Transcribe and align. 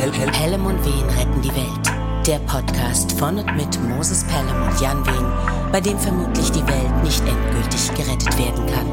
Pelham 0.00 0.64
und 0.64 0.82
Wehen 0.82 1.10
retten 1.10 1.42
die 1.42 1.50
Welt. 1.50 2.26
Der 2.26 2.38
Podcast 2.38 3.12
von 3.12 3.38
und 3.38 3.54
mit 3.54 3.78
Moses 3.82 4.24
Pelham 4.24 4.66
und 4.66 4.80
Jan 4.80 5.04
Wehen, 5.04 5.26
bei 5.70 5.78
dem 5.78 5.98
vermutlich 5.98 6.50
die 6.52 6.66
Welt 6.66 7.04
nicht 7.04 7.20
endgültig 7.20 7.94
gerettet 7.94 8.38
werden 8.38 8.66
kann. 8.66 8.86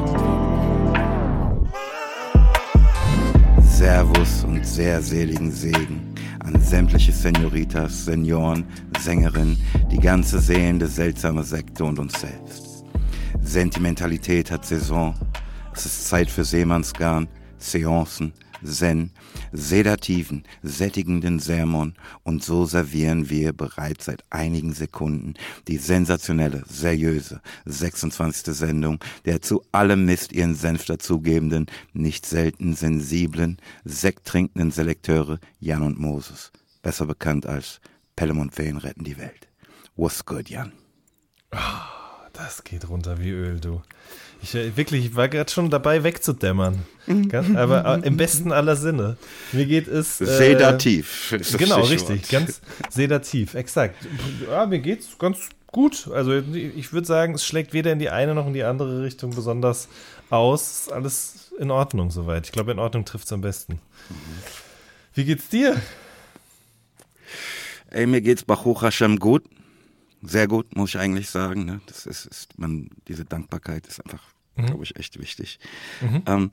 Servus 3.64 4.44
und 4.44 4.66
sehr 4.66 5.02
seligen 5.02 5.50
Segen 5.50 6.14
an 6.44 6.62
sämtliche 6.62 7.14
Senoritas, 7.14 8.04
Senioren, 8.04 8.66
Sängerinnen, 9.00 9.58
die 9.90 10.00
ganze 10.00 10.40
sehende, 10.40 10.88
seltsame 10.88 11.46
Sekte 11.46 11.86
und 11.86 12.00
uns 12.00 12.20
selbst. 12.20 12.84
Sentimentalität 13.42 14.52
hat 14.52 14.66
Saison. 14.66 15.16
Es 15.74 15.86
ist 15.86 16.10
Zeit 16.10 16.30
für 16.30 16.44
Seemannsgarn, 16.44 17.30
Seancen, 17.60 18.34
Zen, 18.64 19.12
sedativen, 19.52 20.44
sättigenden 20.64 21.40
Sermon 21.40 21.96
und 22.24 22.44
so 22.44 22.66
servieren 22.66 23.30
wir 23.30 23.54
bereits 23.54 24.06
seit 24.06 24.24
einigen 24.30 24.74
Sekunden 24.74 25.34
die 25.68 25.78
sensationelle, 25.78 26.64
seriöse 26.68 27.42
26. 27.66 28.56
Sendung 28.56 29.00
der 29.26 29.42
zu 29.42 29.64
allem 29.72 30.06
Mist 30.06 30.32
ihren 30.32 30.56
Senf 30.56 30.86
dazugebenden, 30.86 31.68
nicht 31.94 32.26
selten 32.26 32.76
sensiblen, 32.76 33.58
sekttrinkenden 33.86 34.72
Selekteure 34.72 35.40
Jan 35.60 35.84
und 35.84 36.00
Moses, 36.00 36.52
besser 36.82 37.06
bekannt 37.06 37.46
als 37.46 37.80
Pelham 38.16 38.40
und 38.40 38.58
Wehen 38.58 38.78
retten 38.78 39.04
die 39.04 39.18
Welt. 39.18 39.48
What's 39.96 40.26
good, 40.26 40.50
Jan? 40.50 40.72
Oh, 41.52 41.58
das 42.34 42.64
geht 42.64 42.90
runter 42.90 43.20
wie 43.20 43.30
Öl, 43.30 43.60
du. 43.60 43.82
Ich 44.42 44.56
äh, 44.56 44.76
wirklich, 44.76 45.06
ich 45.06 45.16
war 45.16 45.30
gerade 45.30 45.52
schon 45.52 45.70
dabei 45.70 46.04
wegzudämmern. 46.04 46.84
Ganz, 47.30 47.56
aber 47.56 48.04
äh, 48.04 48.08
im 48.08 48.18
besten 48.18 48.52
aller 48.52 48.76
Sinne. 48.76 49.18
Mir 49.52 49.66
geht 49.66 49.88
es. 49.88 50.22
Äh, 50.22 50.26
sedativ. 50.26 51.36
genau, 51.58 51.82
richtig. 51.82 52.30
Ganz 52.30 52.62
sedativ, 52.90 53.54
exakt. 53.54 53.96
Ja, 54.50 54.66
mir 54.66 54.80
geht 54.80 55.02
es 55.02 55.18
ganz 55.18 55.50
gut. 55.68 56.10
Also 56.14 56.34
ich 56.34 56.94
würde 56.94 57.08
sagen, 57.08 57.36
es 57.36 57.46
schlägt 57.46 57.74
weder 57.74 57.92
in 57.92 58.00
die 58.00 58.10
eine 58.10 58.36
noch 58.36 58.48
in 58.48 58.54
die 58.54 58.64
andere 58.64 59.04
Richtung 59.04 59.32
besonders 59.32 59.88
aus. 60.30 60.90
Alles 60.90 61.52
in 61.60 61.72
Ordnung 61.72 62.12
soweit. 62.12 62.46
Ich 62.46 62.52
glaube, 62.52 62.72
in 62.72 62.80
Ordnung 62.80 63.06
trifft 63.06 63.26
es 63.26 63.34
am 63.34 63.42
besten. 63.42 63.74
Mhm. 64.10 64.16
Wie 65.14 65.26
geht's 65.26 65.50
dir? 65.50 65.82
Ey, 67.90 68.06
mir 68.06 68.22
geht's 68.22 68.44
Baruch 68.44 68.84
Hashem 68.84 69.18
gut 69.18 69.44
sehr 70.22 70.48
gut, 70.48 70.76
muss 70.76 70.90
ich 70.92 71.00
eigentlich 71.00 71.30
sagen. 71.30 71.66
Ne? 71.66 71.82
Das 71.88 72.06
ist, 72.06 72.26
ist 72.26 72.58
man, 72.58 72.90
diese 73.08 73.26
Dankbarkeit 73.26 73.88
ist 73.88 74.04
einfach, 74.04 74.24
mhm. 74.58 74.66
glaube 74.66 74.84
ich, 74.84 74.96
echt 74.96 75.20
wichtig. 75.20 75.60
Mhm. 76.02 76.24
Ähm, 76.26 76.52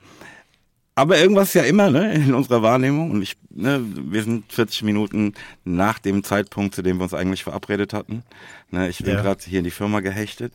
aber 0.97 1.19
irgendwas 1.19 1.55
ja 1.55 1.64
immer 1.64 1.91
ne, 1.91 2.14
in 2.14 2.34
unserer 2.34 2.62
Wahrnehmung. 2.62 3.11
Und 3.11 3.22
ich, 3.22 3.36
ne, 3.50 3.84
wir 3.84 4.22
sind 4.22 4.52
40 4.52 4.83
Minuten 4.83 5.34
nach 5.64 5.98
dem 5.98 6.22
Zeitpunkt, 6.22 6.74
zu 6.74 6.83
dem 6.83 6.98
wir 6.98 7.05
uns 7.05 7.14
eigentlich 7.14 7.42
verabredet 7.42 7.92
hatten. 7.92 8.22
Ne, 8.70 8.88
ich 8.88 8.98
bin 8.98 9.14
ja. 9.14 9.22
gerade 9.22 9.42
hier 9.44 9.58
in 9.58 9.64
die 9.64 9.70
Firma 9.70 10.00
gehechtet. 10.00 10.55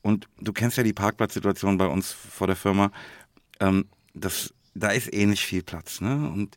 Und 0.00 0.28
du 0.40 0.52
kennst 0.52 0.76
ja 0.76 0.82
die 0.82 0.92
Parkplatzsituation 0.92 1.78
bei 1.78 1.86
uns 1.86 2.12
vor 2.12 2.46
der 2.46 2.56
Firma. 2.56 2.92
Ähm, 3.60 3.86
das, 4.14 4.54
da 4.74 4.90
ist 4.90 5.12
eh 5.12 5.26
nicht 5.26 5.44
viel 5.44 5.62
Platz. 5.62 6.00
Ne? 6.00 6.30
Und 6.30 6.56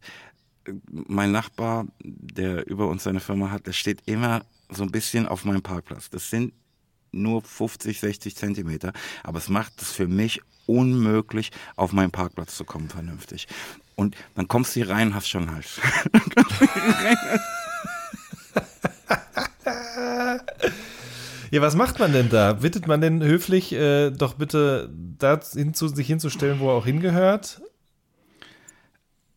äh, 0.65 0.73
mein 0.91 1.31
Nachbar, 1.31 1.87
der 1.99 2.67
über 2.67 2.87
uns 2.87 3.03
seine 3.03 3.19
Firma 3.19 3.49
hat, 3.49 3.65
der 3.65 3.73
steht 3.73 4.01
immer 4.05 4.45
so 4.69 4.83
ein 4.83 4.91
bisschen 4.91 5.27
auf 5.27 5.45
meinem 5.45 5.61
Parkplatz. 5.61 6.09
Das 6.09 6.29
sind 6.29 6.53
nur 7.15 7.41
50, 7.41 7.99
60 7.99 8.35
Zentimeter, 8.35 8.93
aber 9.23 9.39
es 9.39 9.49
macht 9.49 9.81
es 9.81 9.91
für 9.91 10.07
mich 10.07 10.41
unmöglich, 10.67 11.51
auf 11.75 11.91
meinen 11.91 12.11
Parkplatz 12.11 12.55
zu 12.55 12.65
kommen 12.65 12.89
vernünftig. 12.89 13.47
Und 13.95 14.15
dann 14.35 14.47
kommst 14.47 14.75
du 14.75 14.81
hier 14.81 14.89
rein, 14.89 15.15
hast 15.15 15.29
schon 15.29 15.51
Hals. 15.51 15.79
ja, 21.51 21.61
was 21.61 21.75
macht 21.75 21.99
man 21.99 22.11
denn 22.11 22.29
da? 22.29 22.53
Bittet 22.53 22.87
man 22.87 23.01
denn 23.01 23.23
höflich, 23.23 23.71
äh, 23.73 24.09
doch 24.11 24.33
bitte 24.33 24.89
da 25.17 25.39
hinzu, 25.53 25.87
sich 25.87 26.07
hinzustellen, 26.07 26.59
wo 26.59 26.69
er 26.69 26.73
auch 26.73 26.85
hingehört? 26.85 27.61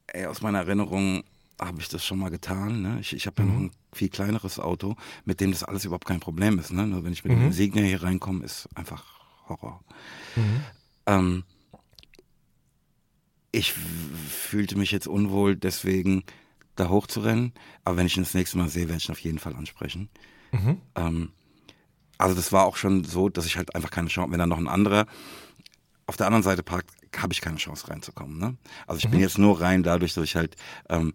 Ey, 0.08 0.26
aus 0.26 0.40
meiner 0.40 0.60
Erinnerung 0.60 1.22
habe 1.60 1.80
ich 1.80 1.88
das 1.88 2.04
schon 2.04 2.18
mal 2.18 2.30
getan. 2.30 2.82
Ne? 2.82 2.98
Ich, 3.00 3.12
ich 3.12 3.26
habe 3.26 3.42
ja 3.42 3.48
mhm. 3.48 3.54
noch 3.54 3.60
ein 3.60 3.70
viel 3.92 4.08
kleineres 4.08 4.58
Auto, 4.58 4.96
mit 5.24 5.40
dem 5.40 5.50
das 5.50 5.64
alles 5.64 5.84
überhaupt 5.84 6.06
kein 6.06 6.20
Problem 6.20 6.58
ist. 6.58 6.72
Ne? 6.72 6.86
Nur 6.86 7.04
wenn 7.04 7.12
ich 7.12 7.24
mit 7.24 7.36
mhm. 7.36 7.42
dem 7.42 7.52
Signer 7.52 7.82
hier 7.82 8.02
reinkomme, 8.02 8.44
ist 8.44 8.68
einfach 8.74 9.04
Horror. 9.48 9.82
Mhm. 10.36 10.60
Ähm, 11.06 11.44
ich 13.50 13.72
fühlte 13.72 14.76
mich 14.76 14.90
jetzt 14.90 15.08
unwohl, 15.08 15.56
deswegen 15.56 16.24
da 16.76 16.88
hochzurennen. 16.88 17.52
Aber 17.84 17.96
wenn 17.96 18.06
ich 18.06 18.16
ihn 18.16 18.22
das 18.22 18.34
nächste 18.34 18.58
Mal 18.58 18.68
sehe, 18.68 18.88
werde 18.88 18.98
ich 18.98 19.08
ihn 19.08 19.12
auf 19.12 19.20
jeden 19.20 19.38
Fall 19.38 19.56
ansprechen. 19.56 20.10
Mhm. 20.52 20.80
Ähm, 20.94 21.32
also 22.18 22.34
das 22.34 22.52
war 22.52 22.66
auch 22.66 22.76
schon 22.76 23.04
so, 23.04 23.28
dass 23.28 23.46
ich 23.46 23.56
halt 23.56 23.74
einfach 23.74 23.90
keine 23.90 24.08
Chance, 24.08 24.32
wenn 24.32 24.38
da 24.38 24.46
noch 24.46 24.58
ein 24.58 24.68
anderer 24.68 25.06
auf 26.06 26.16
der 26.16 26.26
anderen 26.26 26.42
Seite 26.42 26.62
parkt, 26.62 26.90
habe 27.16 27.32
ich 27.32 27.40
keine 27.40 27.58
Chance 27.58 27.88
reinzukommen. 27.88 28.38
Ne? 28.38 28.56
Also 28.86 28.98
ich 28.98 29.06
mhm. 29.06 29.12
bin 29.12 29.20
jetzt 29.20 29.38
nur 29.38 29.60
rein 29.60 29.82
dadurch, 29.82 30.14
dass 30.14 30.24
ich 30.24 30.36
halt 30.36 30.56
ähm, 30.88 31.12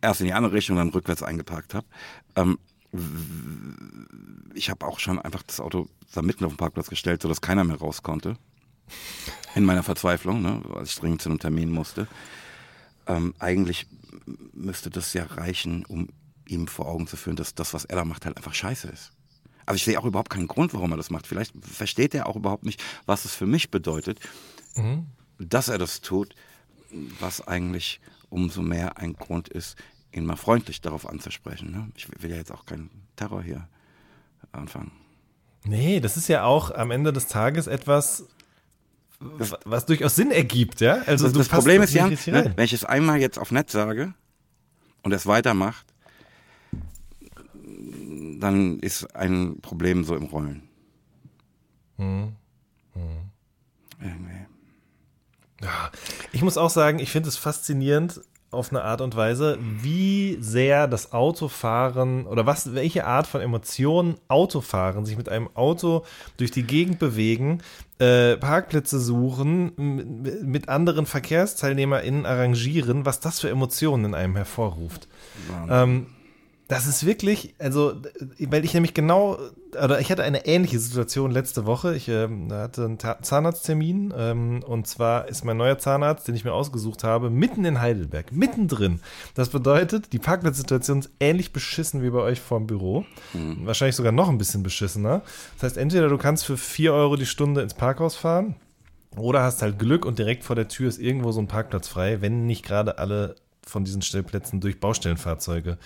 erst 0.00 0.20
in 0.20 0.26
die 0.26 0.32
andere 0.32 0.52
Richtung, 0.52 0.76
dann 0.76 0.90
rückwärts 0.90 1.22
eingeparkt 1.22 1.74
habe. 1.74 1.86
Ähm, 2.36 2.58
ich 4.54 4.70
habe 4.70 4.86
auch 4.86 4.98
schon 4.98 5.18
einfach 5.18 5.42
das 5.42 5.60
Auto 5.60 5.88
da 6.12 6.22
mitten 6.22 6.44
auf 6.44 6.52
den 6.52 6.56
Parkplatz 6.56 6.88
gestellt, 6.88 7.22
sodass 7.22 7.40
keiner 7.40 7.64
mehr 7.64 7.76
raus 7.76 8.02
konnte. 8.02 8.36
In 9.54 9.64
meiner 9.64 9.82
Verzweiflung, 9.82 10.40
ne, 10.40 10.62
als 10.74 10.90
ich 10.90 10.96
dringend 10.96 11.20
zu 11.20 11.28
einem 11.28 11.38
Termin 11.38 11.70
musste. 11.70 12.08
Ähm, 13.06 13.34
eigentlich 13.38 13.86
müsste 14.52 14.90
das 14.90 15.12
ja 15.12 15.24
reichen, 15.24 15.84
um 15.84 16.08
ihm 16.46 16.66
vor 16.66 16.86
Augen 16.86 17.06
zu 17.06 17.16
führen, 17.16 17.36
dass 17.36 17.54
das, 17.54 17.74
was 17.74 17.84
er 17.84 17.96
da 17.96 18.04
macht, 18.04 18.24
halt 18.24 18.36
einfach 18.36 18.54
scheiße 18.54 18.88
ist. 18.88 19.12
Also 19.66 19.76
ich 19.76 19.84
sehe 19.84 20.00
auch 20.00 20.06
überhaupt 20.06 20.30
keinen 20.30 20.48
Grund, 20.48 20.72
warum 20.72 20.92
er 20.92 20.96
das 20.96 21.10
macht. 21.10 21.26
Vielleicht 21.26 21.52
versteht 21.62 22.14
er 22.14 22.26
auch 22.26 22.36
überhaupt 22.36 22.64
nicht, 22.64 22.82
was 23.04 23.26
es 23.26 23.34
für 23.34 23.46
mich 23.46 23.70
bedeutet, 23.70 24.18
mhm. 24.76 25.06
dass 25.38 25.68
er 25.68 25.76
das 25.76 26.00
tut, 26.00 26.34
was 26.90 27.46
eigentlich 27.46 28.00
umso 28.30 28.62
mehr 28.62 28.98
ein 28.98 29.14
Grund 29.14 29.48
ist, 29.48 29.76
ihn 30.12 30.24
mal 30.24 30.36
freundlich 30.36 30.80
darauf 30.80 31.08
anzusprechen. 31.08 31.70
Ne? 31.70 31.88
Ich 31.96 32.08
will 32.22 32.30
ja 32.30 32.36
jetzt 32.36 32.52
auch 32.52 32.66
keinen 32.66 32.90
Terror 33.16 33.42
hier 33.42 33.68
anfangen. 34.52 34.92
Nee, 35.64 36.00
das 36.00 36.16
ist 36.16 36.28
ja 36.28 36.44
auch 36.44 36.70
am 36.70 36.90
Ende 36.90 37.12
des 37.12 37.26
Tages 37.26 37.66
etwas, 37.66 38.24
das, 39.38 39.54
was 39.64 39.86
durchaus 39.86 40.14
Sinn 40.14 40.30
ergibt, 40.30 40.80
ja? 40.80 41.02
Also 41.06 41.26
das, 41.26 41.36
das 41.36 41.48
Problem 41.48 41.82
ist 41.82 41.92
ja, 41.92 42.08
ne, 42.08 42.52
wenn 42.54 42.64
ich 42.64 42.72
es 42.72 42.84
einmal 42.84 43.20
jetzt 43.20 43.38
auf 43.38 43.50
Netz 43.50 43.72
sage 43.72 44.14
und 45.02 45.12
es 45.12 45.26
weitermacht, 45.26 45.86
dann 48.38 48.78
ist 48.78 49.16
ein 49.16 49.60
Problem 49.60 50.04
so 50.04 50.14
im 50.14 50.24
Rollen. 50.24 50.62
Hm. 51.96 52.32
Hm. 52.94 53.02
Irgendwie. 54.00 54.46
Ja, 55.62 55.90
ich 56.32 56.42
muss 56.42 56.56
auch 56.56 56.70
sagen, 56.70 56.98
ich 56.98 57.10
finde 57.10 57.28
es 57.28 57.36
faszinierend 57.36 58.20
auf 58.50 58.70
eine 58.70 58.82
Art 58.82 59.02
und 59.02 59.14
Weise, 59.14 59.58
wie 59.60 60.38
sehr 60.40 60.88
das 60.88 61.12
Autofahren 61.12 62.26
oder 62.26 62.46
was, 62.46 62.74
welche 62.74 63.04
Art 63.04 63.26
von 63.26 63.42
Emotionen 63.42 64.16
Autofahren, 64.28 65.04
sich 65.04 65.18
mit 65.18 65.28
einem 65.28 65.50
Auto 65.54 66.04
durch 66.38 66.50
die 66.50 66.62
Gegend 66.62 66.98
bewegen, 66.98 67.58
äh, 67.98 68.38
Parkplätze 68.38 69.00
suchen, 69.00 69.72
mit 70.16 70.70
anderen 70.70 71.04
VerkehrsteilnehmerInnen 71.04 72.24
arrangieren, 72.24 73.04
was 73.04 73.20
das 73.20 73.40
für 73.40 73.50
Emotionen 73.50 74.06
in 74.06 74.14
einem 74.14 74.36
hervorruft. 74.36 75.08
Ähm, 75.68 76.06
das 76.68 76.86
ist 76.86 77.06
wirklich, 77.06 77.54
also, 77.58 77.94
weil 78.40 78.62
ich 78.62 78.74
nämlich 78.74 78.92
genau, 78.92 79.38
oder 79.72 80.00
ich 80.00 80.12
hatte 80.12 80.22
eine 80.22 80.44
ähnliche 80.44 80.78
Situation 80.78 81.30
letzte 81.30 81.64
Woche. 81.64 81.96
Ich 81.96 82.08
ähm, 82.08 82.52
hatte 82.52 82.84
einen 82.84 82.98
Zahnarzttermin 82.98 84.12
ähm, 84.14 84.62
und 84.66 84.86
zwar 84.86 85.28
ist 85.28 85.46
mein 85.46 85.56
neuer 85.56 85.78
Zahnarzt, 85.78 86.28
den 86.28 86.34
ich 86.34 86.44
mir 86.44 86.52
ausgesucht 86.52 87.04
habe, 87.04 87.30
mitten 87.30 87.64
in 87.64 87.80
Heidelberg, 87.80 88.32
mittendrin. 88.32 89.00
Das 89.34 89.48
bedeutet, 89.48 90.12
die 90.12 90.18
Parkplatzsituation 90.18 90.98
ist 90.98 91.10
ähnlich 91.20 91.54
beschissen 91.54 92.02
wie 92.02 92.10
bei 92.10 92.20
euch 92.20 92.38
vorm 92.38 92.66
Büro. 92.66 93.06
Mhm. 93.32 93.64
Wahrscheinlich 93.64 93.96
sogar 93.96 94.12
noch 94.12 94.28
ein 94.28 94.38
bisschen 94.38 94.62
beschissener. 94.62 95.22
Das 95.54 95.62
heißt, 95.62 95.78
entweder 95.78 96.08
du 96.08 96.18
kannst 96.18 96.44
für 96.44 96.58
4 96.58 96.92
Euro 96.92 97.16
die 97.16 97.26
Stunde 97.26 97.62
ins 97.62 97.72
Parkhaus 97.72 98.14
fahren 98.14 98.56
oder 99.16 99.42
hast 99.42 99.62
halt 99.62 99.78
Glück 99.78 100.04
und 100.04 100.18
direkt 100.18 100.44
vor 100.44 100.54
der 100.54 100.68
Tür 100.68 100.90
ist 100.90 101.00
irgendwo 101.00 101.32
so 101.32 101.40
ein 101.40 101.48
Parkplatz 101.48 101.88
frei, 101.88 102.20
wenn 102.20 102.44
nicht 102.44 102.62
gerade 102.62 102.98
alle 102.98 103.36
von 103.66 103.84
diesen 103.84 104.02
Stellplätzen 104.02 104.60
durch 104.60 104.80
Baustellenfahrzeuge 104.80 105.78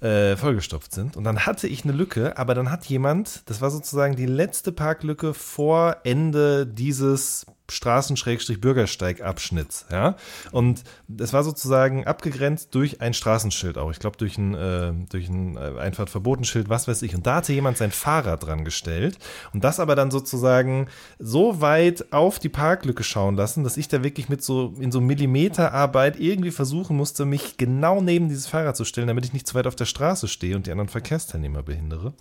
äh, 0.00 0.36
vollgestopft 0.36 0.92
sind. 0.92 1.16
Und 1.16 1.24
dann 1.24 1.46
hatte 1.46 1.68
ich 1.68 1.84
eine 1.84 1.92
Lücke, 1.92 2.36
aber 2.36 2.54
dann 2.54 2.70
hat 2.70 2.86
jemand, 2.86 3.48
das 3.48 3.60
war 3.60 3.70
sozusagen 3.70 4.16
die 4.16 4.26
letzte 4.26 4.72
Parklücke 4.72 5.34
vor 5.34 5.98
Ende 6.04 6.66
dieses 6.66 7.46
Straßen-Bürgersteig-Abschnitts, 7.68 9.86
ja. 9.90 10.16
Und 10.52 10.84
das 11.08 11.32
war 11.32 11.42
sozusagen 11.42 12.06
abgegrenzt 12.06 12.72
durch 12.74 13.00
ein 13.00 13.14
Straßenschild 13.14 13.78
auch. 13.78 13.90
Ich 13.90 13.98
glaube, 13.98 14.16
durch 14.16 14.38
ein, 14.38 14.54
äh, 14.54 14.92
durch 15.10 15.28
ein 15.28 15.56
äh, 15.56 15.78
Einfahrtverbotenschild, 15.78 16.68
was 16.68 16.86
weiß 16.86 17.02
ich. 17.02 17.14
Und 17.14 17.26
da 17.26 17.36
hatte 17.36 17.52
jemand 17.52 17.78
sein 17.78 17.90
Fahrrad 17.90 18.44
dran 18.44 18.64
gestellt 18.64 19.18
und 19.52 19.64
das 19.64 19.80
aber 19.80 19.96
dann 19.96 20.10
sozusagen 20.10 20.88
so 21.18 21.60
weit 21.60 22.12
auf 22.12 22.38
die 22.38 22.48
Parklücke 22.48 23.02
schauen 23.02 23.36
lassen, 23.36 23.64
dass 23.64 23.76
ich 23.76 23.88
da 23.88 24.04
wirklich 24.04 24.28
mit 24.28 24.44
so 24.44 24.74
in 24.78 24.92
so 24.92 25.00
Millimeterarbeit 25.00 26.20
irgendwie 26.20 26.52
versuchen 26.52 26.96
musste, 26.96 27.24
mich 27.24 27.56
genau 27.56 28.00
neben 28.00 28.28
dieses 28.28 28.46
Fahrrad 28.46 28.76
zu 28.76 28.84
stellen, 28.84 29.08
damit 29.08 29.24
ich 29.24 29.32
nicht 29.32 29.46
zu 29.46 29.54
weit 29.54 29.66
auf 29.66 29.76
der 29.76 29.86
Straße 29.86 30.28
stehe 30.28 30.56
und 30.56 30.66
die 30.66 30.70
anderen 30.70 30.88
Verkehrsteilnehmer 30.88 31.62
behindere. 31.62 32.12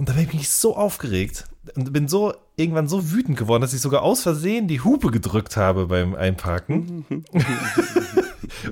Und 0.00 0.08
da 0.08 0.14
bin 0.14 0.30
ich 0.32 0.48
so 0.48 0.78
aufgeregt 0.78 1.44
und 1.76 1.92
bin 1.92 2.08
so 2.08 2.32
irgendwann 2.56 2.88
so 2.88 3.12
wütend 3.12 3.36
geworden, 3.36 3.60
dass 3.60 3.74
ich 3.74 3.82
sogar 3.82 4.00
aus 4.00 4.22
Versehen 4.22 4.66
die 4.66 4.80
Hupe 4.80 5.10
gedrückt 5.10 5.58
habe 5.58 5.88
beim 5.88 6.14
Einparken. 6.14 7.04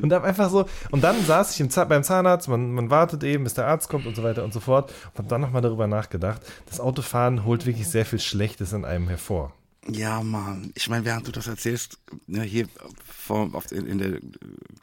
und 0.00 0.08
dann 0.08 0.24
einfach 0.24 0.48
so, 0.48 0.64
und 0.90 1.04
dann 1.04 1.22
saß 1.22 1.52
ich 1.52 1.60
im 1.60 1.68
Zahn, 1.68 1.86
beim 1.90 2.02
Zahnarzt, 2.02 2.48
man, 2.48 2.72
man 2.72 2.88
wartet 2.88 3.24
eben, 3.24 3.44
bis 3.44 3.52
der 3.52 3.66
Arzt 3.66 3.90
kommt 3.90 4.06
und 4.06 4.16
so 4.16 4.22
weiter 4.22 4.42
und 4.42 4.54
so 4.54 4.60
fort. 4.60 4.90
Und 5.12 5.18
habe 5.18 5.28
dann 5.28 5.42
nochmal 5.42 5.60
darüber 5.60 5.86
nachgedacht, 5.86 6.40
das 6.64 6.80
Autofahren 6.80 7.44
holt 7.44 7.66
wirklich 7.66 7.88
sehr 7.88 8.06
viel 8.06 8.20
Schlechtes 8.20 8.72
in 8.72 8.86
einem 8.86 9.08
hervor. 9.08 9.52
Ja, 9.86 10.22
Mann. 10.22 10.72
Ich 10.76 10.88
meine, 10.88 11.04
während 11.04 11.28
du 11.28 11.32
das 11.32 11.46
erzählst, 11.46 11.98
ja, 12.26 12.38
ne, 12.38 12.42
hier 12.44 12.68
vor, 13.06 13.50
auf, 13.52 13.70
in, 13.70 13.86
in, 13.86 13.98
der 13.98 14.18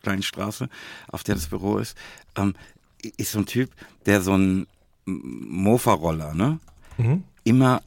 kleinen 0.03 0.21
Straße, 0.21 0.69
auf 1.07 1.23
der 1.23 1.33
das 1.33 1.47
Büro 1.47 1.79
ist, 1.79 1.97
ähm, 2.35 2.53
ist 3.17 3.31
so 3.31 3.39
ein 3.39 3.47
Typ, 3.47 3.71
der 4.05 4.21
so 4.21 4.37
ein 4.37 4.67
Mofa-Roller, 5.05 6.33
ne? 6.33 6.59
Mhm. 6.97 7.23
Immer 7.43 7.81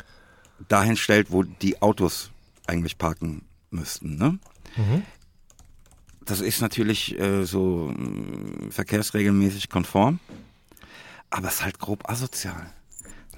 dahin 0.68 0.96
stellt, 0.96 1.30
wo 1.30 1.42
die 1.42 1.80
Autos 1.82 2.30
eigentlich 2.66 2.98
parken 2.98 3.42
müssten, 3.70 4.16
ne? 4.16 4.38
Mhm. 4.76 5.02
Das 6.24 6.40
ist 6.40 6.60
natürlich 6.60 7.18
äh, 7.18 7.44
so 7.44 7.90
äh, 7.90 8.70
verkehrsregelmäßig 8.70 9.70
konform, 9.70 10.20
aber 11.30 11.48
es 11.48 11.54
ist 11.54 11.64
halt 11.64 11.78
grob 11.78 12.08
asozial. 12.08 12.70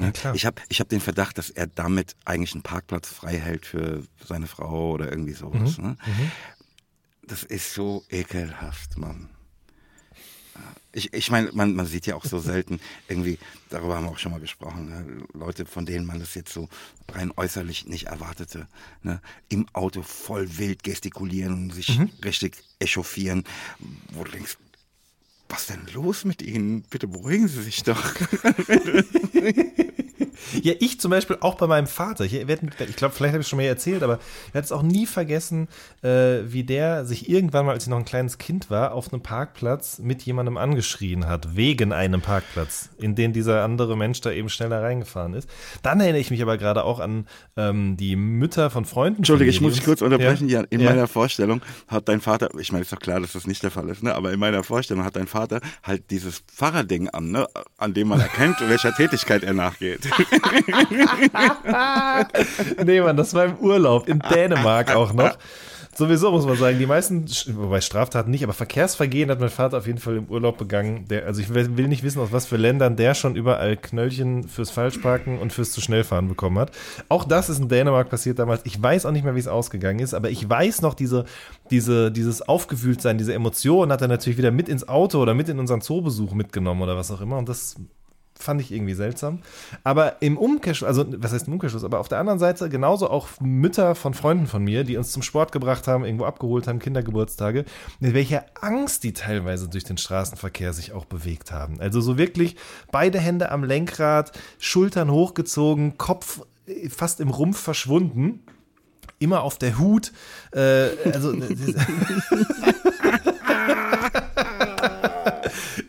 Ne? 0.00 0.12
Ja, 0.25 0.35
ich 0.35 0.47
habe 0.47 0.61
ich 0.69 0.81
hab 0.81 0.88
den 0.88 1.00
Verdacht, 1.00 1.38
dass 1.38 1.50
er 1.50 1.67
damit 1.69 2.17
eigentlich 2.25 2.55
einen 2.55 2.62
Parkplatz 2.62 3.09
frei 3.09 3.38
hält 3.38 3.67
für 3.67 4.03
seine 4.26 4.47
Frau 4.47 4.93
oder 4.93 5.11
irgendwie 5.11 5.35
sowas. 5.35 5.79
Mhm. 5.79 5.85
Ne? 5.85 5.97
Mhm. 6.05 6.31
Das 7.23 7.44
ist 7.44 7.75
so 7.75 8.05
ekelhaft, 8.11 8.99
Mann. 8.99 9.29
Ich, 10.93 11.13
ich 11.13 11.31
meine, 11.31 11.51
man, 11.53 11.75
man 11.75 11.87
sieht 11.87 12.07
ja 12.07 12.17
auch 12.17 12.25
so 12.25 12.41
selten 12.41 12.81
irgendwie, 13.09 13.39
darüber 13.69 13.97
haben 13.97 14.07
wir 14.07 14.11
auch 14.11 14.19
schon 14.19 14.33
mal 14.33 14.41
gesprochen, 14.41 14.89
ne? 14.89 15.25
Leute, 15.33 15.65
von 15.67 15.87
denen 15.87 16.05
man 16.05 16.19
das 16.19 16.35
jetzt 16.35 16.53
so 16.53 16.69
rein 17.13 17.33
äußerlich 17.37 17.87
nicht 17.87 18.07
erwartete, 18.07 18.67
ne? 19.03 19.21
im 19.49 19.67
Auto 19.73 20.03
voll 20.03 20.59
wild 20.59 20.83
gestikulieren 20.83 21.55
und 21.55 21.75
sich 21.75 21.97
mhm. 21.99 22.11
richtig 22.25 22.57
echauffieren, 22.81 23.45
wo 24.13 24.25
du 24.25 24.33
denkst, 24.33 24.57
was 25.49 25.67
denn 25.67 25.87
los 25.93 26.25
mit 26.25 26.43
Ihnen? 26.43 26.83
Bitte 26.83 27.09
beruhigen 27.09 27.49
Sie 27.49 27.63
sich 27.63 27.83
doch. 27.83 28.03
Ja, 30.63 30.75
ich 30.81 31.01
zum 31.01 31.11
Beispiel 31.11 31.39
auch 31.41 31.55
bei 31.55 31.67
meinem 31.67 31.87
Vater. 31.87 32.25
Ich, 32.25 32.35
ich 32.35 32.47
glaube, 32.47 33.15
vielleicht 33.15 33.33
habe 33.33 33.41
ich 33.41 33.47
es 33.47 33.49
schon 33.49 33.59
mal 33.59 33.65
erzählt, 33.65 34.03
aber 34.03 34.19
ich 34.49 34.55
werde 34.55 34.65
es 34.65 34.73
auch 34.73 34.83
nie 34.83 35.07
vergessen, 35.07 35.69
äh, 36.03 36.41
wie 36.45 36.65
der 36.65 37.05
sich 37.05 37.29
irgendwann 37.29 37.67
mal, 37.67 37.73
als 37.73 37.85
ich 37.85 37.91
noch 37.91 37.99
ein 37.99 38.05
kleines 38.05 38.39
Kind 38.39 38.71
war, 38.71 38.93
auf 38.93 39.13
einem 39.13 39.23
Parkplatz 39.23 39.99
mit 39.99 40.23
jemandem 40.23 40.57
angeschrien 40.57 41.27
hat, 41.27 41.57
wegen 41.57 41.93
einem 41.93 42.21
Parkplatz, 42.21 42.91
in 42.99 43.15
den 43.15 43.33
dieser 43.33 43.65
andere 43.65 43.97
Mensch 43.97 44.21
da 44.21 44.31
eben 44.31 44.49
schneller 44.49 44.83
reingefahren 44.83 45.35
ist. 45.35 45.49
Dann 45.83 46.01
erinnere 46.01 46.21
ich 46.21 46.31
mich 46.31 46.43
aber 46.43 46.59
gerade 46.59 46.85
auch 46.85 47.01
an 47.01 47.27
ähm, 47.57 47.97
die 47.97 48.17
Mütter 48.17 48.71
von 48.71 48.85
Freunden. 48.85 49.19
Entschuldige, 49.19 49.51
ich 49.51 49.61
muss 49.61 49.75
dich 49.75 49.85
kurz 49.85 50.03
unterbrechen. 50.03 50.49
Ja, 50.49 50.61
ja 50.61 50.67
in 50.71 50.81
ja. 50.81 50.91
meiner 50.91 51.07
Vorstellung 51.07 51.63
hat 51.89 52.09
dein 52.09 52.21
Vater, 52.21 52.51
ich 52.59 52.73
meine, 52.73 52.83
ist 52.83 52.93
doch 52.93 52.99
klar, 52.99 53.21
dass 53.21 53.33
das 53.33 53.47
nicht 53.47 53.63
der 53.63 53.71
Fall 53.71 53.89
ist, 53.89 54.03
ne? 54.03 54.15
aber 54.15 54.33
in 54.33 54.41
meiner 54.41 54.63
Vorstellung 54.63 55.05
hat 55.05 55.17
dein 55.17 55.27
Vater 55.27 55.61
halt 55.83 56.11
dieses 56.11 56.43
Fahrradding 56.53 57.09
an, 57.09 57.31
ne? 57.31 57.47
an 57.79 57.95
dem 57.95 58.09
man 58.09 58.21
erkennt, 58.21 58.57
welcher 58.61 58.95
Tätigkeit 58.95 59.43
er 59.43 59.55
nachgeht. 59.55 60.01
nee, 62.85 63.00
Mann, 63.00 63.17
das 63.17 63.35
war 63.35 63.47
im 63.47 63.56
Urlaub 63.56 64.09
in 64.09 64.21
Dänemark 64.21 64.94
auch 64.94 65.12
noch. 65.12 65.37
Sowieso 65.93 66.31
muss 66.31 66.47
man 66.47 66.56
sagen, 66.56 66.79
die 66.79 66.87
meisten, 66.87 67.27
wobei 67.56 67.81
Straftaten 67.81 68.31
nicht, 68.31 68.44
aber 68.44 68.53
Verkehrsvergehen 68.53 69.29
hat 69.29 69.41
mein 69.41 69.50
Vater 69.50 69.77
auf 69.77 69.87
jeden 69.87 69.99
Fall 69.99 70.17
im 70.17 70.27
Urlaub 70.27 70.56
begangen. 70.56 71.06
Der, 71.09 71.27
also 71.27 71.43
ich 71.43 71.53
will 71.53 71.88
nicht 71.88 72.03
wissen, 72.03 72.21
aus 72.21 72.32
was 72.32 72.47
für 72.47 72.56
Ländern 72.56 72.97
der 72.97 73.15
schon 73.15 73.35
überall 73.35 73.77
Knöllchen 73.77 74.49
fürs 74.49 74.71
Falschparken 74.71 75.38
und 75.38 75.53
fürs 75.53 75.73
zu 75.73 75.82
schnell 75.82 76.05
fahren 76.05 76.29
bekommen 76.29 76.59
hat. 76.59 76.71
Auch 77.09 77.25
das 77.25 77.50
ist 77.50 77.59
in 77.59 77.69
Dänemark 77.69 78.09
passiert 78.09 78.38
damals. 78.38 78.62
Ich 78.65 78.81
weiß 78.81 79.05
auch 79.05 79.11
nicht 79.11 79.25
mehr, 79.25 79.35
wie 79.35 79.41
es 79.41 79.49
ausgegangen 79.49 79.99
ist, 79.99 80.15
aber 80.15 80.31
ich 80.31 80.49
weiß 80.49 80.81
noch 80.81 80.94
diese, 80.94 81.26
diese, 81.71 82.11
dieses 82.12 82.41
Aufgewühltsein, 82.41 83.19
diese 83.19 83.35
Emotion 83.35 83.93
hat 83.93 84.00
er 84.00 84.09
natürlich 84.09 84.38
wieder 84.38 84.53
mit 84.53 84.71
ins 84.71 84.88
Auto 84.88 85.21
oder 85.21 85.35
mit 85.35 85.50
in 85.50 85.59
unseren 85.59 85.83
Zoobesuch 85.83 86.33
mitgenommen 86.33 86.81
oder 86.81 86.97
was 86.97 87.11
auch 87.11 87.21
immer. 87.21 87.37
Und 87.37 87.49
das 87.49 87.76
fand 88.43 88.61
ich 88.61 88.73
irgendwie 88.73 88.95
seltsam. 88.95 89.41
Aber 89.85 90.21
im 90.21 90.37
Umkehrschluss, 90.37 90.87
also 90.87 91.05
was 91.19 91.33
heißt 91.33 91.47
im 91.47 91.55
Umkehrschluss, 91.55 91.85
aber 91.85 92.01
auf 92.01 92.09
der 92.09 92.19
anderen 92.19 92.39
Seite 92.39 92.69
genauso 92.69 93.11
auch 93.11 93.29
Mütter 93.41 93.95
von 93.95 94.15
Freunden 94.15 94.47
von 94.47 94.63
mir, 94.63 94.85
die 94.85 94.97
uns 94.97 95.13
zum 95.13 95.23
Sport 95.23 95.53
gebracht 95.53 95.87
haben, 95.87 96.05
irgendwo 96.05 96.25
abgeholt 96.25 96.67
haben, 96.67 96.79
Kindergeburtstage, 96.79 97.65
mit 98.01 98.15
welcher 98.15 98.45
Angst 98.61 99.05
die 99.05 99.13
teilweise 99.13 99.69
durch 99.69 99.85
den 99.85 99.99
Straßenverkehr 99.99 100.73
sich 100.73 100.93
auch 100.93 101.05
bewegt 101.05 101.53
haben. 101.53 101.81
Also 101.81 102.01
so 102.01 102.19
wirklich 102.19 102.57
beide 102.91 103.19
Hände 103.19 103.51
am 103.51 103.65
Lenkrad, 103.65 104.33
Schultern 104.59 105.11
hochgezogen, 105.11 105.99
Kopf 105.99 106.43
fast 106.89 107.21
im 107.21 107.31
Rumpf 107.31 107.59
verschwunden, 107.59 108.43
immer 109.19 109.43
auf 109.43 109.59
der 109.59 109.79
Hut, 109.79 110.13
äh, 110.53 110.89
also 111.13 111.33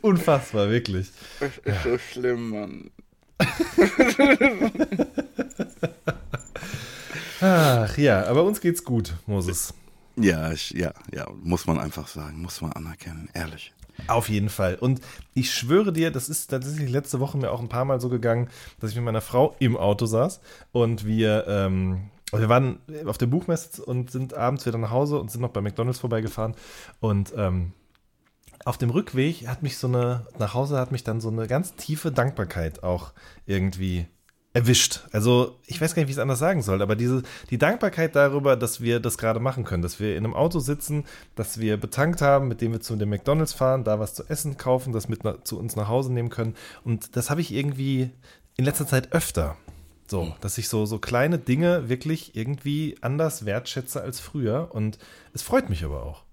Unfassbar, 0.09 0.69
wirklich. 0.69 1.11
Das 1.39 1.57
ist 1.63 1.83
so 1.83 1.97
schlimm, 1.97 2.49
Mann. 2.49 2.91
Ach 7.41 7.97
ja, 7.97 8.25
aber 8.25 8.43
uns 8.43 8.61
geht's 8.61 8.83
gut, 8.83 9.15
Moses. 9.25 9.73
Ja, 10.15 10.51
ich, 10.51 10.71
ja, 10.71 10.93
ja, 11.11 11.27
muss 11.41 11.65
man 11.65 11.79
einfach 11.79 12.07
sagen, 12.07 12.41
muss 12.41 12.61
man 12.61 12.71
anerkennen, 12.73 13.29
ehrlich. 13.33 13.73
Auf 14.07 14.29
jeden 14.29 14.49
Fall. 14.49 14.75
Und 14.75 15.01
ich 15.33 15.53
schwöre 15.53 15.93
dir, 15.93 16.11
das 16.11 16.29
ist 16.29 16.47
tatsächlich 16.47 16.89
letzte 16.89 17.19
Woche 17.19 17.37
mir 17.37 17.51
auch 17.51 17.61
ein 17.61 17.69
paar 17.69 17.85
Mal 17.85 18.01
so 18.01 18.09
gegangen, 18.09 18.49
dass 18.79 18.91
ich 18.91 18.95
mit 18.95 19.05
meiner 19.05 19.21
Frau 19.21 19.55
im 19.59 19.77
Auto 19.77 20.05
saß 20.05 20.41
und 20.71 21.05
wir, 21.05 21.45
ähm, 21.47 22.09
wir 22.31 22.49
waren 22.49 22.79
auf 23.05 23.17
der 23.17 23.27
Buchmesse 23.27 23.83
und 23.83 24.11
sind 24.11 24.33
abends 24.33 24.65
wieder 24.65 24.77
nach 24.77 24.91
Hause 24.91 25.19
und 25.19 25.31
sind 25.31 25.41
noch 25.41 25.49
bei 25.49 25.61
McDonalds 25.61 25.99
vorbeigefahren 25.99 26.55
und 26.99 27.33
ähm, 27.35 27.73
auf 28.65 28.77
dem 28.77 28.89
Rückweg 28.89 29.47
hat 29.47 29.63
mich 29.63 29.77
so 29.77 29.87
eine, 29.87 30.25
nach 30.39 30.53
Hause 30.53 30.77
hat 30.77 30.91
mich 30.91 31.03
dann 31.03 31.21
so 31.21 31.29
eine 31.29 31.47
ganz 31.47 31.75
tiefe 31.75 32.11
Dankbarkeit 32.11 32.83
auch 32.83 33.13
irgendwie 33.45 34.07
erwischt. 34.53 35.01
Also 35.11 35.59
ich 35.65 35.79
weiß 35.79 35.95
gar 35.95 36.01
nicht, 36.01 36.07
wie 36.07 36.11
ich 36.11 36.17
es 36.17 36.21
anders 36.21 36.39
sagen 36.39 36.61
soll, 36.61 36.81
aber 36.81 36.95
diese, 36.95 37.23
die 37.49 37.57
Dankbarkeit 37.57 38.15
darüber, 38.15 38.57
dass 38.57 38.81
wir 38.81 38.99
das 38.99 39.17
gerade 39.17 39.39
machen 39.39 39.63
können, 39.63 39.81
dass 39.81 39.99
wir 39.99 40.17
in 40.17 40.25
einem 40.25 40.33
Auto 40.33 40.59
sitzen, 40.59 41.05
dass 41.35 41.59
wir 41.59 41.77
betankt 41.77 42.21
haben, 42.21 42.47
mit 42.47 42.59
dem 42.59 42.73
wir 42.73 42.81
zu 42.81 42.95
dem 42.95 43.09
McDonalds 43.09 43.53
fahren, 43.53 43.83
da 43.83 43.99
was 43.99 44.13
zu 44.13 44.25
essen 44.27 44.57
kaufen, 44.57 44.91
das 44.91 45.07
mit 45.07 45.21
zu 45.45 45.57
uns 45.57 45.75
nach 45.75 45.87
Hause 45.87 46.11
nehmen 46.11 46.29
können. 46.29 46.55
Und 46.83 47.15
das 47.15 47.29
habe 47.29 47.41
ich 47.41 47.53
irgendwie 47.53 48.11
in 48.57 48.65
letzter 48.65 48.87
Zeit 48.87 49.13
öfter. 49.13 49.55
So, 50.07 50.23
hm. 50.23 50.33
dass 50.41 50.57
ich 50.57 50.67
so, 50.67 50.85
so 50.85 50.99
kleine 50.99 51.39
Dinge 51.39 51.87
wirklich 51.87 52.35
irgendwie 52.35 52.97
anders 52.99 53.45
wertschätze 53.45 54.01
als 54.01 54.19
früher. 54.19 54.69
Und 54.71 54.97
es 55.33 55.41
freut 55.41 55.69
mich 55.69 55.85
aber 55.85 56.03
auch. 56.03 56.23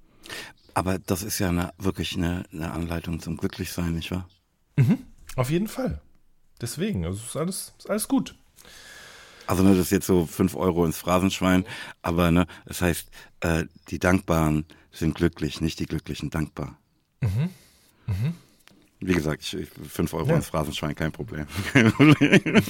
Aber 0.79 1.01
das 1.01 1.25
ist 1.25 1.41
ja 1.41 1.49
eine, 1.49 1.73
wirklich 1.77 2.17
eine, 2.17 2.45
eine 2.53 2.71
Anleitung 2.71 3.19
zum 3.19 3.37
Glücklichsein, 3.37 3.95
nicht 3.95 4.13
wahr? 4.13 4.29
Mhm, 4.77 4.99
auf 5.35 5.51
jeden 5.51 5.67
Fall. 5.67 6.01
Deswegen, 6.61 7.05
also 7.05 7.19
ist 7.19 7.37
alles, 7.37 7.75
ist 7.79 7.91
alles 7.91 8.07
gut. 8.07 8.37
Also 9.49 9.65
ne, 9.65 9.71
das 9.71 9.87
ist 9.87 9.91
jetzt 9.91 10.07
so 10.07 10.25
fünf 10.25 10.55
Euro 10.55 10.87
ins 10.87 10.97
Phrasenschwein, 10.97 11.65
aber 12.01 12.31
ne, 12.31 12.47
das 12.65 12.81
heißt, 12.81 13.11
äh, 13.41 13.65
die 13.89 13.99
Dankbaren 13.99 14.67
sind 14.93 15.17
glücklich, 15.17 15.61
nicht 15.61 15.81
die 15.81 15.87
Glücklichen 15.87 16.31
dankbar. 16.31 16.79
Mhm. 17.23 17.51
Mhm. 18.07 18.35
Wie 19.01 19.15
gesagt, 19.15 19.43
ich, 19.43 19.67
fünf 19.89 20.15
Euro 20.15 20.29
ja. 20.29 20.37
ins 20.37 20.47
Phrasenschwein, 20.47 20.95
kein 20.95 21.11
Problem. 21.11 21.49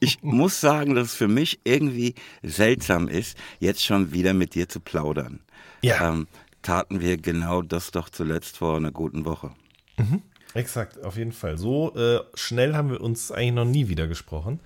ich 0.00 0.22
muss 0.22 0.58
sagen, 0.58 0.94
dass 0.94 1.08
es 1.08 1.14
für 1.14 1.28
mich 1.28 1.60
irgendwie 1.64 2.14
seltsam 2.42 3.08
ist, 3.08 3.36
jetzt 3.60 3.84
schon 3.84 4.12
wieder 4.12 4.32
mit 4.32 4.54
dir 4.54 4.70
zu 4.70 4.80
plaudern 4.80 5.40
ja. 5.82 6.10
ähm, 6.10 6.26
taten 6.62 7.00
wir 7.00 7.16
genau 7.16 7.62
das 7.62 7.90
doch 7.90 8.08
zuletzt 8.08 8.58
vor 8.58 8.76
einer 8.76 8.92
guten 8.92 9.24
Woche. 9.24 9.52
Mhm. 9.96 10.22
Exakt, 10.54 11.04
auf 11.04 11.16
jeden 11.16 11.32
Fall. 11.32 11.58
So 11.58 11.94
äh, 11.94 12.20
schnell 12.34 12.74
haben 12.74 12.90
wir 12.90 13.00
uns 13.00 13.30
eigentlich 13.30 13.52
noch 13.52 13.64
nie 13.64 13.88
wieder 13.88 14.06
gesprochen, 14.06 14.60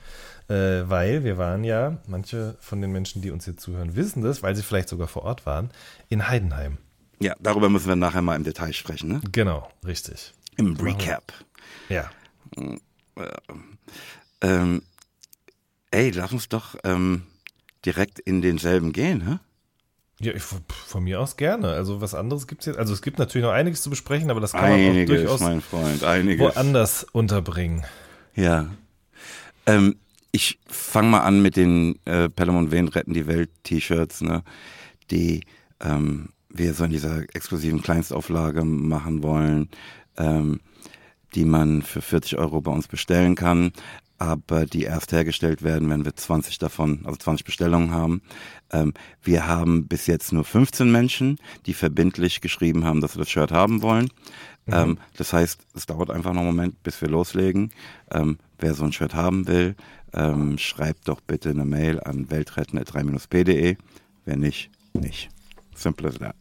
äh, 0.49 0.55
weil 0.85 1.25
wir 1.25 1.39
waren 1.39 1.65
ja, 1.65 1.99
manche 2.07 2.57
von 2.61 2.81
den 2.81 2.93
Menschen, 2.93 3.21
die 3.21 3.31
uns 3.31 3.45
hier 3.45 3.57
zuhören, 3.57 3.97
wissen 3.97 4.23
das, 4.23 4.43
weil 4.43 4.55
sie 4.55 4.63
vielleicht 4.63 4.89
sogar 4.89 5.09
vor 5.09 5.25
Ort 5.25 5.45
waren, 5.45 5.71
in 6.09 6.29
Heidenheim. 6.29 6.79
Ja, 7.19 7.35
darüber 7.41 7.69
müssen 7.69 7.89
wir 7.89 7.97
nachher 7.97 8.23
mal 8.23 8.37
im 8.37 8.45
Detail 8.45 8.73
sprechen. 8.73 9.09
Ne? 9.09 9.21
Genau, 9.33 9.71
richtig. 9.85 10.35
Im 10.57 10.77
Recap. 10.77 11.33
Ja. 11.89 12.11
Äh, 12.57 12.79
ähm, 14.41 14.83
ey, 15.91 16.11
lass 16.11 16.33
uns 16.33 16.49
doch 16.49 16.77
ähm, 16.85 17.23
direkt 17.85 18.19
in 18.19 18.43
denselben 18.43 18.93
gehen, 18.93 19.19
ne? 19.19 19.41
Ja, 20.23 20.33
ich, 20.33 20.43
von 20.43 21.03
mir 21.03 21.21
aus 21.21 21.37
gerne. 21.37 21.69
Also 21.73 22.01
was 22.01 22.15
anderes 22.15 22.47
gibt 22.47 22.63
es 22.63 22.67
jetzt. 22.67 22.79
Also 22.79 22.95
es 22.95 23.03
gibt 23.03 23.19
natürlich 23.19 23.45
noch 23.45 23.53
einiges 23.53 23.83
zu 23.83 23.91
besprechen, 23.91 24.31
aber 24.31 24.41
das 24.41 24.53
kann 24.53 24.65
einiges, 24.65 24.95
man 24.95 25.03
auch 25.03 25.07
durchaus 25.07 25.41
mein 25.41 25.61
Freund, 25.61 26.05
einiges. 26.05 26.41
woanders 26.41 27.05
unterbringen. 27.11 27.85
Ja. 28.37 28.69
Ähm, 29.67 29.97
ich 30.31 30.61
fange 30.69 31.09
mal 31.09 31.21
an 31.23 31.43
mit 31.43 31.57
den 31.57 31.99
äh, 32.05 32.29
Pelham 32.29 32.57
und 32.57 32.71
Wen 32.71 32.87
retten 32.87 33.15
die 33.15 33.27
Welt 33.27 33.51
T-Shirts, 33.65 34.21
ne? 34.21 34.45
Die 35.11 35.43
ähm, 35.81 36.29
wir 36.49 36.73
so 36.75 36.85
in 36.85 36.91
dieser 36.91 37.23
exklusiven 37.35 37.83
Kleinstauflage 37.83 38.65
machen 38.65 39.25
wollen, 39.25 39.71
ähm, 40.17 40.61
die 41.35 41.45
man 41.45 41.83
für 41.83 42.01
40 42.01 42.39
Euro 42.39 42.61
bei 42.61 42.71
uns 42.71 42.87
bestellen 42.87 43.35
kann 43.35 43.73
aber 44.23 44.67
die 44.67 44.85
erst 44.85 45.11
hergestellt 45.11 45.63
werden, 45.63 45.91
wenn 45.91 46.05
wir 46.05 46.15
20 46.15 46.59
davon, 46.59 47.01
also 47.05 47.17
20 47.17 47.45
Bestellungen 47.45 47.91
haben. 47.91 48.23
Ähm, 48.71 48.95
wir 49.21 49.49
haben 49.49 49.89
bis 49.89 50.07
jetzt 50.07 50.33
nur 50.33 50.45
15 50.45 50.91
Menschen, 50.91 51.39
die 51.67 51.75
verbindlich 51.75 52.41
geschrieben 52.41 52.85
haben, 52.85 53.01
dass 53.01 53.15
sie 53.15 53.19
das 53.19 53.29
Shirt 53.29 53.51
haben 53.51 53.83
wollen. 53.83 54.11
Mhm. 54.67 54.73
Ähm, 54.73 54.99
das 55.17 55.33
heißt, 55.33 55.67
es 55.75 55.87
dauert 55.87 56.11
einfach 56.11 56.33
noch 56.33 56.43
einen 56.43 56.55
Moment, 56.55 56.83
bis 56.85 57.01
wir 57.01 57.09
loslegen. 57.09 57.73
Ähm, 58.13 58.39
wer 58.61 58.75
so 58.75 58.85
ein 58.85 58.93
Shirt 58.93 59.15
haben 59.15 59.49
will, 59.49 59.75
ähm, 60.13 60.57
schreibt 60.57 61.09
doch 61.09 61.21
bitte 61.21 61.51
eine 61.51 61.65
Mail 61.65 61.99
an 61.99 62.31
weltretten.3-p.de. 62.31 63.77
Wer 64.25 64.37
nicht, 64.37 64.71
nicht. 64.93 65.31
Simple 65.75 66.09
as 66.09 66.19
that. 66.19 66.37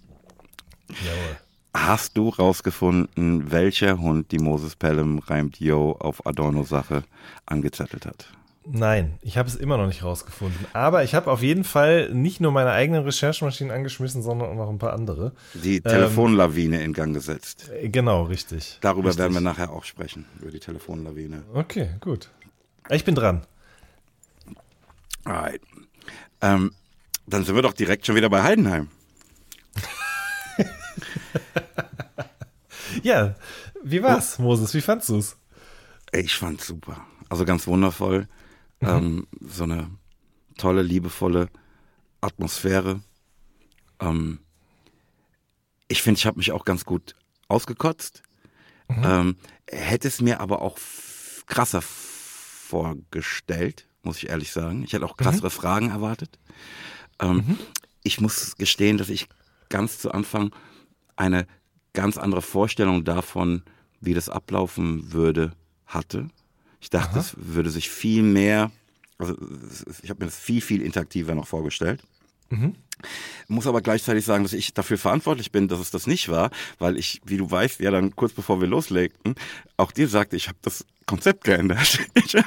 Jawohl. 0.90 1.50
Hast 1.74 2.18
du 2.18 2.30
rausgefunden, 2.30 3.51
welcher 3.51 4.00
Hund 4.00 4.32
die 4.32 4.40
Moses 4.40 4.75
Pelham 4.75 5.20
reimt 5.20 5.60
Yo 5.60 5.94
auf 5.94 6.25
Adorno-Sache 6.25 7.04
angezettelt 7.46 8.06
hat? 8.06 8.28
Nein, 8.66 9.18
ich 9.22 9.38
habe 9.38 9.50
es 9.50 9.56
immer 9.56 9.78
noch 9.78 9.88
nicht 9.88 10.04
rausgefunden. 10.04 10.66
Aber 10.74 11.04
ich 11.04 11.16
habe 11.16 11.32
auf 11.32 11.42
jeden 11.42 11.63
Fall 11.63 12.13
nicht 12.13 12.42
nur 12.42 12.51
meine 12.51 12.72
eigenen 12.72 13.04
Recherchemaschinen 13.04 13.72
angeschmissen, 13.74 14.22
sondern 14.22 14.50
auch 14.50 14.56
noch 14.56 14.70
ein 14.70 14.78
paar 14.78 14.94
andere. 14.94 15.32
Die 15.56 15.82
Telefonlawine 15.82 16.78
ähm, 16.78 16.86
in 16.86 16.94
Gang 16.94 17.13
gesetzt. 17.13 17.72
Äh, 17.72 17.90
genau, 17.90 18.24
richtig. 18.24 18.78
Darüber 18.82 19.10
richtig. 19.10 19.24
werden 19.24 19.34
wir 19.34 19.42
nachher 19.42 19.72
auch 19.72 19.84
sprechen, 19.84 20.25
über 20.42 20.51
die 20.51 20.60
Telefonlawine. 20.60 21.44
Okay, 21.54 21.90
gut. 22.01 22.30
Ich 22.90 23.04
bin 23.04 23.16
dran. 23.16 23.42
Alright. 25.24 25.62
Ähm, 26.42 26.72
dann 27.25 27.44
sind 27.44 27.56
wir 27.56 27.62
doch 27.62 27.74
direkt 27.74 28.06
schon 28.06 28.16
wieder 28.16 28.30
bei 28.30 28.44
Heidenheim. 28.44 28.90
ja, 33.03 33.36
wie 33.84 34.03
war's, 34.03 34.39
oh. 34.39 34.43
Moses? 34.43 34.74
Wie 34.74 34.81
fandst 34.81 35.10
du's? 35.10 35.38
Ich 36.12 36.36
fand's 36.36 36.67
super. 36.67 37.05
Also 37.29 37.46
ganz 37.46 37.67
wundervoll. 37.67 38.27
Mhm. 38.79 38.88
Ähm, 38.88 39.27
so 39.41 39.63
eine 39.63 39.89
tolle, 40.58 40.81
liebevolle 40.81 41.50
Atmosphäre. 42.20 43.01
Ähm, 44.00 44.39
ich 45.88 46.01
finde, 46.01 46.20
ich 46.20 46.25
habe 46.25 46.38
mich 46.38 46.51
auch 46.51 46.65
ganz 46.65 46.86
gut 46.86 47.15
ausgekotzt. 47.48 48.24
Mhm. 48.88 49.03
Ähm, 49.03 49.36
hätte 49.70 50.08
es 50.08 50.22
mir 50.22 50.39
aber 50.39 50.62
auch 50.62 50.77
krasser 51.48 51.81
vorgestellt, 51.81 53.88
muss 54.03 54.17
ich 54.17 54.29
ehrlich 54.29 54.51
sagen. 54.51 54.84
Ich 54.84 54.93
hätte 54.93 55.05
auch 55.05 55.17
krassere 55.17 55.48
mhm. 55.48 55.51
Fragen 55.51 55.89
erwartet. 55.89 56.39
Ähm, 57.20 57.36
mhm. 57.36 57.58
Ich 58.03 58.20
muss 58.20 58.55
gestehen, 58.55 58.98
dass 58.98 59.10
ich 59.10 59.27
ganz 59.70 60.00
zu 60.00 60.12
Anfang 60.12 60.51
eine 61.22 61.46
ganz 61.94 62.18
andere 62.18 62.42
Vorstellung 62.42 63.04
davon, 63.04 63.62
wie 64.00 64.13
das 64.13 64.28
ablaufen 64.28 65.13
würde, 65.13 65.54
hatte. 65.86 66.30
Ich 66.80 66.90
dachte, 66.90 67.20
es 67.20 67.36
würde 67.38 67.70
sich 67.70 67.90
viel 67.92 68.24
mehr, 68.24 68.72
also 69.20 69.36
ich 70.01 70.10
habe 70.10 70.22
mir 70.22 70.25
das 70.25 70.40
viel, 70.40 70.62
viel 70.62 70.82
interaktiver 70.82 71.36
noch 71.36 71.46
vorgestellt. 71.46 72.01
Mhm. 72.50 72.75
Muss 73.48 73.68
aber 73.68 73.82
gleichzeitig 73.82 74.25
sagen, 74.25 74.44
dass 74.44 74.54
ich 74.54 74.74
dafür 74.74 74.98
verantwortlich 74.98 75.51
bin, 75.51 75.68
dass 75.68 75.80
es 75.80 75.92
das 75.92 76.08
nicht 76.08 76.30
war, 76.30 76.50
weil 76.80 76.98
ich, 76.98 77.22
wie 77.24 77.38
du 77.38 77.50
weißt, 77.50 77.80
ja 77.82 77.92
dann 77.92 78.16
kurz 78.16 78.34
bevor 78.34 78.60
wir 78.60 78.68
loslegten, 78.68 79.36
auch 79.78 79.92
dir 79.92 80.08
sagte, 80.08 80.36
ich 80.36 80.48
habe 80.48 80.58
das 80.62 80.86
Konzept 81.06 81.44
geändert. 81.44 82.00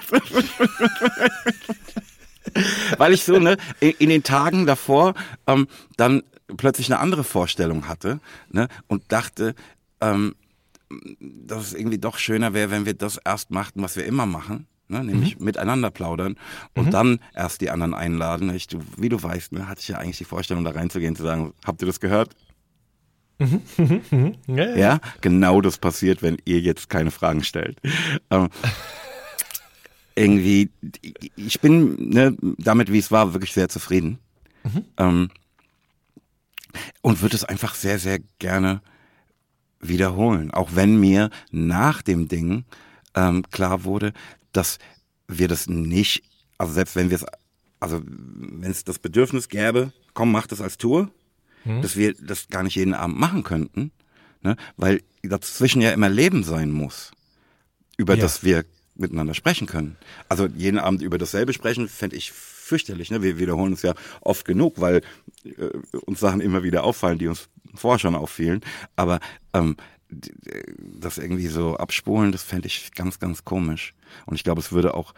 weil 2.99 3.13
ich 3.13 3.23
so 3.23 3.39
ne 3.39 3.57
in, 3.81 3.91
in 3.99 4.09
den 4.09 4.23
Tagen 4.23 4.67
davor 4.67 5.15
ähm, 5.47 5.69
dann 5.97 6.23
plötzlich 6.57 6.93
eine 6.93 7.01
andere 7.01 7.25
Vorstellung 7.25 7.89
hatte 7.89 8.21
ne, 8.51 8.69
und 8.87 9.11
dachte, 9.13 9.55
ähm, 10.01 10.35
dass 11.21 11.63
es 11.63 11.75
irgendwie 11.75 11.99
doch 11.99 12.19
schöner 12.19 12.55
wäre, 12.55 12.71
wenn 12.71 12.87
wir 12.87 12.95
das 12.95 13.19
erst 13.25 13.51
machten, 13.51 13.83
was 13.83 13.97
wir 13.97 14.05
immer 14.05 14.27
machen. 14.27 14.67
Ne, 14.87 15.03
nämlich 15.03 15.39
mhm. 15.39 15.47
miteinander 15.47 15.91
plaudern 15.91 16.37
und 16.75 16.89
mhm. 16.89 16.91
dann 16.91 17.21
erst 17.35 17.63
die 17.63 17.71
anderen 17.71 17.95
einladen. 17.95 18.55
Ich, 18.55 18.67
du, 18.67 18.81
wie 18.99 19.09
du 19.09 19.23
weißt, 19.23 19.53
ne, 19.53 19.67
hatte 19.67 19.81
ich 19.81 19.89
ja 19.89 19.97
eigentlich 19.97 20.19
die 20.19 20.27
Vorstellung, 20.27 20.63
da 20.63 20.73
reinzugehen, 20.73 21.17
zu 21.17 21.23
sagen, 21.23 21.55
habt 21.65 21.81
ihr 21.81 21.87
das 21.87 22.01
gehört? 22.01 22.37
Mhm. 23.39 23.63
mhm. 24.11 24.35
Ja, 24.47 24.55
ja. 24.55 24.77
ja, 24.77 25.01
genau 25.23 25.63
das 25.63 25.79
passiert, 25.79 26.21
wenn 26.21 26.37
ihr 26.45 26.61
jetzt 26.61 26.91
keine 26.91 27.11
Fragen 27.11 27.43
stellt. 27.43 27.79
Ähm, 28.31 28.51
irgendwie, 30.15 30.71
ich 31.35 31.61
bin 31.61 32.11
ne, 32.11 32.37
damit, 32.59 32.93
wie 32.93 32.99
es 32.99 33.11
war, 33.11 33.33
wirklich 33.33 33.55
sehr 33.55 33.71
zufrieden. 33.71 34.19
Mhm. 34.65 34.85
Ähm, 34.99 35.31
und 37.03 37.23
würde 37.23 37.37
es 37.37 37.45
einfach 37.45 37.75
sehr, 37.75 37.99
sehr 37.99 38.19
gerne 38.39 38.83
wiederholen. 39.81 40.51
Auch 40.51 40.71
wenn 40.75 40.99
mir 40.99 41.31
nach 41.51 42.03
dem 42.03 42.29
Ding 42.29 42.65
ähm, 43.15 43.43
klar 43.51 43.85
wurde, 43.85 44.13
dass 44.53 44.79
wir 45.29 45.49
das 45.49 45.69
nicht, 45.69 46.25
also 46.59 46.73
selbst 46.73 46.97
wenn 46.97 47.11
wir 47.11 47.17
es, 47.17 47.27
also 47.81 48.03
wenn 48.05 48.71
es 48.71 48.85
das 48.85 48.99
Bedürfnis 48.99 49.49
gäbe, 49.49 49.93
komm, 50.15 50.33
mach 50.33 50.47
das 50.47 50.61
als 50.61 50.79
Tour, 50.79 51.11
hm. 51.65 51.83
dass 51.83 51.97
wir 51.97 52.15
das 52.15 52.49
gar 52.49 52.63
nicht 52.63 52.77
jeden 52.77 52.95
Abend 52.95 53.19
machen 53.19 53.43
könnten, 53.43 53.91
ne? 54.43 54.57
weil 54.77 55.03
dazwischen 55.23 55.83
ja 55.83 55.93
immer 55.93 56.09
Leben 56.09 56.45
sein 56.45 56.71
muss, 56.71 57.13
über 57.97 58.15
ja. 58.15 58.23
das 58.23 58.45
wir 58.45 58.65
miteinander 58.95 59.35
sprechen 59.35 59.67
können. 59.67 59.97
Also 60.29 60.47
jeden 60.47 60.79
Abend 60.79 61.03
über 61.03 61.19
dasselbe 61.19 61.53
sprechen, 61.53 61.89
fände 61.89 62.17
ich 62.17 62.33
fürchterlich. 62.33 63.11
Ne? 63.11 63.23
Wir 63.23 63.39
wiederholen 63.39 63.73
es 63.73 63.83
ja 63.83 63.95
oft 64.21 64.45
genug, 64.45 64.81
weil 64.81 65.03
äh, 65.45 65.71
uns 66.07 66.21
Sachen 66.21 66.41
immer 66.41 66.63
wieder 66.63 66.85
auffallen, 66.85 67.19
die 67.19 67.29
uns 67.29 67.49
vorher 67.75 67.99
schon 67.99 68.15
auffielen. 68.15 68.61
Aber 68.97 69.21
ähm, 69.53 69.77
das 70.79 71.19
irgendwie 71.19 71.49
so 71.49 71.77
abspulen, 71.77 72.33
das 72.33 72.43
fände 72.43 72.67
ich 72.67 72.93
ganz, 72.93 73.19
ganz 73.19 73.45
komisch. 73.45 73.95
Und 74.27 74.37
ich 74.37 74.45
glaube, 74.45 74.61
es 74.61 74.73
würde 74.73 74.95
auch 74.95 75.15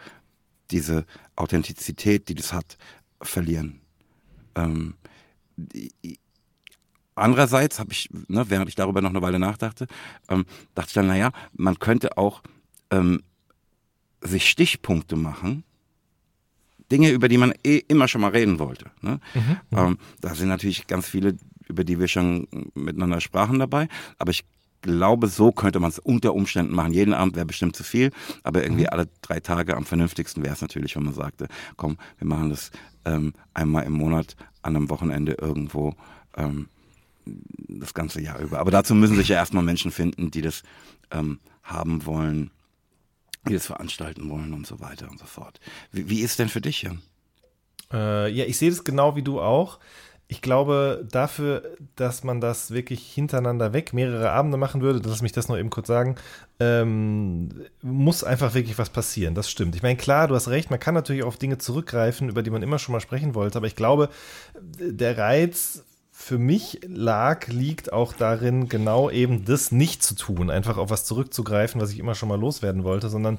diese 0.71 1.05
Authentizität, 1.35 2.29
die 2.29 2.35
das 2.35 2.53
hat, 2.53 2.77
verlieren. 3.21 3.81
Ähm, 4.55 4.95
andererseits 7.15 7.79
habe 7.79 7.91
ich, 7.91 8.09
ne, 8.27 8.49
während 8.49 8.69
ich 8.69 8.75
darüber 8.75 9.01
noch 9.01 9.09
eine 9.09 9.21
Weile 9.21 9.39
nachdachte, 9.39 9.87
ähm, 10.29 10.45
dachte 10.75 10.89
ich 10.89 10.93
dann, 10.93 11.07
naja, 11.07 11.31
man 11.53 11.79
könnte 11.79 12.17
auch 12.17 12.41
ähm, 12.91 13.23
sich 14.21 14.49
Stichpunkte 14.49 15.15
machen, 15.15 15.63
Dinge, 16.91 17.11
über 17.11 17.27
die 17.27 17.37
man 17.37 17.53
eh 17.63 17.77
immer 17.87 18.07
schon 18.07 18.21
mal 18.21 18.31
reden 18.31 18.59
wollte. 18.59 18.91
Ne? 19.01 19.19
Mhm, 19.33 19.41
mhm, 19.69 19.77
ähm, 19.77 19.97
da 20.21 20.35
sind 20.35 20.49
natürlich 20.49 20.87
ganz 20.87 21.07
viele, 21.07 21.35
über 21.67 21.83
die 21.83 21.99
wir 21.99 22.07
schon 22.07 22.47
miteinander 22.73 23.21
sprachen 23.21 23.59
dabei, 23.59 23.87
aber 24.17 24.31
ich 24.31 24.45
glaube, 24.81 25.27
so 25.27 25.51
könnte 25.51 25.79
man 25.79 25.89
es 25.89 25.99
unter 25.99 26.33
Umständen 26.33 26.73
machen. 26.73 26.93
Jeden 26.93 27.13
Abend 27.13 27.35
wäre 27.35 27.45
bestimmt 27.45 27.75
zu 27.75 27.83
viel, 27.83 28.11
aber 28.43 28.63
irgendwie 28.63 28.83
mhm. 28.83 28.89
alle 28.91 29.07
drei 29.21 29.39
Tage 29.39 29.75
am 29.75 29.85
vernünftigsten 29.85 30.43
wäre 30.43 30.53
es 30.53 30.61
natürlich, 30.61 30.95
wenn 30.95 31.03
man 31.03 31.13
sagte, 31.13 31.47
komm, 31.75 31.97
wir 32.19 32.27
machen 32.27 32.49
das 32.49 32.71
ähm, 33.05 33.33
einmal 33.53 33.83
im 33.83 33.93
Monat 33.93 34.35
an 34.61 34.75
einem 34.75 34.89
Wochenende 34.89 35.33
irgendwo 35.33 35.95
ähm, 36.35 36.67
das 37.67 37.93
ganze 37.93 38.21
Jahr 38.21 38.39
über. 38.39 38.59
Aber 38.59 38.71
dazu 38.71 38.95
müssen 38.95 39.15
sich 39.15 39.27
ja 39.27 39.35
erstmal 39.35 39.63
Menschen 39.63 39.91
finden, 39.91 40.31
die 40.31 40.41
das 40.41 40.63
ähm, 41.11 41.39
haben 41.63 42.05
wollen 42.05 42.51
die 43.47 43.53
das 43.53 43.67
veranstalten 43.67 44.29
wollen 44.29 44.53
und 44.53 44.67
so 44.67 44.79
weiter 44.79 45.09
und 45.09 45.19
so 45.19 45.25
fort. 45.25 45.59
Wie, 45.91 46.09
wie 46.09 46.21
ist 46.21 46.39
denn 46.39 46.49
für 46.49 46.61
dich, 46.61 46.83
Jan? 46.83 47.01
Äh, 47.91 48.29
ja, 48.31 48.45
ich 48.45 48.57
sehe 48.57 48.69
das 48.69 48.83
genau 48.83 49.15
wie 49.15 49.23
du 49.23 49.39
auch. 49.39 49.79
Ich 50.29 50.41
glaube, 50.41 51.07
dafür, 51.09 51.77
dass 51.95 52.25
man 52.25 52.41
das 52.41 52.71
wirklich 52.71 53.13
hintereinander 53.13 53.71
weg 53.71 53.93
mehrere 53.93 54.31
Abende 54.31 54.57
machen 54.57 54.81
würde, 54.81 55.07
lass 55.07 55.21
mich 55.21 55.31
das 55.31 55.47
noch 55.47 55.57
eben 55.57 55.69
kurz 55.69 55.87
sagen, 55.87 56.15
ähm, 56.59 57.47
muss 57.81 58.25
einfach 58.25 58.53
wirklich 58.53 58.77
was 58.77 58.89
passieren. 58.89 59.35
Das 59.35 59.49
stimmt. 59.49 59.75
Ich 59.77 59.83
meine, 59.83 59.95
klar, 59.95 60.27
du 60.27 60.35
hast 60.35 60.49
recht, 60.49 60.69
man 60.69 60.81
kann 60.81 60.95
natürlich 60.95 61.23
auf 61.23 61.37
Dinge 61.37 61.59
zurückgreifen, 61.59 62.27
über 62.27 62.43
die 62.43 62.49
man 62.49 62.61
immer 62.61 62.77
schon 62.77 62.91
mal 62.91 62.99
sprechen 62.99 63.35
wollte, 63.35 63.57
aber 63.57 63.67
ich 63.67 63.77
glaube, 63.77 64.09
der 64.79 65.17
Reiz 65.17 65.85
für 66.19 66.39
mich 66.39 66.81
lag, 66.87 67.45
liegt 67.47 67.93
auch 67.93 68.11
darin, 68.11 68.67
genau 68.67 69.09
eben 69.11 69.45
das 69.45 69.71
nicht 69.71 70.01
zu 70.01 70.15
tun, 70.15 70.49
einfach 70.49 70.77
auf 70.77 70.89
was 70.89 71.05
zurückzugreifen, 71.05 71.79
was 71.79 71.91
ich 71.91 71.99
immer 71.99 72.15
schon 72.15 72.27
mal 72.27 72.39
loswerden 72.39 72.83
wollte, 72.83 73.07
sondern 73.07 73.37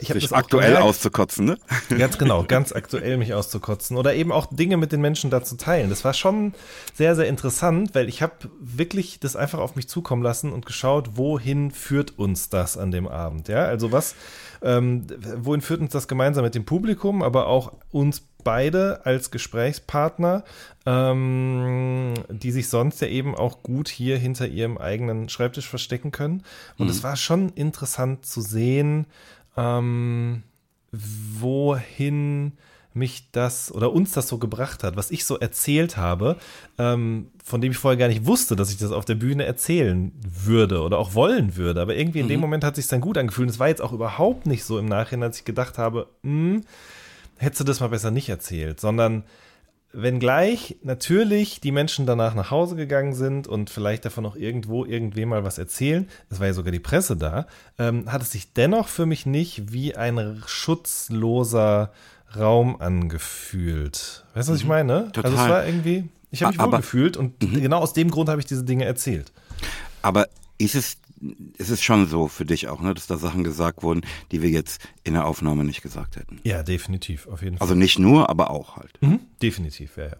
ich 0.00 0.10
habe 0.10 0.20
das 0.20 0.34
aktuell 0.34 0.66
gemerkt, 0.66 0.86
auszukotzen, 0.86 1.46
ne? 1.46 1.58
Ganz 1.98 2.18
genau, 2.18 2.44
ganz 2.44 2.72
aktuell 2.72 3.16
mich 3.16 3.32
auszukotzen 3.32 3.96
oder 3.96 4.14
eben 4.14 4.30
auch 4.30 4.46
Dinge 4.46 4.76
mit 4.76 4.92
den 4.92 5.00
Menschen 5.00 5.30
da 5.30 5.42
zu 5.42 5.56
teilen. 5.56 5.88
Das 5.88 6.04
war 6.04 6.12
schon 6.12 6.52
sehr, 6.94 7.16
sehr 7.16 7.26
interessant, 7.28 7.94
weil 7.94 8.08
ich 8.10 8.20
habe 8.20 8.34
wirklich 8.60 9.18
das 9.18 9.34
einfach 9.34 9.58
auf 9.58 9.74
mich 9.74 9.88
zukommen 9.88 10.22
lassen 10.22 10.52
und 10.52 10.66
geschaut, 10.66 11.16
wohin 11.16 11.70
führt 11.70 12.18
uns 12.18 12.50
das 12.50 12.76
an 12.76 12.90
dem 12.90 13.08
Abend, 13.08 13.48
ja? 13.48 13.64
Also 13.64 13.90
was, 13.90 14.14
ähm, 14.62 15.06
wohin 15.38 15.62
führt 15.62 15.80
uns 15.80 15.92
das 15.92 16.06
gemeinsam 16.06 16.44
mit 16.44 16.54
dem 16.54 16.66
Publikum, 16.66 17.22
aber 17.22 17.46
auch 17.46 17.72
uns 17.90 18.27
beide 18.44 19.04
als 19.04 19.30
Gesprächspartner, 19.30 20.44
ähm, 20.86 22.14
die 22.30 22.52
sich 22.52 22.68
sonst 22.68 23.00
ja 23.00 23.08
eben 23.08 23.34
auch 23.34 23.62
gut 23.62 23.88
hier 23.88 24.18
hinter 24.18 24.46
ihrem 24.46 24.78
eigenen 24.78 25.28
Schreibtisch 25.28 25.68
verstecken 25.68 26.12
können. 26.12 26.42
Und 26.78 26.86
mhm. 26.86 26.90
es 26.90 27.02
war 27.02 27.16
schon 27.16 27.50
interessant 27.50 28.24
zu 28.24 28.40
sehen, 28.40 29.06
ähm, 29.56 30.42
wohin 30.92 32.52
mich 32.94 33.30
das 33.32 33.72
oder 33.72 33.92
uns 33.92 34.12
das 34.12 34.28
so 34.28 34.38
gebracht 34.38 34.82
hat, 34.82 34.96
was 34.96 35.10
ich 35.10 35.24
so 35.24 35.38
erzählt 35.38 35.96
habe, 35.96 36.36
ähm, 36.78 37.30
von 37.44 37.60
dem 37.60 37.72
ich 37.72 37.78
vorher 37.78 37.98
gar 37.98 38.08
nicht 38.08 38.26
wusste, 38.26 38.56
dass 38.56 38.70
ich 38.70 38.78
das 38.78 38.92
auf 38.92 39.04
der 39.04 39.14
Bühne 39.14 39.44
erzählen 39.44 40.12
würde 40.22 40.82
oder 40.82 40.98
auch 40.98 41.14
wollen 41.14 41.56
würde. 41.56 41.80
Aber 41.80 41.94
irgendwie 41.94 42.20
in 42.20 42.26
mhm. 42.26 42.30
dem 42.30 42.40
Moment 42.40 42.64
hat 42.64 42.76
sich 42.76 42.88
dann 42.88 43.00
gut 43.00 43.16
angefühlt. 43.18 43.48
Es 43.48 43.58
war 43.58 43.68
jetzt 43.68 43.82
auch 43.82 43.92
überhaupt 43.92 44.46
nicht 44.46 44.64
so 44.64 44.78
im 44.78 44.86
Nachhinein, 44.86 45.28
als 45.28 45.38
ich 45.38 45.44
gedacht 45.44 45.78
habe, 45.78 46.08
hm, 46.22 46.62
hättest 47.38 47.60
du 47.60 47.64
das 47.64 47.80
mal 47.80 47.88
besser 47.88 48.10
nicht 48.10 48.28
erzählt, 48.28 48.80
sondern 48.80 49.24
wenngleich 49.92 50.76
natürlich 50.82 51.60
die 51.60 51.72
Menschen 51.72 52.04
danach 52.04 52.34
nach 52.34 52.50
Hause 52.50 52.76
gegangen 52.76 53.14
sind 53.14 53.46
und 53.46 53.70
vielleicht 53.70 54.04
davon 54.04 54.26
auch 54.26 54.36
irgendwo 54.36 54.84
irgendwem 54.84 55.30
mal 55.30 55.44
was 55.44 55.58
erzählen, 55.58 56.08
es 56.30 56.40
war 56.40 56.46
ja 56.46 56.52
sogar 56.52 56.72
die 56.72 56.78
Presse 56.78 57.16
da, 57.16 57.46
ähm, 57.78 58.12
hat 58.12 58.22
es 58.22 58.32
sich 58.32 58.52
dennoch 58.52 58.88
für 58.88 59.06
mich 59.06 59.24
nicht 59.24 59.72
wie 59.72 59.96
ein 59.96 60.42
schutzloser 60.46 61.92
Raum 62.36 62.80
angefühlt. 62.80 64.24
Weißt 64.34 64.48
du, 64.48 64.52
was 64.52 64.58
ich 64.58 64.64
mhm. 64.64 64.68
meine? 64.68 65.12
Total. 65.12 65.32
Also 65.32 65.42
es 65.42 65.48
war 65.48 65.66
irgendwie, 65.66 66.08
ich 66.30 66.42
habe 66.42 66.52
mich 66.52 66.62
wohl 66.62 66.76
gefühlt 66.76 67.16
und 67.16 67.42
mhm. 67.42 67.62
genau 67.62 67.78
aus 67.78 67.94
dem 67.94 68.10
Grund 68.10 68.28
habe 68.28 68.40
ich 68.40 68.46
diese 68.46 68.64
Dinge 68.64 68.84
erzählt. 68.84 69.32
Aber 70.02 70.28
ist 70.58 70.74
es, 70.74 70.98
ist 71.56 71.70
es 71.70 71.82
schon 71.82 72.06
so 72.06 72.28
für 72.28 72.44
dich 72.44 72.68
auch, 72.68 72.80
ne, 72.80 72.94
dass 72.94 73.06
da 73.06 73.16
Sachen 73.16 73.44
gesagt 73.44 73.82
wurden, 73.82 74.02
die 74.32 74.42
wir 74.42 74.50
jetzt 74.50 74.88
in 75.04 75.14
der 75.14 75.26
Aufnahme 75.26 75.64
nicht 75.64 75.82
gesagt 75.82 76.16
hätten? 76.16 76.40
Ja, 76.44 76.62
definitiv, 76.62 77.26
auf 77.26 77.42
jeden 77.42 77.58
Fall. 77.58 77.64
Also 77.64 77.74
nicht 77.74 77.98
nur, 77.98 78.28
aber 78.28 78.50
auch 78.50 78.76
halt. 78.76 78.92
Mhm. 79.00 79.20
Definitiv, 79.42 79.96
ja, 79.96 80.06
ja. 80.06 80.16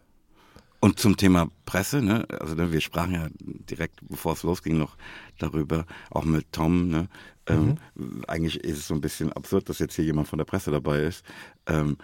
Und 0.81 1.01
zum 1.01 1.17
Thema 1.17 1.49
Presse, 1.67 2.03
ne, 2.03 2.27
also 2.41 2.55
ne, 2.55 2.71
wir 2.73 2.81
sprachen 2.81 3.15
ja 3.15 3.29
direkt, 3.41 3.99
bevor 4.09 4.35
es 4.35 4.45
losging, 4.45 4.79
noch 4.79 4.97
darüber, 5.39 5.87
auch 6.11 6.25
mit 6.25 6.53
Tom, 6.53 6.89
ne, 6.89 7.09
ähm, 7.49 7.79
mhm. 7.95 8.25
eigentlich 8.29 8.63
ist 8.63 8.79
es 8.79 8.87
so 8.87 8.95
ein 8.95 9.01
bisschen 9.01 9.33
absurd, 9.33 9.69
dass 9.69 9.81
jetzt 9.81 9.97
hier 9.97 10.05
jemand 10.05 10.29
von 10.29 10.39
der 10.39 10.45
Presse 10.45 10.71
dabei 10.71 11.03
ist. 11.03 11.25
Ähm, 11.67 11.97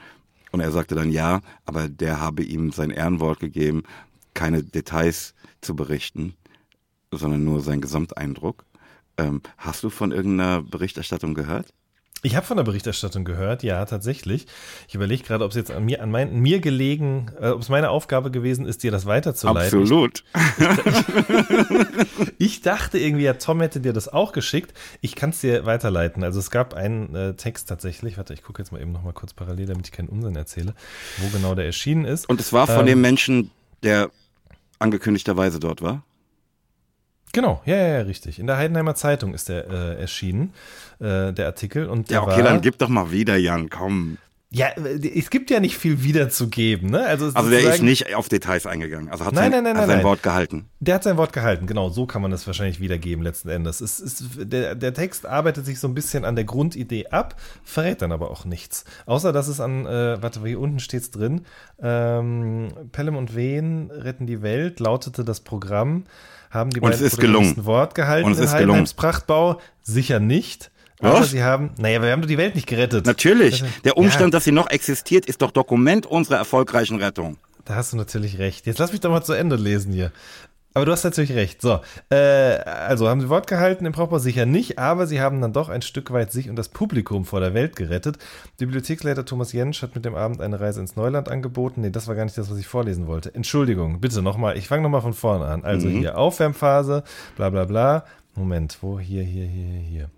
und 0.51 0.61
er 0.61 0.73
sagte 0.73 0.95
dann 0.95 1.11
ja, 1.11 1.41
aber 1.65 1.89
der 1.89 2.21
habe 2.21 2.43
ihm 2.43 2.73
sein 2.73 2.91
Ehrenwort 2.91 3.41
gegeben, 3.41 3.83
keine 4.35 4.63
Details 4.63 5.35
zu 5.61 5.77
berichten, 5.77 6.35
sondern 7.13 7.45
nur 7.45 7.61
seinen 7.61 7.81
Gesamteindruck. 7.81 8.65
Ähm, 9.17 9.43
hast 9.59 9.83
du 9.83 9.91
von 9.91 10.13
irgendeiner 10.13 10.63
Berichterstattung 10.63 11.35
gehört? 11.35 11.73
Ich 12.25 12.37
habe 12.37 12.47
von 12.47 12.57
der 12.57 12.65
Berichterstattung 12.65 13.27
gehört, 13.27 13.63
ja, 13.63 13.85
tatsächlich. 13.85 14.47
Ich 14.89 14.95
überlege 14.95 15.23
gerade, 15.23 15.45
ob 15.45 15.51
es 15.51 15.57
jetzt 15.59 15.71
an 15.71 15.85
mir, 15.85 16.03
an 16.03 16.11
mein, 16.11 16.41
mir 16.41 16.59
gelegen, 16.59 17.31
äh, 17.39 17.51
ob 17.51 17.61
es 17.61 17.69
meine 17.69 17.91
Aufgabe 17.91 18.31
gewesen 18.31 18.65
ist, 18.65 18.83
dir 18.83 18.91
das 18.91 19.05
weiterzuleiten. 19.05 19.83
Absolut. 19.83 20.25
Ich, 22.39 22.57
ich, 22.57 22.61
dachte 22.63 22.99
irgendwie, 22.99 23.25
ja, 23.25 23.35
Tom 23.35 23.61
hätte 23.61 23.79
dir 23.79 23.93
das 23.93 24.09
auch 24.09 24.33
geschickt. 24.33 24.73
Ich 25.03 25.17
kann 25.17 25.31
es 25.31 25.43
dir 25.43 25.67
weiterleiten. 25.67 26.25
Also 26.25 26.39
es 26.39 26.51
gab 26.51 26.73
einen 26.73 27.15
äh, 27.15 27.35
Text 27.35 27.69
tatsächlich. 27.69 28.17
Warte, 28.17 28.33
ich 28.33 28.43
gucke 28.43 28.63
jetzt 28.63 28.73
mal 28.73 28.81
eben 28.81 28.93
noch 28.93 29.03
mal 29.03 29.13
kurz 29.13 29.35
parallel, 29.35 29.67
damit 29.67 29.87
ich 29.89 29.93
keinen 29.93 30.09
Unsinn 30.09 30.35
erzähle, 30.35 30.75
wo 31.19 31.29
genau 31.29 31.55
der 31.55 31.67
erschienen 31.67 32.07
ist. 32.07 32.27
Und 32.27 32.41
es 32.41 32.55
war 32.55 32.67
von 32.67 32.81
ähm, 32.81 32.87
dem 32.87 33.01
Menschen, 33.03 33.51
der 33.83 34.11
angekündigterweise 34.79 35.61
dort 35.61 35.83
war? 35.83 36.05
Genau, 37.35 37.61
ja, 37.67 37.77
ja, 37.77 37.89
ja, 37.89 38.01
richtig. 38.03 38.39
In 38.39 38.47
der 38.47 38.57
Heidenheimer 38.57 38.95
Zeitung 38.95 39.35
ist 39.35 39.49
der 39.49 39.69
äh, 39.69 40.01
erschienen, 40.01 40.55
äh, 41.01 41.33
der 41.33 41.47
Artikel. 41.47 41.89
Und 41.89 42.09
ja, 42.09 42.23
okay, 42.23 42.37
war, 42.37 42.43
dann 42.45 42.61
gib 42.61 42.79
doch 42.79 42.89
mal 42.89 43.11
wieder, 43.11 43.37
Jan, 43.37 43.69
komm. 43.69 44.19
Ja, 44.51 44.69
es 44.69 45.31
gibt 45.31 45.51
ja 45.51 45.59
nicht 45.59 45.77
viel 45.77 46.05
wiederzugeben, 46.05 46.91
ne? 46.91 47.05
Also, 47.05 47.27
also 47.35 47.51
der 47.51 47.75
ist 47.75 47.83
nicht 47.83 48.15
auf 48.15 48.29
Details 48.29 48.67
eingegangen. 48.67 49.09
Also 49.09 49.25
hat 49.25 49.35
nein, 49.35 49.51
sein, 49.51 49.65
nein, 49.65 49.75
nein, 49.75 49.83
hat 49.83 49.89
sein 49.89 50.05
Wort 50.05 50.23
gehalten. 50.23 50.67
Der 50.79 50.95
hat 50.95 51.03
sein 51.03 51.17
Wort 51.17 51.33
gehalten, 51.33 51.67
genau. 51.67 51.89
So 51.89 52.07
kann 52.07 52.23
man 52.23 52.31
das 52.31 52.47
wahrscheinlich 52.47 52.79
wiedergeben 52.79 53.25
letzten 53.25 53.49
Endes. 53.49 53.81
Es 53.81 53.99
ist, 53.99 54.23
der, 54.37 54.77
der 54.77 54.95
Text 54.95 55.27
arbeitet 55.27 55.67
sich 55.67 55.81
so 55.81 55.89
ein 55.89 55.95
bisschen 55.95 56.25
an 56.25 56.37
der 56.37 56.45
Grundidee 56.45 57.09
ab, 57.09 57.35
verrät 57.65 58.01
dann 58.01 58.13
aber 58.13 58.31
auch 58.31 58.45
nichts. 58.45 58.85
Außer, 59.07 59.33
dass 59.33 59.49
es 59.49 59.59
an, 59.59 59.87
äh, 59.87 60.23
warte, 60.23 60.41
hier 60.47 60.61
unten 60.61 60.79
steht's 60.79 61.11
drin, 61.11 61.47
ähm, 61.83 62.69
Pelham 62.93 63.17
und 63.17 63.35
Wehen 63.35 63.91
retten 63.91 64.29
die 64.29 64.41
Welt, 64.41 64.79
lautete 64.79 65.25
das 65.25 65.41
Programm 65.41 66.05
haben 66.55 66.71
die 66.71 66.81
und 66.81 66.91
beiden 66.91 67.05
es 67.05 67.13
ist 67.13 67.21
gelungen. 67.21 67.65
Wort 67.65 67.95
gehalten 67.95 68.27
und 68.27 68.33
es 68.33 68.39
ist 68.39 68.57
gelungen. 68.57 68.89
Prachtbau? 68.97 69.61
Sicher 69.83 70.21
nicht. 70.21 70.71
Aber 71.01 71.21
Was? 71.21 71.31
sie 71.31 71.43
haben, 71.43 71.73
naja, 71.77 72.01
wir 72.01 72.13
haben 72.13 72.23
doch 72.23 72.29
die 72.29 72.39
Welt 72.39 72.55
nicht 72.55 72.67
gerettet. 72.67 73.05
Natürlich. 73.05 73.65
Der 73.85 73.99
Umstand, 73.99 74.33
ja. 74.33 74.39
dass 74.39 74.45
sie 74.45 74.53
noch 74.53 74.71
existiert, 74.71 75.27
ist 75.27 75.43
doch 75.43 75.51
Dokument 75.51 76.07
unserer 76.07 76.37
erfolgreichen 76.37 76.97
Rettung. 76.97 77.37
Da 77.65 77.75
hast 77.75 77.93
du 77.93 77.97
natürlich 77.97 78.39
recht. 78.39 78.67
Jetzt 78.67 78.79
lass 78.79 78.93
mich 78.93 79.01
doch 79.01 79.11
mal 79.11 79.23
zu 79.23 79.33
Ende 79.33 79.57
lesen 79.57 79.93
hier. 79.93 80.13
Aber 80.77 80.87
du 80.87 80.93
hast 80.93 81.05
natürlich 81.05 81.33
recht. 81.33 81.63
So, 81.63 81.81
äh, 82.11 82.17
also 82.17 83.09
haben 83.09 83.21
sie 83.21 83.29
Wort 83.29 83.47
gehalten, 83.47 83.87
im 83.87 83.93
Brauchbar 83.93 84.19
sicher 84.19 84.45
nicht, 84.45 84.79
aber 84.79 85.07
sie 85.07 85.21
haben 85.21 85.41
dann 85.41 85.53
doch 85.53 85.69
ein 85.69 85.83
Stück 85.83 86.13
weit 86.13 86.33
sich 86.33 86.51
und 86.51 86.57
das 86.57 86.69
Publikum 86.69 87.25
vor 87.25 87.39
der 87.39 87.55
Welt 87.55 87.77
gerettet. 87.77 88.19
Bibliotheksleiter 88.59 89.25
Thomas 89.25 89.53
Jentsch 89.53 89.83
hat 89.83 89.95
mit 89.95 90.05
dem 90.05 90.17
Abend 90.17 90.41
eine 90.41 90.59
Reise 90.59 90.81
ins 90.81 90.97
Neuland 90.97 91.29
angeboten. 91.29 91.83
Nee, 91.83 91.91
das 91.91 92.09
war 92.09 92.17
gar 92.17 92.25
nicht 92.25 92.37
das, 92.37 92.51
was 92.51 92.59
ich 92.59 92.67
vorlesen 92.67 93.07
wollte. 93.07 93.33
Entschuldigung, 93.33 94.01
bitte 94.01 94.21
nochmal. 94.21 94.59
Ich 94.59 94.67
fange 94.67 94.83
nochmal 94.83 95.03
von 95.03 95.15
vorne 95.15 95.45
an. 95.45 95.65
Also 95.65 95.87
mhm. 95.87 95.99
hier 96.01 96.19
Aufwärmphase, 96.19 97.05
bla 97.37 97.51
bla 97.51 97.67
bla. 97.67 98.05
Moment, 98.35 98.79
wo? 98.81 98.99
Hier, 98.99 99.23
hier, 99.23 99.47
hier, 99.47 99.79
hier. 99.79 100.11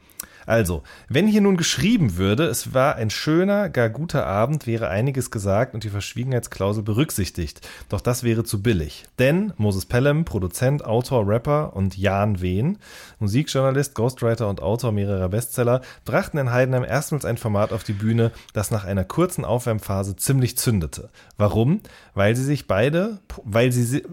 Also, 0.46 0.84
wenn 1.08 1.26
hier 1.26 1.40
nun 1.40 1.56
geschrieben 1.56 2.16
würde, 2.16 2.44
es 2.44 2.72
war 2.72 2.94
ein 2.94 3.10
schöner, 3.10 3.68
gar 3.68 3.90
guter 3.90 4.26
Abend, 4.26 4.66
wäre 4.66 4.88
einiges 4.88 5.30
gesagt 5.32 5.74
und 5.74 5.82
die 5.82 5.90
Verschwiegenheitsklausel 5.90 6.84
berücksichtigt. 6.84 7.68
Doch 7.88 8.00
das 8.00 8.22
wäre 8.22 8.44
zu 8.44 8.62
billig. 8.62 9.04
Denn 9.18 9.52
Moses 9.56 9.86
Pelham, 9.86 10.24
Produzent, 10.24 10.84
Autor, 10.84 11.26
Rapper 11.26 11.74
und 11.74 11.98
Jan 11.98 12.40
Wehn, 12.40 12.78
Musikjournalist, 13.18 13.94
Ghostwriter 13.94 14.48
und 14.48 14.62
Autor 14.62 14.92
mehrerer 14.92 15.28
Bestseller, 15.28 15.82
brachten 16.04 16.38
in 16.38 16.52
Heidenheim 16.52 16.84
erstmals 16.84 17.24
ein 17.24 17.36
Format 17.36 17.72
auf 17.72 17.82
die 17.82 17.92
Bühne, 17.92 18.30
das 18.52 18.70
nach 18.70 18.84
einer 18.84 19.04
kurzen 19.04 19.44
Aufwärmphase 19.44 20.14
ziemlich 20.14 20.56
zündete. 20.56 21.10
Warum? 21.36 21.80
Weil 22.14 22.36
sie 22.36 22.44
sich 22.44 22.68
beide, 22.68 23.18
weil 23.44 23.72
sie, 23.72 24.04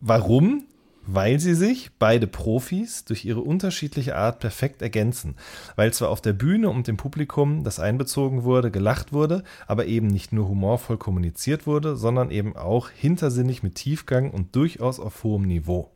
warum? 0.00 0.64
Weil 1.06 1.40
sie 1.40 1.54
sich, 1.54 1.90
beide 1.98 2.26
Profis, 2.26 3.04
durch 3.04 3.24
ihre 3.24 3.40
unterschiedliche 3.40 4.16
Art 4.16 4.40
perfekt 4.40 4.82
ergänzen. 4.82 5.36
Weil 5.76 5.92
zwar 5.92 6.10
auf 6.10 6.20
der 6.20 6.32
Bühne 6.32 6.68
und 6.68 6.88
im 6.88 6.96
Publikum 6.96 7.64
das 7.64 7.80
einbezogen 7.80 8.44
wurde, 8.44 8.70
gelacht 8.70 9.12
wurde, 9.12 9.44
aber 9.66 9.86
eben 9.86 10.08
nicht 10.08 10.32
nur 10.32 10.48
humorvoll 10.48 10.98
kommuniziert 10.98 11.66
wurde, 11.66 11.96
sondern 11.96 12.30
eben 12.30 12.56
auch 12.56 12.90
hintersinnig 12.90 13.62
mit 13.62 13.76
Tiefgang 13.76 14.30
und 14.30 14.54
durchaus 14.56 15.00
auf 15.00 15.24
hohem 15.24 15.42
Niveau. 15.42 15.90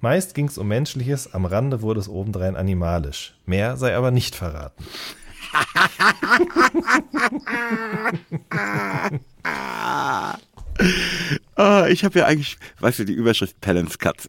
Meist 0.00 0.34
ging 0.34 0.48
es 0.48 0.58
um 0.58 0.68
Menschliches, 0.68 1.34
am 1.34 1.44
Rande 1.44 1.82
wurde 1.82 2.00
es 2.00 2.08
obendrein 2.08 2.56
animalisch. 2.56 3.34
Mehr 3.46 3.76
sei 3.76 3.96
aber 3.96 4.10
nicht 4.10 4.34
verraten. 4.34 4.84
Oh, 11.56 11.84
ich 11.88 12.04
habe 12.04 12.18
ja 12.18 12.26
eigentlich, 12.26 12.56
weißt 12.80 13.00
du, 13.00 13.04
die 13.04 13.12
Überschrift 13.12 13.60
Pellens 13.60 13.98
Katze. 13.98 14.28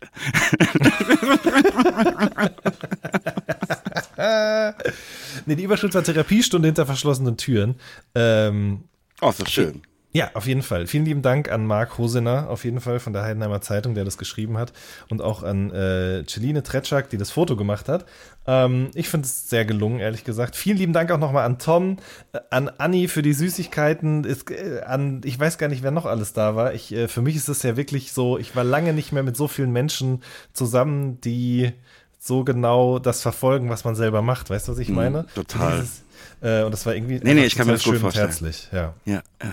nee, 5.45 5.55
die 5.55 5.63
Überschrift 5.63 5.93
war 5.95 6.03
Therapiestunde 6.03 6.67
hinter 6.67 6.85
verschlossenen 6.85 7.37
Türen. 7.37 7.75
Ähm, 8.13 8.83
oh, 9.21 9.29
ist 9.29 9.41
doch 9.41 9.47
schön. 9.47 9.83
Ja, 10.15 10.29
auf 10.35 10.45
jeden 10.45 10.61
Fall. 10.61 10.85
Vielen 10.85 11.05
lieben 11.05 11.23
Dank 11.23 11.51
an 11.51 11.65
Marc 11.65 11.97
Hosener, 11.97 12.47
auf 12.47 12.65
jeden 12.65 12.79
Fall 12.81 12.99
von 12.99 13.13
der 13.13 13.23
Heidenheimer 13.23 13.61
Zeitung, 13.61 13.95
der 13.95 14.05
das 14.05 14.19
geschrieben 14.19 14.59
hat. 14.59 14.71
Und 15.09 15.23
auch 15.23 15.41
an 15.41 15.71
äh, 15.71 16.23
Celine 16.27 16.61
Tretschak, 16.61 17.09
die 17.09 17.17
das 17.17 17.31
Foto 17.31 17.55
gemacht 17.55 17.89
hat. 17.89 18.05
Ähm, 18.45 18.91
ich 18.93 19.09
finde 19.09 19.25
es 19.25 19.49
sehr 19.49 19.65
gelungen, 19.65 19.99
ehrlich 19.99 20.23
gesagt. 20.23 20.55
Vielen 20.55 20.77
lieben 20.77 20.93
Dank 20.93 21.09
auch 21.09 21.17
nochmal 21.17 21.45
an 21.45 21.57
Tom, 21.57 21.97
äh, 22.31 22.39
an 22.51 22.69
Anni 22.77 23.07
für 23.07 23.23
die 23.23 23.33
Süßigkeiten, 23.33 24.23
ist, 24.23 24.51
äh, 24.51 24.81
an, 24.85 25.21
ich 25.23 25.39
weiß 25.39 25.57
gar 25.57 25.67
nicht, 25.67 25.81
wer 25.81 25.89
noch 25.91 26.05
alles 26.05 26.33
da 26.33 26.55
war. 26.55 26.75
Ich, 26.75 26.93
äh, 26.93 27.07
für 27.07 27.23
mich 27.23 27.35
ist 27.35 27.47
es 27.49 27.63
ja 27.63 27.75
wirklich 27.75 28.13
so, 28.13 28.37
ich 28.37 28.55
war 28.55 28.63
lange 28.63 28.93
nicht 28.93 29.13
mehr 29.13 29.23
mit 29.23 29.35
so 29.35 29.47
vielen 29.47 29.71
Menschen 29.71 30.21
zusammen, 30.53 31.19
die 31.21 31.71
so 32.19 32.43
genau 32.43 32.99
das 32.99 33.23
verfolgen, 33.23 33.71
was 33.71 33.83
man 33.83 33.95
selber 33.95 34.21
macht. 34.21 34.51
Weißt 34.51 34.67
du, 34.67 34.73
was 34.73 34.79
ich 34.79 34.89
mhm, 34.89 34.95
meine? 34.95 35.23
Mm, 35.23 35.35
total. 35.35 35.79
Dieses, 35.79 36.03
äh, 36.41 36.63
und 36.63 36.71
das 36.71 36.85
war 36.85 36.93
irgendwie 36.93 37.19
nee, 37.23 37.33
nee, 37.33 37.45
ich 37.45 37.55
kann 37.55 37.65
mir 37.65 37.73
das 37.73 37.83
gut 37.83 37.97
vorstellen. 37.97 38.27
herzlich. 38.27 38.69
Ja. 38.71 38.93
Ja. 39.05 39.23
Äh, 39.39 39.47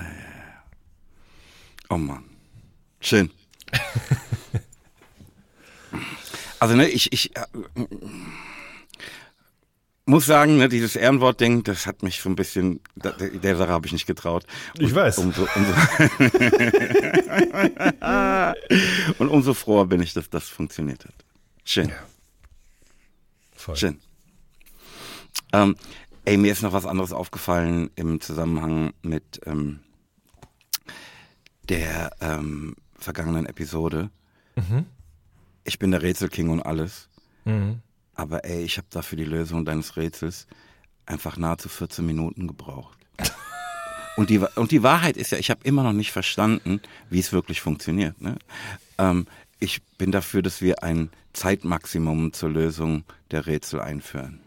Oh 1.90 1.98
Mann. 1.98 2.24
Schön. 3.00 3.30
also, 6.60 6.76
ne, 6.76 6.88
ich, 6.88 7.12
ich 7.12 7.36
äh, 7.36 7.44
muss 10.06 10.24
sagen, 10.26 10.56
ne, 10.56 10.68
dieses 10.68 10.94
Ehrenwort-Ding, 10.94 11.64
das 11.64 11.86
hat 11.86 12.04
mich 12.04 12.20
so 12.20 12.28
ein 12.28 12.36
bisschen, 12.36 12.80
der, 12.94 13.12
der 13.12 13.56
Sache 13.56 13.70
habe 13.70 13.86
ich 13.86 13.92
nicht 13.92 14.06
getraut. 14.06 14.46
Und 14.78 14.84
ich 14.84 14.94
weiß. 14.94 15.18
Umso, 15.18 15.48
umso 15.54 15.72
und 19.18 19.28
umso 19.28 19.54
froher 19.54 19.86
bin 19.86 20.00
ich, 20.00 20.12
dass 20.12 20.30
das 20.30 20.48
funktioniert 20.48 21.04
hat. 21.04 21.14
Schön. 21.64 21.88
Ja. 21.88 21.94
Voll. 23.56 23.76
Schön. 23.76 24.00
Ähm, 25.52 25.74
ey, 26.24 26.36
mir 26.36 26.52
ist 26.52 26.62
noch 26.62 26.72
was 26.72 26.86
anderes 26.86 27.12
aufgefallen 27.12 27.90
im 27.96 28.20
Zusammenhang 28.20 28.92
mit 29.02 29.40
ähm, 29.44 29.80
der 31.70 32.10
ähm, 32.20 32.74
vergangenen 32.98 33.46
Episode. 33.46 34.10
Mhm. 34.56 34.84
Ich 35.64 35.78
bin 35.78 35.92
der 35.92 36.02
Rätselking 36.02 36.50
und 36.50 36.60
alles. 36.60 37.08
Mhm. 37.44 37.80
Aber 38.14 38.44
ey, 38.44 38.62
ich 38.62 38.76
habe 38.76 38.88
dafür 38.90 39.16
die 39.16 39.24
Lösung 39.24 39.64
deines 39.64 39.96
Rätsels 39.96 40.46
einfach 41.06 41.36
nahezu 41.36 41.68
14 41.68 42.04
Minuten 42.04 42.46
gebraucht. 42.46 42.98
Und 44.16 44.28
die, 44.28 44.38
und 44.38 44.70
die 44.70 44.82
Wahrheit 44.82 45.16
ist 45.16 45.30
ja, 45.30 45.38
ich 45.38 45.50
habe 45.50 45.60
immer 45.62 45.82
noch 45.82 45.94
nicht 45.94 46.10
verstanden, 46.12 46.82
wie 47.08 47.20
es 47.20 47.32
wirklich 47.32 47.62
funktioniert. 47.62 48.20
Ne? 48.20 48.36
Ähm, 48.98 49.26
ich 49.60 49.82
bin 49.96 50.10
dafür, 50.10 50.42
dass 50.42 50.60
wir 50.60 50.82
ein 50.82 51.10
Zeitmaximum 51.32 52.34
zur 52.34 52.50
Lösung 52.50 53.04
der 53.30 53.46
Rätsel 53.46 53.80
einführen. 53.80 54.40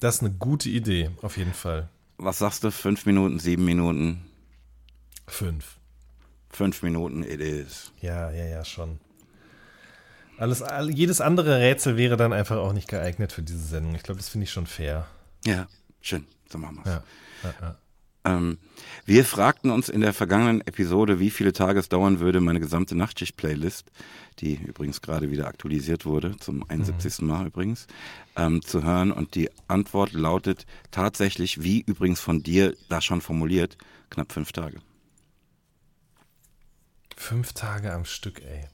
Das 0.00 0.16
ist 0.16 0.22
eine 0.22 0.32
gute 0.32 0.70
Idee, 0.70 1.10
auf 1.22 1.36
jeden 1.36 1.52
Fall. 1.52 1.88
Was 2.16 2.38
sagst 2.38 2.64
du? 2.64 2.72
Fünf 2.72 3.06
Minuten, 3.06 3.38
sieben 3.38 3.64
Minuten? 3.64 4.24
Fünf. 5.28 5.78
Fünf 6.50 6.82
Minuten, 6.82 7.22
it 7.22 7.40
is. 7.40 7.92
Ja, 8.00 8.30
ja, 8.30 8.44
ja, 8.44 8.64
schon. 8.64 8.98
Alles, 10.38 10.64
jedes 10.88 11.20
andere 11.20 11.60
Rätsel 11.60 11.96
wäre 11.96 12.16
dann 12.16 12.32
einfach 12.32 12.56
auch 12.56 12.72
nicht 12.72 12.88
geeignet 12.88 13.32
für 13.32 13.42
diese 13.42 13.58
Sendung. 13.58 13.94
Ich 13.94 14.02
glaube, 14.02 14.18
das 14.18 14.30
finde 14.30 14.44
ich 14.44 14.50
schon 14.50 14.66
fair. 14.66 15.06
Ja, 15.44 15.68
schön. 16.00 16.26
So 16.50 16.58
machen 16.58 16.76
wir 16.76 16.86
es. 16.86 16.92
Ja, 16.92 17.04
ja, 17.42 17.54
ja. 17.60 17.76
Ähm, 18.24 18.58
wir 19.06 19.24
fragten 19.24 19.70
uns 19.70 19.88
in 19.88 20.00
der 20.02 20.12
vergangenen 20.12 20.60
Episode, 20.62 21.20
wie 21.20 21.30
viele 21.30 21.52
Tage 21.52 21.78
es 21.80 21.88
dauern 21.88 22.20
würde, 22.20 22.40
meine 22.40 22.60
gesamte 22.60 22.94
Nachtschicht-Playlist, 22.94 23.90
die 24.40 24.54
übrigens 24.54 25.00
gerade 25.00 25.30
wieder 25.30 25.46
aktualisiert 25.46 26.04
wurde, 26.04 26.36
zum 26.38 26.68
71. 26.68 27.22
Mhm. 27.22 27.28
Mal 27.28 27.46
übrigens, 27.46 27.86
ähm, 28.36 28.62
zu 28.62 28.82
hören. 28.82 29.12
Und 29.12 29.34
die 29.34 29.50
Antwort 29.68 30.12
lautet 30.12 30.66
tatsächlich, 30.90 31.62
wie 31.62 31.80
übrigens 31.80 32.20
von 32.20 32.42
dir 32.42 32.74
da 32.88 33.00
schon 33.00 33.20
formuliert, 33.20 33.78
knapp 34.10 34.32
fünf 34.32 34.52
Tage. 34.52 34.80
Fünf 37.20 37.52
Tage 37.52 37.92
am 37.92 38.06
Stück, 38.06 38.40
ey. 38.40 38.64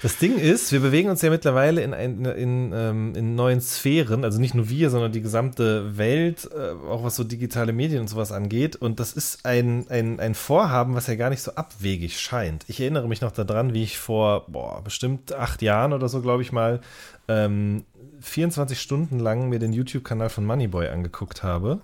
Das 0.00 0.16
Ding 0.16 0.38
ist, 0.38 0.72
wir 0.72 0.80
bewegen 0.80 1.10
uns 1.10 1.20
ja 1.20 1.28
mittlerweile 1.28 1.82
in, 1.82 1.92
ein, 1.92 2.24
in, 2.24 2.72
ähm, 2.74 3.14
in 3.14 3.34
neuen 3.34 3.60
Sphären, 3.60 4.24
also 4.24 4.40
nicht 4.40 4.54
nur 4.54 4.70
wir, 4.70 4.88
sondern 4.88 5.12
die 5.12 5.20
gesamte 5.20 5.98
Welt, 5.98 6.48
äh, 6.50 6.70
auch 6.88 7.04
was 7.04 7.14
so 7.14 7.24
digitale 7.24 7.74
Medien 7.74 8.00
und 8.00 8.08
sowas 8.08 8.32
angeht. 8.32 8.74
Und 8.74 9.00
das 9.00 9.12
ist 9.12 9.44
ein, 9.44 9.86
ein, 9.90 10.18
ein 10.18 10.34
Vorhaben, 10.34 10.94
was 10.94 11.08
ja 11.08 11.16
gar 11.16 11.28
nicht 11.28 11.42
so 11.42 11.54
abwegig 11.56 12.18
scheint. 12.18 12.64
Ich 12.68 12.80
erinnere 12.80 13.06
mich 13.06 13.20
noch 13.20 13.32
daran, 13.32 13.74
wie 13.74 13.82
ich 13.82 13.98
vor 13.98 14.46
boah, 14.48 14.82
bestimmt 14.82 15.34
acht 15.34 15.60
Jahren 15.60 15.92
oder 15.92 16.08
so, 16.08 16.22
glaube 16.22 16.40
ich 16.42 16.52
mal, 16.52 16.80
ähm, 17.28 17.84
24 18.20 18.80
Stunden 18.80 19.18
lang 19.18 19.50
mir 19.50 19.58
den 19.58 19.74
YouTube-Kanal 19.74 20.30
von 20.30 20.46
Moneyboy 20.46 20.88
angeguckt 20.88 21.42
habe 21.42 21.80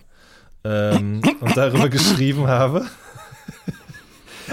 ähm, 0.65 1.21
und 1.41 1.57
darüber 1.57 1.91
geschrieben 1.91 2.47
habe. 2.47 2.87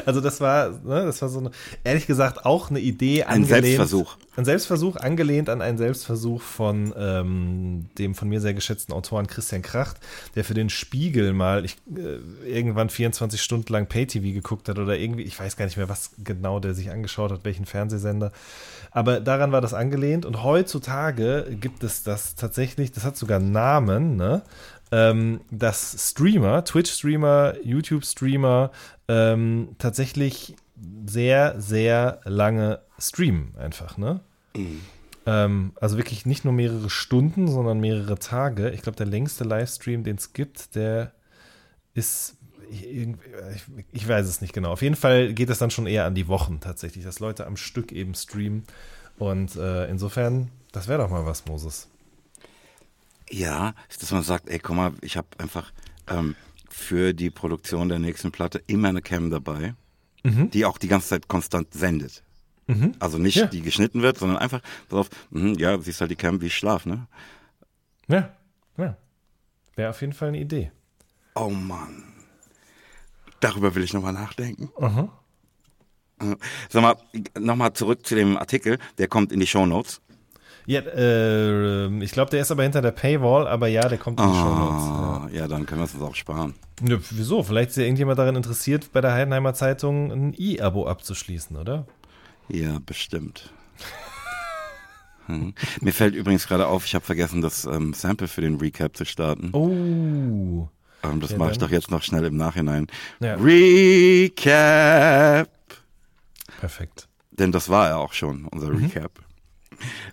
Also 0.05 0.21
das 0.21 0.41
war, 0.41 0.69
ne, 0.69 1.05
das 1.05 1.21
war 1.21 1.29
so 1.29 1.39
eine, 1.39 1.51
ehrlich 1.83 2.07
gesagt 2.07 2.45
auch 2.45 2.69
eine 2.69 2.79
Idee 2.79 3.23
ein 3.23 3.43
angelehnt. 3.43 3.53
Ein 3.53 3.63
Selbstversuch. 3.63 4.17
Ein 4.35 4.45
Selbstversuch 4.45 4.95
angelehnt 4.95 5.49
an 5.49 5.61
einen 5.61 5.77
Selbstversuch 5.77 6.41
von 6.41 6.93
ähm, 6.97 7.89
dem 7.97 8.15
von 8.15 8.29
mir 8.29 8.39
sehr 8.39 8.53
geschätzten 8.53 8.93
Autoren 8.93 9.27
Christian 9.27 9.61
Kracht, 9.61 9.97
der 10.35 10.43
für 10.43 10.53
den 10.53 10.69
Spiegel 10.69 11.33
mal 11.33 11.65
ich, 11.65 11.77
äh, 11.95 12.49
irgendwann 12.49 12.89
24 12.89 13.41
Stunden 13.41 13.71
lang 13.71 13.87
Pay-TV 13.87 14.33
geguckt 14.33 14.69
hat 14.69 14.79
oder 14.79 14.97
irgendwie, 14.97 15.23
ich 15.23 15.39
weiß 15.39 15.57
gar 15.57 15.65
nicht 15.65 15.77
mehr, 15.77 15.89
was 15.89 16.11
genau 16.23 16.59
der 16.59 16.73
sich 16.73 16.91
angeschaut 16.91 17.31
hat, 17.31 17.43
welchen 17.43 17.65
Fernsehsender. 17.65 18.31
Aber 18.91 19.19
daran 19.19 19.51
war 19.51 19.61
das 19.61 19.73
angelehnt 19.73 20.25
und 20.25 20.43
heutzutage 20.43 21.47
gibt 21.59 21.83
es 21.83 22.03
das 22.03 22.35
tatsächlich, 22.35 22.91
das 22.91 23.03
hat 23.03 23.17
sogar 23.17 23.39
Namen, 23.39 24.15
ne? 24.15 24.43
ähm, 24.91 25.41
dass 25.49 26.11
Streamer, 26.11 26.63
Twitch-Streamer, 26.65 27.55
YouTube-Streamer 27.63 28.71
ähm, 29.11 29.75
tatsächlich 29.77 30.55
sehr, 31.05 31.59
sehr 31.59 32.21
lange 32.23 32.79
streamen 32.97 33.53
einfach, 33.57 33.97
ne? 33.97 34.21
Mhm. 34.55 34.81
Ähm, 35.25 35.73
also 35.79 35.97
wirklich 35.97 36.25
nicht 36.25 36.45
nur 36.45 36.53
mehrere 36.53 36.89
Stunden, 36.89 37.49
sondern 37.49 37.81
mehrere 37.81 38.17
Tage. 38.17 38.69
Ich 38.71 38.81
glaube, 38.81 38.95
der 38.95 39.05
längste 39.05 39.43
Livestream, 39.43 40.03
den 40.03 40.15
es 40.15 40.31
gibt, 40.31 40.75
der 40.75 41.11
ist 41.93 42.37
ich, 42.71 43.09
ich, 43.91 44.07
weiß 44.07 44.25
es 44.25 44.39
nicht 44.39 44.53
genau. 44.53 44.71
Auf 44.71 44.81
jeden 44.81 44.95
Fall 44.95 45.33
geht 45.33 45.49
es 45.49 45.57
dann 45.57 45.71
schon 45.71 45.87
eher 45.87 46.05
an 46.05 46.15
die 46.15 46.29
Wochen 46.29 46.61
tatsächlich, 46.61 47.03
dass 47.03 47.19
Leute 47.19 47.45
am 47.45 47.57
Stück 47.57 47.91
eben 47.91 48.15
streamen. 48.15 48.63
Und 49.17 49.57
äh, 49.57 49.89
insofern, 49.89 50.49
das 50.71 50.87
wäre 50.87 50.99
doch 50.99 51.09
mal 51.09 51.25
was, 51.25 51.45
Moses. 51.47 51.89
Ja, 53.29 53.73
dass 53.99 54.09
man 54.11 54.23
sagt, 54.23 54.49
ey, 54.49 54.59
guck 54.59 54.77
mal, 54.77 54.93
ich 55.01 55.17
habe 55.17 55.27
einfach 55.37 55.73
ähm, 56.07 56.37
für 56.71 57.13
die 57.13 57.29
Produktion 57.29 57.89
der 57.89 57.99
nächsten 57.99 58.31
Platte 58.31 58.61
immer 58.67 58.89
eine 58.89 59.01
Cam 59.01 59.29
dabei, 59.29 59.75
mhm. 60.23 60.49
die 60.51 60.65
auch 60.65 60.77
die 60.77 60.87
ganze 60.87 61.09
Zeit 61.09 61.27
konstant 61.27 61.73
sendet. 61.73 62.23
Mhm. 62.67 62.93
Also 62.99 63.17
nicht, 63.17 63.37
ja. 63.37 63.45
die 63.47 63.61
geschnitten 63.61 64.01
wird, 64.01 64.17
sondern 64.17 64.37
einfach 64.37 64.61
drauf, 64.89 65.09
mh, 65.31 65.59
ja, 65.59 65.79
siehst 65.79 66.01
halt 66.01 66.11
die 66.11 66.15
Cam, 66.15 66.41
wie 66.41 66.47
ich 66.47 66.55
schlaf, 66.55 66.85
ne? 66.85 67.07
Ja, 68.07 68.35
ja. 68.77 68.97
Wäre 69.75 69.89
auf 69.89 70.01
jeden 70.01 70.13
Fall 70.13 70.29
eine 70.29 70.39
Idee. 70.39 70.71
Oh 71.35 71.49
Mann. 71.49 72.03
Darüber 73.39 73.73
will 73.75 73.83
ich 73.83 73.93
nochmal 73.93 74.13
nachdenken. 74.13 74.69
Mhm. 74.79 76.37
Sag 76.69 76.81
mal, 76.81 76.95
nochmal 77.39 77.73
zurück 77.73 78.05
zu 78.05 78.15
dem 78.15 78.37
Artikel, 78.37 78.77
der 78.99 79.07
kommt 79.07 79.31
in 79.31 79.39
die 79.39 79.47
Show 79.47 79.65
Notes. 79.65 80.01
Ja, 80.65 80.81
äh, 80.81 81.87
ich 82.03 82.11
glaube, 82.11 82.29
der 82.31 82.41
ist 82.41 82.51
aber 82.51 82.63
hinter 82.63 82.81
der 82.81 82.91
Paywall, 82.91 83.47
aber 83.47 83.67
ja, 83.67 83.87
der 83.87 83.97
kommt 83.97 84.19
in 84.19 84.25
die 84.27 84.31
oh, 84.31 84.35
Show 84.35 84.53
Notes. 84.53 84.85
Ja. 85.33 85.41
ja. 85.41 85.47
dann 85.47 85.65
können 85.65 85.81
wir 85.81 85.85
es 85.85 85.93
uns 85.93 86.03
auch 86.03 86.15
sparen. 86.15 86.53
Ja, 86.87 86.97
wieso? 87.09 87.43
Vielleicht 87.43 87.71
ist 87.71 87.77
ja 87.77 87.83
irgendjemand 87.83 88.19
daran 88.19 88.35
interessiert, 88.35 88.91
bei 88.91 89.01
der 89.01 89.13
Heidenheimer 89.13 89.53
Zeitung 89.53 90.11
ein 90.11 90.35
E-Abo 90.37 90.87
abzuschließen, 90.87 91.55
oder? 91.57 91.85
Ja, 92.47 92.79
bestimmt. 92.85 93.51
hm. 95.27 95.53
Mir 95.81 95.93
fällt 95.93 96.15
übrigens 96.15 96.47
gerade 96.47 96.67
auf, 96.67 96.85
ich 96.85 96.95
habe 96.95 97.05
vergessen, 97.05 97.41
das 97.41 97.65
ähm, 97.65 97.93
Sample 97.93 98.27
für 98.27 98.41
den 98.41 98.57
Recap 98.57 98.95
zu 98.95 99.05
starten. 99.05 99.49
Oh. 99.53 100.67
Ähm, 101.03 101.19
das 101.19 101.31
ja, 101.31 101.37
mache 101.37 101.51
ich 101.53 101.57
doch 101.57 101.71
jetzt 101.71 101.89
noch 101.89 102.03
schnell 102.03 102.25
im 102.25 102.37
Nachhinein. 102.37 102.87
Ja. 103.19 103.35
Recap. 103.35 104.39
Perfekt. 106.59 107.07
Denn 107.31 107.51
das 107.51 107.69
war 107.69 107.87
ja 107.89 107.97
auch 107.97 108.13
schon, 108.13 108.45
unser 108.45 108.69
mhm. 108.69 108.85
Recap 108.85 109.11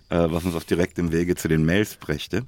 was 0.09 0.45
uns 0.45 0.55
auf 0.55 0.65
direktem 0.65 1.11
Wege 1.11 1.35
zu 1.35 1.47
den 1.47 1.65
Mails 1.65 1.95
brächte. 1.95 2.45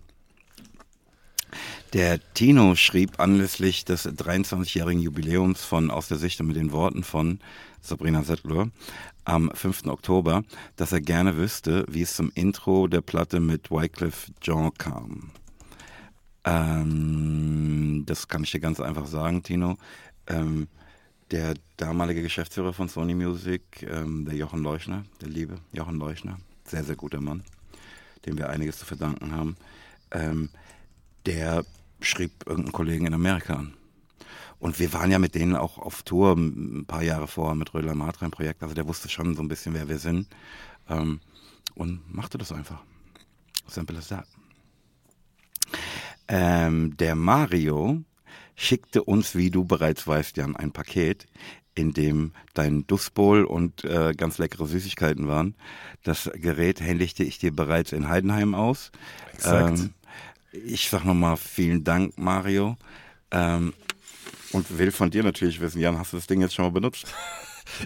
Der 1.94 2.22
Tino 2.34 2.76
schrieb 2.76 3.20
anlässlich 3.20 3.84
des 3.84 4.08
23-jährigen 4.08 5.02
Jubiläums 5.02 5.66
von 5.66 5.92
Aus 5.92 6.08
der 6.08 6.18
Sicht 6.18 6.40
und 6.40 6.48
mit 6.48 6.56
den 6.56 6.72
Worten 6.72 7.04
von 7.04 7.40
Sabrina 7.82 8.24
Settler 8.24 8.70
am 9.26 9.52
5. 9.54 9.88
Oktober, 9.88 10.44
dass 10.78 10.94
er 10.94 11.02
gerne 11.02 11.36
wüsste, 11.36 11.86
wie 11.90 12.04
es 12.04 12.16
zum 12.16 12.32
Intro 12.34 12.88
der 12.88 13.02
Platte 13.02 13.42
mit 13.42 13.72
Wycliffe 13.72 14.32
Jean 14.40 14.74
kam. 14.78 15.32
Ähm, 16.46 18.04
das 18.06 18.30
kann 18.30 18.44
ich 18.44 18.52
dir 18.52 18.62
ganz 18.62 18.80
einfach 18.80 19.06
sagen, 19.06 19.44
Tino. 19.44 19.78
Ähm, 20.28 20.70
der 21.32 21.56
damalige 21.76 22.22
Geschäftsführer 22.22 22.72
von 22.72 22.88
Sony 22.88 23.16
Music, 23.16 23.84
ähm, 23.84 24.24
der 24.24 24.36
Jochen 24.36 24.64
Leuchner, 24.64 25.04
der 25.20 25.28
liebe 25.28 25.58
Jochen 25.74 25.98
Leuchner, 25.98 26.38
sehr, 26.72 26.84
sehr 26.84 26.96
guter 26.96 27.22
Mann, 27.22 27.44
dem 28.26 28.38
wir 28.38 28.50
einiges 28.50 28.80
zu 28.80 28.86
verdanken 28.86 29.32
haben, 29.34 29.56
ähm, 30.12 30.50
der 31.26 31.66
schrieb 32.02 32.32
irgendeinen 32.48 32.74
Kollegen 32.74 33.06
in 33.06 33.14
Amerika 33.14 33.54
an. 33.56 33.74
Und 34.60 34.80
wir 34.80 34.94
waren 34.94 35.12
ja 35.12 35.20
mit 35.20 35.36
denen 35.36 35.56
auch 35.56 35.78
auf 35.78 36.04
Tour 36.04 36.36
ein 36.36 36.86
paar 36.86 37.04
Jahre 37.04 37.28
vorher 37.28 37.56
mit 37.56 37.74
Rödler 37.74 37.96
Martrein 37.96 38.32
Projekt. 38.32 38.62
Also 38.62 38.76
der 38.76 38.88
wusste 38.88 39.10
schon 39.10 39.36
so 39.36 39.42
ein 39.42 39.48
bisschen, 39.48 39.74
wer 39.74 39.90
wir 39.90 39.98
sind. 39.98 40.28
Ähm, 40.88 41.20
und 41.74 42.14
machte 42.14 42.38
das 42.38 42.52
einfach. 42.52 42.84
Simple 43.68 43.98
as 43.98 44.10
that. 44.10 44.28
Ähm, 46.28 46.96
der 46.98 47.16
Mario 47.16 48.04
schickte 48.56 49.04
uns, 49.04 49.36
wie 49.36 49.50
du 49.50 49.66
bereits 49.66 50.06
weißt, 50.06 50.38
Jan, 50.38 50.56
ein 50.56 50.72
Paket, 50.72 51.28
in 51.76 51.94
dem 51.94 52.32
dein 52.54 52.86
Dussbowl 52.88 53.44
und 53.46 53.84
äh, 53.84 54.14
ganz 54.16 54.38
leckere 54.38 54.66
Süßigkeiten 54.66 55.28
waren. 55.28 55.56
Das 56.04 56.30
Gerät 56.34 56.82
händigte 56.82 57.24
ich 57.24 57.40
dir 57.40 57.56
bereits 57.56 57.92
in 57.92 58.10
Heidenheim 58.10 58.56
aus. 58.56 58.92
Exakt. 59.34 59.80
Ähm, 59.80 59.94
ich 60.52 60.90
sag 60.90 61.06
nochmal 61.06 61.38
vielen 61.38 61.84
Dank, 61.84 62.18
Mario. 62.18 62.78
Ähm, 63.32 63.74
und 64.52 64.78
will 64.78 64.92
von 64.92 65.10
dir 65.10 65.24
natürlich 65.24 65.62
wissen, 65.62 65.80
Jan, 65.80 65.98
hast 65.98 66.12
du 66.12 66.18
das 66.18 66.28
Ding 66.28 66.42
jetzt 66.42 66.54
schon 66.54 66.66
mal 66.66 66.72
benutzt? 66.72 67.06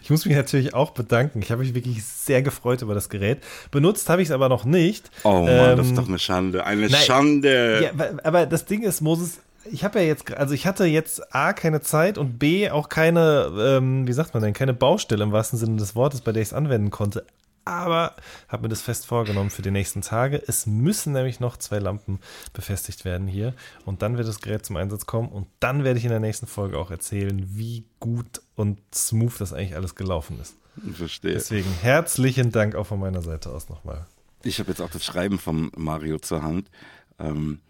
Ich 0.02 0.10
muss 0.10 0.26
mich 0.26 0.36
natürlich 0.36 0.74
auch 0.74 0.92
bedanken. 0.92 1.42
Ich 1.42 1.52
habe 1.52 1.62
mich 1.62 1.76
wirklich 1.76 2.04
sehr 2.04 2.42
gefreut 2.42 2.82
über 2.82 2.96
das 2.96 3.10
Gerät. 3.10 3.40
Benutzt 3.72 4.10
habe 4.10 4.22
ich 4.22 4.30
es 4.30 4.32
aber 4.32 4.50
noch 4.50 4.66
nicht. 4.66 5.12
Oh 5.24 5.42
Mann, 5.42 5.72
ähm, 5.72 5.78
das 5.78 5.88
ist 5.88 5.98
doch 5.98 6.08
eine 6.08 6.18
Schande. 6.18 6.66
Eine 6.66 6.90
nein, 6.90 7.02
Schande. 7.02 7.92
Ja, 7.96 8.18
aber 8.24 8.46
das 8.46 8.66
Ding 8.66 8.82
ist, 8.82 9.02
Moses, 9.02 9.40
ich 9.72 9.84
habe 9.84 10.00
ja 10.00 10.06
jetzt, 10.06 10.32
also 10.34 10.54
ich 10.54 10.66
hatte 10.68 10.86
jetzt 10.86 11.34
A, 11.36 11.54
keine 11.54 11.82
Zeit 11.82 12.18
und 12.18 12.40
B, 12.40 12.70
auch 12.70 12.90
keine, 12.90 13.52
ähm, 13.58 14.08
wie 14.08 14.14
sagt 14.14 14.34
man 14.34 14.44
denn, 14.44 14.54
keine 14.54 14.74
Baustelle 14.74 15.24
im 15.24 15.32
wahrsten 15.32 15.60
Sinne 15.60 15.78
des 15.78 15.96
Wortes, 15.96 16.22
bei 16.22 16.32
der 16.32 16.42
ich 16.42 16.50
es 16.50 16.54
anwenden 16.54 16.92
konnte. 16.92 17.26
aber 17.66 18.14
habe 18.48 18.64
mir 18.64 18.70
das 18.70 18.84
fest 18.84 19.08
vorgenommen 19.08 19.50
für 19.50 19.64
die 19.64 19.72
nächsten 19.72 20.02
Tage. 20.02 20.42
Es 20.48 20.68
müssen 20.68 21.14
nämlich 21.14 21.40
noch 21.40 21.58
zwei 21.58 21.80
Lampen 21.80 22.20
befestigt 22.54 23.06
werden 23.06 23.28
hier 23.28 23.54
und 23.86 24.02
dann 24.04 24.18
wird 24.18 24.28
das 24.28 24.40
Gerät 24.40 24.66
zum 24.66 24.78
Einsatz 24.78 25.08
kommen 25.08 25.30
und 25.30 25.48
dann 25.60 25.84
werde 25.84 25.98
ich 25.98 26.06
in 26.06 26.12
der 26.12 26.20
nächsten 26.20 26.46
Folge 26.46 26.78
auch 26.78 26.92
erzählen, 26.92 27.44
wie 27.50 27.86
gut 28.00 28.42
und 28.56 28.80
smooth 28.94 29.34
das 29.40 29.52
eigentlich 29.52 29.76
alles 29.76 29.96
gelaufen 29.96 30.40
ist. 30.40 30.56
Ich 30.88 30.98
verstehe. 30.98 31.34
Deswegen 31.34 31.72
herzlichen 31.82 32.52
Dank 32.52 32.76
auch 32.76 32.86
von 32.86 33.00
meiner 33.00 33.22
Seite 33.22 33.50
aus 33.50 33.68
nochmal. 33.70 34.06
Ich 34.44 34.60
habe 34.60 34.70
jetzt 34.70 34.82
auch 34.82 34.92
das 34.92 35.04
Schreiben 35.04 35.40
von 35.40 35.72
Mario 35.76 36.20
zur 36.20 36.44
Hand. 36.44 36.70
Ähm, 37.18 37.62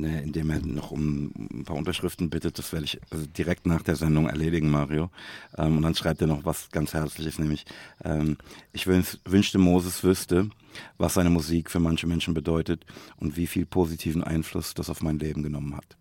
ne, 0.00 0.22
indem 0.22 0.50
er 0.50 0.60
noch 0.60 0.90
um 0.90 1.32
ein 1.52 1.64
paar 1.64 1.76
Unterschriften 1.76 2.30
bittet. 2.30 2.58
Das 2.58 2.72
werde 2.72 2.84
ich 2.84 3.00
also 3.10 3.26
direkt 3.26 3.66
nach 3.66 3.82
der 3.82 3.96
Sendung 3.96 4.28
erledigen, 4.28 4.70
Mario. 4.70 5.10
Ähm, 5.56 5.76
und 5.76 5.82
dann 5.82 5.94
schreibt 5.94 6.20
er 6.20 6.26
noch 6.26 6.44
was 6.44 6.70
ganz 6.70 6.94
Herzliches, 6.94 7.38
nämlich 7.38 7.64
ähm, 8.04 8.36
ich 8.72 8.86
wünschte, 8.86 9.58
Moses 9.58 10.02
wüsste, 10.02 10.50
was 10.98 11.14
seine 11.14 11.30
Musik 11.30 11.70
für 11.70 11.80
manche 11.80 12.06
Menschen 12.06 12.34
bedeutet 12.34 12.84
und 13.16 13.36
wie 13.36 13.46
viel 13.46 13.66
positiven 13.66 14.24
Einfluss 14.24 14.74
das 14.74 14.90
auf 14.90 15.02
mein 15.02 15.18
Leben 15.18 15.42
genommen 15.42 15.76
hat. 15.76 15.96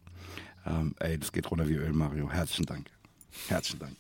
Ähm, 0.65 0.95
ey, 0.99 1.17
das 1.17 1.31
geht 1.31 1.49
runter 1.49 1.67
wie 1.67 1.75
Öl, 1.75 1.93
Mario. 1.93 2.31
Herzlichen 2.31 2.65
Dank. 2.65 2.89
Herzlichen 3.47 3.79
Dank. 3.79 3.95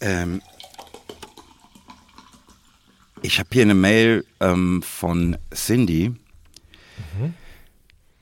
Ähm, 0.00 0.40
ich 3.22 3.38
habe 3.38 3.48
hier 3.52 3.62
eine 3.62 3.74
Mail 3.74 4.24
ähm, 4.40 4.82
von 4.82 5.36
Cindy. 5.52 6.14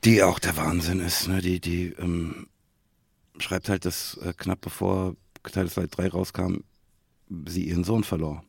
Die 0.03 0.23
auch 0.23 0.39
der 0.39 0.57
Wahnsinn 0.57 0.99
ist. 0.99 1.27
Ne? 1.27 1.41
Die, 1.41 1.59
die 1.59 1.87
ähm, 1.99 2.47
schreibt 3.39 3.69
halt, 3.69 3.85
dass 3.85 4.17
äh, 4.17 4.33
knapp 4.35 4.61
bevor 4.61 5.15
Teil 5.43 5.67
3 5.67 6.09
rauskam, 6.09 6.57
sie 7.47 7.63
ihren 7.63 7.83
Sohn 7.83 8.03
verlor. 8.03 8.43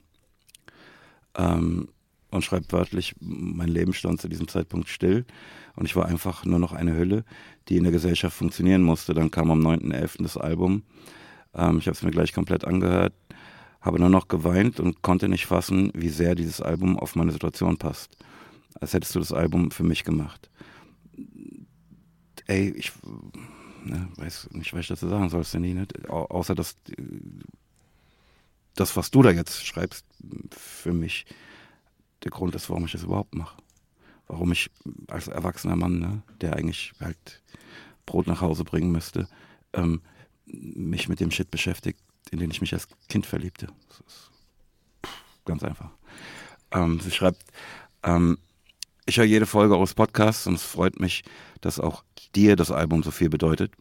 Ähm, 1.37 1.89
und 2.31 2.45
schreibt 2.45 2.73
wörtlich, 2.73 3.15
mein 3.21 3.69
Leben 3.69 3.95
stand 3.95 4.21
zu 4.21 4.29
diesem 4.29 4.49
Zeitpunkt 4.49 4.89
still 4.89 5.25
und 5.77 5.87
ich 5.87 5.97
war 5.97 6.07
einfach 6.07 6.45
nur 6.45 6.59
noch 6.59 6.73
eine 6.73 6.95
Hülle, 6.95 7.25
die 7.69 7.79
in 7.79 7.85
der 7.85 7.93
Gesellschaft 7.93 8.37
funktionieren 8.37 8.83
musste. 8.83 9.15
Dann 9.15 9.31
kam 9.31 9.51
am 9.51 9.67
9.11. 9.67 10.23
das 10.23 10.37
Album. 10.37 10.83
Ähm, 11.55 11.79
ich 11.79 11.87
habe 11.87 11.95
es 11.97 12.03
mir 12.03 12.11
gleich 12.11 12.35
komplett 12.35 12.65
angehört, 12.67 13.15
habe 13.81 13.99
nur 13.99 14.11
noch 14.11 14.29
geweint 14.29 14.79
und 14.81 15.01
konnte 15.01 15.29
nicht 15.29 15.47
fassen, 15.47 15.91
wie 15.95 16.11
sehr 16.11 16.35
dieses 16.35 16.61
Album 16.61 16.99
auf 16.99 17.17
meine 17.17 17.33
Situation 17.33 17.79
passt 17.79 18.19
als 18.81 18.93
hättest 18.93 19.15
du 19.15 19.19
das 19.19 19.33
Album 19.33 19.71
für 19.71 19.85
mich 19.85 20.05
gemacht. 20.05 20.51
Ey, 22.47 22.71
ich 22.71 22.93
ne, 23.85 24.09
weiß 24.17 24.51
nicht, 24.53 24.73
was 24.73 24.81
ich 24.81 24.89
dazu 24.89 25.09
sagen 25.09 25.29
soll, 25.29 25.45
Cindy, 25.45 25.75
ne? 25.75 25.87
außer 26.09 26.55
dass 26.55 26.77
das, 28.75 28.97
was 28.97 29.11
du 29.11 29.23
da 29.23 29.31
jetzt 29.31 29.67
schreibst, 29.67 30.07
für 30.51 30.93
mich 30.93 31.27
der 32.25 32.31
Grund 32.31 32.55
ist, 32.55 32.71
warum 32.71 32.85
ich 32.85 32.93
das 32.93 33.03
überhaupt 33.03 33.35
mache. 33.35 33.61
Warum 34.27 34.53
ich 34.53 34.71
als 35.09 35.29
erwachsener 35.29 35.77
Mann, 35.77 35.99
ne, 35.99 36.23
der 36.41 36.57
eigentlich 36.57 36.93
halt 37.01 37.43
Brot 38.07 38.27
nach 38.27 38.41
Hause 38.41 38.65
bringen 38.65 38.93
müsste, 38.93 39.29
ähm, 39.73 40.03
mich 40.47 41.09
mit 41.09 41.21
dem 41.21 41.31
Shit 41.31 41.51
beschäftigt, 41.51 42.01
in 42.31 42.39
den 42.39 42.51
ich 42.51 42.61
mich 42.61 42.73
als 42.73 42.89
Kind 43.09 43.27
verliebte. 43.27 43.69
Ganz 45.45 45.63
einfach. 45.63 45.91
Ähm, 46.71 47.01
sie 47.01 47.11
schreibt, 47.11 47.43
ähm, 48.03 48.39
ich 49.09 49.17
höre 49.17 49.25
jede 49.25 49.47
Folge 49.47 49.75
eures 49.75 49.95
Podcasts 49.95 50.47
und 50.47 50.55
es 50.55 50.63
freut 50.63 51.01
mich, 51.01 51.25
dass 51.63 51.81
auch 51.81 52.05
dir 52.35 52.57
das 52.57 52.71
Album 52.71 53.03
so 53.03 53.11
viel 53.11 53.31
bedeutet. 53.31 53.73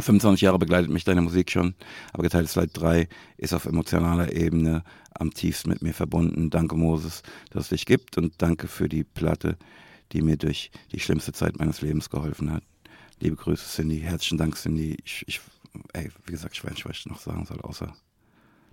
25 0.00 0.42
Jahre 0.42 0.58
begleitet 0.58 0.90
mich 0.90 1.04
deine 1.04 1.22
Musik 1.22 1.50
schon, 1.50 1.74
aber 2.12 2.24
geteiltes 2.24 2.54
Leid 2.54 2.70
3 2.74 3.08
ist 3.38 3.54
auf 3.54 3.64
emotionaler 3.64 4.32
Ebene 4.32 4.84
am 5.14 5.32
tiefsten 5.32 5.70
mit 5.70 5.80
mir 5.80 5.94
verbunden. 5.94 6.50
Danke, 6.50 6.76
Moses, 6.76 7.22
dass 7.50 7.64
es 7.64 7.68
dich 7.70 7.86
gibt 7.86 8.18
und 8.18 8.34
danke 8.38 8.68
für 8.68 8.88
die 8.88 9.02
Platte, 9.02 9.56
die 10.12 10.20
mir 10.20 10.36
durch 10.36 10.70
die 10.92 11.00
schlimmste 11.00 11.32
Zeit 11.32 11.58
meines 11.58 11.80
Lebens 11.80 12.10
geholfen 12.10 12.52
hat. 12.52 12.62
Liebe 13.20 13.34
Grüße, 13.34 13.64
Cindy. 13.66 14.00
Herzlichen 14.00 14.36
Dank, 14.36 14.56
Cindy. 14.56 14.98
Ich, 15.04 15.24
ich 15.26 15.40
ey, 15.94 16.10
wie 16.26 16.32
gesagt, 16.32 16.54
ich 16.54 16.62
weiß 16.62 16.72
nicht, 16.72 16.84
was 16.84 16.98
ich 16.98 17.06
noch 17.06 17.18
sagen 17.18 17.46
soll, 17.46 17.60
außer 17.62 17.92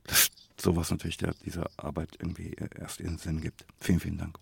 dass 0.03 0.29
sowas 0.59 0.91
natürlich 0.91 1.17
der, 1.17 1.33
dieser 1.45 1.67
Arbeit 1.77 2.17
irgendwie 2.19 2.55
erst 2.77 2.99
ihren 2.99 3.17
Sinn 3.17 3.39
gibt. 3.41 3.65
Vielen, 3.79 3.99
vielen 4.01 4.17
Dank. 4.17 4.37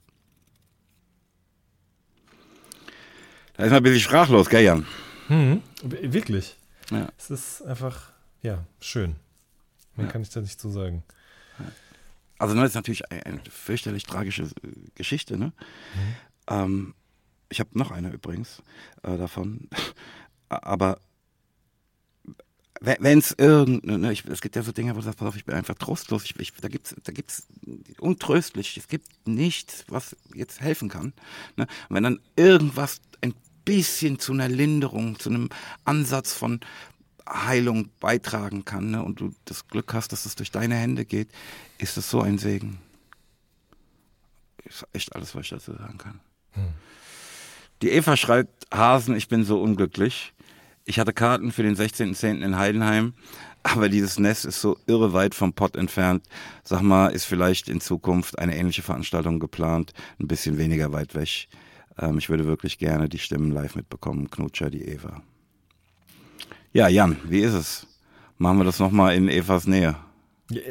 Da 3.54 3.64
ist 3.64 3.70
man 3.70 3.78
ein 3.78 3.84
bisschen 3.84 4.00
sprachlos, 4.00 4.50
gell, 4.50 4.64
Jan? 4.64 4.86
Mhm, 5.30 5.62
wirklich. 5.84 6.58
Ja. 6.90 7.08
Es 7.18 7.30
ist 7.30 7.62
einfach, 7.62 8.12
ja, 8.42 8.66
schön. 8.80 9.16
Mehr 9.96 10.08
ja. 10.08 10.12
kann 10.12 10.22
ich 10.22 10.30
da 10.30 10.42
nicht 10.42 10.60
zu 10.60 10.70
sagen. 10.70 11.04
Also, 12.40 12.56
das 12.56 12.70
ist 12.70 12.76
natürlich 12.76 13.10
eine 13.12 13.40
fürchterlich 13.50 14.04
tragische 14.04 14.44
äh, 14.44 14.48
Geschichte, 14.96 15.38
ne? 15.38 15.54
Mhm. 15.94 16.16
Ähm, 16.48 16.94
ich 17.50 17.60
habe 17.60 17.70
noch 17.74 17.92
eine 17.92 18.10
übrigens 18.10 18.64
äh, 19.04 19.18
davon. 19.18 19.70
Aber 20.50 21.00
wenn 22.84 23.20
es 23.20 23.34
irgendeine, 23.38 23.98
ne, 23.98 24.12
es 24.12 24.42
gibt 24.42 24.58
ja 24.58 24.62
so 24.62 24.74
Dinge, 24.74 24.92
wo 24.92 25.00
du 25.00 25.06
sagst, 25.06 25.18
pass 25.18 25.30
auf, 25.30 25.36
ich 25.38 25.46
bin 25.46 25.56
einfach 25.56 25.76
trostlos, 25.76 26.26
ich, 26.26 26.38
ich, 26.38 26.54
da 26.54 26.68
gibt's, 26.68 26.94
da 27.04 27.14
gibt's 27.14 27.48
untröstlich, 27.98 28.76
es 28.76 28.90
gibt 28.90 29.08
nichts, 29.26 29.86
was 29.88 30.18
jetzt 30.36 30.60
helfen 30.60 30.90
kann. 30.90 31.14
Ne? 31.56 31.66
Und 31.88 31.96
wenn 31.96 32.04
dann 32.04 32.20
irgendwas 32.36 33.00
ein 33.22 33.34
bisschen 33.64 34.20
zu 34.20 34.34
einer 34.34 34.50
Linderung, 34.50 35.18
zu 35.18 35.30
einem 35.30 35.50
Ansatz 35.86 36.34
von 36.34 36.60
Heilung 37.28 37.90
beitragen 38.02 38.66
kann 38.66 38.92
ne? 38.92 39.02
und 39.02 39.22
du 39.22 39.34
das 39.46 39.68
Glück 39.68 39.94
hast, 39.94 40.12
dass 40.12 40.26
es 40.26 40.36
durch 40.36 40.52
deine 40.52 40.76
Hände 40.76 41.06
geht, 41.06 41.30
ist 41.78 41.96
das 41.96 42.10
so 42.10 42.20
ein 42.20 42.38
Segen. 42.38 42.80
Ist 44.66 44.86
echt 44.92 45.16
alles, 45.16 45.34
was 45.36 45.44
ich 45.44 45.50
dazu 45.52 45.72
sagen 45.72 45.98
kann. 45.98 46.20
Hm. 46.52 46.74
Die 47.82 47.92
Eva 47.92 48.18
schreibt, 48.18 48.68
Hasen, 48.74 49.16
ich 49.16 49.30
bin 49.30 49.46
so 49.46 49.62
unglücklich. 49.62 50.33
Ich 50.86 51.00
hatte 51.00 51.14
Karten 51.14 51.52
für 51.52 51.64
den 51.64 51.76
16.10. 51.76 52.42
in 52.44 52.58
Heidenheim, 52.58 53.14
aber 53.64 53.88
dieses 53.88 54.20
Nest 54.20 54.44
ist 54.44 54.60
so 54.60 54.78
irre 54.86 55.14
weit 55.14 55.34
vom 55.34 55.54
Pott 55.54 55.78
entfernt. 55.78 56.24
Sag 56.64 56.82
mal, 56.82 57.08
ist 57.08 57.26
vielleicht 57.26 57.70
in 57.70 57.80
Zukunft 57.80 58.38
eine 58.38 58.58
ähnliche 58.58 58.82
Veranstaltung 58.82 59.40
geplant, 59.40 59.94
ein 60.20 60.28
bisschen 60.28 60.58
weniger 60.58 60.92
weit 60.92 61.16
weg. 61.16 61.48
Ähm, 61.98 62.18
ich 62.18 62.30
würde 62.30 62.46
wirklich 62.46 62.78
gerne 62.80 63.08
die 63.08 63.20
Stimmen 63.20 63.52
live 63.52 63.76
mitbekommen. 63.76 64.30
Knutscher, 64.30 64.70
die 64.70 64.84
Eva. 64.84 65.22
Ja, 66.74 66.90
Jan, 66.90 67.18
wie 67.26 67.40
ist 67.40 67.54
es? 67.54 67.88
Machen 68.38 68.58
wir 68.58 68.66
das 68.66 68.80
nochmal 68.80 69.16
in 69.16 69.30
Evas 69.30 69.68
Nähe. 69.68 69.96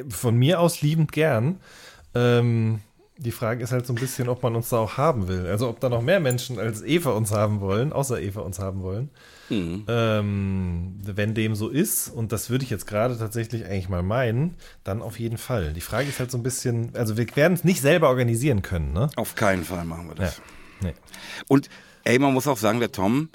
Von 0.09 0.37
mir 0.37 0.61
aus 0.61 0.83
liebend 0.83 1.12
gern. 1.12 1.61
Ähm, 2.14 2.81
die 3.22 3.32
Frage 3.32 3.62
ist 3.62 3.72
halt 3.72 3.87
so 3.87 3.92
ein 3.92 3.96
bisschen, 3.96 4.28
ob 4.28 4.42
man 4.42 4.54
uns 4.56 4.68
da 4.68 4.78
auch 4.78 4.96
haben 4.96 5.28
will. 5.28 5.46
Also 5.46 5.68
ob 5.68 5.80
da 5.80 5.88
noch 5.88 6.02
mehr 6.02 6.20
Menschen 6.20 6.58
als 6.58 6.82
Eva 6.82 7.11
uns 7.11 7.32
haben 7.32 7.61
wollen, 7.61 7.92
außer 7.92 8.20
Eva 8.20 8.40
uns 8.40 8.58
haben 8.58 8.82
wollen. 8.82 9.11
Mhm. 9.48 9.85
Ähm, 9.88 10.98
wenn 11.04 11.35
dem 11.35 11.54
so 11.54 11.68
ist, 11.68 12.08
und 12.08 12.32
das 12.32 12.50
würde 12.50 12.64
ich 12.64 12.70
jetzt 12.70 12.87
gerade 12.87 13.18
tatsächlich 13.18 13.64
eigentlich 13.64 13.88
mal 13.88 14.02
meinen, 14.02 14.56
dann 14.85 15.02
auf 15.02 15.18
jeden 15.18 15.38
Fall. 15.38 15.72
Die 15.72 15.80
Frage 15.80 16.08
ist 16.08 16.20
halt 16.20 16.30
so 16.30 16.38
ein 16.38 16.42
bisschen, 16.42 16.94
also 16.94 17.16
wir 17.16 17.26
werden 17.37 17.54
es 17.54 17.64
nicht 17.64 17.80
selber 17.80 18.08
organisieren 18.08 18.62
können, 18.62 18.92
ne? 18.92 19.11
Auf 19.16 19.35
keinen 19.35 19.64
Fall 19.64 19.85
machen 19.85 20.08
wir 20.08 20.14
das. 20.14 20.38
Ja. 20.38 20.42
Nee. 20.88 20.94
Und 21.48 21.68
ey, 22.04 22.18
man 22.18 22.32
muss 22.32 22.48
auch 22.48 22.58
sagen, 22.58 22.80
der 22.80 22.92
Tom, 22.92 23.28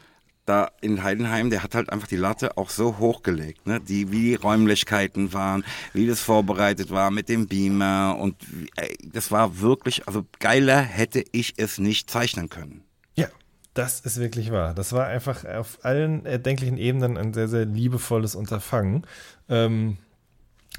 da 0.48 0.72
in 0.82 1.04
Heidenheim, 1.04 1.50
der 1.50 1.62
hat 1.62 1.76
halt 1.76 1.92
einfach 1.92 2.08
die 2.08 2.16
Latte 2.16 2.58
auch 2.58 2.70
so 2.70 2.98
hochgelegt, 2.98 3.68
ne? 3.68 3.80
Die, 3.80 4.12
wie 4.12 4.22
die 4.22 4.36
Räumlichkeiten 4.36 5.34
waren, 5.34 5.64
wie 5.94 6.08
das 6.08 6.22
vorbereitet 6.22 6.90
war 6.90 7.12
mit 7.12 7.30
dem 7.30 7.48
Beamer 7.48 8.18
und 8.20 8.36
ey, 8.78 8.98
das 9.04 9.30
war 9.32 9.60
wirklich, 9.60 10.08
also 10.08 10.26
geiler 10.40 10.82
hätte 10.82 11.24
ich 11.32 11.56
es 11.58 11.78
nicht 11.78 12.10
zeichnen 12.10 12.50
können. 12.50 12.84
Ja, 13.16 13.28
das 13.74 14.00
ist 14.00 14.20
wirklich 14.20 14.52
wahr. 14.52 14.74
Das 14.74 14.94
war 14.94 15.08
einfach 15.08 15.44
auf 15.44 15.80
allen 15.84 16.26
erdenklichen 16.26 16.78
Ebenen 16.78 17.18
ein 17.18 17.34
sehr, 17.34 17.50
sehr 17.50 17.66
liebevolles 17.66 18.36
Unterfangen. 18.36 19.06
Ähm, 19.50 19.98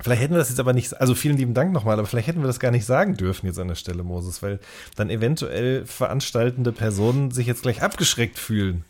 Vielleicht 0.00 0.22
hätten 0.22 0.34
wir 0.34 0.38
das 0.38 0.48
jetzt 0.48 0.60
aber 0.60 0.74
nicht, 0.74 1.00
also 1.00 1.16
vielen 1.16 1.36
lieben 1.36 1.54
Dank 1.54 1.72
nochmal, 1.72 1.98
aber 1.98 2.06
vielleicht 2.06 2.28
hätten 2.28 2.40
wir 2.40 2.46
das 2.46 2.60
gar 2.60 2.70
nicht 2.70 2.84
sagen 2.84 3.16
dürfen 3.16 3.46
jetzt 3.46 3.58
an 3.58 3.66
der 3.66 3.74
Stelle, 3.74 4.04
Moses, 4.04 4.42
weil 4.42 4.60
dann 4.94 5.10
eventuell 5.10 5.84
veranstaltende 5.86 6.70
Personen 6.70 7.32
sich 7.32 7.48
jetzt 7.48 7.62
gleich 7.62 7.82
abgeschreckt 7.82 8.38
fühlen. 8.38 8.84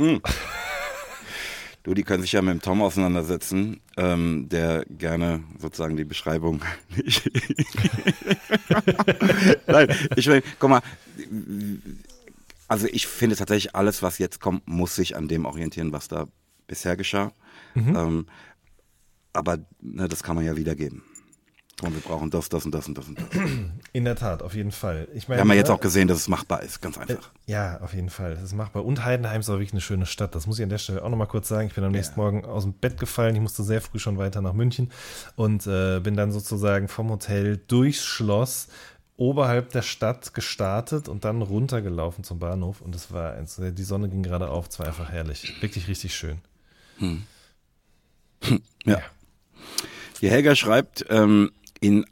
Mhm. 0.00 0.20
Du, 1.82 1.94
die 1.94 2.02
können 2.02 2.20
sich 2.20 2.32
ja 2.32 2.42
mit 2.42 2.52
dem 2.52 2.60
Tom 2.60 2.82
auseinandersetzen, 2.82 3.80
ähm, 3.96 4.50
der 4.50 4.84
gerne 4.86 5.42
sozusagen 5.58 5.96
die 5.96 6.04
Beschreibung 6.04 6.60
nicht. 6.94 7.26
Nein, 9.66 9.88
ich 10.14 10.28
meine, 10.28 10.42
guck 10.58 10.68
mal, 10.68 10.82
also 12.68 12.86
ich 12.86 13.06
finde 13.06 13.34
tatsächlich, 13.34 13.74
alles, 13.74 14.02
was 14.02 14.18
jetzt 14.18 14.40
kommt, 14.40 14.68
muss 14.68 14.94
sich 14.94 15.16
an 15.16 15.26
dem 15.26 15.46
orientieren, 15.46 15.90
was 15.90 16.08
da 16.08 16.26
bisher 16.66 16.98
geschah. 16.98 17.32
Mhm. 17.74 17.96
Ähm, 17.96 18.26
aber 19.32 19.60
ne, 19.80 20.06
das 20.06 20.22
kann 20.22 20.36
man 20.36 20.44
ja 20.44 20.56
wiedergeben. 20.56 21.02
Und 21.82 21.94
wir 21.94 22.00
brauchen 22.00 22.30
das, 22.30 22.48
das 22.48 22.64
und 22.64 22.74
das 22.74 22.86
und 22.88 22.98
das 22.98 23.08
und 23.08 23.18
das. 23.18 23.26
In 23.92 24.04
der 24.04 24.16
Tat, 24.16 24.42
auf 24.42 24.54
jeden 24.54 24.72
Fall. 24.72 25.08
Ich 25.14 25.28
meine, 25.28 25.38
wir 25.38 25.40
haben 25.42 25.48
ja 25.50 25.54
jetzt 25.56 25.68
ne, 25.68 25.74
auch 25.74 25.80
gesehen, 25.80 26.08
dass 26.08 26.18
es 26.18 26.28
machbar 26.28 26.62
ist, 26.62 26.82
ganz 26.82 26.98
einfach. 26.98 27.30
Äh, 27.46 27.52
ja, 27.52 27.80
auf 27.80 27.94
jeden 27.94 28.10
Fall. 28.10 28.34
Das 28.34 28.42
ist 28.42 28.54
machbar. 28.54 28.84
Und 28.84 29.04
Heidenheim 29.04 29.40
ist 29.40 29.48
auch 29.48 29.54
wirklich 29.54 29.72
eine 29.72 29.80
schöne 29.80 30.06
Stadt. 30.06 30.34
Das 30.34 30.46
muss 30.46 30.58
ich 30.58 30.62
an 30.62 30.68
der 30.68 30.78
Stelle 30.78 31.02
auch 31.02 31.08
nochmal 31.08 31.26
kurz 31.26 31.48
sagen. 31.48 31.68
Ich 31.68 31.74
bin 31.74 31.84
am 31.84 31.92
nächsten 31.92 32.20
Morgen 32.20 32.44
aus 32.44 32.64
dem 32.64 32.74
Bett 32.74 32.98
gefallen. 32.98 33.34
Ich 33.34 33.40
musste 33.40 33.62
sehr 33.62 33.80
früh 33.80 33.98
schon 33.98 34.18
weiter 34.18 34.42
nach 34.42 34.52
München 34.52 34.90
und 35.36 35.66
äh, 35.66 36.00
bin 36.00 36.16
dann 36.16 36.32
sozusagen 36.32 36.88
vom 36.88 37.10
Hotel 37.10 37.60
durchs 37.66 38.04
Schloss 38.04 38.68
oberhalb 39.16 39.70
der 39.70 39.82
Stadt 39.82 40.32
gestartet 40.32 41.06
und 41.06 41.24
dann 41.24 41.42
runtergelaufen 41.42 42.24
zum 42.24 42.38
Bahnhof. 42.38 42.80
Und 42.80 42.94
es 42.94 43.12
war, 43.12 43.36
die 43.36 43.82
Sonne 43.82 44.08
ging 44.08 44.22
gerade 44.22 44.48
auf. 44.48 44.68
Es 44.68 44.78
war 44.78 44.86
einfach 44.86 45.10
herrlich. 45.10 45.60
Wirklich 45.60 45.88
richtig 45.88 46.14
schön. 46.14 46.38
Hm. 46.98 47.22
Ja. 48.84 48.92
ja. 48.92 49.02
Die 50.20 50.30
Helga 50.30 50.54
schreibt, 50.54 51.04
ähm, 51.08 51.50
in 51.80 52.04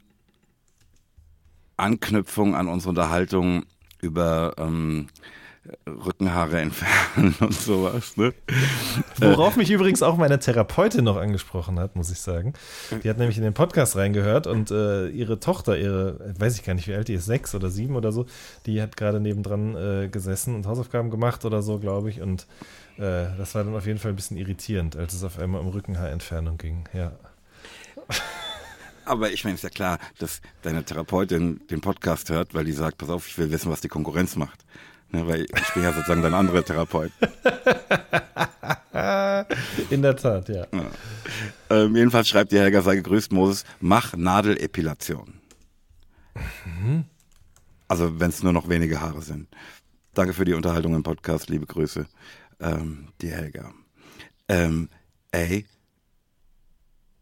Anknüpfung 1.77 2.55
an 2.55 2.67
unsere 2.67 2.89
Unterhaltung 2.89 3.65
über 4.01 4.53
ähm, 4.57 5.07
Rückenhaare 5.87 6.59
entfernen 6.59 7.35
und 7.39 7.53
sowas. 7.53 8.17
Ne? 8.17 8.33
Worauf 9.17 9.55
mich 9.55 9.69
übrigens 9.71 10.01
auch 10.01 10.17
meine 10.17 10.39
Therapeutin 10.39 11.03
noch 11.03 11.17
angesprochen 11.17 11.79
hat, 11.79 11.95
muss 11.95 12.11
ich 12.11 12.19
sagen. 12.19 12.53
Die 13.03 13.09
hat 13.09 13.17
nämlich 13.17 13.37
in 13.37 13.43
den 13.43 13.53
Podcast 13.53 13.95
reingehört 13.95 14.47
und 14.47 14.71
äh, 14.71 15.09
ihre 15.09 15.39
Tochter, 15.39 15.77
ihre, 15.77 16.33
weiß 16.39 16.57
ich 16.57 16.63
gar 16.63 16.73
nicht, 16.73 16.87
wie 16.87 16.95
alt 16.95 17.07
die 17.07 17.13
ist, 17.13 17.25
sechs 17.25 17.53
oder 17.55 17.69
sieben 17.69 17.95
oder 17.95 18.11
so, 18.11 18.25
die 18.65 18.81
hat 18.81 18.97
gerade 18.97 19.19
nebendran 19.19 19.75
äh, 19.75 20.09
gesessen 20.09 20.55
und 20.55 20.65
Hausaufgaben 20.65 21.09
gemacht 21.11 21.45
oder 21.45 21.61
so, 21.61 21.79
glaube 21.79 22.09
ich. 22.09 22.21
Und 22.21 22.47
äh, 22.97 23.27
das 23.37 23.55
war 23.55 23.63
dann 23.63 23.75
auf 23.75 23.85
jeden 23.85 23.99
Fall 23.99 24.11
ein 24.11 24.15
bisschen 24.15 24.37
irritierend, 24.37 24.95
als 24.95 25.13
es 25.13 25.23
auf 25.23 25.39
einmal 25.39 25.61
um 25.61 25.67
Rückenhaarentfernung 25.67 26.57
ging. 26.57 26.85
Ja. 26.93 27.11
Aber 29.09 29.31
ich 29.31 29.43
meine, 29.43 29.55
ist 29.55 29.63
ja 29.63 29.71
klar, 29.71 29.97
dass 30.19 30.39
deine 30.61 30.83
Therapeutin 30.83 31.61
den 31.71 31.81
Podcast 31.81 32.29
hört, 32.29 32.53
weil 32.53 32.65
die 32.65 32.73
sagt, 32.73 32.99
pass 32.99 33.09
auf, 33.09 33.27
ich 33.27 33.35
will 33.39 33.49
wissen, 33.49 33.71
was 33.71 33.81
die 33.81 33.87
Konkurrenz 33.87 34.35
macht. 34.35 34.63
Ne, 35.09 35.27
weil 35.27 35.45
ich 35.45 35.73
bin 35.73 35.81
ja 35.81 35.91
sozusagen 35.91 36.21
dein 36.21 36.35
anderer 36.35 36.63
Therapeut. 36.63 37.11
In 39.89 40.03
der 40.03 40.15
Tat, 40.15 40.47
ja. 40.49 40.67
ja. 40.71 40.91
Ähm, 41.71 41.95
jedenfalls 41.95 42.29
schreibt 42.29 42.51
die 42.51 42.59
Helga, 42.59 42.83
sei 42.83 42.97
gegrüßt, 42.97 43.31
Moses, 43.31 43.65
mach 43.79 44.15
Nadelepilation. 44.15 45.41
Mhm. 46.35 47.05
Also 47.87 48.19
wenn 48.19 48.29
es 48.29 48.43
nur 48.43 48.53
noch 48.53 48.69
wenige 48.69 49.01
Haare 49.01 49.23
sind. 49.23 49.47
Danke 50.13 50.33
für 50.33 50.45
die 50.45 50.53
Unterhaltung 50.53 50.93
im 50.93 51.01
Podcast, 51.01 51.49
liebe 51.49 51.65
Grüße, 51.65 52.05
ähm, 52.59 53.07
die 53.21 53.31
Helga. 53.31 53.73
Ähm, 54.47 54.87
ey, 55.31 55.65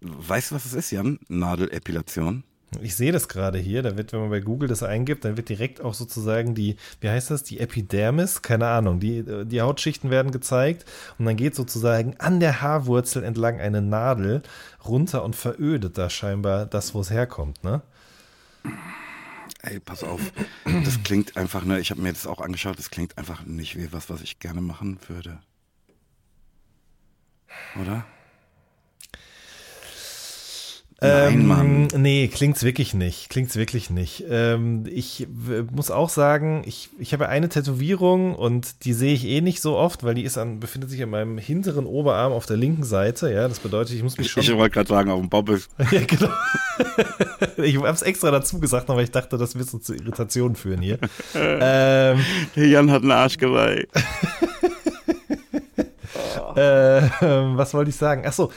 Weißt 0.02 0.52
du, 0.52 0.56
was 0.56 0.66
es 0.66 0.74
ist, 0.74 0.92
Jan? 0.92 1.20
Nadelepilation? 1.28 2.44
Ich 2.82 2.96
sehe 2.98 3.14
das 3.14 3.30
gerade 3.30 3.58
hier, 3.58 3.82
da 3.82 3.96
wird, 3.96 4.12
wenn 4.12 4.20
man 4.20 4.30
bei 4.30 4.42
Google 4.42 4.68
das 4.68 4.84
eingibt, 4.84 5.24
dann 5.24 5.38
wird 5.38 5.48
direkt 5.48 5.80
auch 5.80 5.94
sozusagen 5.94 6.54
die, 6.54 6.76
wie 7.00 7.10
heißt 7.10 7.32
das, 7.32 7.44
die 7.44 7.62
Epidermis, 7.62 8.42
keine 8.42 8.68
Ahnung, 8.68 9.00
die, 9.00 9.24
die 9.46 9.62
Hautschichten 9.62 10.10
werden 10.10 10.32
gezeigt 10.32 10.86
und 11.18 11.26
dann 11.26 11.38
geht 11.38 11.56
sozusagen 11.56 12.18
an 12.18 12.42
der 12.42 12.62
Haarwurzel 12.62 13.24
entlang 13.24 13.62
eine 13.62 13.82
Nadel 13.82 14.44
runter 14.86 15.24
und 15.24 15.36
verödet 15.36 15.98
da 15.98 16.10
scheinbar 16.10 16.66
das, 16.66 16.94
wo 16.94 17.00
es 17.00 17.10
herkommt, 17.10 17.64
ne? 17.64 17.82
Ey, 19.62 19.80
pass 19.80 20.04
auf, 20.04 20.20
das 20.66 21.02
klingt 21.04 21.38
einfach, 21.38 21.64
ne, 21.64 21.80
ich 21.80 21.90
habe 21.92 22.02
mir 22.02 22.12
das 22.12 22.28
auch 22.28 22.42
angeschaut, 22.42 22.78
das 22.78 22.92
klingt 22.92 23.18
einfach 23.18 23.46
nicht 23.46 23.78
wie 23.78 23.94
was, 23.94 24.10
was 24.10 24.22
ich 24.22 24.40
gerne 24.40 24.60
machen 24.60 25.00
würde. 25.08 25.40
Oder? 27.82 28.06
Nein, 31.00 31.42
ähm, 31.42 31.48
Mann. 31.48 31.88
Nee, 31.96 32.28
klingt's 32.28 32.64
wirklich 32.64 32.96
nicht. 32.96 33.30
Klingt's 33.30 33.56
wirklich 33.56 33.92
nicht. 33.92 34.24
Ähm, 34.30 34.86
ich 34.90 35.28
muss 35.72 35.92
auch 35.92 36.10
sagen, 36.10 36.64
ich, 36.66 36.90
ich 36.98 37.14
habe 37.14 37.30
eine 37.30 37.50
Tätowierung 37.50 38.34
und 38.34 38.84
die 38.84 38.94
sehe 38.94 39.14
ich 39.14 39.24
eh 39.26 39.42
nicht 39.42 39.62
so 39.62 39.78
oft, 39.78 40.04
weil 40.04 40.16
die 40.16 40.24
ist 40.24 40.40
an, 40.40 40.60
befindet 40.60 40.90
sich 40.90 41.04
an 41.04 41.12
meinem 41.12 41.38
hinteren 41.38 41.86
Oberarm 41.86 42.34
auf 42.34 42.48
der 42.48 42.58
linken 42.58 42.84
Seite. 42.84 43.32
Ja, 43.32 43.48
das 43.48 43.60
bedeutet, 43.60 43.96
ich 43.96 44.02
muss 44.02 44.18
mich 44.18 44.32
schon. 44.32 44.42
Ich 44.42 44.52
wollte 44.56 44.74
gerade 44.74 44.90
sagen, 44.90 45.12
auf 45.12 45.20
dem 45.20 45.30
Bobbes. 45.30 45.70
ja, 45.92 46.02
genau. 46.04 46.32
ich 47.58 47.78
habe 47.78 47.90
es 47.90 48.02
extra 48.02 48.32
dazu 48.32 48.60
gesagt, 48.60 48.90
aber 48.90 49.04
ich 49.04 49.12
dachte, 49.12 49.38
das 49.38 49.56
wird 49.56 49.70
so 49.70 49.78
zu 49.78 49.94
Irritationen 49.94 50.56
führen 50.56 50.82
hier. 50.82 50.98
ähm, 51.36 52.26
Der 52.56 52.68
Jan 52.68 52.90
hat 52.90 53.04
einen 53.04 53.12
Arschgeweih. 53.12 53.82
äh, 56.56 57.02
was 57.56 57.76
wollte 57.76 57.92
ich 57.92 57.96
sagen? 57.96 58.26
Achso, 58.26 58.52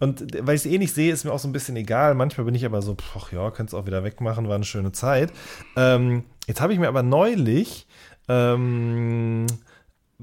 und 0.00 0.46
weil 0.46 0.56
ich 0.56 0.64
es 0.64 0.66
eh 0.66 0.78
nicht 0.78 0.94
sehe, 0.94 1.12
ist 1.12 1.24
mir 1.24 1.32
auch 1.32 1.38
so 1.38 1.46
ein 1.46 1.52
bisschen 1.52 1.76
egal. 1.76 2.14
Manchmal 2.14 2.46
bin 2.46 2.54
ich 2.54 2.64
aber 2.64 2.82
so, 2.82 2.96
ach 3.16 3.30
ja, 3.32 3.50
könntest 3.50 3.74
auch 3.74 3.86
wieder 3.86 4.02
wegmachen, 4.02 4.48
war 4.48 4.54
eine 4.54 4.64
schöne 4.64 4.92
Zeit. 4.92 5.32
Ähm, 5.76 6.24
jetzt 6.46 6.60
habe 6.60 6.72
ich 6.72 6.78
mir 6.78 6.88
aber 6.88 7.02
neulich, 7.02 7.86
ähm, 8.28 9.46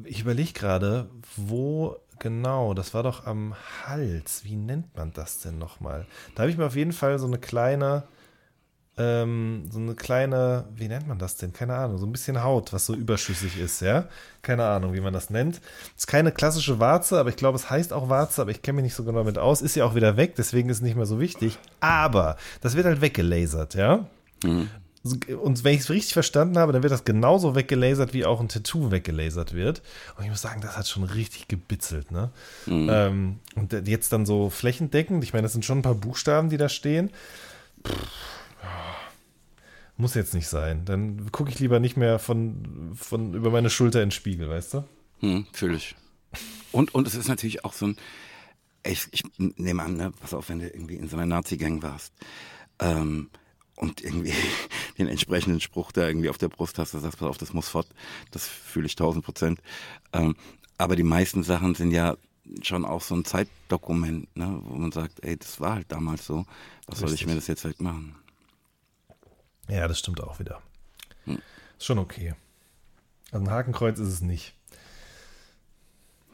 ich 0.04 0.22
überlege 0.22 0.54
gerade, 0.54 1.10
wo 1.36 1.96
genau, 2.20 2.74
das 2.74 2.94
war 2.94 3.04
doch 3.04 3.26
am 3.26 3.54
Hals. 3.86 4.44
Wie 4.44 4.56
nennt 4.56 4.96
man 4.96 5.14
das 5.14 5.42
denn 5.42 5.60
nochmal? 5.60 6.08
Da 6.36 6.42
habe 6.42 6.52
ich 6.52 6.58
mir 6.58 6.66
auf 6.66 6.76
jeden 6.76 6.94
Fall 6.94 7.20
so 7.20 7.28
eine 7.28 7.38
kleine, 7.38 8.08
ähm, 8.98 9.66
so 9.70 9.78
eine 9.78 9.94
kleine, 9.94 10.66
wie 10.76 10.88
nennt 10.88 11.08
man 11.08 11.20
das 11.20 11.36
denn? 11.36 11.54
Keine 11.54 11.76
Ahnung, 11.76 12.00
so 12.00 12.06
ein 12.08 12.12
bisschen 12.12 12.44
Haut, 12.44 12.74
was 12.74 12.88
so 12.88 12.96
überschüssig 12.96 13.60
ist, 13.60 13.82
ja? 13.82 14.06
Keine 14.42 14.66
Ahnung, 14.66 14.94
wie 14.94 15.02
man 15.02 15.14
das 15.14 15.30
nennt. 15.30 15.62
Ist 15.96 16.08
keine 16.08 16.32
klassische 16.32 16.80
Warze, 16.80 17.20
aber 17.20 17.30
ich 17.30 17.36
glaube, 17.36 17.58
es 17.58 17.70
heißt 17.70 17.94
auch 17.94 18.10
Warze, 18.10 18.42
aber 18.42 18.52
ich 18.52 18.64
kenne 18.64 18.78
mich 18.78 18.86
nicht 18.86 18.96
so 18.96 19.04
genau 19.04 19.20
damit 19.20 19.38
aus. 19.38 19.62
Ist 19.62 19.76
ja 19.76 19.86
auch 19.86 19.94
wieder 19.94 20.18
weg, 20.18 20.34
deswegen 20.36 20.70
ist 20.70 20.78
es 20.78 20.84
nicht 20.84 20.96
mehr 20.96 21.06
so 21.06 21.20
wichtig. 21.20 21.60
Aber 21.80 22.38
das 22.62 22.76
wird 22.76 22.88
halt 22.88 23.02
weggelasert, 23.02 23.76
ja? 23.76 24.08
Mhm. 24.44 24.70
Und 25.42 25.64
wenn 25.64 25.76
ich 25.76 25.82
es 25.82 25.90
richtig 25.92 26.14
verstanden 26.14 26.58
habe, 26.58 26.74
dann 26.74 26.82
wird 26.82 26.92
das 26.92 27.06
genauso 27.06 27.56
weggelasert, 27.56 28.14
wie 28.14 28.26
auch 28.26 28.42
ein 28.42 28.50
Tattoo 28.50 28.92
weggelasert 28.92 29.54
wird. 29.54 29.84
Und 30.18 30.24
ich 30.24 30.30
muss 30.30 30.42
sagen, 30.42 30.60
das 30.60 30.76
hat 30.76 30.88
schon 30.88 31.04
richtig 31.04 31.48
gebitzelt, 31.48 32.12
ne? 32.12 32.32
Mhm. 32.66 32.90
Ähm, 32.92 33.40
und 33.56 33.74
jetzt 33.88 34.12
dann 34.12 34.26
so 34.26 34.50
flächendeckend, 34.50 35.24
ich 35.24 35.34
meine, 35.34 35.44
das 35.44 35.54
sind 35.54 35.66
schon 35.66 35.80
ein 35.80 35.84
paar 35.84 35.96
Buchstaben, 35.96 36.50
die 36.50 36.58
da 36.58 36.68
stehen. 36.68 37.12
Pff 37.86 38.37
muss 39.98 40.14
jetzt 40.14 40.34
nicht 40.34 40.48
sein. 40.48 40.86
Dann 40.86 41.32
gucke 41.32 41.50
ich 41.50 41.60
lieber 41.60 41.80
nicht 41.80 41.98
mehr 41.98 42.20
von, 42.20 42.94
von 42.96 43.34
über 43.34 43.50
meine 43.50 43.70
Schulter 43.70 44.02
in 44.02 44.08
den 44.10 44.12
Spiegel, 44.12 44.50
weißt 44.50 44.76
du? 44.76 44.84
Hm, 45.20 45.48
fühle 45.52 45.78
ich. 45.78 45.96
Und, 46.72 46.94
und 46.94 47.08
es 47.08 47.16
ist 47.16 47.28
natürlich 47.28 47.66
auch 47.66 47.74
so 47.74 47.88
ein, 47.88 47.98
ich, 48.86 49.08
ich 49.12 49.24
nehme 49.38 49.84
an, 49.84 49.98
ne, 49.98 50.12
pass 50.12 50.34
auf, 50.34 50.50
wenn 50.50 50.60
du 50.60 50.68
irgendwie 50.68 50.96
in 50.96 51.10
so 51.10 51.18
einer 51.18 51.26
Nazi-Gang 51.26 51.82
warst 51.82 52.14
ähm, 52.80 53.30
und 53.76 54.02
irgendwie 54.02 54.34
den 54.98 55.08
entsprechenden 55.08 55.60
Spruch 55.60 55.92
da 55.92 56.08
irgendwie 56.08 56.30
auf 56.30 56.38
der 56.38 56.50
Brust 56.50 56.78
hast, 56.78 56.94
du 56.94 57.00
sagst, 57.00 57.18
pass 57.18 57.28
auf, 57.28 57.38
das 57.38 57.54
muss 57.54 57.70
fort, 57.70 57.88
das 58.32 58.48
fühle 58.48 58.86
ich 58.86 58.96
tausend 58.96 59.26
Prozent. 59.26 59.60
Ähm, 60.14 60.36
aber 60.78 60.96
die 60.96 61.04
meisten 61.04 61.42
Sachen 61.42 61.74
sind 61.74 61.92
ja 61.92 62.18
schon 62.62 62.86
auch 62.86 63.02
so 63.02 63.16
ein 63.16 63.26
Zeitdokument, 63.26 64.36
ne, 64.38 64.62
wo 64.64 64.76
man 64.76 64.92
sagt, 64.92 65.24
ey, 65.24 65.38
das 65.38 65.60
war 65.60 65.76
halt 65.76 65.92
damals 65.92 66.26
so, 66.26 66.46
was 66.86 66.98
Richtig. 66.98 67.00
soll 67.00 67.14
ich 67.16 67.26
mir 67.26 67.36
das 67.36 67.48
jetzt 67.48 67.66
halt 67.66 67.82
machen? 67.82 68.16
Ja, 69.68 69.88
das 69.88 70.00
stimmt 70.00 70.22
auch 70.22 70.40
wieder. 70.40 70.62
Hm. 71.26 71.40
Ist 71.78 71.86
schon 71.86 72.00
okay. 72.00 72.34
Also 73.32 73.46
ein 73.46 73.52
Hakenkreuz 73.52 74.00
ist 74.00 74.08
es 74.08 74.22
nicht. 74.22 74.54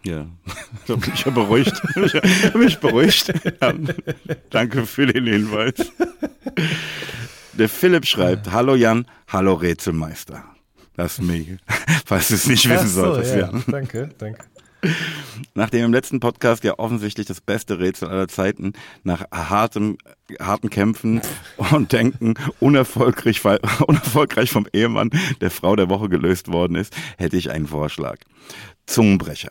Ja, 0.03 0.27
da 0.87 0.95
bin 0.95 1.11
ich 1.13 1.23
ja 1.23 1.31
beruhigt. 1.31 1.73
ich 1.95 2.13
habe 2.15 2.57
mich 2.57 2.79
beruhigt. 2.79 3.33
Ja, 3.61 3.73
danke 4.49 4.85
für 4.85 5.07
den 5.07 5.25
Hinweis. 5.25 5.73
Der 7.53 7.69
Philipp 7.69 8.05
schreibt, 8.05 8.51
hallo 8.51 8.75
Jan, 8.75 9.05
hallo 9.27 9.53
Rätselmeister. 9.53 10.43
Das 10.95 11.13
ist 11.13 11.21
mich, 11.21 11.57
falls 12.05 12.27
du 12.27 12.35
es 12.35 12.47
nicht 12.47 12.67
wissen 12.69 12.87
so, 12.87 13.01
solltest. 13.05 13.35
Ja. 13.35 13.51
ja. 13.51 13.63
Danke, 13.67 14.09
danke. 14.17 14.45
Nachdem 15.55 15.85
im 15.85 15.93
letzten 15.93 16.19
Podcast 16.19 16.63
ja 16.63 16.77
offensichtlich 16.79 17.27
das 17.27 17.41
beste 17.41 17.79
Rätsel 17.79 18.09
aller 18.09 18.27
Zeiten 18.27 18.73
nach 19.03 19.25
hartem, 19.31 19.97
harten 20.39 20.69
Kämpfen 20.69 21.21
und 21.71 21.91
Denken 21.91 22.35
unerfolgreich, 22.59 23.41
unerfolgreich 23.87 24.51
vom 24.51 24.67
Ehemann 24.73 25.11
der 25.41 25.51
Frau 25.51 25.75
der 25.75 25.89
Woche 25.89 26.09
gelöst 26.09 26.51
worden 26.51 26.75
ist, 26.75 26.95
hätte 27.17 27.37
ich 27.37 27.51
einen 27.51 27.67
Vorschlag. 27.67 28.17
Zungenbrecher. 28.85 29.49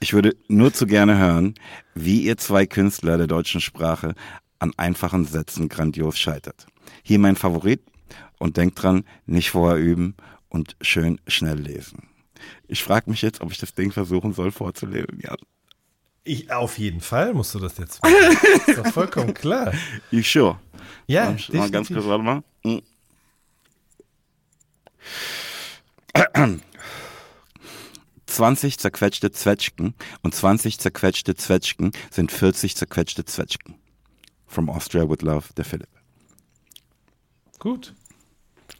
Ich 0.00 0.12
würde 0.12 0.36
nur 0.48 0.72
zu 0.72 0.86
gerne 0.86 1.18
hören, 1.18 1.54
wie 1.94 2.20
ihr 2.20 2.36
zwei 2.36 2.66
Künstler 2.66 3.16
der 3.16 3.26
deutschen 3.26 3.60
Sprache 3.60 4.14
an 4.58 4.72
einfachen 4.76 5.24
Sätzen 5.24 5.68
grandios 5.68 6.18
scheitert. 6.18 6.66
Hier 7.02 7.18
mein 7.18 7.36
Favorit 7.36 7.82
und 8.38 8.56
denkt 8.56 8.82
dran, 8.82 9.04
nicht 9.24 9.50
vorher 9.50 9.78
üben 9.78 10.14
und 10.48 10.76
schön 10.80 11.20
schnell 11.26 11.58
lesen. 11.58 12.08
Ich 12.68 12.82
frage 12.82 13.10
mich 13.10 13.22
jetzt, 13.22 13.40
ob 13.40 13.50
ich 13.50 13.58
das 13.58 13.74
Ding 13.74 13.92
versuchen 13.92 14.32
soll 14.32 14.50
vorzulesen. 14.50 15.20
Ja. 15.22 15.36
Ich, 16.24 16.50
auf 16.50 16.78
jeden 16.78 17.00
Fall 17.00 17.34
musst 17.34 17.54
du 17.54 17.60
das 17.60 17.78
jetzt 17.78 18.02
machen. 18.02 18.14
Das 18.42 18.68
ist 18.68 18.78
doch 18.78 18.92
vollkommen 18.92 19.32
klar. 19.34 19.72
Ich 20.10 20.30
sure. 20.30 20.58
Ja, 21.06 21.30
mal, 21.30 21.56
mal 21.58 21.70
ganz 21.70 21.88
kurz, 21.88 22.04
warte 22.04 22.24
mal. 22.24 22.42
Zwanzig 28.26 28.78
zerquetschte 28.78 29.30
Zwetschgen 29.30 29.94
und 30.22 30.34
20 30.34 30.78
zerquetschte 30.78 31.36
Zwetschgen 31.36 31.92
sind 32.10 32.32
40 32.32 32.76
zerquetschte 32.76 33.24
Zwetschgen. 33.24 33.76
From 34.46 34.68
Austria 34.68 35.08
with 35.08 35.22
Love, 35.22 35.46
der 35.56 35.64
Philipp. 35.64 35.88
Gut. 37.58 37.94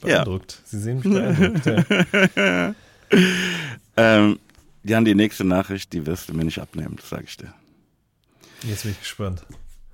Beeindruckt. 0.00 0.52
Ja. 0.52 0.58
Sie 0.66 0.80
sehen 0.80 0.96
mich 0.96 1.04
beeindruckt. 1.04 2.36
ja. 2.36 2.74
ähm, 3.96 4.38
Jan, 4.82 5.04
die 5.04 5.14
nächste 5.14 5.44
Nachricht, 5.44 5.92
die 5.92 6.06
wirst 6.06 6.28
du 6.28 6.34
mir 6.34 6.44
nicht 6.44 6.60
abnehmen, 6.60 6.96
das 6.96 7.08
sage 7.08 7.24
ich 7.26 7.36
dir. 7.36 7.52
Jetzt 8.62 8.82
bin 8.82 8.92
ich 8.92 9.00
gespannt. 9.00 9.44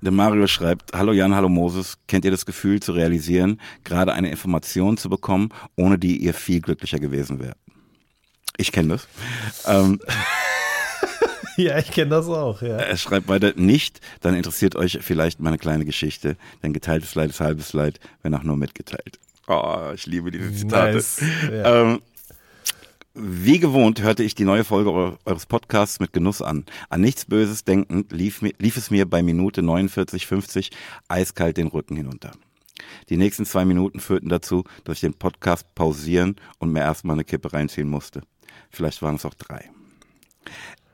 Der 0.01 0.11
Mario 0.11 0.47
schreibt, 0.47 0.93
hallo 0.93 1.13
Jan, 1.13 1.33
hallo 1.33 1.47
Moses, 1.47 1.97
kennt 2.07 2.25
ihr 2.25 2.31
das 2.31 2.45
Gefühl 2.45 2.81
zu 2.81 2.91
realisieren, 2.91 3.61
gerade 3.85 4.13
eine 4.13 4.29
Information 4.29 4.97
zu 4.97 5.09
bekommen, 5.09 5.49
ohne 5.77 5.97
die 5.97 6.17
ihr 6.17 6.33
viel 6.33 6.59
glücklicher 6.59 6.99
gewesen 6.99 7.39
wärt? 7.39 7.57
Ich 8.57 8.71
kenne 8.71 8.89
das. 8.89 9.07
Ähm, 9.65 9.99
ja, 11.57 11.79
ich 11.79 11.91
kenne 11.91 12.11
das 12.11 12.27
auch, 12.27 12.61
ja. 12.61 12.77
Er 12.77 12.97
schreibt 12.97 13.29
weiter, 13.29 13.53
nicht, 13.55 14.01
dann 14.21 14.35
interessiert 14.35 14.75
euch 14.75 14.99
vielleicht 15.01 15.39
meine 15.39 15.57
kleine 15.57 15.85
Geschichte, 15.85 16.35
denn 16.61 16.73
geteiltes 16.73 17.15
Leid 17.15 17.29
ist 17.29 17.39
halbes 17.39 17.73
Leid, 17.73 17.99
wenn 18.21 18.35
auch 18.35 18.43
nur 18.43 18.57
mitgeteilt. 18.57 19.19
Oh, 19.47 19.91
ich 19.95 20.05
liebe 20.05 20.31
diese 20.31 20.53
Zitate. 20.53 20.95
Nice. 20.95 21.21
Ja. 21.49 21.81
Ähm, 21.81 22.01
wie 23.15 23.59
gewohnt 23.59 24.01
hörte 24.01 24.23
ich 24.23 24.33
die 24.33 24.43
neue 24.43 24.63
Folge 24.63 25.17
eures 25.25 25.45
Podcasts 25.45 25.99
mit 25.99 26.13
Genuss 26.13 26.41
an. 26.41 26.65
An 26.89 27.01
nichts 27.01 27.25
Böses 27.25 27.63
denkend 27.63 28.11
lief, 28.11 28.41
lief 28.41 28.75
es 28.75 28.89
mir 28.89 29.07
bei 29.07 29.21
Minute 29.21 29.61
49,50 29.61 30.71
eiskalt 31.07 31.57
den 31.57 31.67
Rücken 31.67 31.95
hinunter. 31.95 32.31
Die 33.09 33.17
nächsten 33.17 33.45
zwei 33.45 33.65
Minuten 33.65 33.99
führten 33.99 34.29
dazu, 34.29 34.63
dass 34.83 34.95
ich 34.97 35.01
den 35.01 35.13
Podcast 35.13 35.75
pausieren 35.75 36.37
und 36.57 36.71
mir 36.71 36.79
erstmal 36.79 37.15
eine 37.15 37.23
Kippe 37.23 37.53
reinziehen 37.53 37.87
musste. 37.87 38.21
Vielleicht 38.71 39.03
waren 39.03 39.15
es 39.15 39.25
auch 39.25 39.35
drei. 39.35 39.69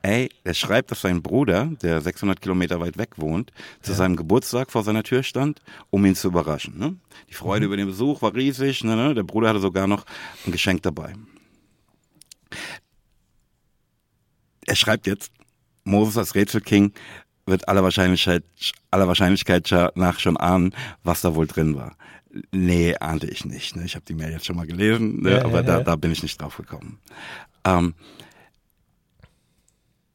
Ey, 0.02 0.28
er 0.44 0.54
schreibt, 0.54 0.90
dass 0.90 1.00
sein 1.00 1.22
Bruder, 1.22 1.70
der 1.82 2.02
600 2.02 2.40
Kilometer 2.40 2.80
weit 2.80 2.98
weg 2.98 3.12
wohnt, 3.16 3.50
zu 3.80 3.92
ja. 3.92 3.96
seinem 3.96 4.16
Geburtstag 4.16 4.70
vor 4.70 4.82
seiner 4.82 5.02
Tür 5.02 5.22
stand, 5.22 5.62
um 5.88 6.04
ihn 6.04 6.14
zu 6.14 6.28
überraschen. 6.28 6.78
Ne? 6.78 6.96
Die 7.30 7.34
Freude 7.34 7.66
mhm. 7.66 7.66
über 7.66 7.76
den 7.78 7.86
Besuch 7.86 8.20
war 8.20 8.34
riesig. 8.34 8.84
Ne, 8.84 8.94
ne? 8.96 9.14
Der 9.14 9.22
Bruder 9.22 9.48
hatte 9.48 9.60
sogar 9.60 9.86
noch 9.86 10.04
ein 10.46 10.52
Geschenk 10.52 10.82
dabei. 10.82 11.14
Er 14.66 14.76
schreibt 14.76 15.06
jetzt, 15.06 15.32
Moses 15.84 16.16
als 16.16 16.34
Rätselking 16.34 16.92
wird 17.46 17.68
aller 17.68 17.82
Wahrscheinlichkeit, 17.82 18.44
aller 18.90 19.08
Wahrscheinlichkeit 19.08 19.70
nach 19.94 20.18
schon 20.18 20.36
ahnen, 20.36 20.74
was 21.02 21.20
da 21.22 21.34
wohl 21.34 21.46
drin 21.46 21.74
war. 21.74 21.96
Nee, 22.52 22.94
ahnte 22.96 23.26
ich 23.26 23.44
nicht. 23.44 23.74
Ne? 23.74 23.84
Ich 23.84 23.96
habe 23.96 24.04
die 24.06 24.14
Mail 24.14 24.30
jetzt 24.30 24.46
schon 24.46 24.56
mal 24.56 24.66
gelesen, 24.66 25.22
ne? 25.22 25.32
ja, 25.32 25.44
aber 25.44 25.58
ja, 25.58 25.62
da, 25.62 25.78
ja. 25.78 25.84
da 25.84 25.96
bin 25.96 26.12
ich 26.12 26.22
nicht 26.22 26.40
drauf 26.40 26.56
gekommen. 26.56 27.00
Ähm, 27.64 27.94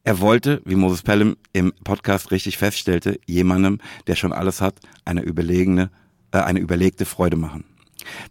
er 0.02 0.20
wollte, 0.20 0.62
wie 0.64 0.76
Moses 0.76 1.02
Pelham 1.02 1.36
im 1.52 1.72
Podcast 1.84 2.30
richtig 2.30 2.58
feststellte, 2.58 3.18
jemandem, 3.26 3.80
der 4.06 4.14
schon 4.14 4.32
alles 4.32 4.60
hat, 4.60 4.78
eine 5.04 5.22
überlegene, 5.22 5.90
äh, 6.30 6.38
eine 6.38 6.60
überlegte 6.60 7.04
Freude 7.04 7.36
machen. 7.36 7.64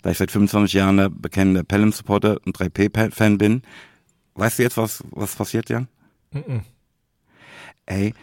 Da 0.02 0.10
ich 0.10 0.18
seit 0.18 0.32
25 0.32 0.74
Jahren 0.74 0.98
der 0.98 1.10
bekennende 1.10 1.64
Pelham-Supporter 1.64 2.38
und 2.46 2.58
3P-Fan 2.58 3.38
bin, 3.38 3.62
weißt 4.36 4.60
du 4.60 4.64
jetzt, 4.64 4.78
was, 4.78 5.04
was 5.12 5.36
passiert, 5.36 5.70
Jan? 5.70 5.88
Mm 6.32 6.40
-mm. 6.40 6.62
Ey, 7.86 8.14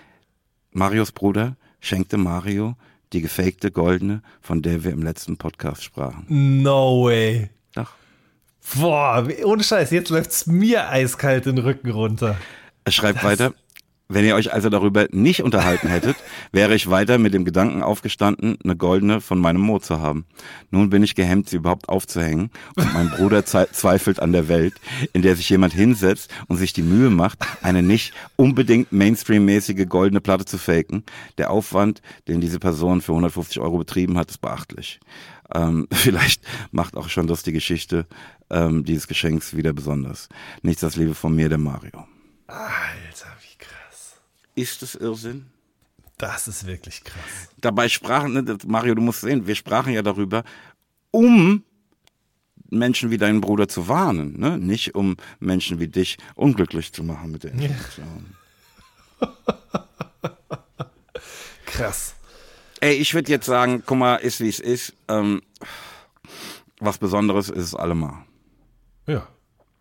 Marios 0.71 1.13
Bruder 1.13 1.57
schenkte 1.81 2.17
Mario 2.17 2.77
die 3.13 3.21
gefakte 3.21 3.71
goldene, 3.71 4.23
von 4.41 4.63
der 4.63 4.85
wir 4.85 4.93
im 4.93 5.03
letzten 5.03 5.37
Podcast 5.37 5.85
sprachen. 5.85 6.25
No 6.29 7.05
way. 7.05 7.51
Ach. 7.77 7.93
Boah, 8.75 9.29
ohne 9.45 9.63
Scheiß, 9.63 9.91
jetzt 9.91 10.11
läuft's 10.11 10.47
mir 10.47 10.89
eiskalt 10.89 11.47
den 11.47 11.59
Rücken 11.59 11.91
runter. 11.91 12.37
Er 12.85 12.93
schreibt 12.93 13.19
das 13.19 13.25
weiter, 13.25 13.55
wenn 14.09 14.25
ihr 14.25 14.35
euch 14.35 14.53
also 14.53 14.69
darüber 14.69 15.07
nicht 15.11 15.43
unterhalten 15.43 15.89
hättet, 15.89 16.17
wäre 16.53 16.75
ich 16.75 16.91
weiter 16.91 17.19
mit 17.19 17.35
dem 17.35 17.45
Gedanken 17.45 17.83
aufgestanden, 17.83 18.59
eine 18.63 18.77
goldene 18.77 19.21
von 19.21 19.39
meinem 19.39 19.61
Mo 19.61 19.79
zu 19.79 20.01
haben. 20.01 20.27
Nun 20.71 20.91
bin 20.91 21.03
ich 21.03 21.15
gehemmt, 21.15 21.49
sie 21.49 21.57
überhaupt 21.57 21.89
aufzuhängen 21.89 22.51
und 22.77 22.93
mein 22.95 23.11
Bruder 23.11 23.45
zweifelt 23.45 24.21
an 24.21 24.33
der 24.33 24.49
Welt, 24.49 24.75
in 25.13 25.23
der 25.23 25.37
sich 25.37 25.49
jemand 25.49 25.73
hinsetzt 25.73 26.33
und 26.49 26.59
sich 26.59 26.73
die 26.73 26.83
Mühe 26.83 27.11
macht, 27.11 27.39
eine 27.63 27.83
nicht 27.83 28.13
unbedingt 28.37 28.93
Mainstream-mäßige 28.93 29.87
goldene 29.89 30.21
Platte 30.21 30.45
zu 30.45 30.59
faken. 30.59 31.05
Der 31.39 31.51
Aufwand, 31.51 32.03
den 32.29 32.41
diese 32.41 32.59
Person 32.59 33.01
für 33.01 33.13
150 33.13 33.61
Euro 33.61 33.79
betrieben 33.79 34.19
hat, 34.19 34.31
ist 34.31 34.41
beachtlich. 34.41 35.01
Ähm, 35.55 35.87
vielleicht 35.93 36.43
macht 36.71 36.97
auch 36.97 37.09
schon 37.09 37.27
das 37.27 37.43
die 37.43 37.53
Geschichte 37.53 38.07
ähm, 38.51 38.85
dieses 38.85 39.09
Geschenks 39.09 39.57
wieder 39.57 39.73
besonders. 39.73 40.29
Nichts 40.63 40.85
als 40.85 40.97
Liebe 40.97 41.15
von 41.15 41.35
mir, 41.35 41.49
der 41.49 41.59
Mario. 41.59 42.07
Alter, 42.47 43.12
ist 44.55 44.83
es 44.83 44.95
Irrsinn? 44.95 45.47
Das 46.19 46.47
ist 46.47 46.67
wirklich 46.67 47.03
krass. 47.03 47.49
Dabei 47.59 47.89
sprachen, 47.89 48.33
ne, 48.33 48.59
Mario, 48.67 48.95
du 48.95 49.03
musst 49.03 49.23
sehen, 49.23 49.47
wir 49.47 49.55
sprachen 49.55 49.93
ja 49.93 50.03
darüber, 50.03 50.45
um 51.11 51.65
Menschen 52.71 53.11
wie 53.11 53.19
deinen 53.19 53.41
Bruder 53.41 53.69
zu 53.69 53.89
warnen, 53.89 54.39
ne? 54.39 54.59
nicht 54.59 54.95
um 54.95 55.17
Menschen 55.41 55.79
wie 55.79 55.89
dich 55.89 56.17
unglücklich 56.35 56.93
zu 56.93 57.05
machen 57.05 57.31
mit 57.31 57.45
der 57.45 57.53
Information. 57.53 58.35
Ja. 59.21 59.29
krass. 61.67 62.15
Ey, 62.81 62.95
ich 62.95 63.15
würde 63.15 63.31
jetzt 63.31 63.47
sagen, 63.47 63.83
guck 63.85 63.99
mal, 63.99 64.17
ist 64.17 64.41
wie 64.41 64.49
es 64.49 64.59
ist. 64.59 64.95
Ähm, 65.09 65.43
was 66.81 66.99
Besonderes 66.99 67.49
ist 67.49 67.65
es 67.65 67.75
allemal. 67.75 68.25
Ja. 69.07 69.29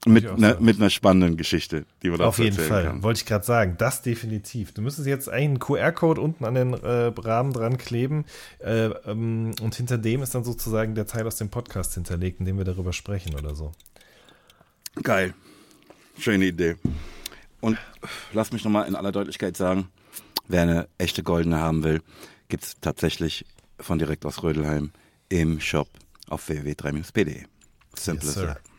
Mit, 0.07 0.39
ne, 0.39 0.57
mit 0.59 0.77
einer 0.77 0.89
spannenden 0.89 1.37
Geschichte, 1.37 1.85
die 2.01 2.09
wir 2.09 2.17
da 2.17 2.25
Auf 2.25 2.39
jeden 2.39 2.57
Fall, 2.57 2.85
kann. 2.85 3.03
wollte 3.03 3.19
ich 3.19 3.25
gerade 3.27 3.45
sagen, 3.45 3.75
das 3.77 4.01
definitiv. 4.01 4.71
Du 4.73 4.81
müsstest 4.81 5.07
jetzt 5.07 5.29
einen 5.29 5.59
QR-Code 5.59 6.19
unten 6.19 6.43
an 6.43 6.55
den 6.55 6.73
äh, 6.73 7.11
Rahmen 7.15 7.53
dran 7.53 7.77
kleben 7.77 8.25
äh, 8.59 8.85
ähm, 8.85 9.51
und 9.61 9.75
hinter 9.75 9.99
dem 9.99 10.23
ist 10.23 10.33
dann 10.33 10.43
sozusagen 10.43 10.95
der 10.95 11.05
Teil 11.05 11.27
aus 11.27 11.35
dem 11.35 11.49
Podcast 11.49 11.93
hinterlegt, 11.93 12.39
in 12.39 12.47
dem 12.47 12.57
wir 12.57 12.65
darüber 12.65 12.93
sprechen 12.93 13.35
oder 13.35 13.53
so. 13.53 13.73
Geil. 15.03 15.35
Schöne 16.17 16.45
Idee. 16.45 16.77
Und 17.59 17.77
lass 18.33 18.51
mich 18.51 18.63
nochmal 18.63 18.87
in 18.87 18.95
aller 18.95 19.11
Deutlichkeit 19.11 19.55
sagen, 19.55 19.89
wer 20.47 20.63
eine 20.63 20.87
echte 20.97 21.21
goldene 21.21 21.59
haben 21.59 21.83
will, 21.83 22.01
gibt 22.49 22.63
es 22.63 22.75
tatsächlich 22.81 23.45
von 23.79 23.99
direkt 23.99 24.25
aus 24.25 24.41
Rödelheim 24.41 24.91
im 25.29 25.59
Shop 25.59 25.87
auf 26.27 26.49
www.3-pd. 26.49 27.45
Simple 27.95 28.27
yes, 28.27 28.70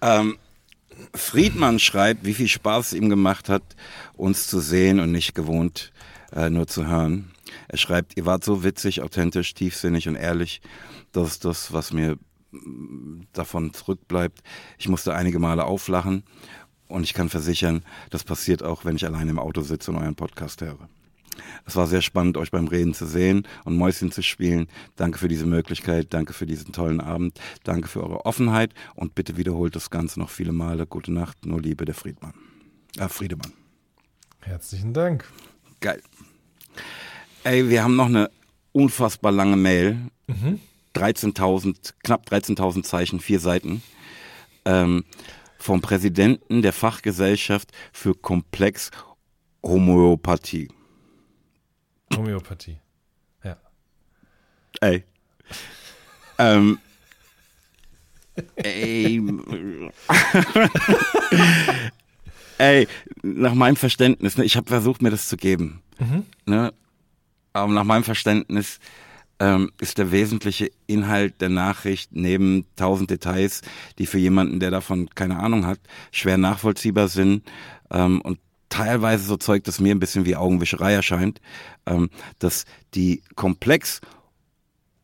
ähm, 0.00 0.38
Friedmann 1.14 1.78
schreibt, 1.78 2.24
wie 2.24 2.34
viel 2.34 2.48
Spaß 2.48 2.88
es 2.88 2.92
ihm 2.92 3.08
gemacht 3.08 3.48
hat, 3.48 3.62
uns 4.14 4.46
zu 4.46 4.60
sehen 4.60 5.00
und 5.00 5.12
nicht 5.12 5.34
gewohnt 5.34 5.92
äh, 6.32 6.50
nur 6.50 6.66
zu 6.66 6.86
hören. 6.86 7.32
Er 7.68 7.78
schreibt, 7.78 8.16
ihr 8.16 8.26
wart 8.26 8.44
so 8.44 8.62
witzig, 8.64 9.02
authentisch, 9.02 9.54
tiefsinnig 9.54 10.08
und 10.08 10.16
ehrlich. 10.16 10.60
Das 11.12 11.28
ist 11.28 11.44
das, 11.44 11.72
was 11.72 11.92
mir 11.92 12.16
davon 13.32 13.72
zurückbleibt. 13.72 14.40
Ich 14.78 14.88
musste 14.88 15.14
einige 15.14 15.38
Male 15.38 15.64
auflachen 15.64 16.24
und 16.88 17.04
ich 17.04 17.14
kann 17.14 17.28
versichern, 17.28 17.84
das 18.10 18.24
passiert 18.24 18.62
auch, 18.62 18.84
wenn 18.84 18.96
ich 18.96 19.06
allein 19.06 19.28
im 19.28 19.38
Auto 19.38 19.62
sitze 19.62 19.92
und 19.92 19.98
euren 19.98 20.16
Podcast 20.16 20.60
höre. 20.60 20.88
Es 21.66 21.76
war 21.76 21.86
sehr 21.86 22.02
spannend, 22.02 22.36
euch 22.36 22.50
beim 22.50 22.68
Reden 22.68 22.94
zu 22.94 23.06
sehen 23.06 23.46
und 23.64 23.76
Mäuschen 23.76 24.12
zu 24.12 24.22
spielen. 24.22 24.68
Danke 24.96 25.18
für 25.18 25.28
diese 25.28 25.46
Möglichkeit, 25.46 26.12
danke 26.14 26.32
für 26.32 26.46
diesen 26.46 26.72
tollen 26.72 27.00
Abend, 27.00 27.40
danke 27.64 27.88
für 27.88 28.02
eure 28.02 28.24
Offenheit 28.26 28.74
und 28.94 29.14
bitte 29.14 29.36
wiederholt 29.36 29.76
das 29.76 29.90
Ganze 29.90 30.20
noch 30.20 30.30
viele 30.30 30.52
Male. 30.52 30.86
Gute 30.86 31.12
Nacht, 31.12 31.46
nur 31.46 31.60
Liebe, 31.60 31.84
der 31.84 31.94
Friedmann. 31.94 32.34
Äh, 32.98 33.08
Friedemann. 33.08 33.52
Herzlichen 34.40 34.94
Dank. 34.94 35.24
Geil. 35.80 36.02
Ey, 37.44 37.68
wir 37.68 37.84
haben 37.84 37.96
noch 37.96 38.06
eine 38.06 38.30
unfassbar 38.72 39.32
lange 39.32 39.56
Mail. 39.56 39.98
Mhm. 40.26 40.60
13.000, 40.94 41.94
knapp 42.02 42.26
13.000 42.28 42.82
Zeichen, 42.82 43.20
vier 43.20 43.40
Seiten. 43.40 43.82
Ähm, 44.64 45.04
vom 45.58 45.80
Präsidenten 45.80 46.62
der 46.62 46.72
Fachgesellschaft 46.72 47.70
für 47.92 48.14
Komplex 48.14 48.90
Homöopathie. 49.62 50.68
Homöopathie. 52.14 52.78
Ja. 53.44 53.56
Ey. 54.80 55.04
ähm. 56.38 56.78
Ey. 58.56 59.22
Ey, 62.58 62.88
nach 63.22 63.54
meinem 63.54 63.76
Verständnis, 63.76 64.36
ne, 64.36 64.44
ich 64.44 64.56
habe 64.56 64.68
versucht, 64.68 65.00
mir 65.00 65.10
das 65.10 65.28
zu 65.28 65.36
geben. 65.36 65.82
Mhm. 65.98 66.24
Ne, 66.46 66.74
aber 67.52 67.72
nach 67.72 67.84
meinem 67.84 68.04
Verständnis 68.04 68.78
ähm, 69.38 69.72
ist 69.80 69.98
der 69.98 70.12
wesentliche 70.12 70.70
Inhalt 70.86 71.40
der 71.40 71.48
Nachricht 71.48 72.10
neben 72.12 72.66
tausend 72.76 73.10
Details, 73.10 73.62
die 73.98 74.06
für 74.06 74.18
jemanden, 74.18 74.60
der 74.60 74.70
davon 74.70 75.08
keine 75.14 75.38
Ahnung 75.38 75.66
hat, 75.66 75.80
schwer 76.12 76.36
nachvollziehbar 76.36 77.08
sind 77.08 77.50
ähm, 77.90 78.20
und 78.20 78.38
teilweise 78.70 79.24
so 79.24 79.36
Zeug, 79.36 79.64
das 79.64 79.80
mir 79.80 79.94
ein 79.94 80.00
bisschen 80.00 80.24
wie 80.24 80.36
Augenwischerei 80.36 80.94
erscheint, 80.94 81.40
ähm, 81.86 82.08
dass 82.38 82.64
die 82.94 83.22
Komplex 83.34 84.00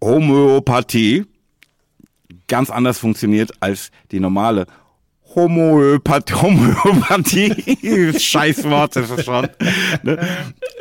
Homöopathie 0.03 1.27
ganz 2.49 2.71
anders 2.71 2.99
funktioniert 2.99 3.51
als 3.61 3.91
die 4.11 4.21
normale 4.21 4.67
Homöopathie. 5.35 6.35
Homöopathie. 6.43 8.19
Scheiß 8.19 8.65
Wort 8.65 8.97
ist 8.97 9.11
es 9.11 9.25
schon. 9.25 9.49
Ne? 10.03 10.19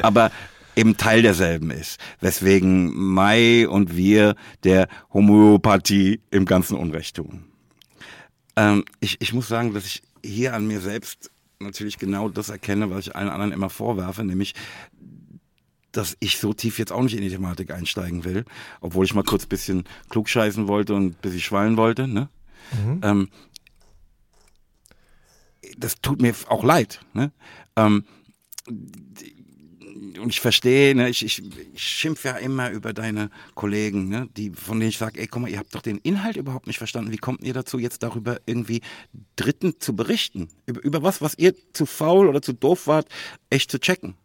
Aber 0.01 0.31
eben 0.75 0.97
Teil 0.97 1.21
derselben 1.21 1.71
ist. 1.71 1.99
Weswegen 2.21 2.93
Mai 2.95 3.67
und 3.67 3.95
wir 3.95 4.35
der 4.63 4.87
Homöopathie 5.13 6.21
im 6.31 6.45
ganzen 6.45 6.77
Unrecht 6.77 7.15
tun. 7.17 7.45
Ähm, 8.55 8.85
ich, 8.99 9.19
ich 9.19 9.33
muss 9.33 9.47
sagen, 9.47 9.73
dass 9.73 9.85
ich 9.85 10.03
hier 10.23 10.53
an 10.53 10.67
mir 10.67 10.79
selbst 10.79 11.31
natürlich 11.59 11.97
genau 11.97 12.29
das 12.29 12.49
erkenne, 12.49 12.89
was 12.89 13.07
ich 13.07 13.15
allen 13.15 13.29
anderen 13.29 13.51
immer 13.51 13.69
vorwerfe, 13.69 14.23
nämlich 14.23 14.53
dass 15.91 16.17
ich 16.19 16.39
so 16.39 16.53
tief 16.53 16.77
jetzt 16.77 16.91
auch 16.91 17.01
nicht 17.01 17.15
in 17.15 17.21
die 17.21 17.29
Thematik 17.29 17.71
einsteigen 17.71 18.25
will, 18.25 18.43
obwohl 18.81 19.05
ich 19.05 19.13
mal 19.13 19.23
kurz 19.23 19.45
ein 19.45 19.49
bisschen 19.49 19.85
klugscheißen 20.09 20.67
wollte 20.67 20.93
und 20.93 21.05
ein 21.05 21.13
bisschen 21.13 21.39
schwallen 21.39 21.77
wollte. 21.77 22.07
Ne? 22.07 22.27
Mhm. 22.73 23.01
Ähm, 23.01 23.29
das 25.77 26.01
tut 26.01 26.21
mir 26.21 26.33
auch 26.49 26.63
leid. 26.63 26.99
Ne? 27.13 27.31
Ähm, 27.77 28.03
und 29.95 30.29
ich 30.29 30.41
verstehe, 30.41 30.93
ne, 30.93 31.09
ich, 31.09 31.23
ich, 31.23 31.41
ich 31.73 31.81
schimpfe 31.83 32.27
ja 32.29 32.35
immer 32.35 32.69
über 32.71 32.93
deine 32.93 33.29
Kollegen, 33.53 34.09
ne, 34.09 34.27
die, 34.35 34.51
von 34.51 34.79
denen 34.79 34.89
ich 34.89 34.97
sage, 34.97 35.19
ey, 35.19 35.27
guck 35.27 35.41
mal, 35.41 35.49
ihr 35.49 35.57
habt 35.57 35.73
doch 35.73 35.81
den 35.81 35.99
Inhalt 35.99 36.35
überhaupt 36.35 36.67
nicht 36.67 36.77
verstanden. 36.77 37.11
Wie 37.11 37.17
kommt 37.17 37.41
ihr 37.41 37.53
dazu, 37.53 37.79
jetzt 37.79 38.03
darüber 38.03 38.39
irgendwie 38.45 38.81
Dritten 39.35 39.79
zu 39.79 39.95
berichten? 39.95 40.49
Über, 40.65 40.83
über 40.83 41.03
was, 41.03 41.21
was 41.21 41.37
ihr 41.37 41.53
zu 41.73 41.85
faul 41.85 42.27
oder 42.27 42.41
zu 42.41 42.53
doof 42.53 42.87
wart, 42.87 43.07
echt 43.49 43.71
zu 43.71 43.79
checken. 43.79 44.15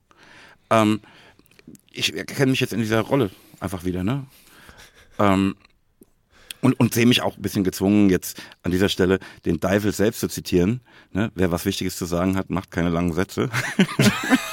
Ähm, 0.70 1.00
ich 1.92 2.14
erkenne 2.14 2.50
mich 2.50 2.60
jetzt 2.60 2.72
in 2.72 2.80
dieser 2.80 3.00
Rolle 3.00 3.30
einfach 3.60 3.84
wieder, 3.84 4.02
ne? 4.02 4.26
Ähm, 5.18 5.54
und, 6.62 6.78
und 6.78 6.92
sehe 6.92 7.06
mich 7.06 7.22
auch 7.22 7.36
ein 7.36 7.42
bisschen 7.42 7.64
gezwungen, 7.64 8.10
jetzt 8.10 8.42
an 8.62 8.70
dieser 8.70 8.88
Stelle 8.88 9.18
den 9.46 9.60
Teufel 9.60 9.92
selbst 9.92 10.20
zu 10.20 10.28
zitieren. 10.28 10.80
Ne? 11.12 11.32
Wer 11.34 11.50
was 11.50 11.64
Wichtiges 11.64 11.96
zu 11.96 12.04
sagen 12.04 12.36
hat, 12.36 12.50
macht 12.50 12.70
keine 12.70 12.90
langen 12.90 13.14
Sätze. 13.14 13.48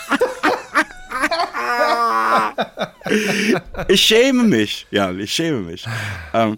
ich 3.87 4.01
schäme 4.01 4.43
mich. 4.43 4.87
Ja, 4.91 5.11
ich 5.11 5.33
schäme 5.33 5.61
mich. 5.61 5.85
Ähm, 6.33 6.57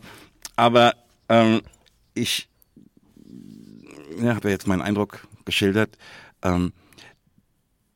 aber 0.56 0.96
ähm, 1.28 1.62
ich 2.14 2.50
ja, 4.22 4.36
habe 4.36 4.50
ja 4.50 4.54
jetzt 4.54 4.68
meinen 4.68 4.82
Eindruck 4.82 5.28
geschildert. 5.46 5.98
Ähm, 6.42 6.74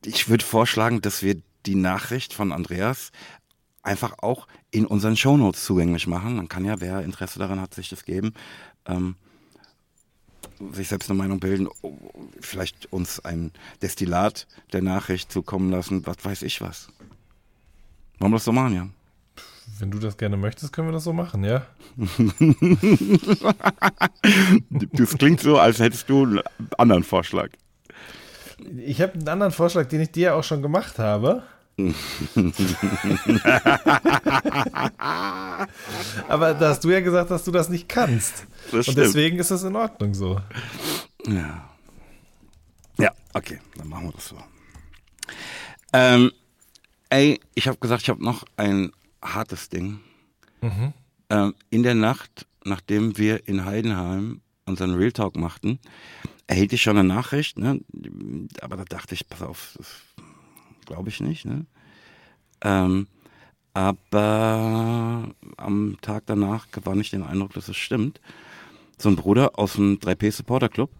ich 0.04 0.28
würde 0.28 0.44
vorschlagen, 0.44 1.00
dass 1.00 1.22
wir 1.22 1.40
die 1.66 1.74
Nachricht 1.74 2.34
von 2.34 2.52
Andreas 2.52 3.10
einfach 3.82 4.18
auch 4.18 4.46
in 4.70 4.86
unseren 4.86 5.16
Shownotes 5.16 5.64
zugänglich 5.64 6.06
machen. 6.06 6.36
Dann 6.36 6.48
kann 6.48 6.64
ja, 6.64 6.80
wer 6.80 7.02
Interesse 7.02 7.38
daran 7.38 7.60
hat, 7.60 7.74
sich 7.74 7.88
das 7.88 8.04
geben, 8.04 8.34
ähm, 8.86 9.16
sich 10.72 10.88
selbst 10.88 11.10
eine 11.10 11.18
Meinung 11.18 11.40
bilden, 11.40 11.68
vielleicht 12.40 12.92
uns 12.92 13.20
ein 13.20 13.52
Destillat 13.82 14.46
der 14.72 14.82
Nachricht 14.82 15.32
zukommen 15.32 15.70
lassen, 15.70 16.06
was 16.06 16.24
weiß 16.24 16.42
ich 16.42 16.60
was. 16.60 16.88
Wollen 18.18 18.32
wir 18.32 18.36
das 18.36 18.44
so 18.44 18.52
machen, 18.52 18.74
ja? 18.74 18.88
Wenn 19.78 19.90
du 19.90 19.98
das 19.98 20.16
gerne 20.16 20.36
möchtest, 20.36 20.72
können 20.72 20.86
wir 20.88 20.92
das 20.92 21.04
so 21.04 21.12
machen, 21.12 21.44
ja? 21.44 21.66
das 24.92 25.18
klingt 25.18 25.40
so, 25.40 25.58
als 25.58 25.80
hättest 25.80 26.08
du 26.08 26.24
einen 26.24 26.40
anderen 26.78 27.02
Vorschlag. 27.02 27.48
Ich 28.78 29.00
habe 29.00 29.14
einen 29.14 29.28
anderen 29.28 29.52
Vorschlag, 29.52 29.88
den 29.88 30.02
ich 30.02 30.12
dir 30.12 30.36
auch 30.36 30.44
schon 30.44 30.62
gemacht 30.62 30.98
habe. 30.98 31.42
Aber 36.28 36.54
da 36.54 36.68
hast 36.68 36.84
du 36.84 36.90
ja 36.90 37.00
gesagt, 37.00 37.32
dass 37.32 37.42
du 37.42 37.50
das 37.50 37.68
nicht 37.68 37.88
kannst. 37.88 38.46
Das 38.70 38.86
Und 38.86 38.96
deswegen 38.96 39.40
ist 39.40 39.50
es 39.50 39.64
in 39.64 39.74
Ordnung 39.74 40.14
so. 40.14 40.40
Ja. 41.26 41.68
Ja, 42.96 43.10
okay, 43.32 43.58
dann 43.76 43.88
machen 43.88 44.04
wir 44.04 44.12
das 44.12 44.28
so. 44.28 44.36
Ähm, 45.92 46.30
ey, 47.14 47.40
ich 47.54 47.68
habe 47.68 47.78
gesagt, 47.78 48.02
ich 48.02 48.08
habe 48.08 48.24
noch 48.24 48.44
ein 48.56 48.90
hartes 49.22 49.68
Ding. 49.68 50.00
Mhm. 50.60 50.92
Ähm, 51.30 51.54
in 51.70 51.84
der 51.84 51.94
Nacht, 51.94 52.46
nachdem 52.64 53.16
wir 53.16 53.46
in 53.46 53.64
Heidenheim 53.64 54.40
unseren 54.66 54.94
Real 54.94 55.12
Talk 55.12 55.36
machten, 55.36 55.78
erhielt 56.48 56.72
ich 56.72 56.82
schon 56.82 56.98
eine 56.98 57.06
Nachricht, 57.06 57.56
ne? 57.56 57.80
aber 58.60 58.76
da 58.76 58.84
dachte 58.84 59.14
ich, 59.14 59.28
pass 59.28 59.42
auf, 59.42 59.74
das 59.78 60.02
glaube 60.86 61.08
ich 61.08 61.20
nicht. 61.20 61.44
Ne? 61.44 61.66
Ähm, 62.62 63.06
aber 63.74 65.30
am 65.56 65.96
Tag 66.00 66.24
danach 66.26 66.70
gewann 66.72 67.00
ich 67.00 67.10
den 67.10 67.22
Eindruck, 67.22 67.52
dass 67.52 67.68
es 67.68 67.76
stimmt. 67.76 68.20
So 68.98 69.08
ein 69.08 69.16
Bruder 69.16 69.58
aus 69.58 69.74
dem 69.74 69.98
3P 69.98 70.32
Supporter 70.32 70.68
Club, 70.68 70.90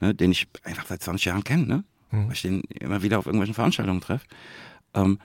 ne, 0.00 0.14
den 0.14 0.32
ich 0.32 0.48
einfach 0.64 0.86
seit 0.86 1.02
20 1.02 1.26
Jahren 1.26 1.44
kenne, 1.44 1.66
ne? 1.66 1.84
Mhm. 2.14 2.26
weil 2.26 2.32
ich 2.32 2.42
den 2.42 2.60
immer 2.62 3.02
wieder 3.02 3.18
auf 3.18 3.26
irgendwelchen 3.26 3.54
Veranstaltungen 3.54 4.00
treffe, 4.00 4.26
ähm, 4.94 5.18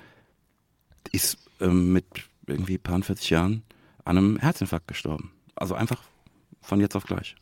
ist 1.11 1.37
ähm, 1.59 1.93
mit 1.93 2.05
irgendwie 2.47 2.77
paar 2.77 3.01
40 3.01 3.29
Jahren 3.29 3.63
an 4.05 4.17
einem 4.17 4.37
Herzinfarkt 4.37 4.87
gestorben. 4.87 5.31
Also 5.55 5.75
einfach 5.75 6.01
von 6.61 6.79
jetzt 6.79 6.95
auf 6.95 7.05
gleich. 7.05 7.35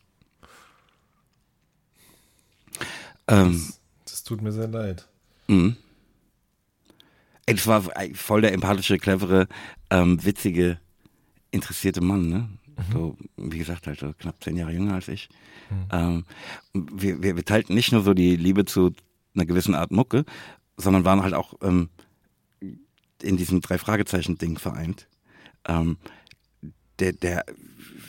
Ähm, 3.28 3.54
das, 3.54 3.82
das, 4.06 4.24
tut 4.24 4.42
mir 4.42 4.52
sehr 4.52 4.68
leid. 4.68 5.08
Mhm. 5.48 5.78
Das 7.46 7.68
war 7.68 7.84
voll 8.14 8.42
der 8.42 8.54
empathische, 8.54 8.98
clevere, 8.98 9.48
ähm, 9.90 10.24
witzige, 10.24 10.80
interessierte 11.52 12.02
Mann, 12.02 12.28
ne? 12.28 12.50
Mhm. 12.78 12.94
So, 12.94 13.18
wie 13.38 13.58
gesagt, 13.58 13.88
halt 13.88 14.00
so 14.00 14.14
knapp 14.18 14.44
zehn 14.44 14.58
Jahre 14.58 14.74
jünger 14.74 14.96
als 14.96 15.08
ich. 15.08 15.30
Mhm. 15.70 15.88
Ähm, 15.92 16.26
wir, 16.74 17.24
wir, 17.24 17.36
wir 17.36 17.46
teilten 17.46 17.74
nicht 17.74 17.92
nur 17.92 18.04
so 18.04 18.14
die 18.14 18.36
Liebe 18.36 18.66
zu 18.66 18.94
einer 19.34 19.46
gewissen 19.46 19.76
Art 19.76 19.92
Mucke, 19.92 20.26
sondern 20.76 21.06
waren 21.06 21.24
halt 21.24 21.34
auch 21.34 21.54
ähm, 21.62 21.90
in 23.22 23.38
diesem 23.38 23.62
drei 23.62 23.78
Fragezeichen 23.78 24.38
Ding 24.38 24.58
vereint. 24.58 25.08
Ähm, 25.68 25.98
der, 27.00 27.14
der 27.14 27.46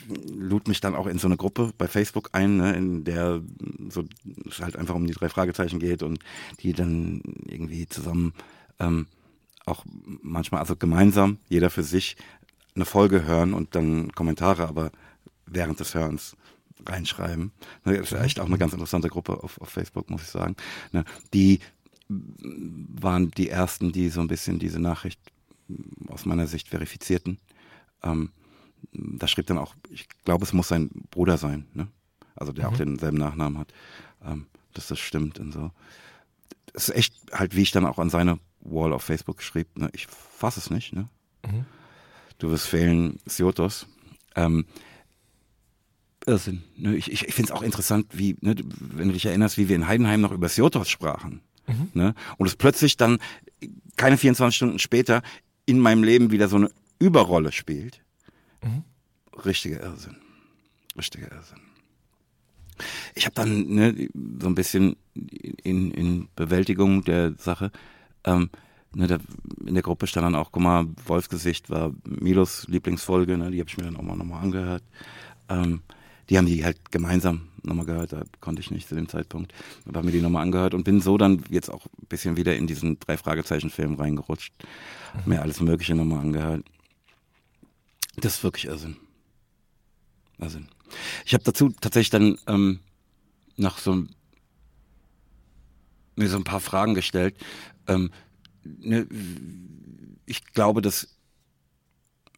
lud 0.09 0.67
mich 0.67 0.81
dann 0.81 0.95
auch 0.95 1.07
in 1.07 1.19
so 1.19 1.27
eine 1.27 1.37
Gruppe 1.37 1.71
bei 1.77 1.87
Facebook 1.87 2.29
ein, 2.33 2.57
ne, 2.57 2.75
in 2.75 3.03
der 3.03 3.41
so 3.89 4.03
es 4.47 4.59
halt 4.59 4.75
einfach 4.75 4.95
um 4.95 5.05
die 5.05 5.13
drei 5.13 5.29
Fragezeichen 5.29 5.79
geht 5.79 6.03
und 6.03 6.19
die 6.61 6.73
dann 6.73 7.21
irgendwie 7.45 7.87
zusammen 7.87 8.33
ähm, 8.79 9.07
auch 9.65 9.85
manchmal, 10.21 10.61
also 10.61 10.75
gemeinsam, 10.75 11.37
jeder 11.47 11.69
für 11.69 11.83
sich, 11.83 12.17
eine 12.75 12.85
Folge 12.85 13.23
hören 13.23 13.53
und 13.53 13.75
dann 13.75 14.11
Kommentare, 14.13 14.67
aber 14.67 14.91
während 15.45 15.79
des 15.79 15.93
Hörens 15.95 16.35
reinschreiben. 16.85 17.51
Das 17.83 18.11
ist 18.11 18.13
echt 18.13 18.39
auch 18.39 18.45
eine 18.45 18.57
ganz 18.57 18.73
interessante 18.73 19.09
Gruppe 19.09 19.43
auf, 19.43 19.59
auf 19.59 19.69
Facebook, 19.69 20.09
muss 20.09 20.21
ich 20.21 20.29
sagen. 20.29 20.55
Ne, 20.91 21.03
die 21.33 21.59
waren 22.09 23.31
die 23.31 23.49
ersten, 23.49 23.91
die 23.91 24.09
so 24.09 24.21
ein 24.21 24.27
bisschen 24.27 24.59
diese 24.59 24.79
Nachricht 24.79 25.19
aus 26.07 26.25
meiner 26.25 26.47
Sicht 26.47 26.67
verifizierten. 26.67 27.37
Ähm, 28.01 28.31
da 28.91 29.27
schrieb 29.27 29.47
dann 29.47 29.59
auch, 29.59 29.75
ich 29.89 30.07
glaube, 30.25 30.43
es 30.43 30.53
muss 30.53 30.67
sein 30.67 30.89
Bruder 31.11 31.37
sein, 31.37 31.67
ne? 31.73 31.87
also 32.35 32.51
der 32.51 32.67
mhm. 32.67 32.73
auch 32.73 32.77
denselben 32.77 33.17
Nachnamen 33.17 33.59
hat, 33.59 33.73
ähm, 34.25 34.47
dass 34.73 34.87
das 34.87 34.99
stimmt 34.99 35.39
und 35.39 35.51
so. 35.51 35.71
Das 36.73 36.89
ist 36.89 36.95
echt 36.95 37.13
halt, 37.31 37.55
wie 37.55 37.61
ich 37.61 37.71
dann 37.71 37.85
auch 37.85 37.99
an 37.99 38.09
seine 38.09 38.39
Wall 38.61 38.93
auf 38.93 39.03
Facebook 39.03 39.41
schrieb, 39.41 39.77
ne? 39.77 39.89
ich 39.93 40.07
fasse 40.07 40.59
es 40.59 40.69
nicht. 40.69 40.93
Ne? 40.93 41.07
Mhm. 41.45 41.65
Du 42.39 42.49
wirst 42.49 42.67
fehlen, 42.67 43.19
Siotos. 43.25 43.85
Ähm, 44.35 44.65
Irrsinn. 46.25 46.63
Ne? 46.77 46.95
Ich, 46.95 47.11
ich, 47.11 47.27
ich 47.27 47.33
finde 47.33 47.51
es 47.51 47.57
auch 47.57 47.61
interessant, 47.61 48.07
wie, 48.11 48.37
ne, 48.41 48.55
wenn 48.79 49.07
du 49.07 49.13
dich 49.13 49.25
erinnerst, 49.25 49.57
wie 49.57 49.67
wir 49.67 49.75
in 49.75 49.87
Heidenheim 49.87 50.21
noch 50.21 50.31
über 50.31 50.49
Siotos 50.49 50.89
sprachen. 50.89 51.41
Mhm. 51.69 51.89
Ne? 51.93 52.15
Und 52.37 52.47
es 52.47 52.55
plötzlich 52.55 52.97
dann 52.97 53.19
keine 53.95 54.17
24 54.17 54.55
Stunden 54.55 54.79
später 54.79 55.21
in 55.65 55.79
meinem 55.79 56.03
Leben 56.03 56.31
wieder 56.31 56.47
so 56.47 56.55
eine 56.55 56.71
Überrolle 56.99 57.51
spielt. 57.51 58.01
Mhm. 58.63 58.83
Richtiger 59.45 59.81
Irrsinn. 59.81 60.17
Richtiger 60.97 61.31
Irrsinn. 61.31 61.59
Ich 63.15 63.25
habe 63.25 63.35
dann 63.35 63.67
ne, 63.67 64.09
so 64.41 64.47
ein 64.47 64.55
bisschen 64.55 64.95
in, 65.13 65.91
in 65.91 66.29
Bewältigung 66.35 67.03
der 67.03 67.33
Sache, 67.37 67.71
ähm, 68.23 68.49
ne, 68.93 69.07
der, 69.07 69.19
in 69.65 69.73
der 69.73 69.83
Gruppe 69.83 70.07
stand 70.07 70.25
dann 70.25 70.35
auch, 70.35 70.51
guck 70.51 70.63
mal, 70.63 70.87
Wolfsgesicht 71.05 71.69
war 71.69 71.93
Milos 72.05 72.67
Lieblingsfolge, 72.67 73.37
ne, 73.37 73.51
die 73.51 73.59
habe 73.59 73.69
ich 73.69 73.77
mir 73.77 73.83
dann 73.83 73.97
auch 73.97 74.01
mal 74.01 74.15
nochmal 74.15 74.43
angehört. 74.43 74.83
Ähm, 75.49 75.81
die 76.29 76.37
haben 76.37 76.45
die 76.45 76.63
halt 76.63 76.91
gemeinsam 76.91 77.48
nochmal 77.63 77.85
gehört, 77.85 78.13
da 78.13 78.23
konnte 78.39 78.61
ich 78.61 78.71
nicht 78.71 78.87
zu 78.87 78.95
dem 78.95 79.07
Zeitpunkt, 79.07 79.53
aber 79.85 79.97
habe 79.97 80.07
mir 80.07 80.11
die 80.11 80.21
nochmal 80.21 80.43
angehört 80.43 80.73
und 80.73 80.83
bin 80.83 81.01
so 81.01 81.17
dann 81.17 81.43
jetzt 81.49 81.69
auch 81.69 81.85
ein 81.85 82.07
bisschen 82.07 82.37
wieder 82.37 82.55
in 82.55 82.67
diesen 82.67 82.99
drei 82.99 83.17
Fragezeichen-Film 83.17 83.95
reingerutscht, 83.95 84.53
mhm. 85.25 85.33
mir 85.33 85.41
alles 85.41 85.59
Mögliche 85.61 85.95
nochmal 85.95 86.19
angehört. 86.19 86.63
Das 88.17 88.35
ist 88.35 88.43
wirklich 88.43 88.65
Irrsinn. 88.65 88.97
Irrsinn. 90.37 90.67
Ich 91.25 91.33
habe 91.33 91.43
dazu 91.43 91.69
tatsächlich 91.69 92.09
dann 92.09 92.37
ähm, 92.47 92.79
noch 93.55 93.77
so 93.77 94.05
mir 96.15 96.29
so 96.29 96.37
ein 96.37 96.43
paar 96.43 96.59
Fragen 96.59 96.93
gestellt. 96.93 97.35
Ähm, 97.87 98.11
ne, 98.63 99.07
ich 100.25 100.45
glaube, 100.53 100.81
dass 100.81 101.18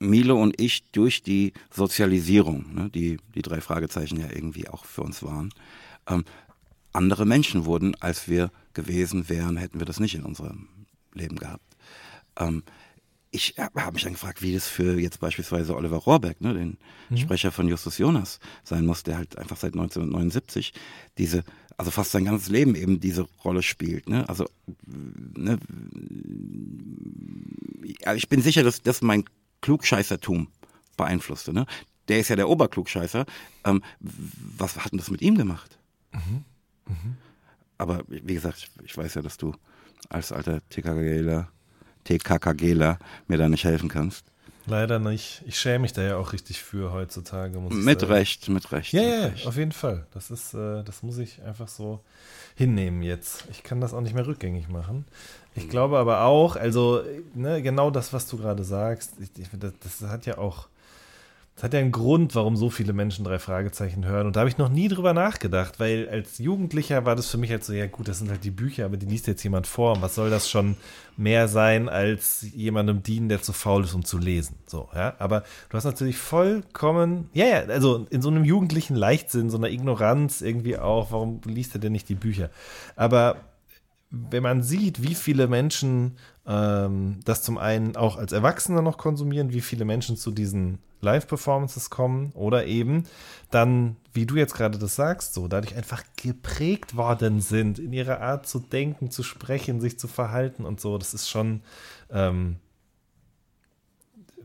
Milo 0.01 0.41
und 0.41 0.59
ich 0.59 0.89
durch 0.91 1.23
die 1.23 1.53
Sozialisierung, 1.69 2.73
ne, 2.73 2.89
die 2.89 3.17
die 3.35 3.41
drei 3.41 3.61
Fragezeichen 3.61 4.19
ja 4.19 4.27
irgendwie 4.29 4.67
auch 4.67 4.85
für 4.85 5.01
uns 5.01 5.23
waren, 5.23 5.53
ähm, 6.07 6.25
andere 6.93 7.25
Menschen 7.25 7.65
wurden, 7.65 7.95
als 8.01 8.27
wir 8.27 8.51
gewesen 8.73 9.29
wären, 9.29 9.57
hätten 9.57 9.79
wir 9.79 9.85
das 9.85 9.99
nicht 9.99 10.15
in 10.15 10.23
unserem 10.23 10.67
Leben 11.13 11.37
gehabt. 11.37 11.63
ähm, 12.37 12.63
ich 13.33 13.55
habe 13.57 13.93
mich 13.93 14.03
dann 14.03 14.13
gefragt, 14.13 14.41
wie 14.41 14.53
das 14.53 14.67
für 14.67 14.99
jetzt 14.99 15.21
beispielsweise 15.21 15.75
Oliver 15.75 15.97
Rohrbeck, 15.97 16.41
ne, 16.41 16.53
den 16.53 16.77
mhm. 17.09 17.17
Sprecher 17.17 17.51
von 17.51 17.67
Justus 17.67 17.97
Jonas, 17.97 18.39
sein 18.63 18.85
muss, 18.85 19.03
der 19.03 19.17
halt 19.17 19.37
einfach 19.37 19.55
seit 19.55 19.73
1979 19.73 20.73
diese, 21.17 21.45
also 21.77 21.91
fast 21.91 22.11
sein 22.11 22.25
ganzes 22.25 22.49
Leben 22.49 22.75
eben 22.75 22.99
diese 22.99 23.25
Rolle 23.45 23.63
spielt. 23.63 24.09
Ne? 24.09 24.27
Also 24.27 24.49
ne, 24.85 25.57
ich 28.15 28.27
bin 28.27 28.41
sicher, 28.41 28.63
dass 28.63 28.81
das 28.81 29.01
mein 29.01 29.23
Klugscheißertum 29.61 30.47
beeinflusste. 30.97 31.53
Ne? 31.53 31.65
Der 32.07 32.19
ist 32.19 32.29
ja 32.29 32.35
der 32.35 32.49
Oberklugscheißer. 32.49 33.25
Ähm, 33.65 33.81
was 33.99 34.77
hat 34.77 34.91
denn 34.91 34.99
das 34.99 35.11
mit 35.11 35.21
ihm 35.21 35.37
gemacht? 35.37 35.77
Mhm. 36.11 36.43
Mhm. 36.87 37.17
Aber 37.77 38.03
wie 38.07 38.33
gesagt, 38.33 38.69
ich 38.83 38.95
weiß 38.95 39.15
ja, 39.15 39.21
dass 39.21 39.37
du 39.37 39.55
als 40.09 40.31
alter 40.31 40.61
TKGler 40.69 41.49
TKKGler 42.03 42.99
mir 43.27 43.37
da 43.37 43.49
nicht 43.49 43.63
helfen 43.63 43.89
kannst. 43.89 44.25
Leider 44.67 44.99
nicht. 44.99 45.41
Ich 45.45 45.59
schäme 45.59 45.79
mich 45.79 45.93
da 45.93 46.01
ja 46.01 46.17
auch 46.17 46.33
richtig 46.33 46.61
für 46.61 46.91
heutzutage. 46.91 47.59
mit 47.59 48.07
Recht, 48.07 48.49
mit 48.49 48.71
Recht. 48.71 48.93
Ja, 48.93 49.01
ja, 49.01 49.31
auf 49.45 49.57
jeden 49.57 49.71
Fall. 49.71 50.05
Das 50.13 50.29
ist, 50.31 50.53
äh, 50.53 50.83
das 50.83 51.03
muss 51.03 51.17
ich 51.17 51.41
einfach 51.43 51.67
so 51.67 52.01
hinnehmen 52.55 53.01
jetzt. 53.01 53.45
Ich 53.51 53.63
kann 53.63 53.81
das 53.81 53.93
auch 53.93 54.01
nicht 54.01 54.13
mehr 54.13 54.27
rückgängig 54.27 54.69
machen. 54.69 55.05
Ich 55.55 55.67
glaube 55.67 55.97
aber 55.97 56.23
auch, 56.23 56.55
also 56.55 57.01
ne, 57.33 57.61
genau 57.61 57.91
das, 57.91 58.13
was 58.13 58.27
du 58.27 58.37
gerade 58.37 58.63
sagst, 58.63 59.15
ich, 59.19 59.29
ich, 59.37 59.49
das, 59.59 59.73
das 59.79 60.09
hat 60.09 60.25
ja 60.25 60.37
auch 60.37 60.67
das 61.55 61.65
hat 61.65 61.73
ja 61.73 61.79
einen 61.79 61.91
Grund, 61.91 62.33
warum 62.33 62.55
so 62.55 62.69
viele 62.69 62.93
Menschen 62.93 63.25
drei 63.25 63.37
Fragezeichen 63.37 64.05
hören. 64.05 64.25
Und 64.25 64.35
da 64.35 64.39
habe 64.39 64.49
ich 64.49 64.57
noch 64.57 64.69
nie 64.69 64.87
drüber 64.87 65.13
nachgedacht, 65.13 65.79
weil 65.79 66.07
als 66.09 66.39
Jugendlicher 66.39 67.05
war 67.05 67.15
das 67.15 67.27
für 67.27 67.37
mich 67.37 67.51
halt 67.51 67.63
so, 67.63 67.73
ja 67.73 67.87
gut, 67.87 68.07
das 68.07 68.19
sind 68.19 68.29
halt 68.29 68.43
die 68.43 68.51
Bücher, 68.51 68.85
aber 68.85 68.97
die 68.97 69.05
liest 69.05 69.27
jetzt 69.27 69.43
jemand 69.43 69.67
vor. 69.67 69.95
Und 69.95 70.01
was 70.01 70.15
soll 70.15 70.29
das 70.29 70.49
schon 70.49 70.77
mehr 71.17 71.47
sein, 71.47 71.89
als 71.89 72.45
jemandem 72.53 73.03
dienen, 73.03 73.29
der 73.29 73.41
zu 73.41 73.53
faul 73.53 73.83
ist, 73.83 73.93
um 73.93 74.05
zu 74.05 74.17
lesen? 74.17 74.55
So, 74.65 74.89
ja. 74.95 75.13
Aber 75.19 75.43
du 75.69 75.77
hast 75.77 75.83
natürlich 75.83 76.17
vollkommen, 76.17 77.29
ja, 77.33 77.45
ja, 77.45 77.59
also 77.65 78.07
in 78.09 78.21
so 78.21 78.29
einem 78.29 78.45
jugendlichen 78.45 78.95
Leichtsinn, 78.95 79.49
so 79.49 79.57
einer 79.57 79.69
Ignoranz 79.69 80.41
irgendwie 80.41 80.77
auch, 80.77 81.11
warum 81.11 81.41
liest 81.45 81.75
er 81.75 81.79
denn 81.79 81.91
nicht 81.91 82.07
die 82.07 82.15
Bücher? 82.15 82.49
Aber 82.95 83.35
wenn 84.09 84.43
man 84.43 84.61
sieht, 84.61 85.03
wie 85.03 85.15
viele 85.15 85.47
Menschen 85.47 86.17
ähm, 86.47 87.19
das 87.25 87.43
zum 87.43 87.57
einen 87.57 87.95
auch 87.95 88.17
als 88.17 88.31
Erwachsene 88.31 88.81
noch 88.81 88.97
konsumieren, 88.97 89.53
wie 89.53 89.61
viele 89.61 89.85
Menschen 89.85 90.17
zu 90.17 90.31
diesen 90.31 90.79
Live-Performances 91.01 91.89
kommen 91.89 92.31
oder 92.33 92.65
eben 92.65 93.05
dann, 93.49 93.97
wie 94.13 94.25
du 94.25 94.35
jetzt 94.35 94.53
gerade 94.53 94.77
das 94.77 94.95
sagst, 94.95 95.33
so 95.33 95.47
dadurch 95.47 95.75
einfach 95.75 96.03
geprägt 96.15 96.95
worden 96.95 97.41
sind 97.41 97.79
in 97.79 97.91
ihrer 97.91 98.21
Art 98.21 98.47
zu 98.47 98.59
denken, 98.59 99.11
zu 99.11 99.23
sprechen, 99.23 99.81
sich 99.81 99.99
zu 99.99 100.07
verhalten 100.07 100.63
und 100.65 100.79
so. 100.79 100.97
Das 100.97 101.13
ist 101.13 101.29
schon 101.29 101.61
ähm, 102.11 102.57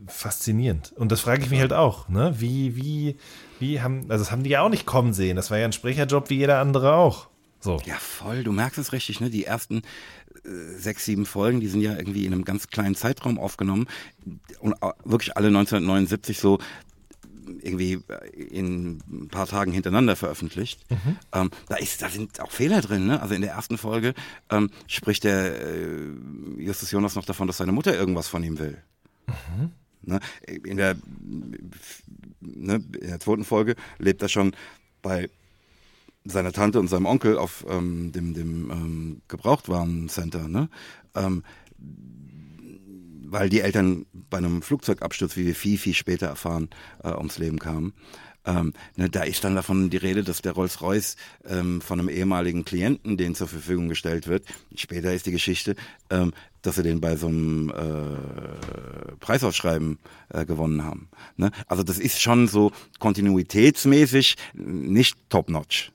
faszinierend. 0.07 0.93
Und 0.95 1.11
das 1.11 1.21
frage 1.21 1.43
ich 1.43 1.49
mich 1.49 1.59
halt 1.59 1.73
auch, 1.73 2.09
ne? 2.09 2.33
Wie, 2.37 2.75
wie, 2.75 3.17
wie 3.59 3.81
haben, 3.81 4.09
also 4.09 4.23
das 4.23 4.31
haben 4.31 4.43
die 4.43 4.49
ja 4.51 4.61
auch 4.61 4.69
nicht 4.69 4.85
kommen 4.85 5.13
sehen. 5.13 5.35
Das 5.35 5.51
war 5.51 5.57
ja 5.57 5.65
ein 5.65 5.73
Sprecherjob 5.73 6.29
wie 6.29 6.37
jeder 6.37 6.59
andere 6.59 6.93
auch. 6.93 7.27
So. 7.59 7.81
Ja, 7.85 7.95
voll. 7.95 8.43
Du 8.43 8.51
merkst 8.51 8.77
es 8.77 8.91
richtig, 8.91 9.19
ne? 9.19 9.29
Die 9.29 9.45
ersten 9.45 9.81
sechs, 10.77 11.05
sieben 11.05 11.25
Folgen, 11.25 11.59
die 11.59 11.67
sind 11.67 11.81
ja 11.81 11.95
irgendwie 11.95 12.25
in 12.25 12.33
einem 12.33 12.45
ganz 12.45 12.67
kleinen 12.67 12.95
Zeitraum 12.95 13.39
aufgenommen 13.39 13.87
und 14.59 14.75
wirklich 15.03 15.35
alle 15.35 15.47
1979 15.47 16.39
so 16.39 16.59
irgendwie 17.61 17.99
in 18.33 18.99
ein 19.09 19.27
paar 19.29 19.47
Tagen 19.47 19.71
hintereinander 19.71 20.15
veröffentlicht. 20.15 20.85
Mhm. 20.89 21.17
Ähm, 21.33 21.51
da, 21.67 21.75
ist, 21.75 22.01
da 22.01 22.09
sind 22.09 22.39
auch 22.41 22.51
Fehler 22.51 22.81
drin. 22.81 23.07
Ne? 23.07 23.21
Also 23.21 23.35
in 23.35 23.41
der 23.41 23.51
ersten 23.51 23.77
Folge 23.77 24.13
ähm, 24.49 24.69
spricht 24.87 25.23
der 25.23 25.61
äh, 25.61 26.11
Justus 26.57 26.91
Jonas 26.91 27.15
noch 27.15 27.25
davon, 27.25 27.47
dass 27.47 27.57
seine 27.57 27.71
Mutter 27.71 27.95
irgendwas 27.95 28.27
von 28.27 28.43
ihm 28.43 28.59
will. 28.59 28.77
Mhm. 29.27 29.71
Ne? 30.01 30.19
In, 30.45 30.77
der, 30.77 30.95
ne, 32.39 32.75
in 32.75 33.07
der 33.07 33.19
zweiten 33.19 33.45
Folge 33.45 33.75
lebt 33.97 34.21
er 34.21 34.29
schon 34.29 34.55
bei 35.01 35.29
seiner 36.27 36.51
Tante 36.51 36.79
und 36.79 36.87
seinem 36.87 37.05
Onkel 37.05 37.37
auf 37.37 37.65
ähm, 37.69 38.11
dem, 38.11 38.33
dem 38.33 38.71
ähm, 38.71 39.21
Gebrauchtwarencenter, 39.27 40.47
ne? 40.47 40.69
Ähm, 41.15 41.43
weil 43.29 43.49
die 43.49 43.59
Eltern 43.59 44.05
bei 44.29 44.37
einem 44.37 44.61
Flugzeugabsturz, 44.61 45.35
wie 45.35 45.45
wir 45.45 45.55
viel, 45.55 45.77
viel 45.77 45.93
später 45.93 46.27
erfahren, 46.27 46.69
äh, 47.03 47.09
ums 47.09 47.37
Leben 47.37 47.59
kamen. 47.59 47.93
Ähm, 48.45 48.73
ne, 48.95 49.09
da 49.09 49.23
ist 49.23 49.43
dann 49.43 49.55
davon 49.55 49.89
die 49.89 49.97
Rede, 49.97 50.23
dass 50.23 50.41
der 50.41 50.53
Rolls-Royce 50.53 51.17
ähm, 51.45 51.81
von 51.81 51.99
einem 51.99 52.07
ehemaligen 52.07 52.63
Klienten 52.63 53.17
den 53.17 53.35
zur 53.35 53.49
Verfügung 53.49 53.89
gestellt 53.89 54.27
wird. 54.27 54.45
Später 54.73 55.13
ist 55.13 55.25
die 55.25 55.31
Geschichte, 55.31 55.75
ähm, 56.09 56.33
dass 56.61 56.75
sie 56.75 56.83
den 56.83 57.01
bei 57.01 57.17
so 57.17 57.27
einem 57.27 57.69
äh, 57.69 59.15
Preisausschreiben 59.19 59.99
äh, 60.29 60.45
gewonnen 60.45 60.85
haben. 60.85 61.09
Ne? 61.35 61.51
Also 61.67 61.83
das 61.83 61.99
ist 61.99 62.21
schon 62.21 62.47
so 62.47 62.71
kontinuitätsmäßig 62.99 64.37
nicht 64.53 65.17
top-notch. 65.29 65.91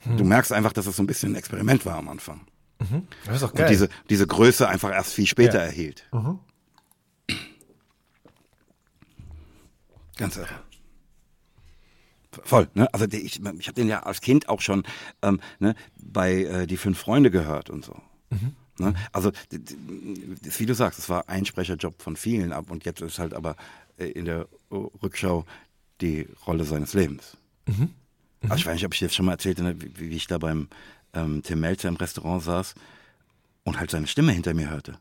Hm. 0.00 0.16
Du 0.16 0.24
merkst 0.24 0.52
einfach, 0.52 0.72
dass 0.72 0.86
es 0.86 0.96
so 0.96 1.02
ein 1.02 1.06
bisschen 1.06 1.32
ein 1.32 1.36
Experiment 1.36 1.84
war 1.86 1.96
am 1.96 2.08
Anfang. 2.08 2.40
Mhm. 2.78 3.06
Das 3.26 3.36
ist 3.36 3.42
auch 3.42 3.52
geil. 3.52 3.66
Und 3.66 3.70
diese, 3.70 3.88
diese 4.08 4.26
Größe 4.26 4.68
einfach 4.68 4.90
erst 4.90 5.12
viel 5.12 5.26
später 5.26 5.58
ja. 5.58 5.64
erhielt. 5.64 6.08
Mhm. 6.12 6.38
Ganz 10.16 10.36
irre. 10.36 10.62
Voll, 12.44 12.68
ne? 12.74 12.92
Also 12.94 13.06
ich, 13.06 13.40
ich 13.40 13.66
habe 13.66 13.74
den 13.74 13.88
ja 13.88 14.02
als 14.04 14.20
Kind 14.20 14.48
auch 14.48 14.60
schon 14.60 14.84
ähm, 15.22 15.40
ne, 15.58 15.74
bei 15.96 16.44
äh, 16.44 16.66
die 16.66 16.76
fünf 16.76 16.98
Freunde 16.98 17.30
gehört 17.30 17.70
und 17.70 17.84
so. 17.84 18.00
Mhm. 18.30 18.54
Ne? 18.78 18.94
Also 19.12 19.30
das, 19.50 20.60
wie 20.60 20.66
du 20.66 20.74
sagst, 20.74 20.98
es 20.98 21.08
war 21.08 21.28
ein 21.28 21.44
Sprecherjob 21.44 22.00
von 22.00 22.16
vielen 22.16 22.52
ab 22.52 22.70
und 22.70 22.84
jetzt 22.84 23.00
ist 23.02 23.18
halt 23.18 23.34
aber 23.34 23.56
äh, 23.98 24.06
in 24.06 24.24
der 24.24 24.48
Rückschau 24.70 25.44
die 26.00 26.28
Rolle 26.46 26.64
seines 26.64 26.94
Lebens. 26.94 27.36
Mhm. 27.66 27.90
Mhm. 28.40 28.50
Also 28.50 28.60
ich 28.60 28.66
weiß 28.66 28.74
nicht, 28.74 28.86
ob 28.86 28.94
ich 28.94 29.00
dir 29.00 29.06
jetzt 29.06 29.14
schon 29.14 29.26
mal 29.26 29.32
erzählte, 29.32 29.62
ne, 29.62 29.76
wie, 29.78 30.08
ich 30.08 30.26
da 30.26 30.38
beim 30.38 30.68
ähm, 31.14 31.42
Tim 31.42 31.60
Melzer 31.60 31.88
im 31.88 31.96
Restaurant 31.96 32.42
saß 32.42 32.74
und 33.64 33.78
halt 33.78 33.90
seine 33.90 34.06
Stimme 34.06 34.32
hinter 34.32 34.54
mir 34.54 34.70
hörte. 34.70 34.98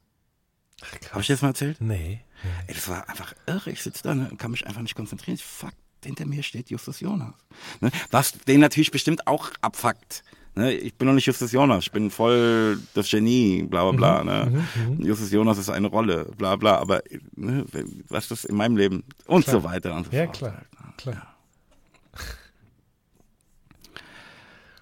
Habe 1.12 1.22
ich 1.22 1.28
dir 1.28 1.34
das 1.34 1.42
mal 1.42 1.50
erzählt? 1.50 1.82
Nee. 1.82 2.22
Ey, 2.68 2.74
das 2.74 2.88
war 2.88 3.10
einfach 3.10 3.34
irre. 3.46 3.70
Ich 3.72 3.82
sitze 3.82 4.04
da 4.04 4.16
ne, 4.16 4.30
und 4.30 4.38
kann 4.38 4.52
mich 4.52 4.66
einfach 4.66 4.82
nicht 4.82 4.96
konzentrieren. 4.96 5.38
Fuck, 5.38 5.74
hinter 6.04 6.26
mir 6.26 6.44
steht 6.44 6.70
Justus 6.70 7.00
Jonas. 7.02 7.34
Ne? 7.82 7.92
Was 8.12 8.32
den 8.32 8.62
natürlich 8.62 8.92
bestimmt 8.92 9.28
auch 9.28 9.52
abfuckt. 9.62 10.24
Ne? 10.56 10.74
Ich 10.74 10.96
bin 10.96 11.08
noch 11.08 11.14
nicht 11.14 11.26
Justus 11.26 11.52
Jonas, 11.52 11.86
ich 11.86 11.92
bin 11.92 12.10
voll 12.12 12.80
das 12.94 13.10
Genie, 13.10 13.64
bla 13.64 13.92
bla 13.92 14.22
bla. 14.22 14.46
Mhm, 14.46 14.52
ne? 14.54 14.68
Mhm, 14.76 14.96
mhm. 14.96 15.06
Justus 15.06 15.32
Jonas 15.32 15.58
ist 15.58 15.70
eine 15.70 15.88
Rolle, 15.88 16.26
bla 16.38 16.56
bla. 16.56 16.78
Aber 16.78 17.02
ne, 17.36 17.66
was 18.08 18.26
ist 18.26 18.32
das 18.32 18.46
in 18.46 18.56
meinem 18.56 18.78
Leben 18.78 19.04
und 19.26 19.44
klar. 19.44 19.62
so 19.62 19.64
weiter 19.64 19.96
und 19.96 20.08
so 20.08 20.12
ja, 20.12 20.26
fort. 20.26 20.38
Klar, 20.38 20.54
halt, 20.54 20.86
ne? 20.86 20.94
klar. 20.98 21.36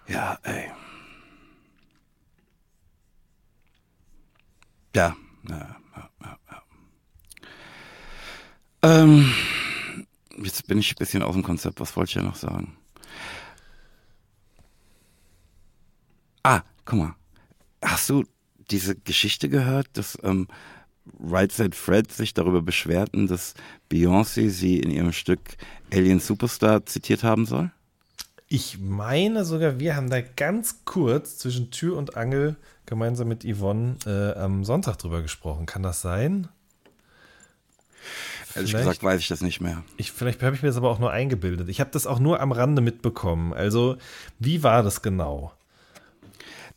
Ja. 0.07 0.39
Ey. 0.43 0.71
Ja, 4.95 5.15
ja, 5.49 5.57
ja, 5.95 6.09
ja. 6.21 6.39
ja. 6.51 6.63
Ähm, 8.83 9.31
jetzt 10.41 10.65
bin 10.67 10.79
ich 10.79 10.91
ein 10.91 10.95
bisschen 10.97 11.23
aus 11.23 11.33
dem 11.33 11.43
Konzept. 11.43 11.79
Was 11.79 11.95
wollte 11.95 12.09
ich 12.09 12.15
ja 12.15 12.23
noch 12.23 12.35
sagen? 12.35 12.77
Ah, 16.43 16.61
guck 16.85 16.99
mal. 16.99 17.15
Hast 17.83 18.09
du 18.09 18.23
diese 18.71 18.95
Geschichte 18.95 19.49
gehört, 19.49 19.87
dass 19.93 20.17
ähm, 20.23 20.47
Right 21.19 21.51
Said 21.51 21.75
Fred 21.75 22.11
sich 22.11 22.33
darüber 22.33 22.61
beschwerten, 22.61 23.27
dass 23.27 23.53
Beyoncé 23.91 24.49
sie 24.49 24.79
in 24.79 24.91
ihrem 24.91 25.13
Stück 25.13 25.41
Alien 25.91 26.19
Superstar 26.19 26.85
zitiert 26.85 27.23
haben 27.23 27.45
soll? 27.45 27.71
Ich 28.49 28.79
meine 28.79 29.43
sogar, 29.43 29.79
wir 29.79 29.95
haben 29.95 30.09
da 30.09 30.21
ganz 30.21 30.85
kurz 30.85 31.37
zwischen 31.37 31.69
Tür 31.69 31.97
und 31.97 32.15
Angel 32.15 32.55
gemeinsam 32.85 33.27
mit 33.27 33.43
Yvonne 33.43 33.97
äh, 34.05 34.39
am 34.39 34.63
Sonntag 34.63 34.97
drüber 34.97 35.21
gesprochen. 35.21 35.65
Kann 35.65 35.83
das 35.83 36.01
sein? 36.01 36.47
Ehrlich 38.55 38.71
vielleicht, 38.71 38.85
gesagt 38.85 39.03
weiß 39.03 39.19
ich 39.19 39.27
das 39.27 39.41
nicht 39.41 39.59
mehr. 39.59 39.83
Ich, 39.97 40.13
vielleicht 40.13 40.41
habe 40.41 40.55
ich 40.55 40.61
mir 40.61 40.69
das 40.69 40.77
aber 40.77 40.89
auch 40.89 40.99
nur 40.99 41.11
eingebildet. 41.11 41.67
Ich 41.67 41.81
habe 41.81 41.89
das 41.91 42.07
auch 42.07 42.19
nur 42.19 42.39
am 42.39 42.53
Rande 42.53 42.81
mitbekommen. 42.81 43.53
Also, 43.53 43.97
wie 44.39 44.63
war 44.63 44.81
das 44.81 45.01
genau? 45.01 45.51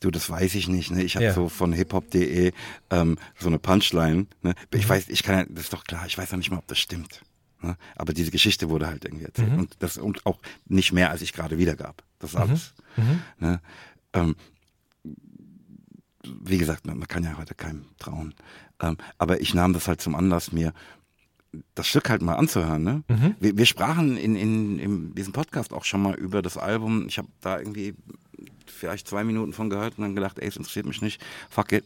Du, 0.00 0.10
das 0.10 0.28
weiß 0.28 0.56
ich 0.56 0.66
nicht. 0.66 0.90
Ne? 0.90 1.04
Ich 1.04 1.14
habe 1.14 1.26
ja. 1.26 1.34
so 1.34 1.48
von 1.48 1.72
hiphop.de 1.72 2.52
ähm, 2.90 3.18
so 3.38 3.48
eine 3.48 3.58
Punchline. 3.60 4.26
Ne? 4.42 4.54
Ich 4.72 4.86
mhm. 4.86 4.88
weiß, 4.88 5.08
ich 5.08 5.22
kann, 5.22 5.46
das 5.50 5.64
ist 5.64 5.72
doch 5.72 5.84
klar. 5.84 6.04
Ich 6.06 6.18
weiß 6.18 6.32
noch 6.32 6.38
nicht 6.38 6.50
mal, 6.50 6.58
ob 6.58 6.66
das 6.66 6.78
stimmt. 6.78 7.22
Ne? 7.62 7.76
Aber 7.96 8.12
diese 8.12 8.30
Geschichte 8.30 8.70
wurde 8.70 8.86
halt 8.86 9.04
irgendwie 9.04 9.24
erzählt. 9.24 9.52
Mhm. 9.52 9.58
Und 9.58 9.76
das 9.80 9.98
und 9.98 10.24
auch 10.26 10.38
nicht 10.66 10.92
mehr, 10.92 11.10
als 11.10 11.22
ich 11.22 11.32
gerade 11.32 11.58
wiedergab. 11.58 12.02
Das 12.18 12.30
ist 12.30 12.36
mhm. 12.36 12.42
alles. 12.42 12.74
Mhm. 12.96 13.22
Ne? 13.38 13.60
Ähm, 14.12 14.36
wie 16.24 16.58
gesagt, 16.58 16.86
man 16.86 17.08
kann 17.08 17.24
ja 17.24 17.36
heute 17.38 17.54
keinem 17.54 17.84
trauen. 17.98 18.34
Ähm, 18.80 18.96
aber 19.18 19.40
ich 19.40 19.54
nahm 19.54 19.72
das 19.72 19.88
halt 19.88 20.00
zum 20.00 20.14
Anlass, 20.14 20.52
mir 20.52 20.72
das 21.74 21.88
Stück 21.88 22.08
halt 22.08 22.22
mal 22.22 22.36
anzuhören. 22.36 22.82
Ne? 22.82 23.02
Mhm. 23.08 23.34
Wir, 23.40 23.56
wir, 23.56 23.66
sprachen 23.66 24.16
in, 24.16 24.36
in, 24.36 24.78
in 24.78 25.14
diesem 25.14 25.32
Podcast 25.32 25.72
auch 25.72 25.84
schon 25.84 26.02
mal 26.02 26.14
über 26.14 26.42
das 26.42 26.56
Album. 26.56 27.06
Ich 27.08 27.18
habe 27.18 27.28
da 27.40 27.58
irgendwie 27.58 27.94
vielleicht 28.66 29.08
zwei 29.08 29.24
Minuten 29.24 29.52
von 29.52 29.68
gehört 29.68 29.98
und 29.98 30.02
dann 30.02 30.14
gedacht, 30.14 30.38
ey, 30.38 30.48
es 30.48 30.56
interessiert 30.56 30.86
mich 30.86 31.02
nicht, 31.02 31.22
fuck 31.48 31.72
it. 31.72 31.84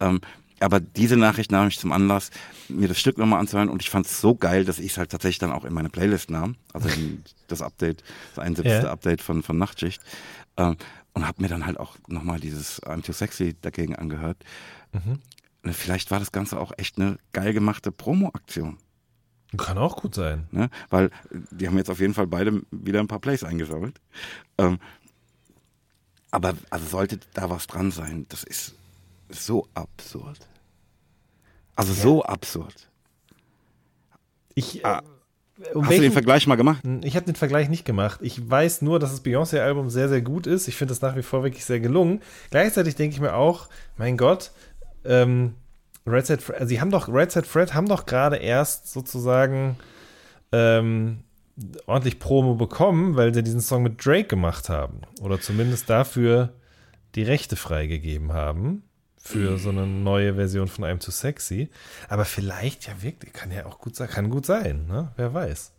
Ähm, 0.00 0.20
aber 0.62 0.80
diese 0.80 1.16
Nachricht 1.16 1.52
nahm 1.52 1.68
ich 1.68 1.78
zum 1.78 1.92
Anlass, 1.92 2.30
mir 2.68 2.88
das 2.88 2.98
Stück 2.98 3.18
nochmal 3.18 3.40
anzuhören 3.40 3.68
und 3.68 3.82
ich 3.82 3.90
fand 3.90 4.06
es 4.06 4.20
so 4.20 4.34
geil, 4.34 4.64
dass 4.64 4.78
ich 4.78 4.92
es 4.92 4.98
halt 4.98 5.10
tatsächlich 5.10 5.38
dann 5.38 5.52
auch 5.52 5.64
in 5.64 5.72
meine 5.72 5.90
Playlist 5.90 6.30
nahm. 6.30 6.56
Also 6.72 6.88
das 7.48 7.62
Update, 7.62 8.02
das 8.34 8.44
71. 8.44 8.82
Yeah. 8.82 8.90
Update 8.90 9.22
von, 9.22 9.42
von 9.42 9.58
Nachtschicht. 9.58 10.02
Ähm, 10.56 10.76
und 11.14 11.26
habe 11.26 11.42
mir 11.42 11.48
dann 11.48 11.66
halt 11.66 11.78
auch 11.78 11.96
nochmal 12.06 12.40
dieses 12.40 12.82
I'm 12.82 13.02
Too 13.02 13.12
Sexy 13.12 13.54
dagegen 13.60 13.96
angehört. 13.96 14.38
Mhm. 14.92 15.18
Vielleicht 15.72 16.10
war 16.10 16.18
das 16.18 16.32
Ganze 16.32 16.58
auch 16.58 16.72
echt 16.76 16.98
eine 16.98 17.18
geil 17.32 17.52
gemachte 17.52 17.92
Promo-Aktion. 17.92 18.78
Kann 19.58 19.76
auch 19.76 19.96
gut 19.96 20.14
sein. 20.14 20.48
Ne? 20.50 20.70
Weil 20.88 21.10
die 21.50 21.68
haben 21.68 21.76
jetzt 21.76 21.90
auf 21.90 22.00
jeden 22.00 22.14
Fall 22.14 22.26
beide 22.26 22.62
wieder 22.70 23.00
ein 23.00 23.08
paar 23.08 23.20
Plays 23.20 23.44
eingesammelt. 23.44 24.00
Ähm, 24.56 24.78
aber 26.30 26.54
also 26.70 26.86
sollte 26.86 27.20
da 27.34 27.50
was 27.50 27.66
dran 27.66 27.90
sein, 27.90 28.24
das 28.30 28.42
ist 28.42 28.74
so 29.28 29.68
absurd. 29.74 30.38
Also 31.76 31.92
ja. 31.92 32.00
so 32.00 32.22
absurd. 32.22 32.88
Ich, 34.54 34.84
ah, 34.84 35.02
um 35.74 35.82
Hast 35.82 35.90
welchen, 35.90 36.02
du 36.02 36.08
den 36.08 36.12
Vergleich 36.12 36.46
mal 36.46 36.56
gemacht? 36.56 36.82
Ich 37.02 37.16
habe 37.16 37.26
den 37.26 37.34
Vergleich 37.34 37.68
nicht 37.68 37.84
gemacht. 37.84 38.20
Ich 38.22 38.50
weiß 38.50 38.82
nur, 38.82 38.98
dass 38.98 39.10
das 39.10 39.22
Beyoncé-Album 39.22 39.90
sehr, 39.90 40.08
sehr 40.08 40.22
gut 40.22 40.46
ist. 40.46 40.68
Ich 40.68 40.76
finde 40.76 40.92
das 40.92 41.00
nach 41.00 41.16
wie 41.16 41.22
vor 41.22 41.42
wirklich 41.42 41.64
sehr 41.64 41.80
gelungen. 41.80 42.20
Gleichzeitig 42.50 42.96
denke 42.96 43.14
ich 43.14 43.20
mir 43.20 43.34
auch, 43.34 43.68
mein 43.96 44.16
Gott, 44.16 44.50
ähm, 45.04 45.54
Red 46.06 46.26
Set 46.26 46.42
Fred, 46.42 46.60
also 46.60 46.68
sie 46.68 46.80
haben 46.80 46.90
doch, 46.90 47.08
Red 47.08 47.30
Set 47.30 47.46
Fred 47.46 47.74
haben 47.74 47.88
doch 47.88 48.06
gerade 48.06 48.36
erst 48.36 48.92
sozusagen 48.92 49.76
ähm, 50.50 51.20
ordentlich 51.86 52.18
Promo 52.18 52.54
bekommen, 52.54 53.16
weil 53.16 53.32
sie 53.32 53.42
diesen 53.42 53.60
Song 53.60 53.82
mit 53.82 54.04
Drake 54.04 54.28
gemacht 54.28 54.68
haben. 54.68 55.02
Oder 55.20 55.40
zumindest 55.40 55.88
dafür 55.88 56.52
die 57.14 57.22
Rechte 57.22 57.56
freigegeben 57.56 58.32
haben 58.32 58.82
für 59.22 59.56
so 59.56 59.68
eine 59.70 59.86
neue 59.86 60.34
Version 60.34 60.66
von 60.66 60.84
I'm 60.84 60.98
Too 60.98 61.12
Sexy. 61.12 61.70
Aber 62.08 62.24
vielleicht 62.24 62.86
ja 62.88 63.02
wirklich, 63.02 63.32
kann 63.32 63.52
ja 63.52 63.66
auch 63.66 63.78
gut 63.78 63.94
sein, 63.94 64.08
kann 64.08 64.30
gut 64.30 64.44
sein, 64.44 64.86
ne? 64.88 65.12
Wer 65.16 65.32
weiß. 65.32 65.72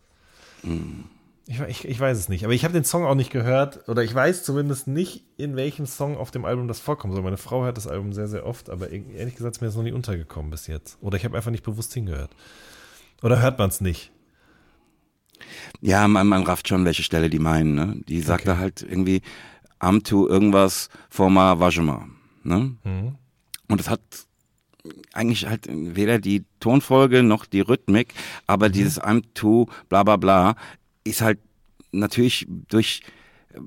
Mhm. 0.64 1.06
Ich, 1.46 1.60
ich, 1.60 1.86
ich, 1.86 2.00
weiß 2.00 2.18
es 2.18 2.30
nicht, 2.30 2.46
aber 2.46 2.54
ich 2.54 2.64
habe 2.64 2.74
den 2.74 2.86
Song 2.86 3.04
auch 3.04 3.16
nicht 3.16 3.30
gehört 3.30 3.90
oder 3.90 4.02
ich 4.02 4.16
weiß 4.16 4.44
zumindest 4.44 4.88
nicht, 4.88 5.26
in 5.36 5.58
welchem 5.58 5.86
Song 5.86 6.16
auf 6.16 6.32
dem 6.32 6.46
Album 6.46 6.70
das 6.70 6.80
vorkommen 6.80 7.14
soll. 7.14 7.22
Meine 7.22 7.36
Frau 7.36 7.66
hört 7.66 7.76
das 7.76 7.86
Album 7.86 8.14
sehr, 8.14 8.30
sehr 8.30 8.46
oft, 8.46 8.70
aber 8.70 8.90
ehrlich 8.90 9.36
gesagt 9.36 9.58
ist 9.58 9.62
mir 9.62 9.68
das 9.68 9.76
noch 9.76 9.84
nie 9.84 9.92
untergekommen 9.92 10.50
bis 10.50 10.68
jetzt. 10.68 10.98
Oder 11.02 11.18
ich 11.18 11.26
habe 11.26 11.36
einfach 11.36 11.52
nicht 11.52 11.66
bewusst 11.66 11.94
hingehört. 11.94 12.32
Oder 13.22 13.42
hört 13.42 13.60
man 13.60 13.68
es 13.68 13.82
nicht? 13.82 14.12
Ja, 15.82 16.08
man, 16.08 16.28
man 16.28 16.44
rafft 16.44 16.70
schon, 16.70 16.86
welche 16.86 17.04
Stelle 17.04 17.30
die 17.30 17.40
meinen. 17.40 17.76
Ne? 17.76 18.02
Die 18.08 18.22
sagt 18.22 18.44
okay. 18.44 18.52
da 18.52 18.58
halt 18.58 18.82
irgendwie 18.82 19.22
am 19.80 20.02
to 20.02 20.30
irgendwas 20.30 20.88
forma 21.10 21.60
vajema. 21.60 22.08
Ne? 22.44 22.78
Mhm. 22.86 23.16
Und 23.74 23.82
es 23.82 23.90
hat 23.90 24.02
eigentlich 25.14 25.48
halt 25.48 25.66
weder 25.68 26.20
die 26.20 26.44
Tonfolge 26.60 27.24
noch 27.24 27.48
die 27.48 27.62
Rhythmik, 27.62 28.14
aber 28.46 28.70
mhm. 28.70 28.74
dieses 28.74 29.02
I'm 29.02 29.24
to 29.34 29.68
bla 29.90 30.04
bla 30.04 30.16
bla 30.16 30.56
ist 31.04 31.22
halt 31.22 31.40
natürlich 31.92 32.46
durch 32.70 33.02
äh, 33.52 33.60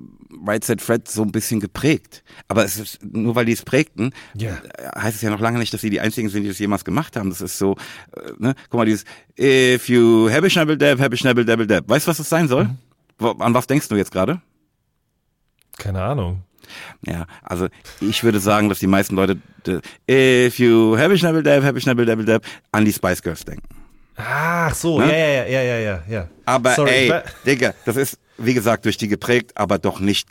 Right 0.47 0.63
Set 0.63 0.81
Fred 0.81 1.09
so 1.09 1.23
ein 1.23 1.33
bisschen 1.33 1.59
geprägt. 1.59 2.23
Aber 2.47 2.65
es 2.65 2.77
ist, 2.77 3.05
nur 3.05 3.35
weil 3.35 3.47
die 3.47 3.53
es 3.53 3.65
prägten, 3.65 4.13
yeah. 4.41 4.63
heißt 4.97 5.17
es 5.17 5.23
ja 5.23 5.31
noch 5.31 5.41
lange 5.41 5.59
nicht, 5.59 5.75
dass 5.75 5.81
sie 5.81 5.91
die 5.91 6.01
einzigen 6.01 6.29
sind, 6.29 6.45
die 6.45 6.51
das 6.51 6.61
jemals 6.61 6.85
gemacht 6.85 7.17
haben. 7.17 7.31
Das 7.31 7.41
ist 7.41 7.59
so, 7.59 7.75
äh, 8.17 8.31
ne, 8.39 8.55
guck 8.71 8.79
mal, 8.79 8.87
dieses 8.87 9.05
If 9.37 9.89
you 9.89 10.31
have 10.31 10.47
a 10.47 10.49
schnabel 10.49 10.79
dab, 10.79 11.01
have 11.01 11.13
a 11.13 11.17
schnabel 11.17 11.45
dabble 11.45 11.67
dab. 11.67 11.89
Weißt 11.89 12.07
du, 12.07 12.11
was 12.11 12.19
das 12.19 12.29
sein 12.29 12.47
soll? 12.47 12.71
Mhm. 13.19 13.43
An 13.43 13.55
was 13.55 13.67
denkst 13.67 13.89
du 13.89 13.97
jetzt 13.97 14.13
gerade? 14.13 14.41
Keine 15.79 16.01
Ahnung. 16.01 16.45
Ja, 17.07 17.27
also 17.43 17.69
ich 18.01 18.23
würde 18.25 18.41
sagen, 18.41 18.69
dass 18.69 18.79
die 18.79 18.87
meisten 18.87 19.17
Leute 19.17 19.39
If 20.09 20.59
you 20.59 20.97
have 20.97 21.13
a 21.13 21.17
schnabel 21.17 21.43
dab, 21.43 21.63
have 21.63 21.77
a 21.77 21.81
schnabel 21.81 22.07
dabble 22.07 22.25
dab 22.25 22.45
an 22.73 22.85
die 22.85 22.93
Spice 22.93 23.23
Girls 23.23 23.45
denken. 23.45 23.67
Ach 24.17 24.75
so, 24.75 24.99
ne? 24.99 25.07
ja, 25.11 25.17
ja, 25.17 25.45
ja, 25.45 25.63
ja, 25.63 25.79
ja, 25.79 26.03
ja. 26.09 26.29
Aber 26.47 26.75
Sorry, 26.75 27.11
ey, 27.11 27.23
Digga, 27.45 27.75
das 27.85 27.97
ist, 27.97 28.19
wie 28.39 28.55
gesagt, 28.55 28.87
durch 28.87 28.97
die 28.97 29.09
geprägt, 29.09 29.53
aber 29.57 29.79
doch 29.79 30.01
nicht 30.01 30.29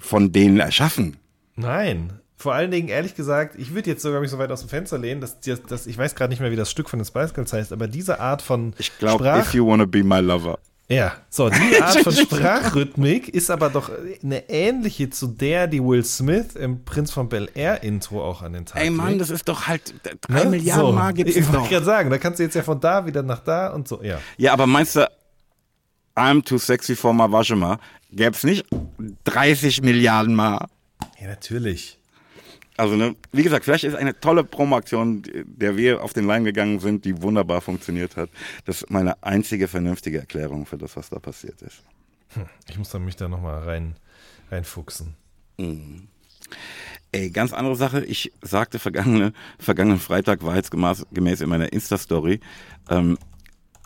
von 0.00 0.32
denen 0.32 0.58
erschaffen. 0.58 1.16
Nein. 1.54 2.18
Vor 2.36 2.54
allen 2.54 2.72
Dingen, 2.72 2.88
ehrlich 2.88 3.14
gesagt, 3.14 3.54
ich 3.56 3.72
würde 3.72 3.88
jetzt 3.90 4.02
sogar 4.02 4.20
mich 4.20 4.30
so 4.30 4.38
weit 4.38 4.50
aus 4.50 4.60
dem 4.60 4.68
Fenster 4.68 4.98
lehnen, 4.98 5.20
dass, 5.20 5.38
dass 5.40 5.86
ich 5.86 5.96
weiß 5.96 6.16
gerade 6.16 6.30
nicht 6.30 6.40
mehr, 6.40 6.50
wie 6.50 6.56
das 6.56 6.72
Stück 6.72 6.90
von 6.90 6.98
den 6.98 7.04
Spice 7.04 7.34
Girls 7.34 7.52
heißt, 7.52 7.72
aber 7.72 7.86
diese 7.86 8.18
Art 8.18 8.42
von 8.42 8.74
Ich 8.78 8.98
glaube, 8.98 9.24
If 9.38 9.54
You 9.54 9.64
Wanna 9.68 9.84
Be 9.84 10.02
My 10.02 10.18
Lover. 10.18 10.58
Ja, 10.92 11.16
so, 11.30 11.48
die 11.48 11.76
Art 11.82 12.00
von 12.00 12.12
Sprachrhythmik 12.12 13.28
ist 13.30 13.50
aber 13.50 13.70
doch 13.70 13.90
eine 14.22 14.48
ähnliche 14.50 15.08
zu 15.08 15.26
der, 15.26 15.66
die 15.66 15.82
Will 15.82 16.04
Smith 16.04 16.54
im 16.54 16.84
Prinz 16.84 17.10
von 17.10 17.30
Bel 17.30 17.48
Air 17.54 17.82
Intro 17.82 18.22
auch 18.22 18.42
an 18.42 18.52
den 18.52 18.66
Tag 18.66 18.82
Ey 18.82 18.90
Mann, 18.90 19.18
das 19.18 19.30
ist 19.30 19.48
doch 19.48 19.66
halt 19.68 19.94
drei 20.20 20.44
ne? 20.44 20.50
Milliarden 20.50 20.86
so, 20.86 20.92
Mal 20.92 21.14
gibt's 21.14 21.34
Ich 21.34 21.50
wollte 21.50 21.70
gerade 21.70 21.86
sagen, 21.86 22.10
da 22.10 22.18
kannst 22.18 22.40
du 22.40 22.42
jetzt 22.42 22.54
ja 22.54 22.62
von 22.62 22.78
da 22.78 23.06
wieder 23.06 23.22
nach 23.22 23.38
da 23.38 23.68
und 23.68 23.88
so, 23.88 24.02
ja. 24.02 24.18
Ja, 24.36 24.52
aber 24.52 24.66
meinst 24.66 24.96
du, 24.96 25.08
I'm 26.14 26.44
too 26.44 26.58
sexy 26.58 26.94
for 26.94 27.14
my 27.14 27.32
Wajima, 27.32 27.78
gäbe 28.10 28.36
es 28.36 28.44
nicht 28.44 28.66
30 29.24 29.80
Milliarden 29.80 30.34
Mal? 30.34 30.66
Ja, 31.18 31.28
natürlich. 31.28 32.01
Also, 32.82 32.96
ne, 32.96 33.14
wie 33.30 33.44
gesagt, 33.44 33.64
vielleicht 33.64 33.84
ist 33.84 33.94
eine 33.94 34.18
tolle 34.18 34.42
Promoaktion, 34.42 35.22
der 35.44 35.76
wir 35.76 36.02
auf 36.02 36.14
den 36.14 36.26
Leim 36.26 36.42
gegangen 36.42 36.80
sind, 36.80 37.04
die 37.04 37.22
wunderbar 37.22 37.60
funktioniert 37.60 38.16
hat. 38.16 38.28
Das 38.64 38.82
ist 38.82 38.90
meine 38.90 39.22
einzige 39.22 39.68
vernünftige 39.68 40.18
Erklärung 40.18 40.66
für 40.66 40.78
das, 40.78 40.96
was 40.96 41.08
da 41.08 41.20
passiert 41.20 41.62
ist. 41.62 41.84
Hm, 42.30 42.46
ich 42.68 42.76
muss 42.78 42.90
dann 42.90 43.04
mich 43.04 43.14
da 43.14 43.28
nochmal 43.28 43.62
rein, 43.62 43.94
reinfuchsen. 44.50 45.14
Mhm. 45.58 46.08
Ey, 47.12 47.30
ganz 47.30 47.52
andere 47.52 47.76
Sache. 47.76 48.04
Ich 48.04 48.32
sagte 48.42 48.80
vergangene, 48.80 49.32
vergangenen 49.60 50.00
Freitag 50.00 50.42
war 50.42 50.56
jetzt 50.56 50.72
gemäß, 50.72 51.06
gemäß 51.12 51.40
in 51.40 51.50
meiner 51.50 51.72
Insta-Story, 51.72 52.40
ähm, 52.90 53.16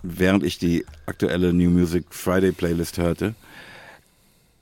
während 0.03 0.43
ich 0.43 0.57
die 0.57 0.87
aktuelle 1.05 1.53
New 1.53 1.69
Music 1.69 2.07
Friday 2.09 2.53
Playlist 2.53 2.97
hörte, 2.97 3.35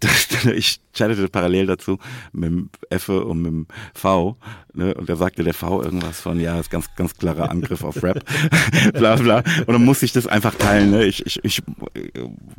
ich 0.55 0.81
chattete 0.93 1.29
parallel 1.29 1.67
dazu 1.67 1.99
mit 2.33 2.51
dem 2.51 2.71
F 2.91 3.09
und 3.09 3.43
mit 3.43 3.53
dem 3.53 3.67
V, 3.95 4.37
ne, 4.73 4.95
und 4.95 5.09
da 5.09 5.17
sagte 5.17 5.43
der 5.43 5.55
V 5.55 5.83
irgendwas 5.83 6.21
von, 6.21 6.41
ja, 6.41 6.59
ist 6.59 6.71
ganz, 6.71 6.95
ganz 6.97 7.15
klarer 7.15 7.51
Angriff 7.51 7.83
auf 7.85 8.03
Rap, 8.03 8.25
bla, 8.95 9.17
bla. 9.17 9.39
Und 9.39 9.69
dann 9.69 9.85
musste 9.85 10.05
ich 10.05 10.13
das 10.13 10.27
einfach 10.27 10.55
teilen, 10.55 10.91
ne, 10.91 11.05
ich, 11.05 11.25
ich, 11.27 11.41
ich 11.43 11.63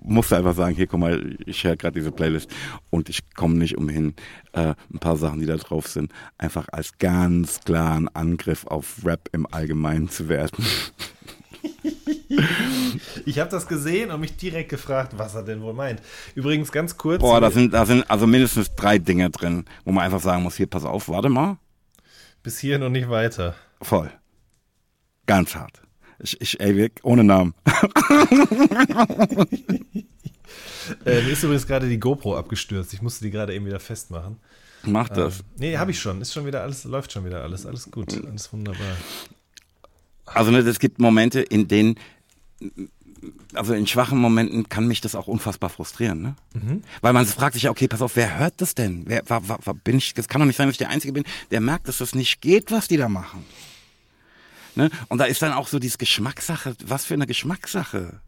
musste 0.01 0.37
einfach 0.37 0.55
sagen, 0.55 0.75
hier, 0.75 0.87
guck 0.87 0.99
mal, 0.99 1.37
ich 1.45 1.63
höre 1.63 1.75
gerade 1.75 1.99
diese 1.99 2.11
Playlist 2.11 2.49
und 2.89 3.09
ich 3.09 3.21
komme 3.35 3.55
nicht 3.55 3.77
umhin, 3.77 4.15
äh, 4.53 4.73
ein 4.93 4.99
paar 4.99 5.17
Sachen, 5.17 5.39
die 5.39 5.45
da 5.45 5.57
drauf 5.57 5.87
sind, 5.87 6.11
einfach 6.37 6.67
als 6.71 6.97
ganz 6.97 7.61
klaren 7.61 8.07
Angriff 8.09 8.65
auf 8.67 8.97
Rap 9.03 9.29
im 9.31 9.47
Allgemeinen 9.51 10.09
zu 10.09 10.29
werten. 10.29 10.63
ich 13.25 13.39
habe 13.39 13.49
das 13.49 13.67
gesehen 13.67 14.11
und 14.11 14.21
mich 14.21 14.37
direkt 14.37 14.69
gefragt, 14.69 15.13
was 15.17 15.35
er 15.35 15.43
denn 15.43 15.61
wohl 15.61 15.73
meint. 15.73 16.01
Übrigens 16.35 16.71
ganz 16.71 16.97
kurz. 16.97 17.21
Boah, 17.21 17.41
da 17.41 17.51
sind, 17.51 17.73
da 17.73 17.85
sind 17.85 18.09
also 18.09 18.27
mindestens 18.27 18.73
drei 18.75 18.97
Dinge 18.97 19.29
drin, 19.29 19.65
wo 19.83 19.91
man 19.91 20.03
einfach 20.03 20.21
sagen 20.21 20.43
muss, 20.43 20.55
hier, 20.55 20.67
pass 20.67 20.85
auf, 20.85 21.09
warte 21.09 21.29
mal. 21.29 21.57
Bis 22.43 22.59
hierhin 22.59 22.83
und 22.83 22.91
nicht 22.91 23.09
weiter. 23.09 23.55
Voll. 23.81 24.11
Ganz 25.25 25.55
hart. 25.55 25.81
Ich, 26.19 26.39
ich 26.39 26.59
ey, 26.59 26.91
ohne 27.03 27.23
Namen. 27.23 27.53
äh, 31.05 31.21
mir 31.21 31.31
ist 31.31 31.43
übrigens 31.43 31.67
gerade 31.67 31.89
die 31.89 31.99
GoPro 31.99 32.37
abgestürzt. 32.37 32.93
Ich 32.93 33.01
musste 33.01 33.25
die 33.25 33.31
gerade 33.31 33.53
eben 33.53 33.65
wieder 33.65 33.79
festmachen. 33.79 34.37
Mach 34.83 35.09
das. 35.09 35.39
Ähm, 35.39 35.45
nee, 35.57 35.77
habe 35.77 35.91
ich 35.91 35.99
schon. 35.99 36.21
Ist 36.21 36.33
schon 36.33 36.45
wieder 36.45 36.61
alles, 36.61 36.83
läuft 36.85 37.11
schon 37.11 37.25
wieder 37.25 37.41
alles. 37.41 37.65
Alles 37.65 37.89
gut. 37.91 38.13
Alles 38.25 38.53
wunderbar. 38.53 38.95
Also 40.25 40.51
ne, 40.51 40.59
es 40.59 40.79
gibt 40.79 40.99
Momente, 40.99 41.41
in 41.41 41.67
denen, 41.67 41.95
also 43.53 43.73
in 43.73 43.87
schwachen 43.87 44.17
Momenten 44.19 44.69
kann 44.69 44.87
mich 44.87 45.01
das 45.01 45.15
auch 45.15 45.27
unfassbar 45.27 45.69
frustrieren, 45.69 46.21
ne? 46.21 46.35
Mhm. 46.53 46.83
Weil 47.01 47.13
man 47.13 47.25
fragt 47.25 47.53
sich 47.53 47.63
ja, 47.63 47.71
okay, 47.71 47.87
pass 47.87 48.01
auf, 48.01 48.15
wer 48.15 48.37
hört 48.37 48.61
das 48.61 48.75
denn? 48.75 49.03
Wer, 49.07 49.23
war, 49.29 49.47
war, 49.47 49.73
bin 49.73 49.97
ich, 49.97 50.13
das 50.13 50.27
kann 50.27 50.41
doch 50.41 50.45
nicht 50.45 50.57
sein, 50.57 50.67
dass 50.67 50.73
ich 50.73 50.79
der 50.79 50.89
Einzige 50.89 51.13
bin, 51.13 51.23
der 51.51 51.61
merkt, 51.61 51.87
dass 51.87 51.97
das 51.97 52.15
nicht 52.15 52.41
geht, 52.41 52.71
was 52.71 52.87
die 52.87 52.97
da 52.97 53.09
machen. 53.09 53.45
Ne? 54.75 54.89
Und 55.07 55.19
da 55.19 55.25
ist 55.25 55.41
dann 55.41 55.53
auch 55.53 55.67
so 55.67 55.79
diese 55.79 55.97
Geschmackssache, 55.97 56.75
was 56.85 57.05
für 57.05 57.13
eine 57.13 57.27
Geschmackssache. 57.27 58.19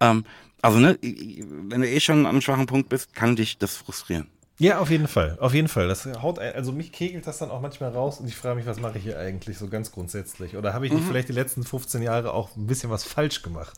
Ähm, 0.00 0.24
also, 0.62 0.78
ne, 0.78 0.98
wenn 1.00 1.80
du 1.80 1.88
eh 1.88 2.00
schon 2.00 2.26
am 2.26 2.40
schwachen 2.40 2.66
Punkt 2.66 2.88
bist, 2.88 3.14
kann 3.14 3.36
dich 3.36 3.58
das 3.58 3.76
frustrieren. 3.76 4.28
Ja, 4.58 4.78
auf 4.78 4.90
jeden 4.90 5.06
Fall. 5.06 5.36
Auf 5.40 5.52
jeden 5.52 5.68
Fall. 5.68 5.86
Das 5.86 6.06
haut 6.22 6.38
ein, 6.38 6.54
also 6.54 6.72
mich 6.72 6.90
kegelt 6.90 7.26
das 7.26 7.38
dann 7.38 7.50
auch 7.50 7.60
manchmal 7.60 7.90
raus 7.90 8.20
und 8.20 8.26
ich 8.26 8.36
frage 8.36 8.56
mich, 8.56 8.66
was 8.66 8.80
mache 8.80 8.96
ich 8.98 9.04
hier 9.04 9.18
eigentlich 9.18 9.58
so 9.58 9.68
ganz 9.68 9.92
grundsätzlich? 9.92 10.56
Oder 10.56 10.72
habe 10.72 10.86
ich 10.86 10.92
nicht 10.92 11.04
mhm. 11.04 11.08
vielleicht 11.08 11.28
die 11.28 11.34
letzten 11.34 11.62
15 11.62 12.02
Jahre 12.02 12.32
auch 12.32 12.56
ein 12.56 12.66
bisschen 12.66 12.90
was 12.90 13.04
falsch 13.04 13.42
gemacht? 13.42 13.76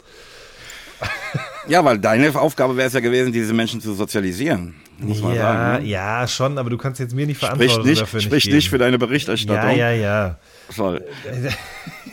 Ja, 1.68 1.84
weil 1.84 1.98
deine 1.98 2.34
Aufgabe 2.34 2.78
wäre 2.78 2.88
es 2.88 2.94
ja 2.94 3.00
gewesen, 3.00 3.30
diese 3.30 3.52
Menschen 3.52 3.82
zu 3.82 3.92
sozialisieren. 3.92 4.74
Muss 4.96 5.20
man 5.20 5.34
ja, 5.34 5.42
sagen, 5.42 5.82
ne? 5.84 5.88
ja, 5.88 6.26
schon, 6.26 6.56
aber 6.56 6.70
du 6.70 6.78
kannst 6.78 6.98
jetzt 6.98 7.14
mir 7.14 7.26
nicht 7.26 7.38
verantworten 7.38 7.72
sprich 7.72 7.86
nicht, 7.86 8.00
dafür 8.00 8.20
Sprich 8.20 8.46
nicht, 8.46 8.54
nicht 8.54 8.70
für 8.70 8.78
deine 8.78 8.98
Berichterstattung. 8.98 9.76
Ja, 9.76 9.90
ja, 9.90 9.92
ja. 9.92 10.38
Voll. 10.70 11.04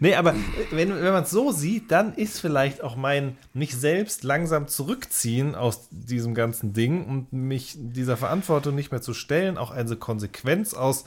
Nee, 0.00 0.14
aber 0.14 0.34
wenn, 0.70 0.94
wenn 0.94 1.12
man 1.12 1.24
es 1.24 1.30
so 1.30 1.52
sieht, 1.52 1.90
dann 1.90 2.14
ist 2.14 2.40
vielleicht 2.40 2.82
auch 2.82 2.96
mein 2.96 3.36
mich 3.54 3.76
selbst 3.76 4.24
langsam 4.24 4.68
zurückziehen 4.68 5.54
aus 5.54 5.88
diesem 5.90 6.34
ganzen 6.34 6.72
Ding 6.72 7.04
und 7.06 7.32
mich 7.32 7.74
dieser 7.78 8.16
Verantwortung 8.16 8.74
nicht 8.74 8.90
mehr 8.90 9.02
zu 9.02 9.14
stellen, 9.14 9.58
auch 9.58 9.70
eine 9.70 9.96
Konsequenz 9.96 10.74
aus 10.74 11.04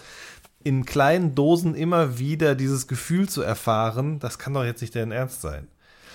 in 0.63 0.85
kleinen 0.85 1.35
Dosen 1.35 1.75
immer 1.75 2.19
wieder 2.19 2.55
dieses 2.55 2.87
Gefühl 2.87 3.27
zu 3.27 3.41
erfahren, 3.41 4.19
das 4.19 4.37
kann 4.37 4.53
doch 4.53 4.63
jetzt 4.63 4.81
nicht 4.81 4.95
dein 4.95 5.11
Ernst 5.11 5.41
sein. 5.41 5.67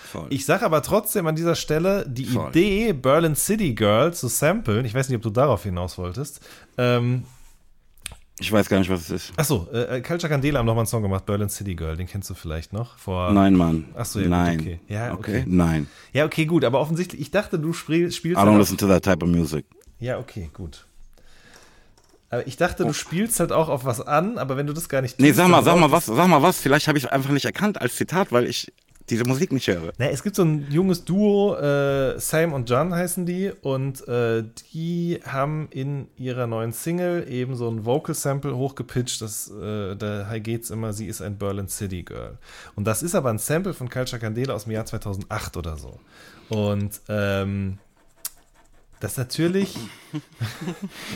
Voll. 0.06 0.26
Ich 0.30 0.46
sage 0.46 0.64
aber 0.64 0.82
trotzdem 0.82 1.26
an 1.26 1.34
dieser 1.34 1.56
Stelle, 1.56 2.04
die 2.08 2.26
Voll. 2.26 2.50
Idee, 2.50 2.92
Berlin 2.92 3.34
City 3.34 3.74
Girl 3.74 4.14
zu 4.14 4.28
samplen, 4.28 4.84
ich 4.84 4.94
weiß 4.94 5.08
nicht, 5.08 5.16
ob 5.16 5.22
du 5.22 5.30
darauf 5.30 5.64
hinaus 5.64 5.98
wolltest, 5.98 6.40
ähm, 6.78 7.24
ich 8.38 8.52
weiß 8.52 8.68
gar 8.68 8.78
nicht, 8.78 8.90
was 8.90 9.02
es 9.02 9.10
ist. 9.10 9.32
Achso, 9.38 9.66
äh, 9.72 10.02
Culture 10.02 10.30
Candela 10.30 10.58
haben 10.58 10.66
nochmal 10.66 10.82
einen 10.82 10.88
Song 10.88 11.02
gemacht, 11.02 11.24
Berlin 11.24 11.48
City 11.48 11.74
Girl, 11.74 11.96
den 11.96 12.06
kennst 12.06 12.28
du 12.28 12.34
vielleicht 12.34 12.72
noch? 12.72 12.98
Vor 12.98 13.32
Nein, 13.32 13.54
Mann. 13.54 13.86
Achso, 13.94 14.20
ja, 14.20 14.28
Nein. 14.28 14.58
Gut, 14.58 14.66
okay. 14.66 14.80
Ja, 14.88 15.14
okay. 15.14 15.40
okay. 15.40 15.44
Nein. 15.46 15.86
Ja, 16.12 16.26
okay, 16.26 16.44
gut, 16.44 16.64
aber 16.64 16.80
offensichtlich, 16.80 17.20
ich 17.20 17.30
dachte, 17.30 17.58
du 17.58 17.72
spielst. 17.72 18.24
I 18.24 18.34
don't 18.34 18.58
listen 18.58 18.76
to 18.76 18.86
that 18.88 19.04
type 19.04 19.24
of 19.24 19.30
music. 19.30 19.64
Ja, 19.98 20.18
okay, 20.18 20.50
gut. 20.52 20.86
Aber 22.28 22.46
ich 22.46 22.56
dachte, 22.56 22.82
du 22.82 22.90
oh. 22.90 22.92
spielst 22.92 23.40
halt 23.40 23.52
auch 23.52 23.68
auf 23.68 23.84
was 23.84 24.00
an, 24.00 24.36
aber 24.36 24.56
wenn 24.56 24.66
du 24.66 24.74
das 24.74 24.88
gar 24.88 25.00
nicht 25.00 25.12
tust, 25.12 25.20
Nee, 25.20 25.32
sag 25.32 25.48
mal, 25.48 25.62
sag 25.62 25.78
mal 25.78 25.90
was, 25.90 26.06
sag 26.06 26.28
mal 26.28 26.42
was, 26.42 26.60
vielleicht 26.60 26.88
habe 26.88 26.98
ich 26.98 27.04
es 27.04 27.10
einfach 27.10 27.30
nicht 27.30 27.44
erkannt 27.44 27.80
als 27.80 27.96
Zitat, 27.96 28.32
weil 28.32 28.46
ich 28.46 28.72
diese 29.10 29.24
Musik 29.24 29.52
nicht 29.52 29.68
höre. 29.68 29.92
Na, 29.98 30.08
es 30.08 30.22
gibt 30.22 30.36
so 30.36 30.42
ein 30.42 30.66
junges 30.70 31.04
Duo, 31.04 31.56
äh, 31.56 32.18
Sam 32.18 32.52
und 32.52 32.68
John 32.68 32.94
heißen 32.94 33.26
die, 33.26 33.52
und 33.62 34.06
äh, 34.08 34.44
die 34.72 35.20
haben 35.24 35.68
in 35.70 36.08
ihrer 36.16 36.46
neuen 36.46 36.72
Single 36.72 37.26
eben 37.28 37.56
so 37.56 37.68
ein 37.68 37.84
Vocal 37.84 38.14
Sample 38.14 38.56
hochgepitcht, 38.56 39.22
das, 39.22 39.50
äh, 39.50 39.96
da 39.96 40.38
geht's 40.38 40.70
immer, 40.70 40.92
sie 40.92 41.06
ist 41.06 41.22
ein 41.22 41.38
Berlin 41.38 41.68
City 41.68 42.02
Girl. 42.02 42.38
Und 42.74 42.86
das 42.86 43.02
ist 43.02 43.14
aber 43.14 43.30
ein 43.30 43.38
Sample 43.38 43.74
von 43.74 43.88
Culture 43.88 44.20
Candela 44.20 44.54
aus 44.54 44.64
dem 44.64 44.72
Jahr 44.72 44.86
2008 44.86 45.56
oder 45.56 45.76
so. 45.76 45.98
Und 46.48 47.00
ähm, 47.08 47.78
das 49.00 49.12
ist 49.12 49.18
natürlich. 49.18 49.76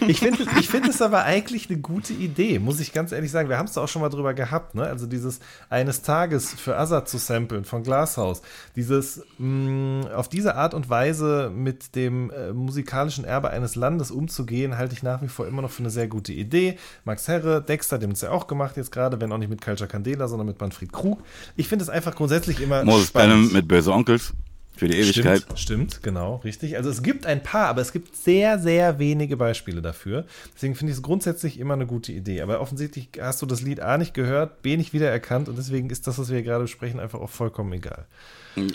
ich 0.07 0.18
finde 0.20 0.47
ich 0.61 0.68
find 0.68 0.87
es 0.87 1.01
aber 1.01 1.24
eigentlich 1.24 1.70
eine 1.70 1.78
gute 1.78 2.12
Idee, 2.12 2.59
muss 2.59 2.78
ich 2.78 2.93
ganz 2.93 3.12
ehrlich 3.12 3.31
sagen. 3.31 3.49
Wir 3.49 3.57
haben 3.57 3.66
es 3.66 3.72
da 3.72 3.83
auch 3.83 3.89
schon 3.89 4.03
mal 4.03 4.11
drüber 4.11 4.35
gehabt, 4.35 4.74
ne? 4.74 4.85
Also 4.85 5.07
dieses 5.07 5.41
eines 5.70 6.03
Tages 6.03 6.53
für 6.53 6.76
Azad 6.76 7.09
zu 7.09 7.16
samplen 7.16 7.64
von 7.64 7.83
Glashaus. 7.83 8.43
Dieses 8.76 9.22
mh, 9.39 9.47
mm, 9.47 10.07
auf 10.14 10.28
diese 10.28 10.57
Art 10.57 10.74
und 10.74 10.91
Weise 10.91 11.51
mit 11.55 11.95
dem 11.97 12.31
äh, 12.31 12.53
musikalischen 12.53 13.24
Erbe 13.24 13.51
eines 13.51 13.76
Landes 13.76 14.11
umzugehen, 14.11 14.76
halte 14.76 14.95
ich 14.95 15.03
nach 15.03 15.22
wie 15.22 15.28
vor 15.28 15.47
immer 15.47 15.62
noch 15.62 15.70
für 15.70 15.83
eine 15.83 15.91
sehr 15.91 16.09
gute 16.09 16.33
Idee. 16.33 16.78
Max 17.05 17.28
Herre, 17.28 17.62
Dexter, 17.62 17.99
dem 17.99 18.11
es 18.11 18.20
ja 18.20 18.31
auch 18.31 18.47
gemacht 18.47 18.76
jetzt 18.76 18.93
gerade, 18.93 19.20
wenn 19.20 19.33
auch 19.33 19.39
nicht 19.39 19.51
mit 19.51 19.62
Culture 19.62 19.89
Candela, 19.89 20.28
sondern 20.28 20.47
mit 20.47 20.61
Manfred 20.61 20.93
Krug. 20.93 21.22
Ich 21.57 21.68
finde 21.68 21.85
es 21.85 21.89
einfach 21.89 22.14
grundsätzlich 22.14 22.61
immer. 22.61 22.85
Moses 22.85 23.09
spannend. 23.09 23.55
mit 23.55 23.66
Böse 23.66 23.91
Onkels. 23.93 24.35
Für 24.81 24.89
die 24.89 24.97
Ewigkeit. 24.97 25.43
Stimmt, 25.43 25.61
stimmt, 25.61 26.03
genau, 26.03 26.37
richtig. 26.37 26.78
Also 26.78 26.89
es 26.89 27.03
gibt 27.03 27.26
ein 27.26 27.43
paar, 27.43 27.66
aber 27.66 27.83
es 27.83 27.93
gibt 27.93 28.16
sehr, 28.16 28.59
sehr 28.59 28.99
wenige 28.99 29.37
Beispiele 29.37 29.83
dafür. 29.83 30.24
Deswegen 30.55 30.74
finde 30.74 30.93
ich 30.93 30.97
es 30.97 31.03
grundsätzlich 31.03 31.59
immer 31.59 31.74
eine 31.74 31.87
gute 31.87 32.12
Idee. 32.12 32.41
Aber 32.41 32.62
offensichtlich 32.62 33.11
hast 33.20 33.43
du 33.43 33.47
das 33.47 33.61
Lied 33.61 33.81
A 33.81 33.99
nicht 33.99 34.14
gehört, 34.14 34.62
B 34.62 34.78
nicht 34.78 34.95
wiedererkannt 34.95 35.51
und 35.51 35.59
deswegen 35.59 35.91
ist 35.91 36.07
das, 36.07 36.18
was 36.18 36.31
wir 36.31 36.43
gerade 36.43 36.62
besprechen, 36.62 36.99
einfach 36.99 37.20
auch 37.20 37.28
vollkommen 37.28 37.74
egal. 37.74 38.07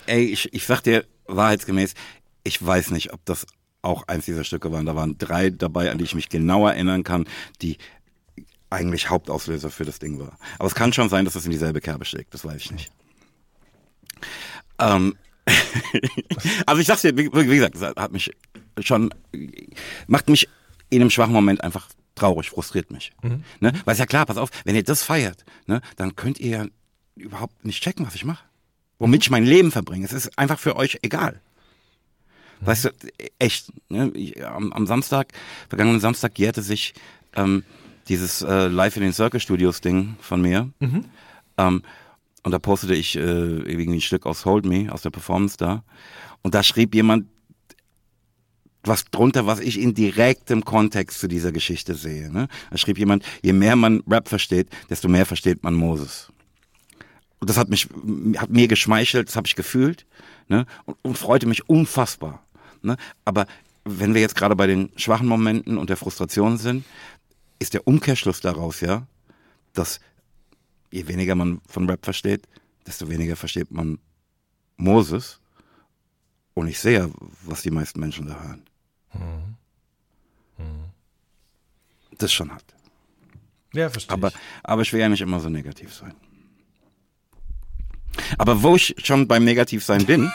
Ey, 0.06 0.26
ich, 0.26 0.53
ich 0.53 0.68
sag 0.68 0.82
dir 0.82 1.06
wahrheitsgemäß, 1.26 1.95
ich 2.43 2.64
weiß 2.64 2.91
nicht, 2.91 3.12
ob 3.12 3.26
das 3.26 3.47
auch 3.82 4.08
eins 4.08 4.26
dieser 4.26 4.43
Stücke 4.43 4.72
waren. 4.72 4.86
Da 4.86 4.95
waren 4.95 5.18
drei 5.18 5.49
dabei, 5.49 5.89
an 5.89 5.97
die 5.97 6.03
ich 6.03 6.14
mich 6.14 6.30
genau 6.30 6.68
erinnern 6.68 7.03
kann, 7.03 7.26
die 7.64 7.80
eigentlich 8.70 9.10
Hauptauslöser 9.10 9.72
für 9.72 9.86
das 9.86 9.97
Ding 9.97 10.20
war. 10.20 10.38
Aber 10.60 10.68
es 10.68 10.76
kann 10.76 10.93
schon 10.93 11.10
sein, 11.10 11.26
dass 11.26 11.34
es 11.34 11.45
in 11.45 11.51
dieselbe 11.51 11.82
Kerbe 11.82 12.06
schlägt, 12.06 12.36
das 12.36 12.45
weiß 12.45 12.62
ich 12.62 12.72
nicht. 12.72 12.91
Ähm, 14.78 15.16
also 16.65 16.81
ich 16.81 16.87
sag's 16.87 17.01
dir, 17.01 17.15
wie, 17.17 17.31
wie 17.31 17.69
gesagt, 17.69 17.97
hat 17.97 18.11
mich 18.11 18.31
schon, 18.79 19.13
macht 20.07 20.29
mich 20.29 20.49
in 20.89 21.01
einem 21.01 21.09
schwachen 21.09 21.33
Moment 21.33 21.63
einfach 21.63 21.87
traurig, 22.15 22.49
frustriert 22.49 22.91
mich. 22.91 23.11
Mhm. 23.21 23.43
Ne? 23.59 23.73
Weil 23.85 23.93
es 23.93 23.99
ja 23.99 24.05
klar, 24.05 24.25
pass 24.25 24.37
auf, 24.37 24.49
wenn 24.63 24.75
ihr 24.75 24.83
das 24.83 25.03
feiert, 25.03 25.45
ne, 25.67 25.81
dann 25.97 26.15
könnt 26.15 26.39
ihr 26.39 26.49
ja 26.49 26.65
überhaupt 27.15 27.65
nicht 27.65 27.83
checken, 27.83 28.05
was 28.05 28.15
ich 28.15 28.25
mache. 28.25 28.43
Womit 28.97 29.23
ich 29.23 29.29
mein 29.29 29.45
Leben 29.45 29.71
verbringe. 29.71 30.05
Es 30.05 30.13
ist 30.13 30.37
einfach 30.39 30.57
für 30.57 30.77
euch 30.77 30.99
egal. 31.01 31.41
Mhm. 32.61 32.65
Weißt 32.65 32.85
du, 32.85 32.89
echt, 33.39 33.71
ne? 33.89 34.11
Ich, 34.13 34.45
am, 34.45 34.71
am, 34.71 34.87
Samstag, 34.87 35.33
vergangenen 35.67 35.99
Samstag 35.99 36.39
jährte 36.39 36.61
sich 36.61 36.93
ähm, 37.35 37.63
dieses 38.07 38.41
äh, 38.41 38.67
Live 38.67 38.95
in 38.95 39.03
den 39.03 39.13
Circle 39.13 39.39
Studios 39.39 39.81
Ding 39.81 40.15
von 40.21 40.41
mir. 40.41 40.69
Mhm. 40.79 41.05
Ähm, 41.57 41.83
und 42.45 42.51
da 42.51 42.59
postete 42.59 42.93
ich 42.93 43.15
äh, 43.15 43.19
irgendwie 43.19 43.95
ein 43.95 44.01
Stück 44.01 44.27
aus 44.27 44.45
Hold 44.45 44.65
Me, 44.65 44.93
aus 44.93 45.01
der 45.01 45.09
Performance 45.09 45.57
da. 45.57 45.83
Und 46.43 46.53
da 46.53 46.61
schrieb 46.61 46.93
jemand 46.93 47.25
was 48.83 49.05
drunter, 49.05 49.47
was 49.47 49.59
ich 49.59 49.79
in 49.79 49.95
direktem 49.95 50.63
Kontext 50.63 51.19
zu 51.19 51.27
dieser 51.27 51.51
Geschichte 51.51 51.95
sehe. 51.95 52.31
Ne? 52.31 52.47
Da 52.69 52.77
schrieb 52.77 52.99
jemand, 52.99 53.25
je 53.41 53.51
mehr 53.51 53.75
man 53.75 54.03
Rap 54.07 54.29
versteht, 54.29 54.69
desto 54.91 55.07
mehr 55.07 55.25
versteht 55.25 55.63
man 55.63 55.73
Moses. 55.73 56.31
Und 57.39 57.49
das 57.49 57.57
hat 57.57 57.69
mich, 57.69 57.89
hat 58.37 58.51
mir 58.51 58.67
geschmeichelt, 58.67 59.27
das 59.27 59.35
habe 59.35 59.47
ich 59.47 59.55
gefühlt 59.55 60.05
ne? 60.47 60.67
und, 60.85 60.97
und 61.01 61.17
freute 61.17 61.47
mich 61.47 61.67
unfassbar. 61.67 62.45
Ne? 62.83 62.95
Aber 63.25 63.47
wenn 63.85 64.13
wir 64.13 64.21
jetzt 64.21 64.35
gerade 64.35 64.55
bei 64.55 64.67
den 64.67 64.91
schwachen 64.97 65.27
Momenten 65.27 65.79
und 65.79 65.89
der 65.89 65.97
Frustration 65.97 66.59
sind, 66.59 66.85
ist 67.57 67.73
der 67.73 67.87
Umkehrschluss 67.87 68.39
daraus 68.39 68.81
ja, 68.81 69.07
dass 69.73 69.99
je 70.95 71.07
weniger 71.07 71.35
man 71.35 71.61
von 71.67 71.89
Rap 71.89 72.05
versteht, 72.05 72.47
desto 72.87 73.09
weniger 73.09 73.35
versteht 73.35 73.71
man 73.71 73.99
Moses. 74.77 75.39
Und 76.53 76.67
ich 76.67 76.79
sehe, 76.79 77.11
was 77.43 77.63
die 77.63 77.71
meisten 77.71 77.99
Menschen 77.99 78.27
da 78.27 78.41
hören. 78.41 78.63
Mhm. 79.13 79.55
Mhm. 80.57 80.85
Das 82.17 82.31
schon 82.31 82.49
hart. 82.49 82.63
Ja, 83.73 83.89
verstehe. 83.89 84.13
Aber, 84.13 84.31
aber 84.63 84.81
ich 84.83 84.93
will 84.93 85.01
ja 85.01 85.09
nicht 85.09 85.21
immer 85.21 85.41
so 85.41 85.49
negativ 85.49 85.93
sein. 85.93 86.13
Aber 88.37 88.63
wo 88.63 88.77
ich 88.77 88.95
schon 89.03 89.27
beim 89.27 89.43
Negativsein 89.43 90.05
bin, 90.05 90.31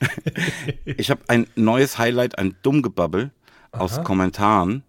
ich 0.84 1.10
habe 1.10 1.22
ein 1.28 1.46
neues 1.54 1.96
Highlight, 1.96 2.36
ein 2.36 2.54
Dummgebabbel 2.62 3.30
aus 3.72 4.04
Kommentaren. 4.04 4.82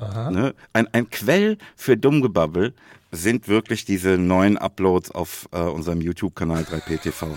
Ne? 0.00 0.54
Ein, 0.72 0.88
ein 0.92 1.08
Quell 1.10 1.58
für 1.76 1.96
Dummgebabbel 1.96 2.74
sind 3.12 3.46
wirklich 3.46 3.84
diese 3.84 4.18
neuen 4.18 4.56
Uploads 4.56 5.10
auf 5.10 5.48
äh, 5.52 5.58
unserem 5.60 6.00
YouTube-Kanal 6.00 6.62
3PTV. 6.62 7.28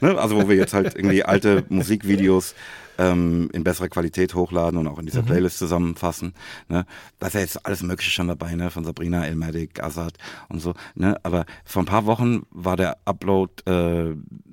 ne? 0.00 0.18
Also 0.18 0.36
wo 0.36 0.48
wir 0.48 0.56
jetzt 0.56 0.74
halt 0.74 0.96
irgendwie 0.96 1.22
alte 1.22 1.64
Musikvideos 1.68 2.54
ähm, 2.98 3.48
in 3.52 3.64
besserer 3.64 3.88
Qualität 3.88 4.34
hochladen 4.34 4.78
und 4.78 4.88
auch 4.88 4.98
in 4.98 5.06
dieser 5.06 5.22
mhm. 5.22 5.26
Playlist 5.26 5.58
zusammenfassen. 5.58 6.34
Ne? 6.68 6.84
Da 7.18 7.28
ist 7.28 7.34
ja 7.34 7.40
jetzt 7.40 7.64
alles 7.64 7.82
Mögliche 7.82 8.10
schon 8.10 8.28
dabei, 8.28 8.54
ne? 8.54 8.70
Von 8.70 8.84
Sabrina, 8.84 9.24
Elmatic, 9.24 9.82
Azad 9.82 10.14
und 10.48 10.60
so. 10.60 10.74
Ne? 10.94 11.16
Aber 11.22 11.46
vor 11.64 11.82
ein 11.82 11.86
paar 11.86 12.04
Wochen 12.04 12.42
war 12.50 12.76
der 12.76 12.98
Upload, 13.06 13.52
äh, 13.66 13.70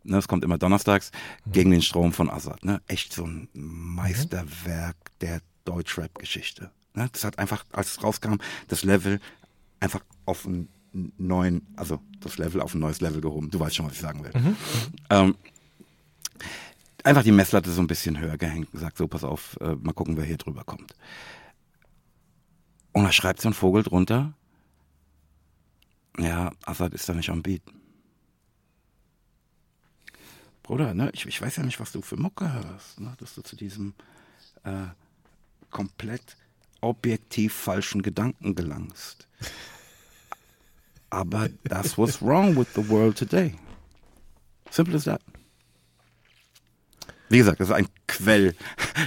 ne, 0.04 0.18
es 0.18 0.28
kommt 0.28 0.46
immer 0.46 0.58
donnerstags, 0.58 1.12
mhm. 1.46 1.52
gegen 1.52 1.72
den 1.72 1.82
Strom 1.82 2.14
von 2.14 2.30
Azad. 2.30 2.64
Ne? 2.64 2.80
Echt 2.88 3.12
so 3.12 3.26
ein 3.26 3.50
Meisterwerk 3.54 4.96
der 5.20 5.42
Deutschrap-Geschichte. 5.66 6.72
Ne? 6.94 7.10
Das 7.12 7.24
hat 7.24 7.38
einfach, 7.40 7.66
als 7.72 7.92
es 7.92 8.04
rauskam, 8.04 8.36
das 8.70 8.84
Level 8.84 9.20
einfach 9.80 10.02
auf 10.26 10.46
einen 10.46 10.70
neuen, 10.92 11.68
also 11.76 12.00
das 12.20 12.38
Level 12.38 12.62
auf 12.62 12.74
ein 12.74 12.80
neues 12.80 13.02
Level 13.02 13.22
gehoben. 13.22 13.50
Du 13.50 13.60
weißt 13.60 13.76
schon, 13.76 13.86
was 13.86 13.94
ich 13.94 14.02
sagen 14.02 14.24
will. 14.24 14.32
Mhm. 14.34 14.58
Ähm, 15.10 15.36
einfach 17.04 17.24
die 17.24 17.32
Messlatte 17.32 17.72
so 17.72 17.82
ein 17.82 17.88
bisschen 17.88 18.20
höher 18.20 18.38
gehängt 18.38 18.68
und 18.68 18.74
gesagt, 18.74 18.98
so 18.98 19.08
pass 19.08 19.24
auf, 19.24 19.58
äh, 19.62 19.76
mal 19.76 19.94
gucken, 19.94 20.18
wer 20.18 20.26
hier 20.26 20.38
drüber 20.38 20.64
kommt. 20.64 20.96
Und 22.94 23.04
da 23.04 23.12
schreibt 23.12 23.42
so 23.42 23.50
ein 23.50 23.54
Vogel 23.54 23.84
drunter, 23.84 24.34
ja, 26.18 26.52
Assad 26.66 26.94
ist 26.94 27.08
da 27.08 27.14
nicht 27.14 27.30
am 27.30 27.44
Beat. 27.44 27.62
Bruder, 30.64 30.94
ne, 30.94 31.12
ich, 31.14 31.26
ich 31.26 31.42
weiß 31.42 31.58
ja 31.58 31.64
nicht, 31.64 31.80
was 31.80 31.92
du 31.92 32.02
für 32.02 32.18
Mucke 32.18 32.52
hörst, 32.52 33.00
ne, 33.00 33.14
dass 33.20 33.36
du 33.36 33.42
zu 33.42 33.56
diesem 33.56 33.94
äh, 34.64 34.88
komplett 35.70 36.36
objektiv 36.82 37.54
falschen 37.54 38.02
Gedanken 38.02 38.56
gelangst. 38.56 39.27
Aber 41.10 41.50
that's 41.64 41.98
what's 41.98 42.22
wrong 42.22 42.56
with 42.56 42.68
the 42.76 42.90
world 42.90 43.18
today. 43.18 43.56
Simple 44.70 44.96
as 44.96 45.06
that. 45.06 45.22
Wie 47.30 47.38
gesagt, 47.40 47.60
das 47.60 47.68
ist 47.70 47.74
ein 47.74 47.88
Quell 48.08 48.56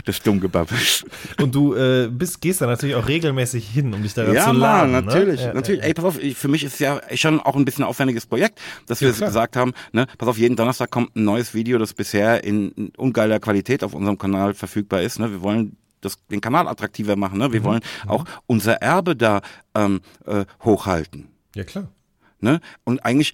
des 0.06 0.20
Dummgebabbels. 0.20 1.04
Und 1.40 1.54
du 1.54 1.74
äh, 1.74 2.08
bist, 2.10 2.40
gehst 2.40 2.60
da 2.60 2.66
natürlich 2.66 2.94
auch 2.94 3.08
regelmäßig 3.08 3.66
hin, 3.66 3.94
um 3.94 4.02
dich 4.02 4.12
daran 4.12 4.34
ja, 4.34 4.44
zu 4.44 4.52
laden. 4.52 4.92
Ja, 4.92 5.00
natürlich, 5.00 5.40
ne? 5.40 5.46
ja, 5.46 5.54
natürlich. 5.54 5.80
Ja, 5.80 5.86
Ey, 5.86 5.94
pass 5.94 6.04
auf, 6.04 6.18
für 6.34 6.48
mich 6.48 6.64
ist 6.64 6.74
es 6.74 6.78
ja 6.80 7.00
schon 7.14 7.40
auch 7.40 7.56
ein 7.56 7.64
bisschen 7.64 7.84
ein 7.84 7.88
aufwendiges 7.88 8.26
Projekt, 8.26 8.60
dass 8.86 9.00
wir 9.00 9.10
gesagt 9.12 9.56
haben, 9.56 9.72
ne, 9.92 10.06
pass 10.18 10.28
auf, 10.28 10.36
jeden 10.36 10.54
Donnerstag 10.54 10.90
kommt 10.90 11.16
ein 11.16 11.24
neues 11.24 11.54
Video, 11.54 11.78
das 11.78 11.94
bisher 11.94 12.44
in 12.44 12.92
ungeiler 12.98 13.40
Qualität 13.40 13.82
auf 13.82 13.94
unserem 13.94 14.18
Kanal 14.18 14.52
verfügbar 14.52 15.00
ist. 15.00 15.18
Ne? 15.18 15.30
Wir 15.30 15.40
wollen 15.40 15.76
das, 16.00 16.24
den 16.26 16.40
Kanal 16.40 16.68
attraktiver 16.68 17.16
machen. 17.16 17.38
Ne? 17.38 17.52
Wir 17.52 17.60
mhm. 17.60 17.64
wollen 17.64 17.82
mhm. 18.04 18.10
auch 18.10 18.24
unser 18.46 18.74
Erbe 18.74 19.16
da 19.16 19.40
ähm, 19.74 20.00
äh, 20.26 20.44
hochhalten. 20.62 21.28
Ja, 21.54 21.64
klar. 21.64 21.88
Ne? 22.40 22.60
Und 22.84 23.04
eigentlich, 23.04 23.32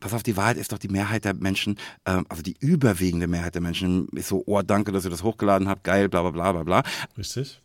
pass 0.00 0.14
auf, 0.14 0.22
die 0.22 0.36
Wahrheit 0.36 0.56
ist 0.56 0.72
doch, 0.72 0.78
die 0.78 0.88
Mehrheit 0.88 1.24
der 1.24 1.34
Menschen, 1.34 1.78
ähm, 2.06 2.26
also 2.28 2.42
die 2.42 2.56
überwiegende 2.58 3.26
Mehrheit 3.26 3.54
der 3.54 3.62
Menschen 3.62 4.08
ist 4.08 4.28
so, 4.28 4.42
oh, 4.46 4.62
danke, 4.62 4.92
dass 4.92 5.04
ihr 5.04 5.10
das 5.10 5.22
hochgeladen 5.22 5.68
habt, 5.68 5.84
geil, 5.84 6.08
bla 6.08 6.22
bla 6.22 6.30
bla 6.30 6.52
bla 6.52 6.62
bla. 6.62 6.82
Richtig. 7.16 7.60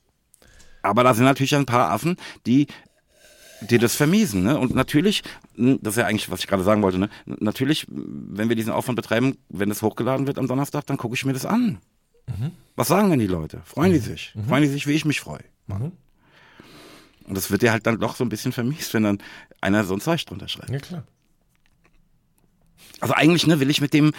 Aber 0.84 1.04
da 1.04 1.14
sind 1.14 1.26
natürlich 1.26 1.56
ein 1.56 1.66
paar 1.66 1.92
Affen, 1.92 2.16
die 2.46 2.68
die 3.62 3.78
das 3.78 3.96
vermiesen. 3.96 4.44
Ne? 4.44 4.58
Und 4.58 4.76
natürlich, 4.76 5.24
hm, 5.56 5.80
das 5.82 5.96
ist 5.96 6.02
ja 6.02 6.06
eigentlich, 6.06 6.30
was 6.30 6.42
ich 6.42 6.48
gerade 6.48 6.64
sagen 6.64 6.84
wollte, 6.84 7.00
ne? 7.00 7.10
natürlich, 7.26 7.88
wenn 7.90 8.50
wir 8.50 8.56
diesen 8.56 8.72
Aufwand 8.72 8.96
betreiben, 8.96 9.38
wenn 9.50 9.72
es 9.72 9.82
hochgeladen 9.82 10.28
wird 10.28 10.38
am 10.38 10.48
Donnerstag, 10.48 10.86
dann 10.86 10.98
gucke 10.98 11.16
ich 11.16 11.26
mir 11.26 11.34
das 11.34 11.46
an. 11.46 11.80
Mhm. 12.28 12.52
Was 12.76 12.90
sagen 12.90 13.10
denn 13.10 13.20
die 13.20 13.28
Leute? 13.28 13.62
Freuen 13.66 13.94
die 13.94 14.00
sich? 14.00 14.34
Mhm. 14.36 14.46
Freuen 14.48 14.64
die 14.64 14.70
sich, 14.70 14.88
wie 14.88 14.94
ich 14.94 15.06
mich 15.06 15.20
freue? 15.20 15.44
Mhm. 15.68 15.92
Und 17.26 17.36
das 17.36 17.52
wird 17.52 17.64
ja 17.64 17.72
halt 17.72 17.86
dann 17.86 18.00
doch 18.00 18.16
so 18.16 18.24
ein 18.24 18.30
bisschen 18.30 18.52
vermiest, 18.52 18.94
wenn 18.94 19.04
dann 19.04 19.18
einer 19.60 19.84
so 19.84 19.94
ein 19.94 20.02
Zeug 20.02 20.26
drunter 20.26 20.48
schreibt. 20.48 20.70
Ja, 20.70 20.80
klar. 20.80 21.04
Also 23.00 23.14
eigentlich 23.14 23.46
ne, 23.48 23.60
will 23.60 23.70
ich 23.70 23.82
mit 23.82 23.94
dem, 23.94 24.14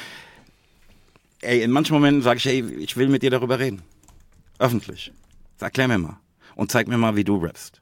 ey, 1.40 1.62
in 1.62 1.70
manchen 1.70 1.94
Momenten 1.94 2.22
sage 2.22 2.38
ich, 2.38 2.46
ey, 2.46 2.62
ich 2.76 2.96
will 2.96 3.08
mit 3.08 3.22
dir 3.22 3.30
darüber 3.30 3.58
reden. 3.58 3.82
Öffentlich. 4.58 5.12
Erklär 5.60 5.88
mir 5.88 5.98
mal. 5.98 6.18
Und 6.54 6.70
zeig 6.70 6.88
mir 6.88 6.98
mal, 6.98 7.16
wie 7.16 7.24
du 7.24 7.36
rappst. 7.36 7.80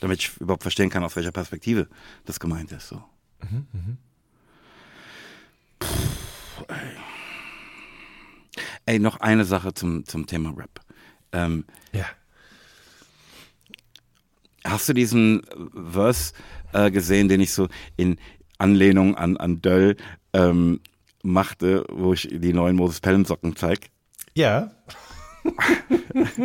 Damit 0.00 0.20
ich 0.20 0.36
überhaupt 0.38 0.62
verstehen 0.62 0.90
kann, 0.90 1.02
aus 1.02 1.16
welcher 1.16 1.32
Perspektive 1.32 1.88
das 2.26 2.38
gemeint 2.38 2.70
ist. 2.72 2.88
So. 2.88 3.02
Mhm, 3.42 3.66
mh. 3.72 3.96
Puh, 5.78 6.64
ey. 6.68 7.05
Ey. 8.86 8.98
noch 8.98 9.20
eine 9.20 9.44
Sache 9.44 9.74
zum, 9.74 10.04
zum 10.06 10.26
Thema 10.26 10.54
Rap. 10.56 10.80
Ähm, 11.32 11.64
ja. 11.92 12.06
Hast 14.64 14.88
du 14.88 14.92
diesen 14.94 15.42
Verse 15.92 16.32
äh, 16.72 16.90
gesehen, 16.90 17.28
den 17.28 17.40
ich 17.40 17.52
so 17.52 17.68
in 17.96 18.18
Anlehnung 18.58 19.16
an, 19.16 19.36
an 19.36 19.60
Döll 19.60 19.96
ähm, 20.32 20.80
machte, 21.22 21.84
wo 21.90 22.12
ich 22.12 22.28
die 22.30 22.52
neuen 22.52 22.76
Moses 22.76 23.00
Pelham 23.00 23.24
Socken 23.24 23.54
zeig? 23.54 23.90
Ja. 24.34 24.70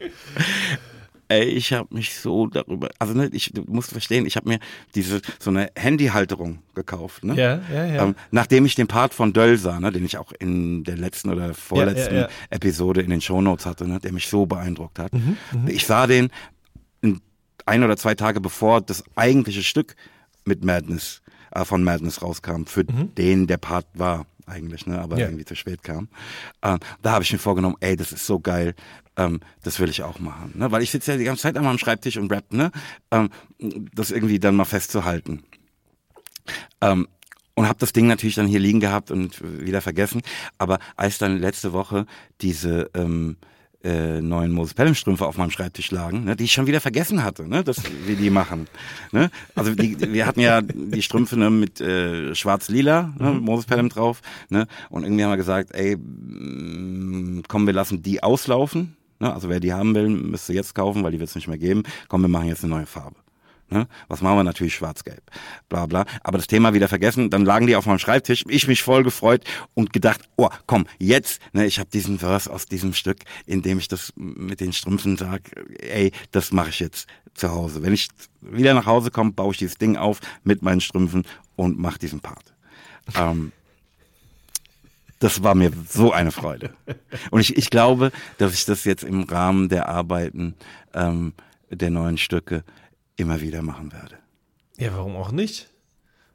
Ey, 1.30 1.44
ich 1.44 1.72
habe 1.72 1.94
mich 1.94 2.18
so 2.18 2.48
darüber, 2.48 2.88
also 2.98 3.14
ne, 3.14 3.30
ich, 3.32 3.52
du 3.54 3.62
musst 3.68 3.92
verstehen, 3.92 4.26
ich 4.26 4.34
habe 4.34 4.48
mir 4.48 4.58
diese 4.96 5.22
so 5.38 5.50
eine 5.50 5.70
Handyhalterung 5.76 6.58
gekauft, 6.74 7.22
ne? 7.22 7.36
Ja, 7.36 7.60
ja, 7.72 7.84
ja. 7.86 8.02
Ähm, 8.02 8.16
nachdem 8.32 8.66
ich 8.66 8.74
den 8.74 8.88
Part 8.88 9.14
von 9.14 9.32
Döll 9.32 9.56
sah, 9.56 9.78
ne, 9.78 9.92
den 9.92 10.04
ich 10.04 10.18
auch 10.18 10.32
in 10.40 10.82
der 10.82 10.96
letzten 10.96 11.30
oder 11.30 11.54
vorletzten 11.54 12.14
ja, 12.14 12.20
ja, 12.22 12.26
ja. 12.26 12.34
Episode 12.50 13.00
in 13.02 13.10
den 13.10 13.20
Shownotes 13.20 13.64
hatte, 13.64 13.86
ne, 13.86 14.00
der 14.00 14.12
mich 14.12 14.26
so 14.26 14.44
beeindruckt 14.46 14.98
hat. 14.98 15.12
Mhm, 15.12 15.36
mhm. 15.52 15.68
ich 15.68 15.86
sah 15.86 16.08
den 16.08 16.30
ein 17.64 17.84
oder 17.84 17.96
zwei 17.96 18.16
Tage 18.16 18.40
bevor 18.40 18.80
das 18.80 19.04
eigentliche 19.14 19.62
Stück 19.62 19.94
mit 20.44 20.64
Madness 20.64 21.22
äh, 21.52 21.64
von 21.64 21.84
Madness 21.84 22.22
rauskam, 22.22 22.64
für 22.64 22.80
mhm. 22.80 23.14
den 23.14 23.46
der 23.46 23.58
Part 23.58 23.86
war 23.94 24.26
eigentlich, 24.46 24.86
ne, 24.86 25.00
aber 25.00 25.18
ja. 25.18 25.26
irgendwie 25.26 25.44
zu 25.44 25.54
spät 25.54 25.82
kam. 25.82 26.08
Ähm, 26.62 26.78
da 27.02 27.12
habe 27.12 27.22
ich 27.22 27.32
mir 27.32 27.38
vorgenommen, 27.38 27.76
ey, 27.80 27.96
das 27.96 28.12
ist 28.12 28.26
so 28.26 28.40
geil, 28.40 28.74
ähm, 29.16 29.40
das 29.62 29.80
will 29.80 29.90
ich 29.90 30.02
auch 30.02 30.18
machen, 30.18 30.52
ne, 30.54 30.70
weil 30.70 30.82
ich 30.82 30.90
sitze 30.90 31.12
ja 31.12 31.18
die 31.18 31.24
ganze 31.24 31.42
Zeit 31.42 31.56
an 31.56 31.64
meinem 31.64 31.78
Schreibtisch 31.78 32.16
und 32.16 32.30
rap, 32.32 32.52
ne, 32.52 32.70
ähm, 33.10 33.30
das 33.94 34.10
irgendwie 34.10 34.38
dann 34.38 34.56
mal 34.56 34.64
festzuhalten. 34.64 35.42
Ähm, 36.80 37.08
und 37.54 37.68
habe 37.68 37.78
das 37.78 37.92
Ding 37.92 38.06
natürlich 38.06 38.36
dann 38.36 38.46
hier 38.46 38.60
liegen 38.60 38.80
gehabt 38.80 39.10
und 39.10 39.42
wieder 39.42 39.82
vergessen. 39.82 40.22
Aber 40.56 40.78
als 40.96 41.18
dann 41.18 41.38
letzte 41.38 41.74
Woche 41.74 42.06
diese 42.40 42.90
ähm, 42.94 43.36
äh, 43.82 44.20
neuen 44.20 44.52
Moses 44.52 44.74
Pelham 44.74 44.94
Strümpfe 44.94 45.26
auf 45.26 45.36
meinem 45.36 45.50
Schreibtisch 45.50 45.90
lagen, 45.90 46.24
ne, 46.24 46.36
die 46.36 46.44
ich 46.44 46.52
schon 46.52 46.66
wieder 46.66 46.80
vergessen 46.80 47.24
hatte, 47.24 47.48
ne, 47.48 47.64
dass 47.64 47.82
wir 48.06 48.16
die 48.16 48.30
machen. 48.30 48.66
Ne? 49.12 49.30
Also 49.54 49.74
die, 49.74 49.98
wir 50.12 50.26
hatten 50.26 50.40
ja 50.40 50.60
die 50.62 51.02
Strümpfe 51.02 51.38
ne, 51.38 51.50
mit 51.50 51.80
äh, 51.80 52.34
schwarz-lila, 52.34 53.14
ne, 53.18 53.30
mhm. 53.32 53.40
Moses 53.40 53.66
Pelham 53.66 53.88
drauf, 53.88 54.20
ne, 54.48 54.66
und 54.90 55.04
irgendwie 55.04 55.24
haben 55.24 55.30
wir 55.30 55.36
gesagt, 55.36 55.74
ey, 55.74 55.96
mm, 55.96 57.42
komm, 57.48 57.66
wir 57.66 57.72
lassen 57.72 58.02
die 58.02 58.22
auslaufen. 58.22 58.96
Ne? 59.20 59.32
Also 59.32 59.48
wer 59.48 59.60
die 59.60 59.72
haben 59.72 59.94
will, 59.94 60.08
müsste 60.08 60.52
jetzt 60.52 60.74
kaufen, 60.74 61.04
weil 61.04 61.12
die 61.12 61.20
wird 61.20 61.28
es 61.28 61.36
nicht 61.36 61.48
mehr 61.48 61.58
geben. 61.58 61.84
Komm, 62.08 62.22
wir 62.22 62.28
machen 62.28 62.48
jetzt 62.48 62.64
eine 62.64 62.74
neue 62.74 62.86
Farbe. 62.86 63.16
Ne? 63.72 63.86
Was 64.08 64.20
machen 64.20 64.36
wir 64.36 64.42
natürlich 64.42 64.74
schwarz-gelb, 64.74 65.22
bla 65.68 65.86
bla. 65.86 66.04
Aber 66.24 66.38
das 66.38 66.48
Thema 66.48 66.74
wieder 66.74 66.88
vergessen, 66.88 67.30
dann 67.30 67.44
lagen 67.44 67.68
die 67.68 67.76
auf 67.76 67.86
meinem 67.86 68.00
Schreibtisch, 68.00 68.44
ich 68.48 68.66
mich 68.66 68.82
voll 68.82 69.04
gefreut 69.04 69.44
und 69.74 69.92
gedacht, 69.92 70.22
oh, 70.36 70.48
komm, 70.66 70.86
jetzt, 70.98 71.40
ne, 71.52 71.66
ich 71.66 71.78
habe 71.78 71.88
diesen 71.88 72.18
Vers 72.18 72.48
aus 72.48 72.66
diesem 72.66 72.94
Stück, 72.94 73.18
in 73.46 73.62
dem 73.62 73.78
ich 73.78 73.86
das 73.86 74.12
mit 74.16 74.60
den 74.60 74.72
Strümpfen 74.72 75.16
sag, 75.16 75.42
ey, 75.78 76.10
das 76.32 76.50
mache 76.50 76.70
ich 76.70 76.80
jetzt 76.80 77.06
zu 77.34 77.52
Hause. 77.52 77.82
Wenn 77.82 77.94
ich 77.94 78.08
wieder 78.40 78.74
nach 78.74 78.86
Hause 78.86 79.12
komme, 79.12 79.30
baue 79.30 79.52
ich 79.52 79.58
dieses 79.58 79.78
Ding 79.78 79.96
auf 79.96 80.18
mit 80.42 80.62
meinen 80.62 80.80
Strümpfen 80.80 81.24
und 81.54 81.78
mache 81.78 82.00
diesen 82.00 82.18
Part. 82.18 82.52
Ähm, 83.14 83.52
das 85.20 85.42
war 85.44 85.54
mir 85.54 85.70
so 85.88 86.12
eine 86.12 86.32
Freude. 86.32 86.74
Und 87.30 87.40
ich, 87.40 87.56
ich 87.56 87.70
glaube, 87.70 88.10
dass 88.38 88.52
ich 88.52 88.64
das 88.64 88.84
jetzt 88.84 89.04
im 89.04 89.22
Rahmen 89.22 89.68
der 89.68 89.88
Arbeiten 89.88 90.56
ähm, 90.92 91.34
der 91.70 91.90
neuen 91.90 92.18
Stücke 92.18 92.64
immer 93.16 93.40
wieder 93.40 93.62
machen 93.62 93.92
werde. 93.92 94.16
Ja, 94.78 94.96
warum 94.96 95.14
auch 95.16 95.30
nicht? 95.30 95.70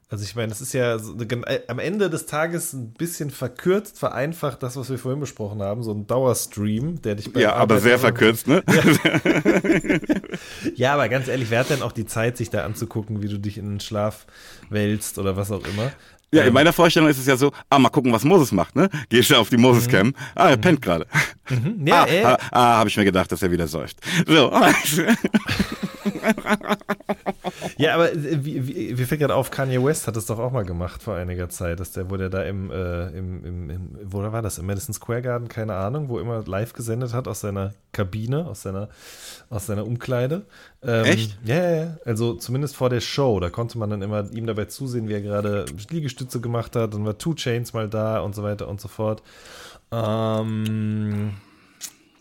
Also 0.08 0.22
ich 0.22 0.36
meine, 0.36 0.50
das 0.50 0.60
ist 0.60 0.72
ja 0.72 1.00
so, 1.00 1.18
äh, 1.18 1.62
am 1.66 1.80
Ende 1.80 2.08
des 2.08 2.26
Tages 2.26 2.72
ein 2.72 2.92
bisschen 2.92 3.32
verkürzt, 3.32 3.98
vereinfacht, 3.98 4.62
das, 4.62 4.76
was 4.76 4.88
wir 4.88 4.98
vorhin 4.98 5.18
besprochen 5.18 5.60
haben, 5.60 5.82
so 5.82 5.90
ein 5.90 6.06
Dauerstream, 6.06 7.02
der 7.02 7.16
dich 7.16 7.32
bei 7.32 7.40
Ja, 7.40 7.54
aber 7.54 7.80
sehr 7.80 7.98
verkürzt, 7.98 8.46
ne? 8.46 8.62
Ja. 8.68 10.00
ja, 10.76 10.94
aber 10.94 11.08
ganz 11.08 11.26
ehrlich, 11.26 11.50
wer 11.50 11.58
hat 11.58 11.70
denn 11.70 11.82
auch 11.82 11.90
die 11.90 12.06
Zeit, 12.06 12.36
sich 12.36 12.50
da 12.50 12.64
anzugucken, 12.64 13.20
wie 13.20 13.28
du 13.28 13.38
dich 13.38 13.58
in 13.58 13.68
den 13.68 13.80
Schlaf 13.80 14.26
wälzt 14.70 15.18
oder 15.18 15.36
was 15.36 15.50
auch 15.50 15.66
immer? 15.66 15.90
Ja, 16.32 16.42
in 16.42 16.48
ähm. 16.48 16.54
meiner 16.54 16.72
Vorstellung 16.72 17.08
ist 17.08 17.18
es 17.18 17.26
ja 17.26 17.36
so, 17.36 17.52
ah, 17.70 17.78
mal 17.78 17.88
gucken, 17.88 18.12
was 18.12 18.24
Moses 18.24 18.52
macht, 18.52 18.74
ne? 18.74 18.90
Gehst 19.08 19.30
du 19.30 19.36
auf 19.36 19.48
die 19.48 19.56
Moses-Cam, 19.56 20.08
mhm. 20.08 20.14
ah, 20.34 20.50
er 20.50 20.56
pennt 20.56 20.82
gerade. 20.82 21.06
Mhm. 21.48 21.76
Ja, 21.86 22.04
ah, 22.04 22.32
ah, 22.32 22.38
ah 22.50 22.78
habe 22.78 22.88
ich 22.88 22.96
mir 22.96 23.04
gedacht, 23.04 23.30
dass 23.30 23.42
er 23.42 23.50
wieder 23.50 23.68
säuft. 23.68 23.98
So. 24.26 24.52
ja, 27.76 27.94
aber 27.94 28.12
äh, 28.12 28.44
wie, 28.44 28.66
wie, 28.66 28.98
wir 28.98 29.06
fällt 29.06 29.20
gerade 29.20 29.34
auf, 29.34 29.50
Kanye 29.50 29.82
West 29.82 30.06
hat 30.06 30.16
das 30.16 30.26
doch 30.26 30.38
auch 30.38 30.52
mal 30.52 30.64
gemacht 30.64 31.02
vor 31.02 31.14
einiger 31.14 31.48
Zeit, 31.48 31.80
dass 31.80 31.92
der, 31.92 32.10
wo 32.10 32.16
der 32.16 32.28
da 32.28 32.42
im, 32.42 32.70
äh, 32.70 33.08
im, 33.10 33.44
im, 33.44 33.70
im, 33.70 33.98
wo 34.04 34.20
war 34.20 34.42
das, 34.42 34.58
im 34.58 34.66
Madison 34.66 34.94
Square 34.94 35.22
Garden, 35.22 35.48
keine 35.48 35.74
Ahnung, 35.74 36.08
wo 36.08 36.18
immer 36.18 36.42
live 36.46 36.72
gesendet 36.72 37.12
hat 37.12 37.28
aus 37.28 37.40
seiner 37.40 37.74
Kabine, 37.92 38.46
aus 38.46 38.62
seiner, 38.62 38.88
aus 39.50 39.66
seiner 39.66 39.86
Umkleide. 39.86 40.46
Ähm, 40.82 41.04
Echt? 41.04 41.38
Ja, 41.44 41.56
ja, 41.56 41.70
ja, 41.70 41.96
also 42.04 42.34
zumindest 42.34 42.76
vor 42.76 42.90
der 42.90 43.00
Show, 43.00 43.40
da 43.40 43.50
konnte 43.50 43.78
man 43.78 43.90
dann 43.90 44.02
immer 44.02 44.30
ihm 44.32 44.46
dabei 44.46 44.66
zusehen, 44.66 45.08
wie 45.08 45.14
er 45.14 45.22
gerade 45.22 45.66
Liegestütze 45.90 46.40
gemacht 46.40 46.76
hat, 46.76 46.94
dann 46.94 47.04
war 47.04 47.18
Two 47.18 47.34
Chains 47.34 47.72
mal 47.72 47.88
da 47.88 48.20
und 48.20 48.34
so 48.34 48.42
weiter 48.42 48.68
und 48.68 48.80
so 48.80 48.88
fort. 48.88 49.22
Ähm, 49.92 51.34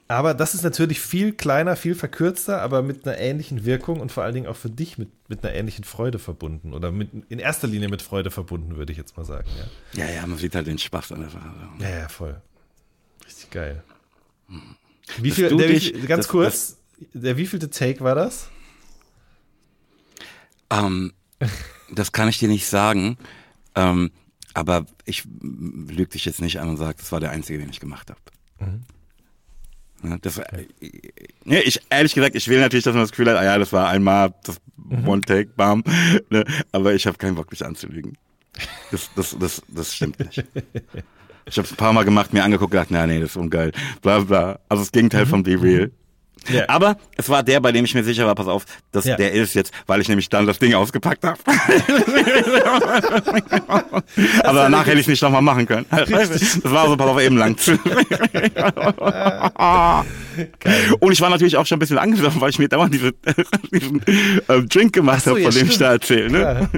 aber 0.08 0.36
das 0.36 0.54
ist 0.54 0.64
natürlich 0.64 1.00
viel 1.00 1.34
kleiner, 1.34 1.76
viel 1.76 1.96
verkürzter, 1.96 2.62
aber 2.62 2.84
mit 2.84 3.08
einer 3.08 3.18
ähnlichen 3.18 3.66
Wirkung 3.66 4.00
und 4.00 4.12
vor 4.12 4.24
allen 4.24 4.36
Dingen 4.36 4.48
auch 4.48 4.56
für 4.56 4.70
dich 4.70 5.00
mit, 5.00 5.10
mit 5.30 5.44
einer 5.44 5.56
ähnlichen 5.56 5.84
Freude 5.84 6.20
verbunden. 6.20 6.74
Oder 6.74 6.92
mit, 6.92 7.10
in 7.30 7.40
erster 7.40 7.68
Linie 7.68 7.90
mit 7.90 8.04
Freude 8.04 8.30
verbunden, 8.30 8.76
würde 8.76 8.92
ich 8.92 9.00
jetzt 9.00 9.18
mal 9.18 9.26
sagen. 9.26 9.48
Ja, 9.94 10.06
ja, 10.06 10.14
ja 10.14 10.28
man 10.28 10.38
sieht 10.38 10.54
halt 10.54 10.68
den 10.68 10.78
Spaß 10.78 11.12
an 11.12 11.22
der 11.22 11.30
Sache. 11.30 11.50
Ja, 11.80 11.90
ja, 11.90 12.08
voll. 12.08 12.40
Richtig 13.26 13.50
geil. 13.50 13.84
Wie 15.18 15.32
viel, 15.32 15.56
der, 15.56 15.68
dich, 15.68 15.94
ganz 16.08 16.26
das, 16.26 16.28
kurz, 16.28 16.78
das, 17.00 17.08
der 17.14 17.38
wievielte 17.38 17.72
Take 17.72 18.02
war 18.02 18.14
das? 18.14 18.50
Ähm, 20.70 21.14
das 21.92 22.12
kann 22.12 22.30
ich 22.30 22.38
dir 22.38 22.48
nicht 22.48 22.68
sagen. 22.68 23.18
Ähm, 23.74 24.12
aber 24.54 24.86
ich 25.04 25.24
lüge 25.42 26.08
dich 26.08 26.26
jetzt 26.26 26.42
nicht 26.42 26.60
an 26.60 26.70
und 26.70 26.78
sage, 26.78 26.98
das 27.00 27.12
war 27.12 27.20
der 27.20 27.32
einzige, 27.32 27.58
den 27.58 27.70
ich 27.70 27.80
gemacht 27.80 28.12
habe. 28.12 28.22
Mhm. 28.60 28.84
Ne, 30.06 30.20
das, 30.22 30.40
okay. 30.40 30.68
ne, 31.46 31.62
ich, 31.62 31.82
ehrlich 31.90 32.14
gesagt, 32.14 32.36
ich 32.36 32.48
will 32.48 32.60
natürlich, 32.60 32.84
dass 32.84 32.94
man 32.94 33.04
das 33.04 33.12
Gefühl 33.12 33.30
hat, 33.30 33.38
ah 33.38 33.44
ja, 33.44 33.58
das 33.58 33.74
war 33.74 33.90
einmal 33.90 34.34
das 34.44 34.58
mhm. 34.78 35.08
One-Take, 35.08 35.52
bam. 35.56 35.84
Ne, 36.30 36.46
aber 36.72 36.94
ich 36.94 37.08
habe 37.08 37.18
keinen 37.18 37.36
Bock, 37.36 37.50
mich 37.52 37.66
anzulügen. 37.66 38.18
Das, 38.92 39.10
das, 39.16 39.36
das, 39.40 39.62
das 39.68 39.96
stimmt 39.96 40.20
nicht. 40.20 40.46
Ich 41.48 41.58
habe 41.58 41.66
es 41.66 41.74
ein 41.74 41.78
paar 41.78 41.94
Mal 41.94 42.06
gemacht, 42.06 42.34
mir 42.34 42.44
angeguckt, 42.44 42.72
gedacht, 42.72 42.88
na 42.90 43.06
nee, 43.06 43.20
das 43.20 43.32
ist 43.32 43.38
ungeil. 43.38 43.72
Bla 44.02 44.20
bla. 44.20 44.60
Also 44.70 44.84
das 44.84 44.92
Gegenteil 44.92 45.26
mhm. 45.26 45.30
von 45.30 45.44
Be 45.44 45.62
Real. 45.62 45.92
Ja. 46.50 46.66
Aber 46.68 46.98
es 47.18 47.30
war 47.30 47.44
der, 47.44 47.60
bei 47.60 47.72
dem 47.72 47.86
ich 47.86 47.96
mir 47.96 48.04
sicher 48.04 48.26
war, 48.26 48.36
pass 48.36 48.48
auf, 48.48 48.66
dass 48.92 49.06
ja. 49.06 49.16
der 49.16 49.32
ist 49.32 49.56
jetzt, 49.56 49.72
weil 49.88 50.02
ich 50.02 50.08
nämlich 50.08 50.30
dann 50.30 50.46
das 50.46 50.60
Ding 50.60 50.74
ausgepackt 50.74 51.24
habe. 51.24 51.40
Aber 54.44 54.60
danach 54.60 54.86
hätte 54.86 54.98
ich 54.98 55.02
es 55.02 55.08
nicht 55.08 55.22
nochmal 55.22 55.42
machen 55.42 55.66
können. 55.66 55.86
Das 56.16 56.64
war 56.64 56.88
so, 56.88 56.96
pass 56.98 57.08
auf, 57.08 57.22
eben 57.22 57.38
lang. 57.38 57.56
Und 61.00 61.12
ich 61.12 61.22
war 61.22 61.30
natürlich 61.30 61.56
auch 61.58 61.66
schon 61.66 61.78
ein 61.78 61.80
bisschen 61.80 61.98
angesoffen, 61.98 62.40
weil 62.42 62.50
ich 62.50 62.60
mir 62.60 62.70
dauernd 62.70 62.94
diese, 62.94 63.14
diesen 63.72 64.02
äh, 64.48 64.62
Drink 64.64 64.94
gemacht 64.94 65.24
so, 65.24 65.32
habe, 65.32 65.42
von 65.42 65.52
ja, 65.52 65.60
dem 65.60 65.70
stimmt. 65.70 65.72
ich 65.72 65.78
da 65.78 65.94
erzähle. 65.94 66.32
Ne? 66.32 66.70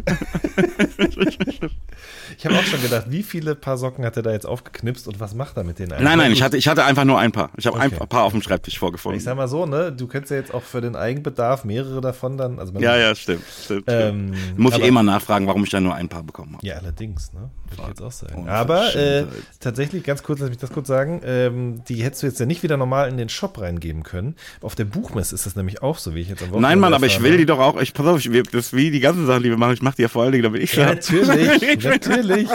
Ich 2.38 2.46
habe 2.46 2.56
auch 2.56 2.64
schon 2.64 2.82
gedacht, 2.84 3.06
wie 3.10 3.24
viele 3.24 3.56
Paar 3.56 3.78
Socken 3.78 4.06
hat 4.06 4.16
er 4.16 4.22
da 4.22 4.32
jetzt 4.32 4.46
aufgeknipst 4.46 5.08
und 5.08 5.20
was 5.20 5.34
macht 5.34 5.58
er 5.58 5.64
mit 5.64 5.80
denen 5.80 5.94
eigentlich? 5.94 6.06
Nein, 6.06 6.20
nein, 6.20 6.32
ich 6.32 6.44
hatte, 6.44 6.56
ich 6.56 6.68
hatte 6.68 6.86
einfach 6.86 7.04
nur 7.04 7.18
ein 7.18 7.32
Paar. 7.32 7.50
Ich 7.58 7.66
habe 7.66 7.78
okay. 7.78 7.90
ein 8.00 8.08
Paar 8.08 8.24
auf 8.24 8.32
dem 8.32 8.44
Schreibtisch 8.44 8.78
vorgefunden. 8.78 9.18
Ich 9.18 9.24
sag 9.24 9.36
mal 9.36 9.48
so, 9.48 9.57
ne, 9.66 9.92
du 9.92 10.08
könntest 10.08 10.32
ja 10.32 10.38
jetzt 10.38 10.54
auch 10.54 10.64
für 10.64 10.82
den 10.82 10.96
Eigenbedarf 10.96 11.64
mehrere 11.64 12.02
davon 12.02 12.38
dann. 12.38 12.60
Also 12.60 12.74
ja, 12.80 12.98
ja, 12.98 13.16
stimmt, 13.16 13.44
stimmt. 13.64 13.86
Ähm, 13.88 14.34
Muss 14.56 14.78
ich 14.78 14.84
eh 14.84 14.92
mal 14.92 15.04
nachfragen, 15.04 15.48
warum 15.48 15.64
ich 15.64 15.70
da 15.70 15.80
nur 15.80 15.96
ein 15.96 16.10
Paar 16.10 16.24
bekommen 16.24 16.56
habe. 16.56 16.66
Ja, 16.66 16.76
allerdings, 16.76 17.34
ne? 17.34 17.50
Würde 17.70 17.82
ich 17.82 17.88
jetzt 17.90 18.02
auch 18.02 18.12
sagen. 18.12 18.48
Aber 18.48 18.96
äh, 18.96 19.26
tatsächlich, 19.60 20.04
ganz 20.04 20.24
kurz, 20.24 20.40
lass 20.40 20.50
mich 20.50 20.58
das 20.58 20.72
kurz 20.72 20.88
sagen, 20.88 21.22
ähm, 21.26 21.84
die 21.90 22.04
hättest 22.04 22.24
du 22.24 22.28
jetzt 22.28 22.40
ja 22.40 22.46
nicht 22.46 22.64
wieder 22.64 22.78
normal 22.78 23.10
in 23.10 23.18
den 23.18 23.30
Shop 23.30 23.60
reingeben 23.60 24.04
können. 24.04 24.36
Auf 24.62 24.76
der 24.76 24.86
Buchmesse 24.86 25.36
ist 25.36 25.46
das 25.46 25.56
nämlich 25.56 25.82
auch 25.82 25.98
so, 25.98 26.16
wie 26.16 26.22
ich 26.22 26.30
jetzt 26.30 26.42
am 26.44 26.50
Wochenende 26.50 26.70
Nein, 26.70 26.80
Mann, 26.80 26.94
aber 26.94 27.08
ich 27.08 27.22
will 27.22 27.38
die 27.38 27.46
doch 27.46 27.60
auch, 27.60 27.82
ich 27.82 27.94
pass 27.94 28.06
auf, 28.06 28.26
ich, 28.26 28.50
das 28.50 28.74
wie 28.74 28.92
die 28.92 29.00
ganzen 29.00 29.26
Sachen, 29.26 29.44
die 29.44 29.50
wir 29.50 29.58
machen, 29.58 29.74
ich 29.74 29.82
mache 29.82 29.98
die 29.98 30.04
ja 30.04 30.08
vor 30.08 30.24
allen 30.24 30.32
Dingen, 30.32 30.44
damit 30.44 30.62
ich 30.62 30.74
Ja, 30.76 30.86
natürlich, 30.86 31.84
natürlich. 31.84 32.50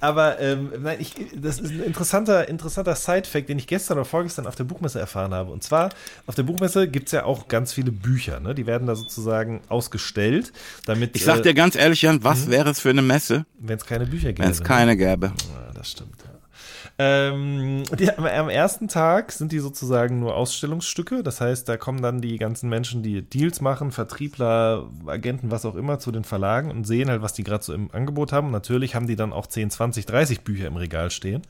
Aber 0.00 0.40
ähm, 0.40 0.70
nein, 0.80 0.98
ich, 1.00 1.14
das 1.34 1.58
ist 1.58 1.72
ein 1.72 1.82
interessanter, 1.82 2.48
interessanter 2.48 2.94
Side-Fact, 2.94 3.48
den 3.48 3.58
ich 3.58 3.66
gestern 3.66 3.98
oder 3.98 4.04
vorgestern 4.04 4.46
auf 4.46 4.54
der 4.54 4.64
Buchmesse 4.64 4.98
erfahren 4.98 5.34
habe. 5.34 5.50
Und 5.50 5.62
zwar, 5.62 5.90
auf 6.26 6.34
der 6.36 6.42
Buchmesse 6.42 6.88
gibt 6.88 7.06
es 7.06 7.12
ja 7.12 7.24
auch 7.24 7.48
ganz 7.48 7.72
viele 7.72 7.92
Bücher, 7.92 8.40
ne? 8.40 8.54
Die 8.54 8.66
werden 8.66 8.86
da 8.86 8.94
sozusagen 8.94 9.60
ausgestellt, 9.68 10.52
damit. 10.84 11.16
Ich 11.16 11.24
sag 11.24 11.42
dir 11.42 11.54
ganz 11.54 11.76
ehrlich, 11.76 12.02
Jan, 12.02 12.22
was 12.24 12.46
mhm. 12.46 12.50
wäre 12.50 12.70
es 12.70 12.80
für 12.80 12.90
eine 12.90 13.02
Messe? 13.02 13.46
Wenn 13.58 13.76
es 13.76 13.86
keine 13.86 14.06
Bücher 14.06 14.32
gäbe. 14.32 14.44
Wenn 14.44 14.50
es 14.50 14.62
keine 14.62 14.96
gäbe. 14.96 15.26
Ja, 15.26 15.72
das 15.74 15.90
stimmt. 15.90 16.26
Ähm, 16.98 17.82
die, 17.98 18.10
am 18.10 18.48
ersten 18.48 18.88
Tag 18.88 19.30
sind 19.30 19.52
die 19.52 19.58
sozusagen 19.58 20.18
nur 20.18 20.34
Ausstellungsstücke. 20.34 21.22
Das 21.22 21.40
heißt, 21.40 21.68
da 21.68 21.76
kommen 21.76 22.00
dann 22.00 22.22
die 22.22 22.38
ganzen 22.38 22.70
Menschen, 22.70 23.02
die 23.02 23.22
Deals 23.22 23.60
machen, 23.60 23.92
Vertriebler, 23.92 24.88
Agenten, 25.06 25.50
was 25.50 25.66
auch 25.66 25.74
immer, 25.74 25.98
zu 25.98 26.10
den 26.10 26.24
Verlagen 26.24 26.70
und 26.70 26.86
sehen 26.86 27.10
halt, 27.10 27.20
was 27.20 27.34
die 27.34 27.44
gerade 27.44 27.62
so 27.62 27.74
im 27.74 27.90
Angebot 27.92 28.32
haben. 28.32 28.46
Und 28.46 28.52
natürlich 28.52 28.94
haben 28.94 29.06
die 29.06 29.16
dann 29.16 29.32
auch 29.32 29.46
10, 29.46 29.70
20, 29.70 30.06
30 30.06 30.40
Bücher 30.40 30.66
im 30.66 30.76
Regal 30.76 31.10
stehen. 31.10 31.42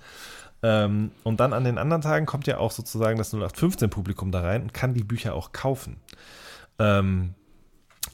Ähm, 0.63 1.11
und 1.23 1.41
dann 1.41 1.53
an 1.53 1.65
den 1.65 1.79
anderen 1.79 2.03
Tagen 2.03 2.27
kommt 2.27 2.47
ja 2.47 2.59
auch 2.59 2.71
sozusagen 2.71 3.19
das 3.19 3.33
0815-Publikum 3.35 4.33
da 4.33 4.41
rein 4.41 4.63
und 4.63 4.75
kann 4.75 4.95
die 4.95 5.05
Bücher 5.05 5.35
auch 5.35 5.53
kaufen. 5.53 5.97
Ähm, 6.79 7.35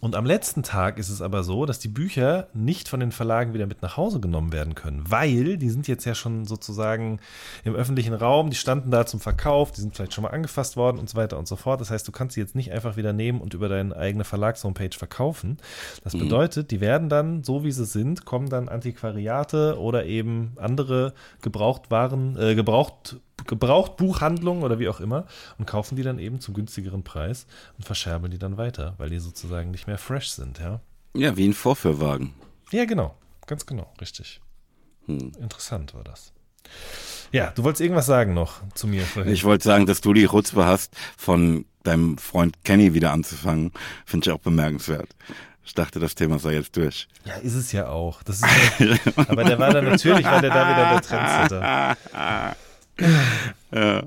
und 0.03 0.17
am 0.17 0.27
letzten 0.27 0.65
Tag 0.65 0.99
ist 0.99 1.11
es 1.11 1.23
aber 1.23 1.45
so, 1.45 1.65
dass 1.65 1.79
die 1.79 1.87
Bücher 1.87 2.49
nicht 2.55 2.89
von 2.89 2.99
den 2.99 3.13
Verlagen 3.13 3.55
wieder 3.55 3.69
mit 3.69 3.83
nach 3.83 3.97
Hause 3.97 4.19
genommen 4.19 4.53
werden 4.53 4.75
können, 4.75 5.05
weil 5.09 5.57
die 5.59 5.71
sind 5.71 5.87
jetzt 5.87 6.05
ja 6.07 6.17
schon 6.17 6.45
sozusagen 6.45 7.21
im 7.63 7.77
öffentlichen 7.77 8.13
Raum, 8.13 8.51
die 8.51 8.57
standen 8.57 8.91
da 8.91 9.07
zum 9.07 9.21
Verkauf, 9.21 9.71
die 9.71 9.81
sind 9.81 9.95
vielleicht 9.95 10.13
schon 10.13 10.23
mal 10.23 10.31
angefasst 10.31 10.77
worden 10.77 10.99
und 10.99 11.09
so 11.09 11.17
weiter 11.17 11.39
und 11.39 11.47
so 11.47 11.55
fort. 11.55 11.81
Das 11.81 11.93
heißt, 11.93 12.09
du 12.09 12.11
kannst 12.11 12.35
sie 12.35 12.41
jetzt 12.41 12.57
nicht 12.57 12.73
einfach 12.73 12.97
wieder 12.97 13.13
nehmen 13.13 13.41
und 13.41 13.55
über 13.55 13.69
deine 13.69 13.97
eigene 13.97 14.25
Verlagshomepage 14.25 14.99
verkaufen. 14.99 15.59
Das 16.03 16.15
mhm. 16.15 16.19
bedeutet, 16.19 16.73
die 16.73 16.81
werden 16.81 17.09
dann, 17.09 17.45
so 17.45 17.63
wie 17.63 17.71
sie 17.71 17.87
sind, 17.87 18.25
kommen 18.25 18.49
dann 18.49 18.69
Antiquariate 18.69 19.79
oder 19.79 20.05
eben 20.05 20.55
andere 20.57 21.15
Gebrauchtwaren, 21.43 22.37
äh, 22.37 22.57
Gebraucht 22.57 23.21
Gebrauchtbuchhandlungen 23.47 24.63
oder 24.63 24.79
wie 24.79 24.89
auch 24.89 25.01
immer 25.01 25.27
und 25.59 25.67
kaufen 25.67 25.97
die 25.97 26.03
dann 26.03 26.19
eben 26.19 26.41
zum 26.41 26.55
günstigeren 26.55 27.03
Preis 27.03 27.47
und 27.79 27.85
verscherbeln 27.85 28.31
die 28.31 28.39
dann 28.39 28.57
weiter, 28.57 28.95
weil 28.99 29.11
die 29.11 29.19
sozusagen 29.19 29.71
nicht 29.71 29.87
mehr 29.87 29.99
fresh 29.99 30.31
sind, 30.31 30.59
ja. 30.59 30.81
Ja, 31.15 31.37
wie 31.37 31.47
ein 31.47 31.53
Vorführwagen. 31.53 32.35
Ja, 32.71 32.85
genau. 32.85 33.15
Ganz 33.47 33.67
genau, 33.67 33.93
richtig. 34.01 34.41
Hm. 35.07 35.33
Interessant 35.41 35.95
war 35.95 36.05
das. 36.05 36.33
Ja, 37.33 37.51
du 37.51 37.65
wolltest 37.65 37.81
irgendwas 37.81 38.07
sagen 38.07 38.35
noch 38.35 38.61
zu 38.75 38.87
mir 38.87 39.05
vorhin. 39.05 39.33
Ich 39.33 39.45
wollte 39.45 39.65
sagen, 39.65 39.87
dass 39.87 40.01
du 40.01 40.13
die 40.13 40.25
Rutzpe 40.25 40.65
hast, 40.65 40.95
von 41.17 41.65
deinem 41.83 42.19
Freund 42.19 42.63
Kenny 42.65 42.95
wieder 42.95 43.13
anzufangen. 43.13 43.73
Finde 44.05 44.29
ich 44.29 44.33
auch 44.33 44.41
bemerkenswert. 44.41 45.09
Ich 45.65 45.75
dachte, 45.75 46.01
das 46.01 46.15
Thema 46.15 46.39
sei 46.39 46.55
jetzt 46.55 46.77
durch. 46.77 47.09
Ja, 47.25 47.35
ist 47.37 47.55
es 47.55 47.73
ja 47.73 47.89
auch. 47.89 48.23
Das 48.23 48.37
ist 48.37 48.47
ja, 48.81 48.97
aber 49.29 49.45
der 49.45 49.59
war 49.59 49.73
dann 49.73 49.87
natürlich, 49.87 50.25
war 50.25 50.41
der 50.41 50.51
da 50.51 50.69
wieder 50.69 50.91
der 50.91 51.03
Trendsetter. 51.03 52.57
ja. 53.73 54.03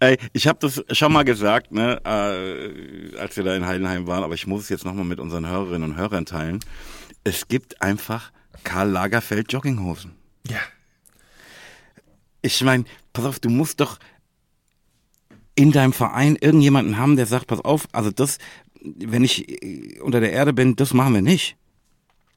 Ey, 0.00 0.16
ich 0.32 0.46
habe 0.46 0.58
das 0.60 0.82
schon 0.96 1.12
mal 1.12 1.24
gesagt, 1.24 1.72
ne, 1.72 2.00
äh, 2.04 3.16
als 3.18 3.36
wir 3.36 3.44
da 3.44 3.54
in 3.54 3.66
Heidenheim 3.66 4.06
waren, 4.06 4.24
aber 4.24 4.34
ich 4.34 4.46
muss 4.46 4.62
es 4.62 4.68
jetzt 4.70 4.84
nochmal 4.84 5.04
mit 5.04 5.20
unseren 5.20 5.46
Hörerinnen 5.46 5.90
und 5.90 5.96
Hörern 5.96 6.24
teilen. 6.24 6.60
Es 7.22 7.48
gibt 7.48 7.82
einfach 7.82 8.32
Karl 8.64 8.88
Lagerfeld 8.88 9.52
Jogginghosen. 9.52 10.12
Ja. 10.48 10.58
Ich 12.40 12.62
meine, 12.62 12.84
pass 13.12 13.26
auf, 13.26 13.40
du 13.40 13.50
musst 13.50 13.80
doch 13.80 13.98
in 15.54 15.72
deinem 15.72 15.92
Verein 15.92 16.36
irgendjemanden 16.36 16.96
haben, 16.96 17.16
der 17.16 17.26
sagt, 17.26 17.46
pass 17.46 17.60
auf, 17.60 17.86
also 17.92 18.10
das, 18.10 18.38
wenn 18.82 19.24
ich 19.24 19.62
äh, 19.62 20.00
unter 20.00 20.20
der 20.20 20.32
Erde 20.32 20.54
bin, 20.54 20.76
das 20.76 20.94
machen 20.94 21.12
wir 21.12 21.22
nicht. 21.22 21.56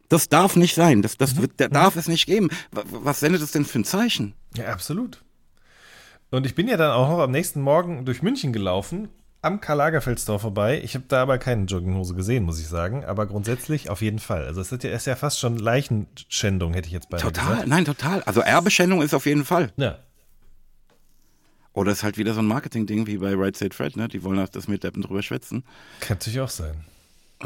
Das 0.10 0.28
darf 0.28 0.58
nicht 0.58 0.76
sein. 0.76 1.02
Das, 1.02 1.18
das 1.18 1.36
mhm. 1.36 1.42
wird, 1.42 1.52
da 1.58 1.70
darf 1.70 1.96
es 1.96 2.08
nicht 2.08 2.26
geben. 2.26 2.50
Was 2.72 3.22
sendet 3.22 3.42
es 3.42 3.52
denn 3.52 3.64
für 3.64 3.80
ein 3.80 3.86
Zeichen? 3.86 4.34
Ja, 4.56 4.66
absolut. 4.68 5.24
Und 6.34 6.48
ich 6.48 6.56
bin 6.56 6.68
ja 6.68 6.78
dann 6.78 6.90
auch 6.90 7.10
noch 7.10 7.20
am 7.20 7.30
nächsten 7.30 7.62
Morgen 7.62 8.06
durch 8.06 8.24
München 8.24 8.54
gelaufen, 8.54 9.10
am 9.44 9.62
Karl 9.62 9.78
Lagerfeld 9.78 10.20
Store 10.20 10.40
vorbei. 10.40 10.82
Ich 10.84 10.96
habe 10.96 11.06
da 11.08 11.22
aber 11.22 11.38
keine 11.38 11.66
Jogginghose 11.66 12.16
gesehen, 12.16 12.44
muss 12.44 12.60
ich 12.60 12.68
sagen. 12.68 13.06
Aber 13.06 13.28
grundsätzlich 13.28 13.92
auf 13.92 14.02
jeden 14.02 14.18
Fall. 14.18 14.48
Also 14.48 14.60
es 14.60 14.72
ist 14.72 14.84
ja, 14.84 14.90
ist 14.90 15.06
ja 15.06 15.16
fast 15.16 15.40
schon 15.40 15.60
Leichenschändung, 15.60 16.74
hätte 16.74 16.88
ich 16.88 16.94
jetzt 16.94 17.12
bei 17.12 17.20
Total, 17.20 17.50
gesagt. 17.50 17.68
nein, 17.68 17.86
total. 17.86 18.24
Also 18.24 18.42
Erbeschändung 18.42 19.04
ist 19.04 19.14
auf 19.14 19.28
jeden 19.28 19.46
Fall. 19.46 19.72
Ja. 19.78 20.00
Oder 21.74 21.92
es 21.92 22.00
ist 22.00 22.04
halt 22.04 22.18
wieder 22.18 22.34
so 22.34 22.40
ein 22.40 22.48
Marketing-Ding 22.48 23.06
wie 23.06 23.20
bei 23.20 23.36
Right 23.36 23.56
State 23.56 23.76
Fred, 23.76 23.96
ne? 23.96 24.08
Die 24.08 24.24
wollen 24.24 24.40
halt 24.40 24.56
das 24.56 24.68
mit 24.68 24.84
Deppen 24.84 25.04
drüber 25.04 25.22
schwätzen. 25.22 25.64
Kann 26.00 26.18
natürlich 26.18 26.40
auch 26.40 26.50
sein. 26.50 26.84
Äh. 27.44 27.46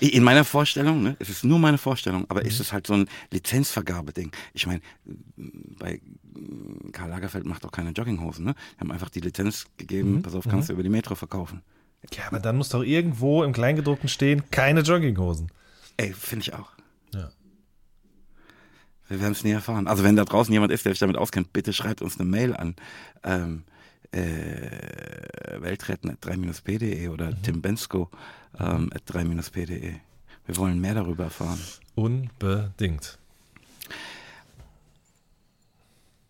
In 0.00 0.24
meiner 0.24 0.44
Vorstellung, 0.44 1.02
ne, 1.02 1.16
es 1.18 1.28
ist 1.28 1.44
nur 1.44 1.58
meine 1.58 1.78
Vorstellung, 1.78 2.24
aber 2.28 2.40
mhm. 2.40 2.46
ist 2.48 2.60
es 2.60 2.72
halt 2.72 2.86
so 2.86 2.94
ein 2.94 3.08
Lizenzvergabeding. 3.30 4.32
Ich 4.54 4.66
meine, 4.66 4.80
bei 5.36 6.00
Karl 6.92 7.10
Lagerfeld 7.10 7.44
macht 7.44 7.64
auch 7.66 7.72
keine 7.72 7.90
Jogginghosen, 7.90 8.44
ne? 8.44 8.54
Die 8.76 8.80
haben 8.80 8.90
einfach 8.92 9.10
die 9.10 9.20
Lizenz 9.20 9.66
gegeben, 9.76 10.14
mhm. 10.14 10.22
pass 10.22 10.34
auf, 10.34 10.44
kannst 10.48 10.68
mhm. 10.68 10.72
du 10.72 10.72
über 10.74 10.82
die 10.82 10.88
Metro 10.88 11.14
verkaufen. 11.14 11.62
Ja, 12.12 12.28
aber 12.28 12.40
dann 12.40 12.56
muss 12.56 12.70
doch 12.70 12.82
irgendwo 12.82 13.44
im 13.44 13.52
Kleingedruckten 13.52 14.08
stehen, 14.08 14.50
keine 14.50 14.80
Jogginghosen. 14.80 15.52
Ey, 15.98 16.14
finde 16.14 16.44
ich 16.44 16.54
auch. 16.54 16.70
Ja. 17.12 17.30
Wir 19.08 19.20
werden 19.20 19.32
es 19.32 19.44
nie 19.44 19.50
erfahren. 19.50 19.86
Also 19.86 20.02
wenn 20.02 20.16
da 20.16 20.24
draußen 20.24 20.52
jemand 20.52 20.72
ist, 20.72 20.86
der 20.86 20.92
sich 20.92 21.00
damit 21.00 21.16
auskennt, 21.16 21.52
bitte 21.52 21.72
schreibt 21.72 22.00
uns 22.00 22.18
eine 22.18 22.28
Mail 22.28 22.56
an 22.56 22.76
ähm, 23.22 23.64
äh, 24.12 25.60
weltretten 25.60 26.16
3-p.de 26.16 27.08
oder 27.08 27.30
mhm. 27.30 27.42
Tim 27.42 27.62
Bensko 27.62 28.10
ähm, 28.58 28.90
3-p.de. 28.90 29.94
Wir 30.46 30.56
wollen 30.56 30.80
mehr 30.80 30.94
darüber 30.94 31.24
erfahren. 31.24 31.60
Unbedingt. 31.94 33.18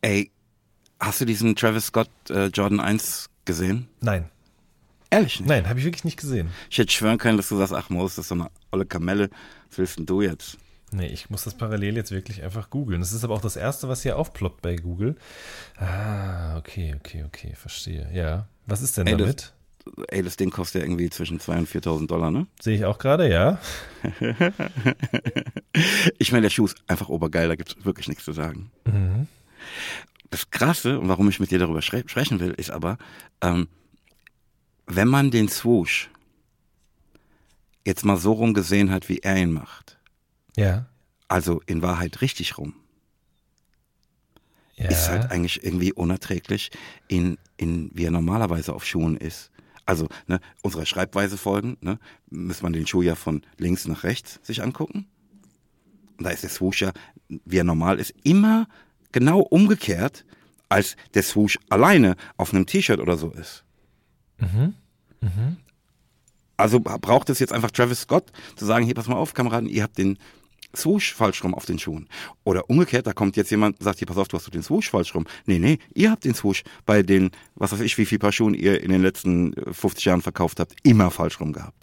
Ey, 0.03 0.31
hast 0.99 1.21
du 1.21 1.25
diesen 1.25 1.57
Travis 1.57 1.87
Scott 1.87 2.11
äh, 2.29 2.47
Jordan 2.47 2.81
1 2.81 3.31
gesehen? 3.45 3.89
Nein. 4.01 4.29
Ehrlich 5.11 5.41
nicht? 5.41 5.49
Nein, 5.49 5.69
habe 5.69 5.79
ich 5.79 5.85
wirklich 5.85 6.05
nicht 6.05 6.19
gesehen. 6.19 6.51
Ich 6.71 6.79
hätte 6.79 6.93
schwören 6.93 7.19
können, 7.19 7.37
dass 7.37 7.49
du 7.49 7.57
sagst, 7.57 7.73
ach 7.73 7.91
Mo, 7.91 8.03
das 8.05 8.17
ist 8.17 8.29
so 8.29 8.35
eine 8.35 8.51
olle 8.71 8.87
Kamelle. 8.87 9.29
Was 9.69 9.79
willst 9.79 9.99
denn 9.99 10.07
du 10.07 10.23
jetzt? 10.23 10.57
Nee, 10.93 11.07
ich 11.07 11.31
muss 11.31 11.45
das 11.45 11.55
parallel 11.55 11.97
jetzt 11.97 12.11
wirklich 12.11 12.43
einfach 12.43 12.69
googeln. 12.71 13.01
Das 13.01 13.13
ist 13.13 13.23
aber 13.23 13.35
auch 13.35 13.41
das 13.41 13.57
Erste, 13.57 13.89
was 13.89 14.03
hier 14.03 14.19
aufploppt 14.19 14.61
bei 14.61 14.75
Google. 14.77 15.17
Ah, 15.77 16.57
okay, 16.57 16.97
okay, 16.99 17.25
okay, 17.25 17.55
verstehe. 17.55 18.11
Ja. 18.13 18.49
Was 18.67 18.83
ist 18.83 18.97
denn 18.97 19.07
ey, 19.07 19.17
damit? 19.17 19.55
Das, 19.85 20.05
ey, 20.09 20.23
das 20.23 20.37
Ding 20.37 20.51
kostet 20.51 20.83
ja 20.83 20.87
irgendwie 20.87 21.09
zwischen 21.11 21.39
2.000 21.39 21.59
und 21.59 21.69
4.000 21.69 22.07
Dollar, 22.09 22.31
ne? 22.33 22.47
Sehe 22.61 22.77
ich 22.77 22.85
auch 22.85 22.99
gerade, 22.99 23.31
ja. 23.31 23.61
ich 26.19 26.33
meine, 26.33 26.43
der 26.43 26.51
Schuh 26.51 26.67
ist 26.67 26.83
einfach 26.89 27.09
obergeil, 27.09 27.49
da 27.49 27.55
gibt 27.55 27.77
es 27.77 27.85
wirklich 27.85 28.09
nichts 28.09 28.25
zu 28.25 28.33
sagen. 28.33 28.73
Mhm. 28.85 29.29
Das 30.31 30.51
Krasse, 30.51 30.99
und 30.99 31.09
warum 31.09 31.29
ich 31.29 31.39
mit 31.39 31.53
dir 31.53 31.59
darüber 31.59 31.83
sprechen 31.83 32.41
will, 32.41 32.53
ist 32.53 32.71
aber, 32.71 32.99
ähm, 33.41 33.69
wenn 34.87 35.09
man 35.09 35.31
den 35.31 35.49
Swoosh 35.49 36.11
jetzt 37.85 38.05
mal 38.05 38.17
so 38.17 38.33
rumgesehen 38.33 38.91
hat, 38.91 39.09
wie 39.09 39.19
er 39.19 39.37
ihn 39.37 39.53
macht, 39.53 39.99
ja. 40.61 40.87
Also 41.29 41.63
in 41.67 41.83
Wahrheit 41.83 42.21
richtig 42.23 42.59
rum. 42.59 42.75
Ja. 44.77 44.89
Ist 44.89 45.09
halt 45.09 45.31
eigentlich 45.31 45.63
irgendwie 45.63 45.93
unerträglich, 45.93 46.71
in, 47.07 47.39
in, 47.57 47.91
wie 47.95 48.05
er 48.05 48.11
normalerweise 48.11 48.73
auf 48.73 48.85
Schuhen 48.87 49.17
ist. 49.17 49.51
Also, 49.85 50.09
ne, 50.27 50.41
unserer 50.63 50.87
Schreibweise 50.87 51.37
folgen, 51.37 51.77
ne, 51.81 51.99
muss 52.31 52.63
man 52.63 52.73
den 52.73 52.87
Schuh 52.87 53.03
ja 53.03 53.15
von 53.15 53.43
links 53.59 53.87
nach 53.87 54.05
rechts 54.05 54.41
sich 54.43 54.63
angucken. 54.63 55.07
Und 56.19 56.25
da 56.25 56.31
ist 56.31 56.43
der 56.43 56.51
Swoosh 56.51 56.83
ja, 56.83 56.93
wie 57.29 57.59
er 57.59 57.65
normal 57.65 57.99
ist, 57.99 58.15
immer 58.23 58.69
genau 59.13 59.41
umgekehrt, 59.41 60.25
als 60.69 60.97
der 61.15 61.23
Swoosh 61.23 61.59
alleine 61.69 62.17
auf 62.37 62.55
einem 62.55 62.67
T-Shirt 62.67 63.01
oder 63.01 63.17
so 63.19 63.31
ist. 63.31 63.65
Mhm. 64.39 64.75
Mhm. 65.21 65.57
Also 66.57 66.81
braucht 66.81 67.31
es 67.31 67.39
jetzt 67.39 67.53
einfach 67.53 67.71
Travis 67.71 68.03
Scott 68.03 68.33
zu 68.57 68.67
sagen, 68.67 68.85
hier, 68.85 68.95
pass 68.95 69.09
mal 69.09 69.17
auf, 69.17 69.35
Kameraden, 69.35 69.69
ihr 69.69 69.83
habt 69.83 69.99
den 69.99 70.19
Swoosh 70.75 71.15
falsch 71.15 71.43
rum 71.45 71.55
auf 71.55 71.67
den 71.67 71.79
Schuhen. 71.79 72.09
Oder 72.45 72.69
umgekehrt, 72.71 73.07
da 73.07 73.13
kommt 73.13 73.37
jetzt 73.37 73.51
jemand, 73.51 73.83
sagt 73.83 73.99
hier, 73.99 74.07
pass 74.07 74.19
auf, 74.19 74.29
du 74.29 74.37
hast 74.37 74.53
den 74.53 74.63
Swoosh 74.63 74.91
falsch 74.91 75.15
rum. 75.15 75.27
Nee, 75.47 75.59
nee, 75.59 75.79
ihr 75.95 76.11
habt 76.11 76.25
den 76.25 76.35
Swoosh 76.35 76.63
bei 76.87 77.03
den, 77.03 77.31
was 77.55 77.73
weiß 77.73 77.81
ich, 77.81 77.97
wie 77.99 78.07
viel 78.07 78.19
Paar 78.19 78.33
Schuhen 78.33 78.55
ihr 78.55 78.83
in 78.83 78.91
den 78.91 79.03
letzten 79.03 79.55
50 79.73 80.07
äh, 80.07 80.11
Jahren 80.11 80.23
verkauft 80.23 80.61
habt, 80.61 80.75
immer 80.83 81.11
falsch 81.11 81.41
rum 81.41 81.53
gehabt. 81.53 81.77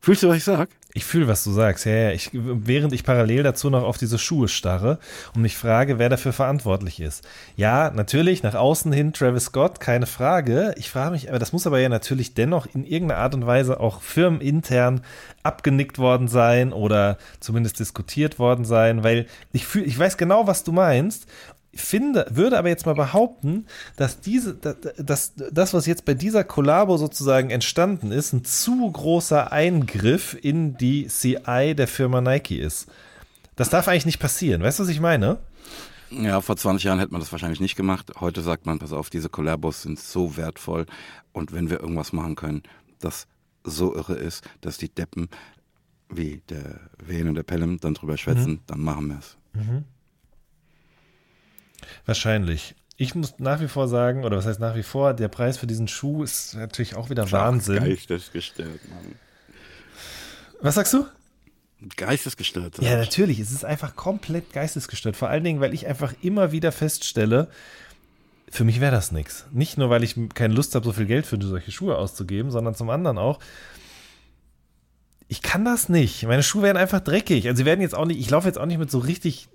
Fühlst 0.00 0.24
du, 0.24 0.28
was 0.28 0.38
ich 0.38 0.44
sag? 0.44 0.68
Ich 0.94 1.06
fühle, 1.06 1.26
was 1.26 1.42
du 1.42 1.52
sagst. 1.52 1.86
Ja, 1.86 1.92
ja. 1.92 2.10
Ich, 2.10 2.30
während 2.32 2.92
ich 2.92 3.02
parallel 3.02 3.42
dazu 3.42 3.70
noch 3.70 3.82
auf 3.82 3.96
diese 3.96 4.18
Schuhe 4.18 4.48
starre 4.48 4.98
und 5.34 5.40
mich 5.40 5.56
frage, 5.56 5.98
wer 5.98 6.10
dafür 6.10 6.34
verantwortlich 6.34 7.00
ist. 7.00 7.26
Ja, 7.56 7.90
natürlich, 7.90 8.42
nach 8.42 8.54
außen 8.54 8.92
hin 8.92 9.14
Travis 9.14 9.46
Scott, 9.46 9.80
keine 9.80 10.06
Frage. 10.06 10.74
Ich 10.76 10.90
frage 10.90 11.12
mich, 11.12 11.30
aber 11.30 11.38
das 11.38 11.52
muss 11.52 11.66
aber 11.66 11.80
ja 11.80 11.88
natürlich 11.88 12.34
dennoch 12.34 12.66
in 12.74 12.84
irgendeiner 12.84 13.22
Art 13.22 13.34
und 13.34 13.46
Weise 13.46 13.80
auch 13.80 14.02
firmenintern 14.02 15.00
abgenickt 15.42 15.98
worden 15.98 16.28
sein 16.28 16.74
oder 16.74 17.16
zumindest 17.40 17.80
diskutiert 17.80 18.38
worden 18.38 18.66
sein, 18.66 19.02
weil 19.02 19.26
ich 19.52 19.66
fühle, 19.66 19.86
ich 19.86 19.98
weiß 19.98 20.18
genau, 20.18 20.46
was 20.46 20.62
du 20.62 20.72
meinst 20.72 21.26
finde, 21.74 22.26
würde 22.30 22.58
aber 22.58 22.68
jetzt 22.68 22.86
mal 22.86 22.94
behaupten, 22.94 23.66
dass 23.96 24.20
diese, 24.20 24.54
dass, 24.54 25.32
das, 25.34 25.74
was 25.74 25.86
jetzt 25.86 26.04
bei 26.04 26.14
dieser 26.14 26.44
Kollabo 26.44 26.98
sozusagen 26.98 27.50
entstanden 27.50 28.12
ist, 28.12 28.32
ein 28.32 28.44
zu 28.44 28.90
großer 28.90 29.52
Eingriff 29.52 30.36
in 30.40 30.76
die 30.76 31.06
CI 31.06 31.74
der 31.74 31.88
Firma 31.88 32.20
Nike 32.20 32.58
ist. 32.58 32.88
Das 33.56 33.70
darf 33.70 33.88
eigentlich 33.88 34.06
nicht 34.06 34.20
passieren. 34.20 34.62
Weißt 34.62 34.78
du, 34.78 34.84
was 34.84 34.90
ich 34.90 35.00
meine? 35.00 35.38
Ja, 36.10 36.40
vor 36.42 36.56
20 36.56 36.84
Jahren 36.84 36.98
hätte 36.98 37.12
man 37.12 37.20
das 37.20 37.32
wahrscheinlich 37.32 37.60
nicht 37.60 37.76
gemacht. 37.76 38.12
Heute 38.20 38.42
sagt 38.42 38.66
man, 38.66 38.78
pass 38.78 38.92
auf, 38.92 39.08
diese 39.08 39.30
Kollabos 39.30 39.82
sind 39.82 39.98
so 39.98 40.36
wertvoll 40.36 40.86
und 41.32 41.52
wenn 41.52 41.70
wir 41.70 41.80
irgendwas 41.80 42.12
machen 42.12 42.34
können, 42.34 42.62
das 43.00 43.26
so 43.64 43.94
irre 43.94 44.14
ist, 44.14 44.44
dass 44.60 44.76
die 44.76 44.88
Deppen 44.90 45.28
wie 46.10 46.42
der 46.50 46.80
Wehen 47.02 47.28
und 47.28 47.34
der 47.34 47.44
Pelham 47.44 47.80
dann 47.80 47.94
drüber 47.94 48.18
schwätzen, 48.18 48.52
mhm. 48.52 48.60
dann 48.66 48.80
machen 48.80 49.08
wir 49.08 49.18
es. 49.18 49.36
Mhm. 49.54 49.84
Wahrscheinlich. 52.06 52.74
Ich 52.96 53.14
muss 53.14 53.34
nach 53.38 53.60
wie 53.60 53.68
vor 53.68 53.88
sagen, 53.88 54.24
oder 54.24 54.36
was 54.36 54.46
heißt 54.46 54.60
nach 54.60 54.76
wie 54.76 54.82
vor, 54.82 55.14
der 55.14 55.28
Preis 55.28 55.58
für 55.58 55.66
diesen 55.66 55.88
Schuh 55.88 56.22
ist 56.22 56.54
natürlich 56.54 56.94
auch 56.94 57.10
wieder 57.10 57.30
Wahnsinn. 57.32 57.82
Geistesgestört, 57.82 58.80
Mann. 58.88 59.16
Was 60.60 60.76
sagst 60.76 60.92
du? 60.92 61.06
Geistesgestört. 61.96 62.78
Ja, 62.80 62.96
natürlich. 62.96 63.40
Es 63.40 63.50
ist 63.50 63.64
einfach 63.64 63.96
komplett 63.96 64.52
geistesgestört. 64.52 65.16
Vor 65.16 65.28
allen 65.28 65.42
Dingen, 65.42 65.60
weil 65.60 65.74
ich 65.74 65.86
einfach 65.88 66.14
immer 66.22 66.52
wieder 66.52 66.70
feststelle, 66.70 67.48
für 68.48 68.64
mich 68.64 68.80
wäre 68.80 68.92
das 68.92 69.10
nichts. 69.10 69.46
Nicht 69.50 69.78
nur, 69.78 69.90
weil 69.90 70.04
ich 70.04 70.14
keine 70.34 70.54
Lust 70.54 70.74
habe, 70.74 70.84
so 70.84 70.92
viel 70.92 71.06
Geld 71.06 71.26
für 71.26 71.40
solche 71.42 71.72
Schuhe 71.72 71.96
auszugeben, 71.96 72.50
sondern 72.50 72.74
zum 72.74 72.90
anderen 72.90 73.18
auch, 73.18 73.40
ich 75.32 75.40
kann 75.40 75.64
das 75.64 75.88
nicht. 75.88 76.24
Meine 76.24 76.42
Schuhe 76.42 76.64
werden 76.64 76.76
einfach 76.76 77.00
dreckig. 77.00 77.48
Also 77.48 77.60
sie 77.60 77.64
werden 77.64 77.80
jetzt 77.80 77.94
auch 77.94 78.04
nicht, 78.04 78.20
ich 78.20 78.28
laufe 78.28 78.46
jetzt 78.46 78.58
auch 78.58 78.66
nicht 78.66 78.76
mit 78.76 78.90
so 78.90 78.98
richtig 78.98 79.48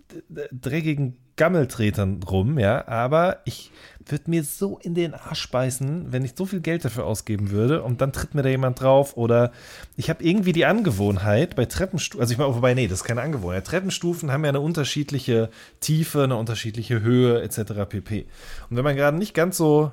dreckigen 0.52 1.18
Gammeltretern 1.36 2.24
rum, 2.24 2.58
ja, 2.58 2.88
aber 2.88 3.41
ich 3.45 3.72
würde 4.04 4.24
mir 4.28 4.44
so 4.44 4.80
in 4.82 4.95
den 4.95 5.14
Arsch 5.14 5.52
beißen, 5.52 6.12
wenn 6.12 6.26
ich 6.26 6.34
so 6.36 6.48
viel 6.48 6.62
Geld 6.62 6.84
dafür 6.84 7.06
ausgeben 7.06 7.52
würde 7.52 7.84
und 7.84 8.02
dann 8.02 8.12
tritt 8.12 8.34
mir 8.34 8.41
da 8.41 8.49
jemand 8.49 8.82
drauf 8.82 9.18
oder 9.18 9.52
ich 9.98 10.10
habe 10.10 10.24
irgendwie 10.24 10.52
die 10.52 10.66
Angewohnheit 10.66 11.56
bei 11.56 11.66
Treppenstufen, 11.66 12.22
also 12.22 12.32
ich 12.32 12.40
meine, 12.40 12.56
wobei, 12.56 12.74
nee, 12.74 12.88
das 12.88 13.02
ist 13.02 13.04
keine 13.04 13.22
Angewohnheit. 13.22 13.68
Treppenstufen 13.68 14.32
haben 14.32 14.44
ja 14.45 14.49
eine 14.49 14.62
unterschiedliche 14.62 15.52
Tiefe, 15.80 16.24
eine 16.24 16.38
unterschiedliche 16.38 17.02
Höhe 17.02 17.44
etc. 17.44 17.86
pp. 17.88 18.26
Und 18.72 18.78
wenn 18.78 18.84
man 18.84 18.95
gerade 18.95 19.18
nicht 19.18 19.36
ganz 19.36 19.58
so 19.58 19.91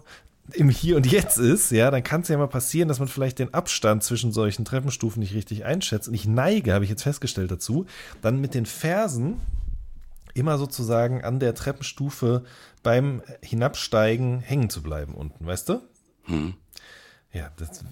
im 0.52 0.68
Hier 0.68 0.96
und 0.96 1.10
Jetzt 1.10 1.38
ist, 1.38 1.70
ja, 1.70 1.90
dann 1.90 2.02
kann 2.02 2.20
es 2.20 2.28
ja 2.28 2.36
mal 2.36 2.48
passieren, 2.48 2.88
dass 2.88 2.98
man 2.98 3.08
vielleicht 3.08 3.38
den 3.38 3.54
Abstand 3.54 4.02
zwischen 4.02 4.32
solchen 4.32 4.64
Treppenstufen 4.64 5.20
nicht 5.20 5.34
richtig 5.34 5.64
einschätzt. 5.64 6.08
Und 6.08 6.14
ich 6.14 6.26
neige, 6.26 6.74
habe 6.74 6.84
ich 6.84 6.90
jetzt 6.90 7.02
festgestellt 7.02 7.50
dazu, 7.50 7.86
dann 8.20 8.40
mit 8.40 8.54
den 8.54 8.66
Fersen 8.66 9.40
immer 10.34 10.58
sozusagen 10.58 11.24
an 11.24 11.40
der 11.40 11.54
Treppenstufe 11.54 12.44
beim 12.82 13.22
Hinabsteigen 13.40 14.40
hängen 14.40 14.68
zu 14.68 14.82
bleiben 14.82 15.14
unten, 15.14 15.46
weißt 15.46 15.68
du? 15.68 15.80
Hm. 16.24 16.54
Ja, 17.32 17.50
das, 17.56 17.84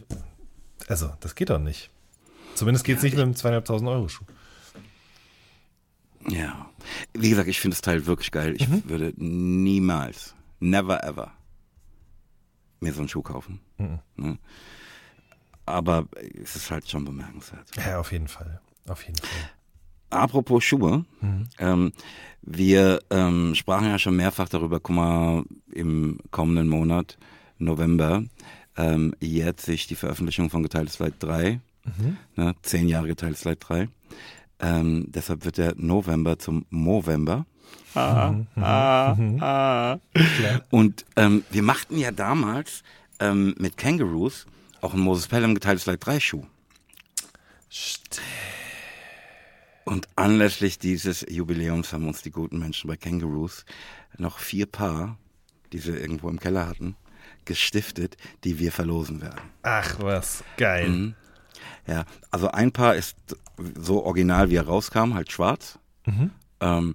also, 0.88 1.10
das 1.20 1.34
geht 1.34 1.50
doch 1.50 1.58
nicht. 1.58 1.90
Zumindest 2.54 2.84
geht 2.84 2.98
es 2.98 3.02
nicht 3.02 3.14
mit 3.14 3.22
einem 3.22 3.34
zweieinhalbtausend 3.34 3.88
Euro 3.88 4.08
Schuh. 4.08 4.24
Ja. 6.28 6.68
Wie 7.14 7.30
gesagt, 7.30 7.48
ich 7.48 7.60
finde 7.60 7.74
das 7.74 7.82
Teil 7.82 8.06
wirklich 8.06 8.30
geil. 8.30 8.54
Ich 8.56 8.68
mhm. 8.68 8.82
würde 8.86 9.12
niemals, 9.16 10.34
never 10.60 11.02
ever 11.02 11.32
mir 12.82 12.92
so 12.92 13.00
einen 13.00 13.08
Schuh 13.08 13.22
kaufen. 13.22 13.60
Mhm. 13.78 13.98
Ne? 14.16 14.38
Aber 15.64 16.06
es 16.42 16.56
ist 16.56 16.70
halt 16.70 16.88
schon 16.88 17.04
bemerkenswert. 17.04 17.68
Ja, 17.76 18.00
auf 18.00 18.12
jeden 18.12 18.28
Fall. 18.28 18.60
Auf 18.88 19.04
jeden 19.04 19.18
Fall. 19.18 19.50
Apropos 20.10 20.62
Schuhe, 20.62 21.06
mhm. 21.20 21.48
ähm, 21.58 21.92
wir 22.42 23.00
ähm, 23.10 23.54
sprachen 23.54 23.86
ja 23.86 23.98
schon 23.98 24.16
mehrfach 24.16 24.48
darüber, 24.48 24.78
guck 24.78 24.94
mal, 24.94 25.44
im 25.72 26.18
kommenden 26.30 26.68
Monat, 26.68 27.16
November, 27.56 28.22
ähm, 28.76 29.14
jährt 29.20 29.60
sich 29.60 29.86
die 29.86 29.94
Veröffentlichung 29.94 30.50
von 30.50 30.62
Geteiltes 30.62 30.98
Leid 30.98 31.14
3, 31.20 31.60
mhm. 31.84 32.16
ne, 32.36 32.54
zehn 32.62 32.88
Jahre 32.88 33.08
Geteiltes 33.08 33.44
Leid 33.44 33.58
3. 33.60 33.88
Ähm, 34.60 35.06
deshalb 35.08 35.44
wird 35.44 35.56
der 35.56 35.74
November 35.76 36.38
zum 36.38 36.66
Movember. 36.68 37.46
Ah, 37.94 38.34
ah, 38.56 39.16
ah. 39.40 39.98
Und 40.70 41.04
ähm, 41.16 41.44
wir 41.50 41.62
machten 41.62 41.98
ja 41.98 42.10
damals 42.10 42.82
ähm, 43.20 43.54
mit 43.58 43.76
Kangaroos 43.76 44.46
auch 44.80 44.94
ein 44.94 45.00
Moses 45.00 45.28
Pelham 45.28 45.54
geteiltes 45.54 45.86
Leid 45.86 46.04
3 46.04 46.20
Schuh. 46.20 46.46
Und 49.84 50.08
anlässlich 50.16 50.78
dieses 50.78 51.24
Jubiläums 51.28 51.92
haben 51.92 52.06
uns 52.06 52.22
die 52.22 52.30
guten 52.30 52.58
Menschen 52.58 52.88
bei 52.88 52.96
Kangaroos 52.96 53.64
noch 54.18 54.38
vier 54.38 54.66
Paar, 54.66 55.18
die 55.72 55.78
sie 55.78 55.92
irgendwo 55.92 56.28
im 56.28 56.38
Keller 56.38 56.68
hatten, 56.68 56.96
gestiftet, 57.44 58.16
die 58.44 58.58
wir 58.58 58.72
verlosen 58.72 59.20
werden. 59.20 59.40
Ach 59.62 59.96
was, 60.00 60.44
geil. 60.56 60.88
Mhm. 60.88 61.14
Ja, 61.86 62.04
also 62.30 62.48
ein 62.50 62.72
Paar 62.72 62.94
ist 62.94 63.16
so 63.76 64.04
original, 64.04 64.50
wie 64.50 64.56
er 64.56 64.66
rauskam, 64.66 65.14
halt 65.14 65.32
schwarz. 65.32 65.78
Mhm. 66.06 66.30
Ähm, 66.60 66.94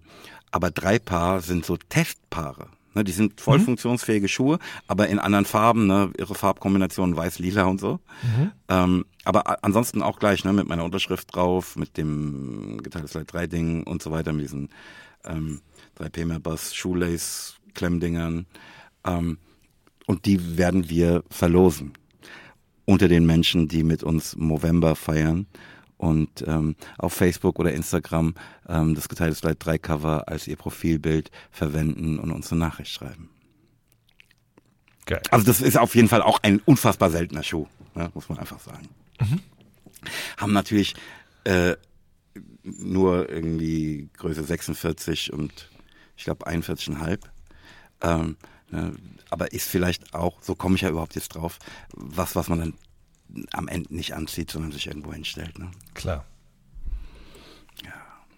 aber 0.52 0.72
drei 0.72 1.00
Paar 1.00 1.42
sind 1.42 1.66
so 1.66 1.78
Testpaare. 1.78 2.68
Ne, 2.94 3.04
die 3.04 3.12
sind 3.12 3.40
voll 3.40 3.60
mhm. 3.60 3.66
funktionsfähige 3.66 4.28
Schuhe, 4.28 4.58
aber 4.88 5.08
in 5.08 5.20
anderen 5.20 5.46
Farben, 5.46 5.86
ne, 5.86 6.12
ihre 6.18 6.34
Farbkombinationen 6.34 7.16
weiß, 7.16 7.38
lila 7.38 7.66
und 7.66 7.80
so. 7.80 8.00
Mhm. 8.24 8.52
Ähm, 8.70 9.06
aber 9.24 9.64
ansonsten 9.64 10.02
auch 10.02 10.18
gleich, 10.18 10.44
ne, 10.44 10.52
mit 10.52 10.68
meiner 10.68 10.84
Unterschrift 10.84 11.36
drauf, 11.36 11.76
mit 11.76 11.96
dem 11.98 12.82
geteiltes 12.82 13.14
Leit 13.14 13.32
3 13.32 13.48
Ding 13.48 13.84
und 13.84 14.02
so 14.02 14.10
weiter, 14.10 14.34
mit 14.34 14.46
diesen 14.46 14.70
ähm, 15.26 15.62
3P 16.00 16.26
Mappers, 16.26 16.74
Shoelace 16.74 17.58
Klemmdingern. 17.76 18.48
Ähm, 19.06 19.38
und 20.08 20.26
die 20.26 20.58
werden 20.58 20.90
wir 20.90 21.24
verlosen 21.30 21.94
unter 22.86 23.08
den 23.08 23.28
Menschen, 23.28 23.68
die 23.68 23.84
mit 23.84 24.02
uns 24.02 24.36
Movember 24.38 24.96
feiern 24.96 25.46
und 25.98 26.44
ähm, 26.48 26.76
auf 26.98 27.14
Facebook 27.14 27.60
oder 27.60 27.74
Instagram 27.74 28.36
ähm, 28.68 28.96
das 28.96 29.10
geteilte 29.10 29.36
Slide 29.36 29.56
3 29.56 29.78
Cover 29.78 30.28
als 30.28 30.48
ihr 30.48 30.56
Profilbild 30.56 31.32
verwenden 31.52 32.20
und 32.20 32.32
uns 32.32 32.52
eine 32.52 32.60
Nachricht 32.60 32.92
schreiben. 32.92 33.30
Geil. 35.06 35.22
Also 35.32 35.46
das 35.46 35.62
ist 35.62 35.78
auf 35.78 35.96
jeden 35.96 36.10
Fall 36.10 36.22
auch 36.22 36.40
ein 36.44 36.60
unfassbar 36.60 37.10
seltener 37.10 37.44
Schuh, 37.44 37.68
ne, 37.96 38.12
muss 38.14 38.30
man 38.30 38.38
einfach 38.38 38.60
sagen. 38.60 38.90
Mhm. 39.20 39.40
Haben 40.38 40.54
natürlich 40.54 40.96
äh, 41.46 41.76
nur 42.64 43.30
irgendwie 43.30 44.10
Größe 44.18 44.44
46 44.44 45.34
und 45.34 45.70
ich 46.16 46.26
glaube 46.26 46.46
41,5. 46.46 47.20
Ähm, 48.02 48.36
ne, 48.70 48.94
aber 49.30 49.54
ist 49.54 49.70
vielleicht 49.70 50.14
auch, 50.14 50.42
so 50.42 50.56
komme 50.56 50.76
ich 50.76 50.82
ja 50.82 50.90
überhaupt 50.90 51.16
jetzt 51.16 51.30
drauf, 51.30 51.58
was, 51.94 52.36
was 52.36 52.50
man 52.50 52.60
dann 52.60 52.74
am 53.52 53.68
Ende 53.68 53.94
nicht 53.94 54.14
anzieht, 54.14 54.52
sondern 54.52 54.72
sich 54.72 54.88
irgendwo 54.88 55.14
hinstellt. 55.14 55.60
Ne? 55.60 55.72
Klar. 55.94 56.26
Ja. 57.84 57.94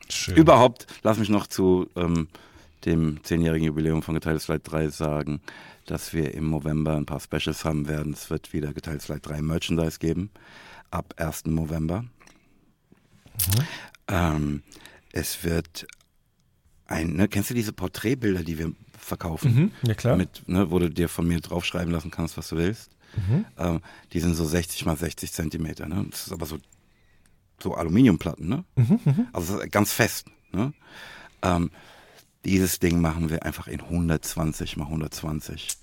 Schön. 0.10 0.36
Überhaupt, 0.36 0.88
lass 1.04 1.20
mich 1.20 1.30
noch 1.30 1.48
zu 1.48 1.90
ähm, 1.96 2.28
dem 2.86 3.24
zehnjährigen 3.24 3.68
Jubiläum 3.68 4.04
von 4.04 4.16
Geteiltes 4.16 4.44
Slide 4.44 4.62
3 4.62 4.90
sagen, 4.90 5.42
dass 5.86 6.14
wir 6.14 6.34
im 6.34 6.50
November 6.50 6.96
ein 6.96 7.06
paar 7.06 7.20
Specials 7.20 7.66
haben 7.66 7.88
werden. 7.88 8.14
Es 8.14 8.30
wird 8.30 8.54
wieder 8.54 8.74
Geteiltes 8.74 9.06
Slide 9.06 9.22
3 9.22 9.42
Merchandise 9.42 10.00
geben, 10.00 10.30
ab 10.92 11.14
1. 11.18 11.46
November. 11.46 12.02
Mhm. 12.02 13.64
Ähm, 14.08 14.64
es 15.12 15.44
wird 15.44 15.88
ein, 16.88 17.14
ne, 17.14 17.28
kennst 17.28 17.50
du 17.50 17.54
diese 17.54 17.74
Porträtbilder, 17.74 18.44
die 18.44 18.58
wir 18.58 18.72
verkaufen? 18.98 19.56
Mhm, 19.56 19.72
ja 19.84 19.94
klar. 19.94 20.18
Mit, 20.18 20.48
ne, 20.48 20.72
wo 20.72 20.80
du 20.80 20.90
dir 20.90 21.10
von 21.10 21.28
mir 21.28 21.40
draufschreiben 21.40 21.92
lassen 21.92 22.12
kannst, 22.12 22.38
was 22.38 22.50
du 22.50 22.58
willst. 22.58 22.92
Mhm. 23.16 23.46
Ähm, 23.58 23.82
die 24.14 24.20
sind 24.20 24.36
so 24.36 24.46
60 24.46 24.86
mal 24.86 24.98
60 24.98 25.32
Zentimeter. 25.32 25.88
Ne? 25.88 26.06
Das 26.10 26.28
ist 26.28 26.34
aber 26.34 26.46
so, 26.46 26.58
so 27.62 27.74
Aluminiumplatten. 27.74 28.48
Ne? 28.48 28.64
Mhm, 28.76 29.00
mhm. 29.04 29.28
also 29.34 29.60
ganz 29.70 29.92
fest. 29.92 30.28
Ne? 30.52 30.74
Ähm, 31.42 31.72
dieses 32.46 32.80
Ding 32.80 33.02
machen 33.02 33.30
wir 33.30 33.44
einfach 33.44 33.68
in 33.68 33.82
120 33.82 34.78
mal 34.78 34.86
120 34.86 35.78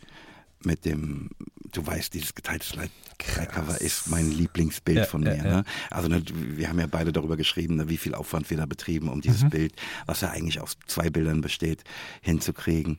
mit 0.64 0.84
dem, 0.84 1.30
du 1.72 1.86
weißt, 1.86 2.12
dieses 2.14 2.34
geteilte 2.34 2.66
Slide-Cover 2.66 3.80
ist 3.80 4.08
mein 4.08 4.30
Lieblingsbild 4.30 4.98
ja, 4.98 5.04
von 5.04 5.22
mir. 5.22 5.36
Ja, 5.36 5.44
ja. 5.44 5.56
Ne? 5.56 5.64
Also 5.90 6.08
ne, 6.08 6.22
wir 6.32 6.68
haben 6.68 6.80
ja 6.80 6.86
beide 6.86 7.12
darüber 7.12 7.36
geschrieben, 7.36 7.76
ne, 7.76 7.88
wie 7.88 7.96
viel 7.96 8.14
Aufwand 8.14 8.50
wir 8.50 8.56
da 8.56 8.66
betrieben, 8.66 9.08
um 9.08 9.20
dieses 9.20 9.44
mhm. 9.44 9.50
Bild, 9.50 9.74
was 10.06 10.22
ja 10.22 10.30
eigentlich 10.30 10.60
aus 10.60 10.76
zwei 10.86 11.10
Bildern 11.10 11.40
besteht, 11.40 11.84
hinzukriegen. 12.20 12.98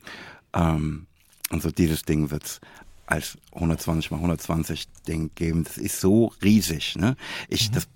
Ähm, 0.54 1.08
und 1.50 1.62
so 1.62 1.72
dieses 1.72 2.04
Ding 2.04 2.32
wird's 2.32 2.60
als 3.08 3.38
120 3.54 4.12
mal 4.12 4.18
120 4.18 4.88
Ding 5.08 5.32
geben. 5.34 5.64
Das 5.64 5.78
ist 5.78 6.00
so 6.00 6.34
riesig. 6.44 6.96
Ne? 6.98 7.16
Ich, 7.48 7.70
mhm. 7.70 7.76
das, 7.76 7.88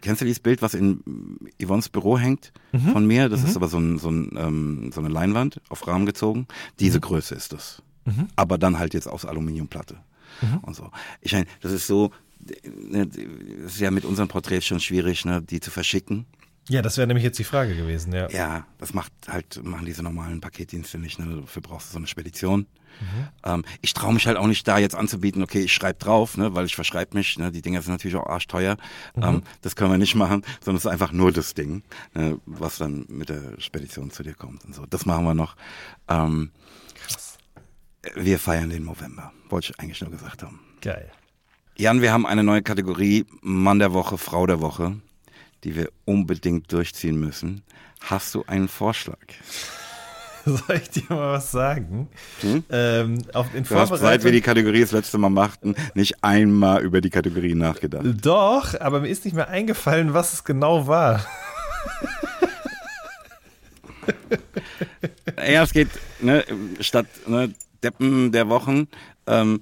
kennst 0.00 0.20
du 0.20 0.26
dieses 0.26 0.40
Bild, 0.40 0.62
was 0.62 0.74
in 0.74 1.02
Yvonnes 1.60 1.88
Büro 1.88 2.18
hängt 2.18 2.52
mhm. 2.72 2.92
von 2.92 3.06
mir? 3.06 3.28
Das 3.28 3.40
mhm. 3.40 3.48
ist 3.48 3.56
aber 3.56 3.68
so, 3.68 3.78
ein, 3.78 3.98
so, 3.98 4.10
ein, 4.10 4.30
ähm, 4.36 4.90
so 4.92 5.00
eine 5.00 5.08
Leinwand 5.08 5.60
auf 5.70 5.86
Rahmen 5.86 6.06
gezogen. 6.06 6.46
Diese 6.78 6.98
mhm. 6.98 7.02
Größe 7.02 7.34
ist 7.34 7.52
das. 7.52 7.82
Mhm. 8.04 8.28
Aber 8.36 8.58
dann 8.58 8.78
halt 8.78 8.94
jetzt 8.94 9.08
aus 9.08 9.24
Aluminiumplatte 9.24 9.96
mhm. 10.42 10.58
und 10.58 10.76
so. 10.76 10.90
Ich 11.22 11.32
meine, 11.32 11.46
das 11.62 11.72
ist 11.72 11.86
so, 11.86 12.12
ne, 12.64 13.06
das 13.06 13.74
ist 13.74 13.80
ja 13.80 13.90
mit 13.90 14.04
unseren 14.04 14.28
Porträts 14.28 14.66
schon 14.66 14.80
schwierig, 14.80 15.24
ne, 15.24 15.42
die 15.42 15.60
zu 15.60 15.70
verschicken. 15.70 16.26
Ja, 16.68 16.82
das 16.82 16.98
wäre 16.98 17.06
nämlich 17.06 17.24
jetzt 17.24 17.38
die 17.38 17.44
Frage 17.44 17.74
gewesen, 17.74 18.12
ja. 18.12 18.28
Ja, 18.28 18.66
das 18.76 18.92
macht 18.92 19.10
halt, 19.26 19.64
machen 19.64 19.86
diese 19.86 20.02
normalen 20.02 20.42
Paketdienste 20.42 20.98
nicht, 20.98 21.18
ne? 21.18 21.40
Dafür 21.40 21.62
brauchst 21.62 21.88
du 21.88 21.92
so 21.92 21.98
eine 21.98 22.06
Spedition. 22.06 22.66
Mhm. 23.00 23.28
Ähm, 23.44 23.64
ich 23.80 23.94
traue 23.94 24.12
mich 24.12 24.26
halt 24.26 24.36
auch 24.36 24.46
nicht 24.46 24.66
da 24.66 24.78
jetzt 24.78 24.94
anzubieten, 24.94 25.42
okay, 25.42 25.60
ich 25.60 25.72
schreibe 25.72 25.98
drauf, 25.98 26.36
ne, 26.36 26.54
weil 26.54 26.66
ich 26.66 26.74
verschreibe 26.74 27.16
mich, 27.16 27.38
ne, 27.38 27.52
die 27.52 27.62
Dinger 27.62 27.82
sind 27.82 27.92
natürlich 27.92 28.16
auch 28.16 28.26
arschteuer. 28.26 28.76
Mhm. 29.16 29.22
Ähm, 29.22 29.42
das 29.62 29.76
können 29.76 29.90
wir 29.90 29.98
nicht 29.98 30.14
machen, 30.14 30.42
sondern 30.60 30.76
es 30.76 30.84
ist 30.84 30.90
einfach 30.90 31.12
nur 31.12 31.32
das 31.32 31.54
Ding, 31.54 31.82
ne, 32.14 32.38
was 32.46 32.78
dann 32.78 33.04
mit 33.08 33.28
der 33.28 33.58
Spedition 33.58 34.10
zu 34.10 34.22
dir 34.22 34.34
kommt 34.34 34.64
und 34.64 34.74
so. 34.74 34.86
Das 34.86 35.06
machen 35.06 35.24
wir 35.24 35.34
noch. 35.34 35.56
Ähm. 36.08 36.50
Wir 38.14 38.38
feiern 38.38 38.70
den 38.70 38.84
November, 38.84 39.32
wollte 39.50 39.72
ich 39.72 39.80
eigentlich 39.80 40.00
nur 40.00 40.10
gesagt 40.10 40.42
haben. 40.42 40.60
Geil. 40.80 41.10
Jan, 41.76 42.00
wir 42.00 42.12
haben 42.12 42.26
eine 42.26 42.42
neue 42.42 42.62
Kategorie, 42.62 43.26
Mann 43.42 43.80
der 43.80 43.92
Woche, 43.92 44.18
Frau 44.18 44.46
der 44.46 44.60
Woche 44.60 44.96
die 45.64 45.74
wir 45.74 45.90
unbedingt 46.04 46.72
durchziehen 46.72 47.18
müssen. 47.18 47.62
Hast 48.00 48.34
du 48.34 48.44
einen 48.46 48.68
Vorschlag? 48.68 49.18
Soll 50.66 50.76
ich 50.76 50.90
dir 50.90 51.04
mal 51.10 51.32
was 51.32 51.50
sagen? 51.50 52.08
Hm? 52.40 52.64
Ähm, 52.70 53.18
auf, 53.34 53.54
in 53.54 53.64
du 53.64 53.74
hast, 53.74 53.90
seit 53.98 54.24
wir 54.24 54.32
die 54.32 54.40
Kategorie 54.40 54.80
das 54.80 54.92
letzte 54.92 55.18
Mal 55.18 55.28
machten, 55.28 55.74
nicht 55.94 56.24
einmal 56.24 56.82
über 56.82 57.02
die 57.02 57.10
Kategorie 57.10 57.54
nachgedacht. 57.54 58.04
Doch, 58.22 58.80
aber 58.80 59.00
mir 59.00 59.08
ist 59.08 59.24
nicht 59.24 59.34
mehr 59.34 59.48
eingefallen, 59.48 60.14
was 60.14 60.32
es 60.32 60.44
genau 60.44 60.86
war. 60.86 61.26
ja, 65.36 65.62
es 65.62 65.72
geht 65.72 65.88
ne, 66.20 66.44
statt 66.80 67.06
ne, 67.26 67.52
Deppen 67.82 68.32
der 68.32 68.48
Wochen 68.48 68.88
ähm, 69.26 69.60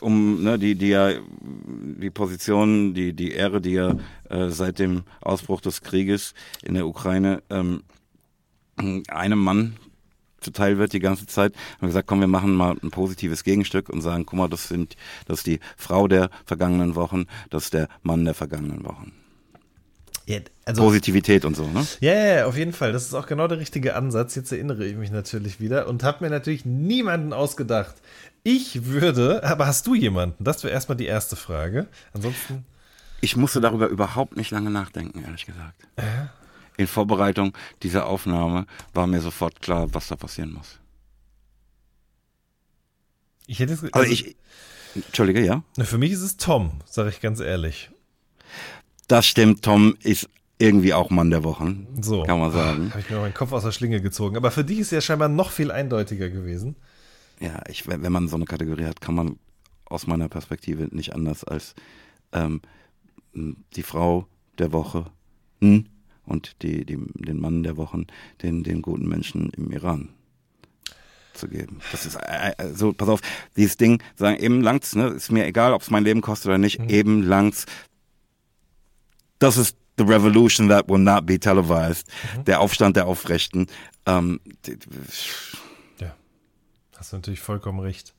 um 0.00 0.42
ne, 0.42 0.58
die, 0.58 0.74
die 0.76 0.88
ja 0.90 1.12
die 1.42 2.10
Position, 2.10 2.94
die, 2.94 3.12
die 3.14 3.32
Ehre, 3.32 3.60
die 3.60 3.72
ja 3.72 3.96
äh, 4.28 4.48
seit 4.50 4.78
dem 4.78 5.02
Ausbruch 5.20 5.60
des 5.60 5.80
Krieges 5.80 6.34
in 6.62 6.74
der 6.74 6.86
Ukraine 6.86 7.42
ähm, 7.50 7.82
einem 9.08 9.38
Mann 9.38 9.76
zuteil 10.42 10.78
wird 10.78 10.92
die 10.92 11.00
ganze 11.00 11.26
Zeit. 11.26 11.54
Haben 11.54 11.82
wir 11.82 11.88
gesagt, 11.88 12.06
komm, 12.06 12.20
wir 12.20 12.26
machen 12.26 12.54
mal 12.54 12.76
ein 12.82 12.90
positives 12.90 13.44
Gegenstück 13.44 13.88
und 13.88 14.00
sagen, 14.00 14.26
guck 14.26 14.38
mal, 14.38 14.48
das 14.48 14.68
sind, 14.68 14.96
das 15.26 15.38
ist 15.38 15.46
die 15.46 15.60
Frau 15.76 16.08
der 16.08 16.30
vergangenen 16.44 16.94
Wochen, 16.94 17.26
das 17.50 17.64
ist 17.64 17.74
der 17.74 17.88
Mann 18.02 18.24
der 18.24 18.34
vergangenen 18.34 18.84
Wochen. 18.84 19.12
Ja, 20.26 20.38
also, 20.64 20.82
Positivität 20.82 21.44
und 21.44 21.56
so, 21.56 21.66
ne? 21.66 21.84
Ja, 22.00 22.14
ja, 22.14 22.46
auf 22.46 22.56
jeden 22.56 22.72
Fall. 22.72 22.92
Das 22.92 23.04
ist 23.04 23.14
auch 23.14 23.26
genau 23.26 23.48
der 23.48 23.58
richtige 23.58 23.96
Ansatz. 23.96 24.36
Jetzt 24.36 24.52
erinnere 24.52 24.84
ich 24.84 24.94
mich 24.96 25.10
natürlich 25.10 25.60
wieder 25.60 25.88
und 25.88 26.04
habe 26.04 26.24
mir 26.24 26.30
natürlich 26.30 26.64
niemanden 26.64 27.32
ausgedacht. 27.32 27.96
Ich 28.44 28.86
würde, 28.86 29.42
aber 29.44 29.66
hast 29.66 29.86
du 29.86 29.94
jemanden? 29.94 30.44
Das 30.44 30.62
wäre 30.62 30.72
erstmal 30.72 30.96
die 30.96 31.06
erste 31.06 31.34
Frage. 31.34 31.88
Ansonsten. 32.12 32.64
Ich 33.20 33.36
musste 33.36 33.60
darüber 33.60 33.88
überhaupt 33.88 34.36
nicht 34.36 34.50
lange 34.50 34.70
nachdenken, 34.70 35.22
ehrlich 35.24 35.46
gesagt. 35.46 35.80
Äh? 35.96 36.02
In 36.76 36.86
Vorbereitung 36.86 37.56
dieser 37.82 38.06
Aufnahme 38.06 38.66
war 38.94 39.06
mir 39.06 39.20
sofort 39.20 39.60
klar, 39.60 39.92
was 39.92 40.08
da 40.08 40.16
passieren 40.16 40.52
muss. 40.52 40.78
Ich 43.46 43.58
hätte 43.58 43.74
es. 43.74 43.82
Also, 43.82 43.92
also 43.94 44.12
ich. 44.12 44.36
Entschuldige, 44.94 45.44
ja? 45.44 45.62
Für 45.78 45.98
mich 45.98 46.12
ist 46.12 46.20
es 46.20 46.36
Tom, 46.36 46.80
sage 46.84 47.08
ich 47.08 47.20
ganz 47.20 47.40
ehrlich. 47.40 47.90
Das 49.08 49.26
stimmt, 49.26 49.62
Tom 49.62 49.96
ist 50.02 50.28
irgendwie 50.58 50.92
auch 50.92 51.10
Mann 51.10 51.30
der 51.30 51.44
Woche. 51.44 51.76
So. 52.00 52.24
Kann 52.24 52.38
man 52.38 52.52
sagen. 52.52 52.90
Habe 52.90 53.00
ich 53.00 53.10
mir 53.10 53.18
meinen 53.18 53.34
Kopf 53.34 53.52
aus 53.52 53.62
der 53.62 53.72
Schlinge 53.72 54.00
gezogen. 54.02 54.36
Aber 54.36 54.50
für 54.50 54.64
dich 54.64 54.80
ist 54.80 54.92
ja 54.92 55.00
scheinbar 55.00 55.28
noch 55.28 55.50
viel 55.50 55.70
eindeutiger 55.70 56.28
gewesen 56.28 56.76
ja, 57.42 57.60
ich, 57.68 57.86
wenn 57.88 58.12
man 58.12 58.28
so 58.28 58.36
eine 58.36 58.44
Kategorie 58.44 58.84
hat, 58.84 59.00
kann 59.00 59.14
man 59.14 59.36
aus 59.84 60.06
meiner 60.06 60.28
Perspektive 60.28 60.88
nicht 60.94 61.14
anders 61.14 61.44
als 61.44 61.74
ähm, 62.32 62.62
die 63.34 63.82
Frau 63.82 64.26
der 64.58 64.72
Woche 64.72 65.06
hm, 65.60 65.86
und 66.24 66.62
die, 66.62 66.84
die, 66.84 66.98
den 67.14 67.40
Mann 67.40 67.62
der 67.62 67.76
Wochen, 67.76 68.06
den, 68.42 68.62
den 68.62 68.82
guten 68.82 69.08
Menschen 69.08 69.50
im 69.50 69.70
Iran 69.70 70.10
zu 71.34 71.48
geben. 71.48 71.80
Das 71.90 72.04
ist 72.04 72.16
äh, 72.16 72.52
äh, 72.58 72.74
so, 72.74 72.92
pass 72.92 73.08
auf, 73.08 73.20
dieses 73.56 73.76
Ding, 73.76 74.02
sagen, 74.16 74.38
eben 74.38 74.60
langt's, 74.60 74.94
ne, 74.94 75.08
ist 75.08 75.30
mir 75.30 75.46
egal, 75.46 75.72
ob 75.72 75.82
es 75.82 75.90
mein 75.90 76.04
Leben 76.04 76.20
kostet 76.20 76.48
oder 76.48 76.58
nicht, 76.58 76.78
mhm. 76.78 76.88
eben 76.88 77.22
langt's. 77.22 77.66
Das 79.38 79.56
ist 79.56 79.76
the 79.98 80.04
revolution 80.04 80.68
that 80.68 80.88
will 80.88 80.98
not 80.98 81.26
be 81.26 81.38
televised. 81.38 82.06
Mhm. 82.36 82.44
Der 82.44 82.60
Aufstand 82.60 82.96
der 82.96 83.06
Aufrechten. 83.06 83.66
Ähm, 84.06 84.40
Hast 87.02 87.10
du 87.10 87.16
natürlich 87.16 87.40
vollkommen 87.40 87.80
recht. 87.80 88.14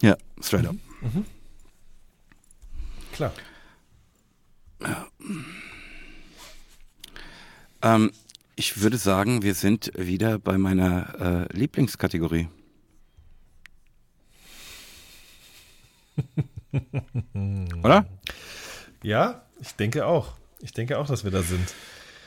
Ja, 0.00 0.16
straight 0.40 0.66
up. 0.66 0.74
Mhm. 1.02 1.08
Mhm. 1.12 1.24
Klar. 3.12 3.34
Ähm, 7.82 8.12
ich 8.56 8.80
würde 8.80 8.96
sagen, 8.98 9.42
wir 9.42 9.54
sind 9.54 9.92
wieder 9.96 10.38
bei 10.38 10.58
meiner 10.58 11.48
äh, 11.50 11.56
Lieblingskategorie. 11.56 12.48
Oder? 17.82 18.06
Ja, 19.02 19.42
ich 19.60 19.74
denke 19.76 20.06
auch. 20.06 20.32
Ich 20.60 20.72
denke 20.72 20.98
auch, 20.98 21.06
dass 21.06 21.22
wir 21.24 21.30
da 21.30 21.42
sind. 21.42 21.72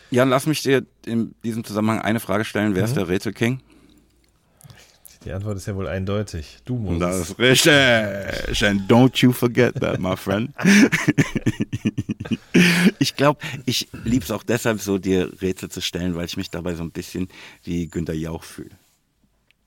Jan, 0.09 0.29
lass 0.29 0.45
mich 0.45 0.61
dir 0.61 0.85
in 1.05 1.35
diesem 1.43 1.63
Zusammenhang 1.63 1.99
eine 2.01 2.19
Frage 2.19 2.45
stellen. 2.45 2.75
Wer 2.75 2.83
mhm. 2.83 2.87
ist 2.87 2.95
der 2.95 3.07
Rätselking? 3.07 3.61
Die 5.23 5.31
Antwort 5.31 5.57
ist 5.57 5.67
ja 5.67 5.75
wohl 5.75 5.87
eindeutig. 5.87 6.57
Du 6.65 6.75
musst. 6.75 7.01
Das 7.01 7.29
ist 7.29 7.39
richtig. 7.39 8.63
And 8.63 8.91
don't 8.91 9.21
you 9.21 9.31
forget 9.31 9.79
that, 9.79 9.99
my 9.99 10.17
friend. 10.17 10.51
ich 12.99 13.15
glaube, 13.15 13.39
ich 13.65 13.87
liebe 14.03 14.25
es 14.25 14.31
auch 14.31 14.43
deshalb 14.43 14.81
so, 14.81 14.97
dir 14.97 15.31
Rätsel 15.41 15.69
zu 15.69 15.81
stellen, 15.81 16.15
weil 16.15 16.25
ich 16.25 16.37
mich 16.37 16.49
dabei 16.49 16.73
so 16.73 16.83
ein 16.83 16.91
bisschen 16.91 17.27
wie 17.63 17.87
Günter 17.87 18.13
Jauch 18.13 18.43
fühle. 18.43 18.71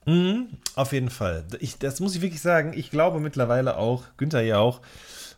Mhm, 0.05 0.47
auf 0.75 0.93
jeden 0.93 1.09
Fall. 1.09 1.45
Ich, 1.59 1.77
das 1.77 1.99
muss 1.99 2.15
ich 2.15 2.21
wirklich 2.21 2.41
sagen. 2.41 2.73
Ich 2.75 2.91
glaube 2.91 3.19
mittlerweile 3.19 3.77
auch, 3.77 4.03
Günther 4.17 4.43
Jauch 4.43 4.81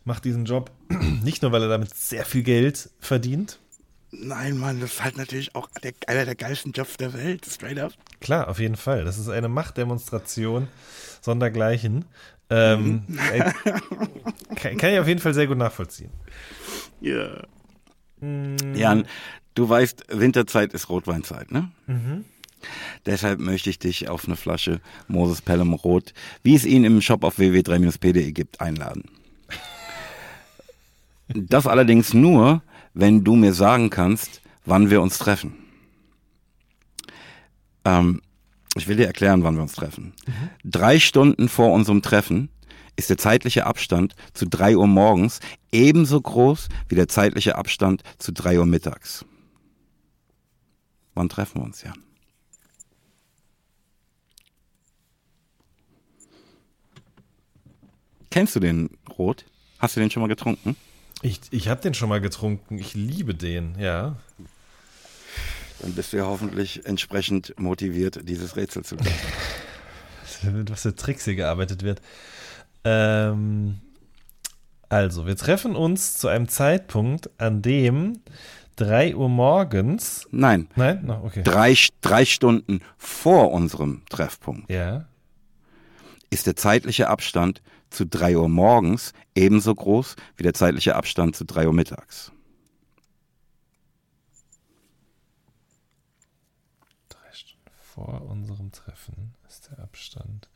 macht 0.04 0.24
diesen 0.24 0.44
Job 0.44 0.70
nicht 1.22 1.42
nur, 1.42 1.52
weil 1.52 1.62
er 1.62 1.68
damit 1.68 1.94
sehr 1.94 2.24
viel 2.24 2.42
Geld 2.42 2.90
verdient, 3.00 3.58
Nein, 4.10 4.56
Mann, 4.56 4.80
das 4.80 4.94
ist 4.94 5.04
halt 5.04 5.18
natürlich 5.18 5.54
auch 5.54 5.68
der, 5.82 5.92
einer 6.06 6.24
der 6.24 6.34
geilsten 6.34 6.72
Jobs 6.72 6.96
der 6.96 7.12
Welt, 7.12 7.44
straight 7.46 7.78
up. 7.78 7.92
Klar, 8.20 8.48
auf 8.48 8.58
jeden 8.58 8.76
Fall. 8.76 9.04
Das 9.04 9.18
ist 9.18 9.28
eine 9.28 9.48
Machtdemonstration 9.48 10.68
sondergleichen. 11.20 12.06
Ähm, 12.50 13.04
mhm. 13.06 13.18
äh, 13.32 13.52
kann, 14.56 14.76
kann, 14.78 14.92
ich 14.92 14.98
auf 14.98 15.08
jeden 15.08 15.20
Fall 15.20 15.34
sehr 15.34 15.46
gut 15.46 15.58
nachvollziehen. 15.58 16.10
Ja. 17.00 17.42
Mm. 18.20 18.74
Jan, 18.74 19.06
du 19.54 19.68
weißt, 19.68 20.06
Winterzeit 20.08 20.72
ist 20.72 20.88
Rotweinzeit, 20.88 21.52
ne? 21.52 21.70
Mhm. 21.86 22.24
Deshalb 23.06 23.38
möchte 23.38 23.70
ich 23.70 23.78
dich 23.78 24.08
auf 24.08 24.26
eine 24.26 24.36
Flasche 24.36 24.80
Moses 25.06 25.42
Pelham 25.42 25.74
Rot, 25.74 26.14
wie 26.42 26.54
es 26.54 26.64
ihn 26.64 26.84
im 26.84 27.00
Shop 27.00 27.22
auf 27.22 27.38
www.3-p.de 27.38 28.32
gibt, 28.32 28.60
einladen. 28.60 29.04
Das 31.34 31.66
allerdings 31.66 32.14
nur, 32.14 32.62
wenn 32.98 33.22
du 33.22 33.36
mir 33.36 33.54
sagen 33.54 33.90
kannst, 33.90 34.42
wann 34.64 34.90
wir 34.90 35.00
uns 35.00 35.18
treffen. 35.18 35.54
Ähm, 37.84 38.20
ich 38.74 38.88
will 38.88 38.96
dir 38.96 39.06
erklären, 39.06 39.44
wann 39.44 39.54
wir 39.54 39.62
uns 39.62 39.74
treffen. 39.74 40.14
Mhm. 40.26 40.50
Drei 40.64 40.98
Stunden 40.98 41.48
vor 41.48 41.72
unserem 41.72 42.02
Treffen 42.02 42.48
ist 42.96 43.08
der 43.08 43.16
zeitliche 43.16 43.66
Abstand 43.66 44.16
zu 44.34 44.48
drei 44.48 44.76
Uhr 44.76 44.88
morgens 44.88 45.38
ebenso 45.70 46.20
groß 46.20 46.68
wie 46.88 46.96
der 46.96 47.06
zeitliche 47.06 47.54
Abstand 47.54 48.02
zu 48.18 48.32
drei 48.32 48.58
Uhr 48.58 48.66
mittags. 48.66 49.24
Wann 51.14 51.28
treffen 51.28 51.60
wir 51.60 51.66
uns, 51.66 51.82
Jan? 51.82 52.02
Kennst 58.30 58.56
du 58.56 58.60
den 58.60 58.90
Rot? 59.16 59.44
Hast 59.78 59.94
du 59.94 60.00
den 60.00 60.10
schon 60.10 60.20
mal 60.20 60.26
getrunken? 60.26 60.74
Ich, 61.22 61.40
ich 61.50 61.68
habe 61.68 61.80
den 61.80 61.94
schon 61.94 62.08
mal 62.08 62.20
getrunken. 62.20 62.78
Ich 62.78 62.94
liebe 62.94 63.34
den, 63.34 63.78
ja. 63.78 64.16
Dann 65.80 65.94
bist 65.94 66.12
du 66.12 66.16
ja 66.16 66.26
hoffentlich 66.26 66.86
entsprechend 66.86 67.54
motiviert, 67.58 68.20
dieses 68.28 68.56
Rätsel 68.56 68.84
zu 68.84 68.96
lösen. 68.96 69.10
Was 70.68 70.82
für 70.82 70.94
Tricks 70.94 71.24
hier 71.24 71.36
gearbeitet 71.36 71.82
wird. 71.82 72.00
Ähm, 72.84 73.78
also, 74.88 75.26
wir 75.26 75.36
treffen 75.36 75.76
uns 75.76 76.14
zu 76.14 76.28
einem 76.28 76.48
Zeitpunkt, 76.48 77.30
an 77.38 77.62
dem 77.62 78.20
3 78.76 79.16
Uhr 79.16 79.28
morgens. 79.28 80.26
Nein. 80.30 80.68
Nein? 80.76 81.04
No, 81.04 81.22
okay. 81.24 81.42
Drei, 81.42 81.74
drei 82.00 82.24
Stunden 82.24 82.80
vor 82.96 83.50
unserem 83.52 84.02
Treffpunkt 84.08 84.70
Ja. 84.70 85.06
Ist 86.30 86.46
der 86.46 86.56
zeitliche 86.56 87.08
Abstand 87.08 87.62
zu 87.90 88.06
3 88.06 88.36
Uhr 88.36 88.48
morgens 88.48 89.12
ebenso 89.34 89.74
groß 89.74 90.16
wie 90.36 90.42
der 90.42 90.54
zeitliche 90.54 90.94
Abstand 90.94 91.36
zu 91.36 91.44
3 91.44 91.66
Uhr 91.66 91.72
mittags. 91.72 92.32
Drei 97.08 97.32
Stunden 97.32 97.70
vor 97.80 98.22
unserem 98.22 98.72
Treffen 98.72 99.34
ist 99.48 99.70
der 99.70 99.80
Abstand 99.80 100.48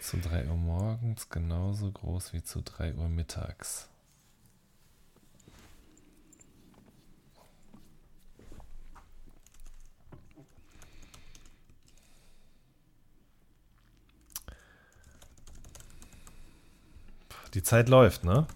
zu 0.00 0.18
3 0.18 0.48
Uhr 0.48 0.56
morgens 0.56 1.28
genauso 1.28 1.90
groß 1.90 2.32
wie 2.32 2.42
zu 2.42 2.62
3 2.62 2.94
Uhr 2.94 3.08
mittags. 3.08 3.88
Die 17.54 17.62
Zeit 17.62 17.88
läuft, 17.88 18.24
ne? 18.24 18.46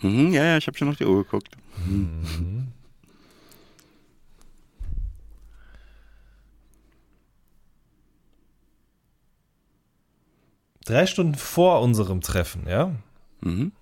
Mhm, 0.00 0.32
ja, 0.32 0.44
ja, 0.44 0.56
ich 0.58 0.66
habe 0.66 0.76
schon 0.76 0.88
auf 0.88 0.96
die 0.96 1.06
Uhr 1.06 1.24
geguckt. 1.24 1.56
Drei 10.84 11.06
Stunden 11.06 11.34
vor 11.34 11.80
unserem 11.80 12.20
Treffen, 12.20 12.68
ja? 12.68 12.94
Mhm. 13.40 13.72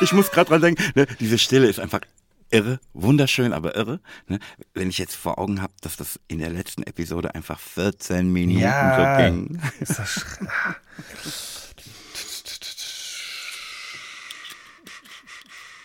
Ich 0.00 0.12
muss 0.12 0.30
gerade 0.30 0.48
dran 0.50 0.60
denken, 0.60 0.82
ne, 0.94 1.06
diese 1.20 1.38
Stille 1.38 1.66
ist 1.68 1.80
einfach 1.80 2.00
irre, 2.50 2.80
wunderschön, 2.94 3.52
aber 3.52 3.76
irre. 3.76 4.00
Ne? 4.26 4.38
Wenn 4.74 4.88
ich 4.88 4.98
jetzt 4.98 5.14
vor 5.16 5.38
Augen 5.38 5.60
habe, 5.60 5.72
dass 5.82 5.96
das 5.96 6.18
in 6.28 6.38
der 6.38 6.50
letzten 6.50 6.82
Episode 6.82 7.34
einfach 7.34 7.58
14 7.58 8.32
Minuten 8.32 8.60
Ja. 8.60 9.16
so 9.28 9.32
ging. 9.32 9.60
Ist 9.80 9.98
das 9.98 10.24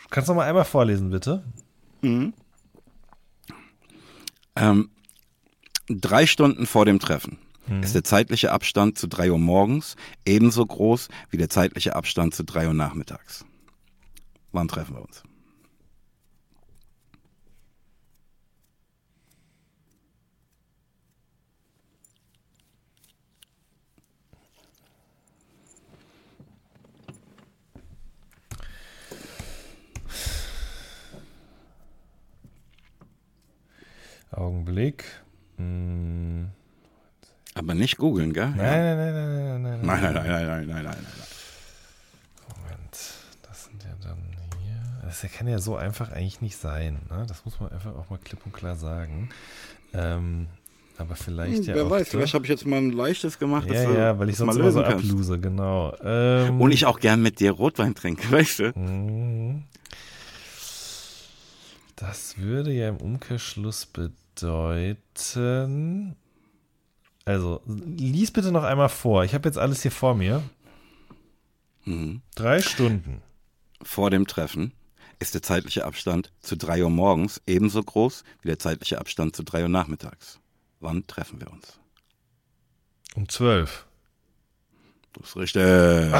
Kannst 0.09 0.30
du 0.30 0.34
noch 0.34 0.38
mal 0.38 0.47
einmal 0.47 0.65
vorlesen, 0.65 1.09
bitte? 1.09 1.43
Ähm, 4.55 4.89
drei 5.88 6.25
Stunden 6.27 6.65
vor 6.67 6.85
dem 6.85 6.99
Treffen 6.99 7.39
ist 7.81 7.95
der 7.95 8.03
zeitliche 8.03 8.51
Abstand 8.51 8.97
zu 8.97 9.07
drei 9.07 9.31
Uhr 9.31 9.39
morgens 9.39 9.95
ebenso 10.25 10.65
groß 10.65 11.07
wie 11.30 11.38
der 11.38 11.49
zeitliche 11.49 11.95
Abstand 11.95 12.35
zu 12.35 12.43
drei 12.43 12.67
Uhr 12.67 12.73
nachmittags. 12.73 13.45
Wann 14.53 14.67
treffen 14.67 14.95
wir 14.95 15.01
uns? 15.01 15.23
Augenblick. 34.31 35.03
Hm. 35.57 36.49
Aber 37.55 37.73
nicht 37.73 37.97
googeln, 37.97 38.34
gell? 38.34 38.49
Nein, 38.49 38.57
nein, 38.57 38.97
nein, 38.97 39.13
nein, 39.13 39.61
nein, 39.61 39.61
nein, 39.61 39.81
Nein, 39.81 40.01
nein, 40.01 40.13
nein, 40.13 40.27
nein, 40.27 40.47
nein, 40.47 40.67
nein, 40.67 40.84
nein, 40.84 40.84
nein. 40.85 41.05
Moment, 42.57 43.13
das 43.41 43.65
sind 43.65 43.84
ja 43.84 43.95
dann 44.01 44.17
hier. 44.59 45.02
Das 45.22 45.31
kann 45.31 45.48
ja 45.48 45.60
so 45.60 45.76
einfach 45.76 46.11
eigentlich 46.11 46.41
nicht 46.41 46.57
sein. 46.57 46.99
Ne? 47.10 47.26
Das 47.27 47.45
muss 47.45 47.60
man 47.60 47.72
einfach 47.72 47.95
auch 47.95 48.10
mal 48.10 48.18
klipp 48.18 48.40
und 48.45 48.52
klar 48.53 48.76
sagen. 48.76 49.30
Ähm, 49.94 50.48
aber 50.98 51.15
vielleicht 51.15 51.65
ja 51.65 51.73
Hm, 51.73 51.76
Wer 51.76 51.85
auch. 51.85 51.90
weiß, 51.91 52.07
vielleicht 52.10 52.34
habe 52.34 52.45
ich 52.45 52.49
jetzt 52.49 52.65
mal 52.65 52.77
ein 52.77 52.91
leichtes 52.91 53.38
gemacht, 53.40 53.69
ja, 53.69 53.91
ja, 53.91 54.18
weil 54.19 54.30
ich 54.30 54.38
sonst 54.38 54.56
immer 54.56 54.72
so 54.72 54.81
kannst. 54.81 55.06
ablose, 55.10 55.40
genau. 55.40 55.95
Ähm, 56.03 56.60
Und 56.61 56.72
ich 56.72 56.85
auch 56.88 56.99
gern 56.99 57.22
mit 57.22 57.40
dir 57.40 57.52
Rotwein 57.52 57.94
trinke, 57.95 58.31
weißt 58.31 58.60
du? 58.60 58.72
Mhm. 58.80 59.64
Das 61.95 62.38
würde 62.40 62.72
ja 62.73 62.90
im 62.90 62.98
Umkehrschluss 62.98 63.85
bedeuten. 63.85 64.98
Also, 67.26 67.61
lies 67.68 68.31
bitte 68.31 68.52
noch 68.52 68.64
einmal 68.64 68.90
vor. 68.90 69.23
Ich 69.23 69.34
habe 69.34 69.48
jetzt 69.48 69.57
alles 69.57 69.81
hier 69.84 69.91
vor 69.91 70.15
mir. 70.15 70.41
Mhm. 71.85 72.22
Drei 72.35 72.61
Stunden. 72.61 73.22
Vor 73.84 74.10
dem 74.10 74.27
Treffen 74.27 74.72
ist 75.24 75.34
der 75.34 75.41
zeitliche 75.41 75.86
Abstand 75.86 76.32
zu 76.41 76.56
drei 76.56 76.84
Uhr 76.84 76.90
morgens 76.90 77.41
ebenso 77.48 77.82
groß 77.82 78.24
wie 78.41 78.50
der 78.50 78.60
zeitliche 78.60 79.00
Abstand 79.00 79.36
zu 79.36 79.44
drei 79.44 79.64
Uhr 79.64 79.70
nachmittags. 79.70 80.40
Wann 80.80 81.08
treffen 81.08 81.40
wir 81.40 81.50
uns? 81.52 81.80
Um 83.16 83.28
zwölf. 83.30 83.86
Das 85.14 85.30
ist 85.30 85.36
richtig. 85.38 85.64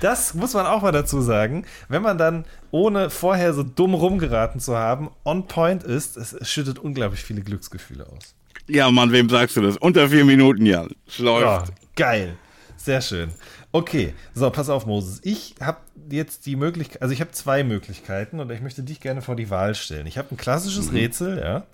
Das 0.00 0.34
muss 0.34 0.54
man 0.54 0.66
auch 0.66 0.82
mal 0.82 0.92
dazu 0.92 1.20
sagen. 1.20 1.66
Wenn 1.88 2.02
man 2.02 2.16
dann, 2.18 2.44
ohne 2.70 3.10
vorher 3.10 3.52
so 3.52 3.62
dumm 3.62 3.94
rumgeraten 3.94 4.60
zu 4.60 4.76
haben, 4.76 5.10
on 5.24 5.46
point 5.46 5.82
ist, 5.82 6.16
es, 6.16 6.36
schüttet 6.48 6.78
unglaublich 6.78 7.22
viele 7.22 7.42
Glücksgefühle 7.42 8.06
aus. 8.06 8.34
Ja, 8.68 8.90
Mann, 8.90 9.12
wem 9.12 9.28
sagst 9.28 9.56
du 9.56 9.60
das? 9.62 9.76
Unter 9.76 10.08
vier 10.08 10.24
Minuten, 10.24 10.64
Jan. 10.64 10.90
Es 11.06 11.18
Ja, 11.18 11.24
läuft. 11.24 11.72
geil. 11.96 12.36
Sehr 12.76 13.00
schön. 13.02 13.30
Okay, 13.74 14.14
so, 14.34 14.48
pass 14.50 14.68
auf, 14.68 14.86
Moses. 14.86 15.18
Ich 15.24 15.56
habe 15.60 15.78
jetzt 16.08 16.46
die 16.46 16.54
Möglichkeit, 16.54 17.02
also 17.02 17.12
ich 17.12 17.20
habe 17.20 17.32
zwei 17.32 17.64
Möglichkeiten 17.64 18.38
und 18.38 18.48
ich 18.52 18.60
möchte 18.60 18.84
dich 18.84 19.00
gerne 19.00 19.20
vor 19.20 19.34
die 19.34 19.50
Wahl 19.50 19.74
stellen. 19.74 20.06
Ich 20.06 20.16
habe 20.16 20.28
ein 20.30 20.36
klassisches 20.36 20.92
Rätsel, 20.92 21.40
ja. 21.40 21.66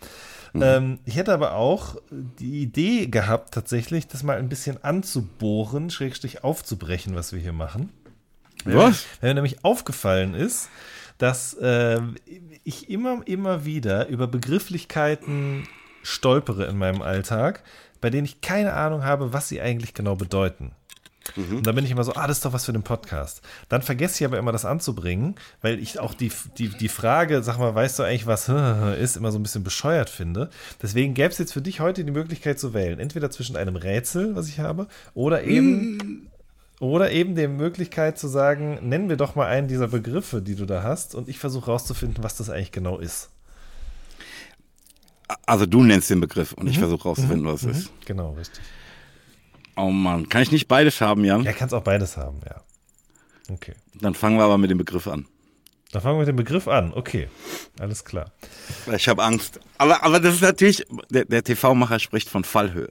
Ähm, 0.55 0.98
ich 1.05 1.16
hätte 1.16 1.35
aber 1.35 1.52
auch 1.52 1.97
die 2.10 2.62
Idee 2.62 3.09
gehabt, 3.09 3.52
tatsächlich 3.52 4.09
das 4.09 4.22
mal 4.22 4.39
ein 4.39 4.48
bisschen 4.48 4.82
anzubohren, 4.82 5.90
schrägstrich 5.90 6.43
aufzubrechen, 6.43 7.14
was 7.14 7.35
wir 7.35 7.39
hier 7.39 7.52
machen. 7.52 7.90
Was? 8.64 9.05
Wenn 9.20 9.28
mir 9.28 9.35
nämlich 9.35 9.62
aufgefallen 9.62 10.32
ist, 10.32 10.70
dass 11.18 11.52
äh, 11.52 12.01
ich 12.64 12.89
immer, 12.89 13.20
immer 13.27 13.66
wieder 13.66 14.06
über 14.06 14.27
Begrifflichkeiten 14.27 15.68
stolpere 16.02 16.64
in 16.64 16.78
meinem 16.78 17.02
Alltag, 17.02 17.62
bei 18.01 18.09
denen 18.09 18.24
ich 18.24 18.40
keine 18.40 18.72
Ahnung 18.72 19.05
habe, 19.05 19.35
was 19.35 19.51
sie 19.51 19.60
eigentlich 19.60 19.93
genau 19.93 20.16
bedeuten. 20.16 20.72
Und 21.36 21.66
dann 21.66 21.74
bin 21.74 21.85
ich 21.85 21.90
immer 21.90 22.05
so, 22.05 22.15
ah, 22.15 22.27
das 22.27 22.39
ist 22.39 22.44
doch 22.44 22.52
was 22.52 22.65
für 22.65 22.73
den 22.73 22.82
Podcast. 22.82 23.43
Dann 23.69 23.82
vergesse 23.82 24.23
ich 24.23 24.24
aber 24.24 24.39
immer 24.39 24.52
das 24.52 24.65
anzubringen, 24.65 25.35
weil 25.62 25.78
ich 25.78 25.98
auch 25.98 26.15
die, 26.15 26.31
die, 26.59 26.69
die 26.69 26.89
Frage, 26.89 27.43
sag 27.43 27.59
mal, 27.59 27.74
weißt 27.74 27.98
du 27.98 28.02
eigentlich, 28.02 28.27
was 28.27 28.48
ist, 29.01 29.16
immer 29.16 29.32
so 29.32 29.39
ein 29.39 29.43
bisschen 29.43 29.65
bescheuert 29.65 30.11
finde. 30.11 30.51
Deswegen 30.82 31.15
gäbe 31.15 31.28
es 31.28 31.39
jetzt 31.39 31.52
für 31.52 31.62
dich 31.62 31.81
heute 31.81 32.05
die 32.05 32.12
Möglichkeit 32.12 32.59
zu 32.59 32.74
wählen. 32.74 32.98
Entweder 32.98 33.31
zwischen 33.31 33.57
einem 33.57 33.77
Rätsel, 33.77 34.35
was 34.36 34.48
ich 34.48 34.61
habe, 34.61 34.89
oder 35.15 35.44
eben, 35.44 36.28
oder 36.81 37.11
eben 37.11 37.35
der 37.35 37.48
Möglichkeit 37.48 38.19
zu 38.19 38.28
sagen, 38.28 38.78
nennen 38.82 39.09
wir 39.09 39.16
doch 39.16 39.35
mal 39.35 39.47
einen 39.47 39.69
dieser 39.69 39.89
Begriffe, 39.89 40.40
die 40.40 40.55
du 40.55 40.66
da 40.66 40.82
hast, 40.82 41.15
und 41.15 41.28
ich 41.28 41.39
versuche 41.39 41.70
rauszufinden, 41.70 42.24
was 42.24 42.36
das 42.36 42.51
eigentlich 42.51 42.73
genau 42.73 42.98
ist. 42.98 43.31
Also 45.47 45.66
du 45.66 45.85
nennst 45.85 46.11
den 46.11 46.20
Begriff 46.20 46.52
und 46.55 46.66
ich 46.66 46.78
versuche 46.78 47.05
rauszufinden, 47.05 47.47
was 47.47 47.62
es 47.62 47.78
ist. 47.78 47.93
Genau, 48.05 48.32
richtig. 48.32 48.62
Oh 49.76 49.90
Mann, 49.90 50.28
kann 50.28 50.42
ich 50.42 50.52
nicht 50.52 50.68
beides 50.68 51.01
haben, 51.01 51.24
Jan? 51.24 51.47
Er 51.47 51.52
kann 51.52 51.68
es 51.68 51.74
auch 51.74 51.82
beides 51.82 52.16
haben, 52.16 52.40
ja. 52.44 52.62
Okay. 53.52 53.74
Dann 53.94 54.14
fangen 54.14 54.36
wir 54.36 54.44
aber 54.44 54.59
mit 54.59 54.70
dem 54.70 54.78
Begriff 54.78 55.06
an. 55.09 55.26
Dann 55.92 56.02
fangen 56.02 56.16
wir 56.16 56.20
mit 56.20 56.28
dem 56.28 56.36
Begriff 56.36 56.68
an. 56.68 56.92
Okay, 56.94 57.28
alles 57.80 58.05
klar. 58.05 58.30
Ich 58.94 59.09
habe 59.09 59.22
Angst. 59.24 59.59
Aber, 59.78 60.05
aber 60.05 60.20
das 60.20 60.34
ist 60.36 60.42
natürlich, 60.42 60.86
der, 61.10 61.24
der 61.24 61.42
TV-Macher 61.42 61.98
spricht 61.98 62.28
von 62.28 62.44
Fallhöhe. 62.44 62.90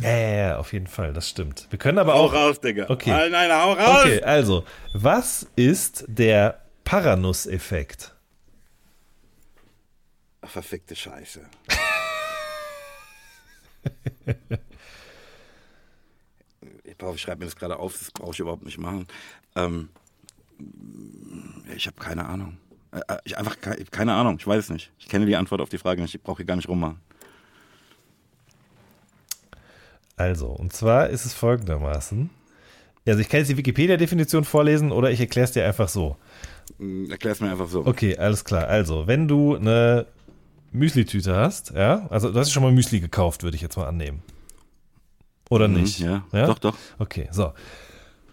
Ja, 0.00 0.08
ja, 0.10 0.28
ja, 0.28 0.58
auf 0.58 0.72
jeden 0.72 0.86
Fall, 0.86 1.12
das 1.12 1.28
stimmt. 1.28 1.66
Wir 1.70 1.78
können 1.78 1.98
aber 1.98 2.14
auch. 2.14 2.32
raus, 2.32 2.60
Digga. 2.60 2.86
Okay. 2.88 3.10
Nein, 3.10 3.30
nein, 3.30 3.52
hau 3.52 3.74
raus. 3.74 4.00
Okay, 4.04 4.22
also, 4.22 4.64
was 4.94 5.46
ist 5.54 6.04
der 6.08 6.62
Paranuss-Effekt? 6.84 8.14
Ach, 10.40 10.48
verfickte 10.48 10.96
Scheiße. 10.96 11.42
ich 17.02 17.04
brauche, 17.04 17.16
ich 17.16 17.22
schreibe 17.22 17.40
mir 17.40 17.46
das 17.46 17.56
gerade 17.56 17.78
auf, 17.78 17.98
das 17.98 18.10
brauche 18.12 18.30
ich 18.32 18.38
überhaupt 18.38 18.64
nicht 18.64 18.78
machen. 18.78 19.06
Ähm, 19.56 19.88
ich 21.76 21.86
habe 21.88 21.96
keine 22.00 22.26
Ahnung. 22.26 22.58
Äh, 22.92 23.00
äh, 23.08 23.18
Ich 23.24 23.36
einfach 23.36 23.60
ke- 23.60 23.84
keine 23.90 24.12
Ahnung, 24.14 24.36
ich 24.38 24.46
weiß 24.46 24.64
es 24.64 24.70
nicht. 24.70 24.92
Ich 25.00 25.08
kenne 25.08 25.26
die 25.26 25.34
Antwort 25.36 25.60
auf 25.60 25.68
die 25.68 25.78
Frage 25.78 26.00
nicht, 26.00 26.14
ich 26.14 26.22
brauche 26.22 26.36
hier 26.38 26.46
gar 26.46 26.54
nicht 26.56 26.68
rummachen. 26.68 27.00
Also, 30.16 30.46
und 30.48 30.72
zwar 30.72 31.08
ist 31.08 31.24
es 31.24 31.34
folgendermaßen: 31.34 32.30
Also 33.06 33.20
ich 33.20 33.28
kann 33.28 33.38
jetzt 33.40 33.48
die 33.48 33.56
Wikipedia-Definition 33.56 34.44
vorlesen 34.44 34.92
oder 34.92 35.10
ich 35.10 35.18
erkläre 35.20 35.44
es 35.46 35.52
dir 35.52 35.64
einfach 35.66 35.88
so. 35.88 36.16
Hm, 36.78 37.10
Erklär 37.10 37.32
es 37.32 37.40
mir 37.40 37.50
einfach 37.50 37.68
so. 37.68 37.84
Okay, 37.84 38.16
alles 38.16 38.44
klar. 38.44 38.68
Also, 38.68 39.06
wenn 39.08 39.26
du 39.26 39.56
eine 39.56 40.06
Müsli-Tüte 40.70 41.34
hast, 41.34 41.70
ja, 41.70 42.06
also 42.10 42.30
du 42.30 42.38
hast 42.38 42.52
schon 42.52 42.62
mal 42.62 42.70
Müsli 42.72 43.00
gekauft, 43.00 43.42
würde 43.42 43.56
ich 43.56 43.62
jetzt 43.62 43.76
mal 43.76 43.86
annehmen. 43.88 44.22
Oder 45.52 45.68
Mhm, 45.68 45.74
nicht? 45.74 45.98
Ja, 46.00 46.24
doch, 46.32 46.58
doch. 46.58 46.76
Okay, 46.98 47.28
so. 47.30 47.52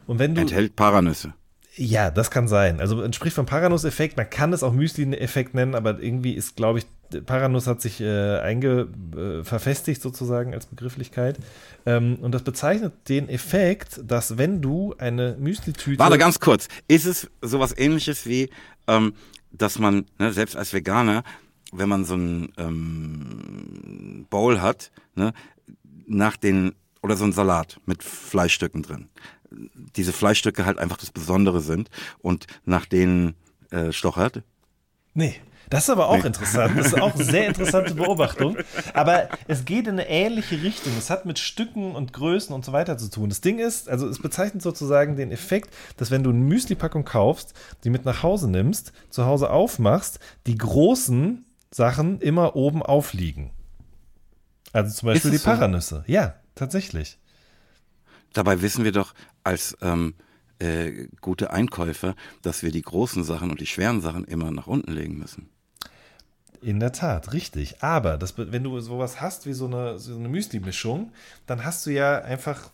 Und 0.08 0.20
wenn 0.20 0.36
du. 0.36 0.42
Enthält 0.42 0.78
Paranüsse. 0.78 1.34
Ja, 1.76 2.12
das 2.12 2.32
kann 2.32 2.48
sein. 2.48 2.80
Also 2.80 3.02
entspricht 3.02 3.36
vom 3.36 3.46
Paranuss-Effekt. 3.46 4.16
Man 4.16 4.30
kann 4.30 4.54
es 4.54 4.64
auch 4.64 4.72
Müsli-Effekt 4.74 5.54
nennen, 5.54 5.76
aber 5.76 6.02
irgendwie 6.02 6.34
ist, 6.34 6.56
glaube 6.56 6.80
ich, 6.80 6.86
Paranuss 7.26 7.68
hat 7.68 7.82
sich 7.82 8.00
äh, 8.00 8.40
einge, 8.40 8.88
äh, 9.18 9.44
verfestigt 9.44 10.02
sozusagen 10.02 10.54
als 10.54 10.66
Begrifflichkeit. 10.66 11.40
Ähm, 11.86 12.18
und 12.22 12.32
das 12.34 12.44
bezeichnet 12.44 12.94
den 13.10 13.28
Effekt, 13.28 14.00
dass 14.06 14.38
wenn 14.38 14.62
du 14.62 14.96
eine 14.98 15.36
Müsli-Tüte. 15.40 16.00
Warte 16.00 16.18
ganz 16.18 16.40
kurz. 16.40 16.70
Ist 16.88 17.06
es 17.06 17.30
sowas 17.42 17.74
ähnliches 17.78 18.26
wie, 18.28 18.50
ähm, 18.88 19.14
dass 19.52 19.78
man, 19.78 20.06
ne, 20.20 20.32
selbst 20.32 20.56
als 20.56 20.72
Veganer, 20.74 21.24
wenn 21.74 21.90
man 21.90 22.06
so 22.06 22.16
ein 22.16 22.54
ähm, 22.58 24.26
Bowl 24.30 24.62
hat, 24.62 24.92
ne, 25.16 25.34
nach 26.08 26.38
den, 26.38 26.74
oder 27.02 27.16
so 27.16 27.26
ein 27.26 27.34
Salat 27.34 27.80
mit 27.86 28.04
Fleischstücken 28.04 28.84
drin, 28.84 29.10
diese 29.96 30.14
Fleischstücke 30.14 30.66
halt 30.66 30.78
einfach 30.78 30.98
das 30.98 31.12
Besondere 31.12 31.62
sind 31.62 31.90
und 32.20 32.48
nach 32.66 32.86
denen 32.86 33.36
äh, 33.72 33.92
stochert. 33.92 34.44
Nee. 35.14 35.36
Das 35.70 35.84
ist 35.84 35.92
aber 35.92 36.10
auch 36.10 36.26
interessant. 36.26 36.80
Das 36.80 36.88
ist 36.88 37.00
auch 37.00 37.14
eine 37.14 37.24
sehr 37.24 37.48
interessante 37.48 37.94
Beobachtung. 37.94 38.58
Aber 38.96 39.30
es 39.48 39.66
geht 39.66 39.86
in 39.86 40.00
eine 40.00 40.10
ähnliche 40.10 40.64
Richtung. 40.64 40.94
Es 40.98 41.12
hat 41.12 41.28
mit 41.28 41.38
Stücken 41.38 41.96
und 41.96 42.12
Größen 42.12 42.56
und 42.56 42.66
so 42.66 42.72
weiter 42.72 42.98
zu 42.98 43.08
tun. 43.10 43.30
Das 43.30 43.42
Ding 43.42 43.60
ist, 43.60 43.88
also 43.88 44.08
es 44.08 44.20
bezeichnet 44.20 44.64
sozusagen 44.64 45.16
den 45.16 45.32
Effekt, 45.32 45.72
dass 45.98 46.10
wenn 46.10 46.24
du 46.24 46.32
eine 46.32 46.40
Müsli-Packung 46.40 47.06
kaufst, 47.06 47.54
die 47.84 47.92
mit 47.92 48.04
nach 48.04 48.24
Hause 48.24 48.50
nimmst, 48.50 48.94
zu 49.12 49.26
Hause 49.28 49.52
aufmachst, 49.52 50.20
die 50.48 50.58
großen 50.58 51.46
Sachen 51.70 52.20
immer 52.20 52.56
oben 52.56 52.82
aufliegen. 52.82 53.52
Also 54.74 54.92
zum 54.96 55.08
Beispiel 55.08 55.32
die 55.32 55.38
so? 55.38 55.46
Paranüsse. 55.46 56.04
Ja, 56.08 56.36
tatsächlich. 56.60 57.18
Dabei 58.34 58.62
wissen 58.62 58.84
wir 58.84 58.92
doch 58.92 59.14
als 59.44 59.76
ähm, 59.82 60.14
äh, 60.60 61.08
gute 61.22 61.52
Einkäufer, 61.52 62.16
dass 62.42 62.64
wir 62.64 62.72
die 62.72 62.82
großen 62.82 63.24
Sachen 63.24 63.50
und 63.50 63.60
die 63.60 63.66
schweren 63.66 64.02
Sachen 64.02 64.26
immer 64.26 64.52
nach 64.52 64.68
unten 64.68 64.92
legen 64.92 65.18
müssen. 65.18 65.50
In 66.62 66.80
der 66.80 66.92
Tat, 66.92 67.32
richtig. 67.34 67.82
Aber 67.82 68.18
das, 68.18 68.38
wenn 68.38 68.64
du 68.64 68.80
sowas 68.82 69.22
hast 69.22 69.46
wie 69.46 69.54
so 69.54 69.66
eine, 69.66 69.98
so 69.98 70.16
eine 70.16 70.28
Müsli-Mischung, 70.28 71.14
dann 71.48 71.64
hast 71.64 71.86
du 71.86 71.92
ja 71.92 72.20
einfach 72.20 72.72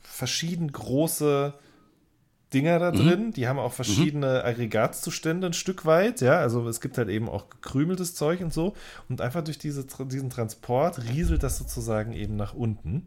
verschieden 0.00 0.72
große 0.72 1.52
Dinger 2.54 2.78
da 2.78 2.90
drin. 2.92 3.32
Die 3.32 3.46
haben 3.46 3.58
auch 3.58 3.74
verschiedene 3.74 4.42
Aggregatzustände 4.44 5.48
ein 5.48 5.52
Stück 5.52 5.84
weit. 5.84 6.22
Ja, 6.22 6.38
also 6.38 6.66
es 6.68 6.80
gibt 6.80 6.96
halt 6.96 7.10
eben 7.10 7.28
auch 7.28 7.50
gekrümeltes 7.50 8.14
Zeug 8.14 8.40
und 8.40 8.54
so. 8.54 8.74
Und 9.10 9.20
einfach 9.20 9.44
durch 9.44 9.58
diese, 9.58 9.84
diesen 9.84 10.30
Transport 10.30 11.02
rieselt 11.02 11.42
das 11.42 11.58
sozusagen 11.58 12.12
eben 12.14 12.36
nach 12.36 12.54
unten. 12.54 13.06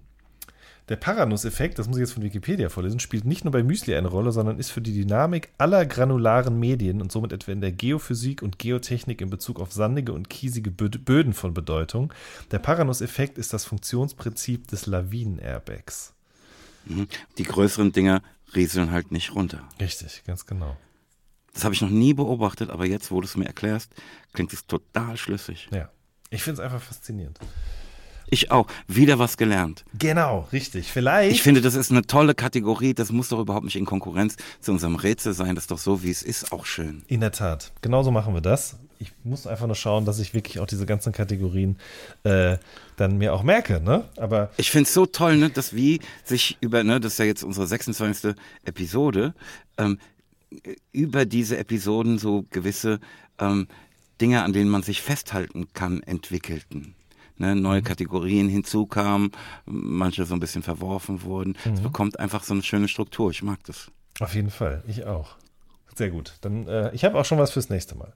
Der 0.90 0.95
Paranuss-Effekt, 0.95 1.78
das 1.78 1.88
muss 1.88 1.98
ich 1.98 2.02
jetzt 2.02 2.14
von 2.14 2.24
Wikipedia 2.24 2.70
vorlesen, 2.70 2.99
spielt 2.99 3.24
nicht 3.24 3.45
nur 3.45 3.52
bei 3.52 3.61
Müsli 3.61 3.95
eine 3.95 4.07
Rolle, 4.07 4.32
sondern 4.32 4.57
ist 4.57 4.72
für 4.72 4.82
die 4.82 4.94
Dynamik 4.94 5.49
aller 5.60 5.86
granularen 5.86 6.60
Medien 6.60 6.99
und 6.99 7.11
somit 7.11 7.32
etwa 7.32 7.52
in 7.52 7.61
der 7.61 7.72
Geophysik 7.72 8.41
und 8.41 8.57
Geotechnik 8.57 9.22
in 9.22 9.30
Bezug 9.30 9.60
auf 9.60 9.72
sandige 9.72 10.14
und 10.14 10.30
kiesige 10.32 10.72
Bö- 10.72 10.98
Böden 10.98 11.34
von 11.34 11.53
Bedeutung. 11.53 12.11
Der 12.49 12.57
Paranuss-Effekt 12.60 13.38
ist 13.38 13.53
das 13.53 13.66
Funktionsprinzip 13.66 14.68
des 14.68 14.88
Lawinen-Airbags. 14.88 16.14
Mhm. 16.86 17.07
Die 17.38 17.44
größeren 17.44 17.91
Dinger 17.91 18.24
rieseln 18.56 18.91
halt 18.91 19.11
nicht 19.11 19.36
runter. 19.36 19.61
Richtig, 19.80 20.24
ganz 20.26 20.48
genau. 20.48 20.76
Das 21.53 21.64
habe 21.66 21.76
ich 21.76 21.82
noch 21.82 21.90
nie 21.90 22.16
beobachtet, 22.16 22.72
aber 22.72 22.86
jetzt, 22.86 23.11
wo 23.11 23.22
du 23.22 23.28
es 23.28 23.38
mir 23.38 23.45
erklärst, 23.45 23.91
klingt 24.34 24.53
es 24.53 24.66
total 24.66 25.18
schlüssig. 25.18 25.70
Ja. 25.72 25.90
Ich 26.32 26.41
finde 26.44 26.61
es 26.61 26.66
einfach 26.66 26.82
faszinierend. 26.82 27.40
Ich 28.30 28.51
auch. 28.51 28.68
Wieder 28.88 29.19
was 29.19 29.38
gelernt. 29.38 29.84
Genau, 29.97 30.47
richtig. 30.53 30.91
Vielleicht. 30.91 31.31
Ich 31.31 31.41
finde, 31.41 31.61
das 31.61 31.76
ist 31.76 31.91
eine 31.91 32.03
tolle 32.03 32.35
Kategorie. 32.35 32.93
Das 32.93 33.11
muss 33.11 33.30
doch 33.30 33.39
überhaupt 33.39 33.65
nicht 33.65 33.76
in 33.76 33.85
Konkurrenz 33.85 34.35
zu 34.61 34.72
unserem 34.72 34.95
Rätsel 34.95 35.34
sein. 35.34 35.56
Das 35.56 35.64
ist 35.65 35.72
doch 35.72 35.77
so, 35.77 36.03
wie 36.03 36.11
es 36.11 36.22
ist, 36.22 36.51
auch 36.51 36.65
schön. 36.65 37.03
In 37.07 37.22
der 37.22 37.31
Tat. 37.31 37.72
Genauso 37.81 38.11
machen 38.11 38.34
wir 38.34 38.41
das. 38.41 38.77
Ich 38.99 39.14
muss 39.23 39.47
einfach 39.47 39.65
nur 39.65 39.77
schauen, 39.77 40.03
dass 40.03 40.19
ich 40.19 40.34
wirklich 40.34 40.60
auch 40.60 40.65
diese 40.65 40.85
ganzen 40.85 41.14
Kategorien 41.14 41.77
äh, 42.23 42.57
dann 42.97 43.18
mir 43.18 43.34
auch 43.34 43.43
merke, 43.43 43.80
ne? 43.80 44.03
Aber 44.18 44.51
Ich 44.57 44.72
finde 44.72 44.88
es 44.88 44.93
so 44.93 45.06
toll, 45.06 45.38
ne, 45.38 45.49
dass 45.49 45.73
wie 45.73 46.01
sich 46.26 46.57
über, 46.60 46.84
ne, 46.84 46.99
das 46.99 47.14
ist 47.14 47.19
ja 47.19 47.26
jetzt 47.26 47.43
unsere 47.43 47.65
26. 47.65 48.35
Episode, 48.65 49.34
ähm, 49.77 49.99
über 50.91 51.26
diese 51.26 51.57
Episoden 51.57 52.18
so 52.18 52.45
gewisse 52.51 52.99
ähm, 53.39 53.68
Dinge, 54.19 54.43
an 54.43 54.51
denen 54.51 54.69
man 54.69 54.84
sich 54.84 55.01
festhalten 55.01 55.68
kann, 55.73 56.03
entwickelten. 56.03 56.95
Ne, 57.40 57.56
neue 57.56 57.82
Kategorien 57.82 58.49
hinzukamen, 58.49 59.32
manche 59.66 60.26
so 60.26 60.34
ein 60.34 60.41
bisschen 60.41 60.61
verworfen 60.61 61.24
wurden. 61.24 61.56
Es 61.74 61.80
bekommt 61.80 62.20
einfach 62.20 62.44
so 62.44 62.53
eine 62.53 62.64
schöne 62.64 62.90
Struktur. 62.90 63.32
Ich 63.32 63.44
mag 63.44 63.64
das. 63.64 63.90
auf 64.20 64.36
jeden 64.36 64.52
Fall, 64.52 64.84
ich 64.88 65.06
auch. 65.06 65.38
Sehr 65.95 66.10
gut. 66.10 66.34
Dann, 66.41 66.68
äh, 66.68 66.94
ich 66.94 67.06
habe 67.06 67.18
auch 67.18 67.24
schon 67.24 67.38
was 67.38 67.52
fürs 67.52 67.70
nächste 67.70 67.95
Mal. 67.95 68.11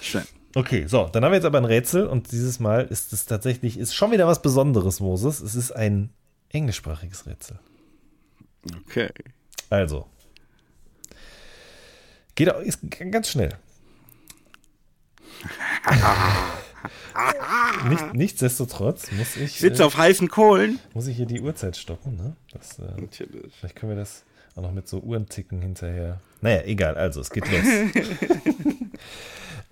Schön. 0.00 0.24
Okay, 0.54 0.86
so, 0.86 1.10
dann 1.12 1.24
haben 1.24 1.32
wir 1.32 1.36
jetzt 1.36 1.44
aber 1.44 1.58
ein 1.58 1.66
Rätsel 1.66 2.06
und 2.06 2.32
dieses 2.32 2.58
Mal 2.58 2.84
ist 2.84 3.12
es 3.12 3.26
tatsächlich, 3.26 3.76
ist 3.76 3.94
schon 3.94 4.12
wieder 4.12 4.26
was 4.26 4.40
Besonderes, 4.40 5.00
Moses. 5.00 5.40
Es 5.40 5.54
ist 5.54 5.72
ein 5.72 6.10
englischsprachiges 6.48 7.26
Rätsel. 7.26 7.58
Okay. 8.86 9.10
Also. 9.68 10.06
Geht 12.34 12.54
auch, 12.54 12.60
ist 12.60 12.78
ganz 13.10 13.28
schnell. 13.28 13.58
Nicht, 17.88 18.14
nichtsdestotrotz 18.14 19.10
muss 19.12 19.36
ich, 19.36 19.58
Sitze 19.58 19.82
äh, 19.82 19.86
auf 19.86 19.96
heißen 19.96 20.28
Kohlen. 20.28 20.78
muss 20.92 21.06
ich 21.06 21.16
hier 21.16 21.26
die 21.26 21.40
Uhrzeit 21.40 21.76
stoppen. 21.76 22.16
Ne? 22.16 22.36
Das, 22.52 22.78
äh, 22.78 23.00
Natürlich. 23.00 23.54
vielleicht 23.58 23.76
können 23.76 23.92
wir 23.92 23.96
das 23.96 24.24
auch 24.56 24.62
noch 24.62 24.72
mit 24.72 24.88
so 24.88 25.00
Uhrenticken 25.00 25.60
hinterher. 25.60 26.20
Naja, 26.40 26.62
egal, 26.64 26.96
also 26.96 27.20
es 27.20 27.30
geht 27.30 27.50
los. 27.50 27.62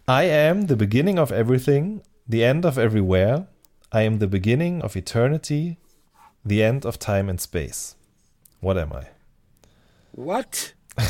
I 0.09 0.31
am 0.31 0.69
the 0.69 0.75
beginning 0.75 1.19
of 1.19 1.31
everything, 1.31 2.01
the 2.27 2.43
end 2.43 2.67
of 2.67 2.77
everywhere. 2.77 3.47
I 3.95 4.07
am 4.07 4.21
the 4.21 4.27
beginning 4.27 4.83
of 4.83 4.97
eternity, 4.97 5.77
the 6.45 6.63
end 6.63 6.87
of 6.87 6.99
time 6.99 7.31
and 7.31 7.41
space. 7.41 7.97
What 8.61 8.77
am 8.77 8.93
I? 8.93 9.07
What? 10.13 10.75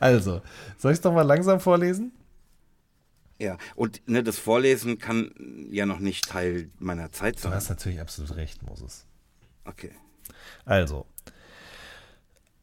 Also, 0.00 0.40
soll 0.78 0.92
ich 0.92 0.96
es 0.96 1.00
doch 1.00 1.12
mal 1.12 1.22
langsam 1.22 1.60
vorlesen? 1.60 2.12
Ja, 3.38 3.58
und 3.74 4.00
ne, 4.08 4.22
das 4.22 4.38
Vorlesen 4.38 4.98
kann 4.98 5.32
ja 5.70 5.86
noch 5.86 5.98
nicht 5.98 6.28
Teil 6.28 6.70
meiner 6.78 7.10
Zeit 7.12 7.36
Du 7.36 7.40
sein. 7.42 7.52
hast 7.54 7.68
natürlich 7.68 8.00
absolut 8.00 8.36
recht, 8.36 8.62
Moses. 8.62 9.04
Okay. 9.64 9.90
Also, 10.64 11.06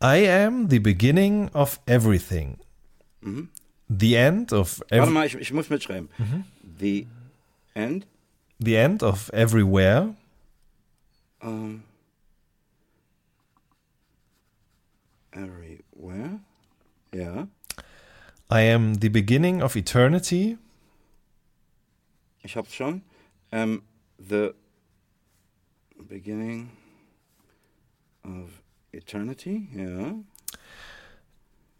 I 0.01 0.27
am 0.29 0.69
the 0.69 0.79
beginning 0.79 1.49
of 1.49 1.79
everything, 1.85 2.57
the 3.89 4.15
end 4.15 4.53
of 4.53 4.79
Warte 4.79 4.95
every, 4.95 5.11
mal, 5.11 5.25
ich, 5.27 5.35
ich 5.35 5.51
muss 5.53 5.69
mitschreiben. 5.69 6.09
The 6.79 7.05
end 7.73 8.07
the 8.59 8.75
end 8.75 9.03
of 9.03 9.29
everywhere, 9.33 10.15
um, 11.41 11.83
everywhere. 15.31 16.39
Ja. 17.13 17.47
I 18.53 18.61
am 18.63 18.95
the 18.95 19.09
beginning 19.09 19.61
of 19.61 19.77
eternity, 19.77 20.57
Ich 22.43 22.55
hab's 22.57 22.73
schon. 22.73 23.03
Um, 23.51 23.83
the 24.17 24.53
beginning 26.09 26.71
of 28.23 28.61
eternity. 28.91 29.69
Ja. 29.73 30.15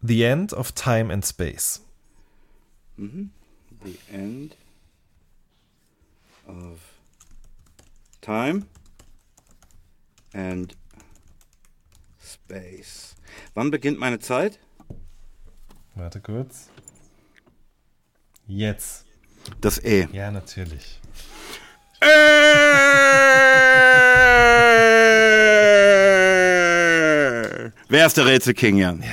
the 0.02 0.24
end 0.24 0.52
of 0.54 0.74
time 0.74 1.10
and 1.10 1.24
space. 1.24 1.80
The 2.96 3.98
end 4.10 4.56
of 6.46 6.80
time 8.20 8.66
and 10.32 10.74
space. 12.18 13.14
Wann 13.54 13.70
beginnt 13.70 13.98
meine 13.98 14.20
Zeit? 14.20 14.58
Warte 15.94 16.20
kurz. 16.20 16.68
Jetzt. 18.46 19.04
Das 19.60 19.78
E. 19.78 20.08
Ja, 20.12 20.30
natürlich. 20.30 21.00
Wer 27.88 28.06
ist 28.06 28.16
der 28.16 28.26
Rätselking, 28.26 28.78
Jan? 28.78 29.04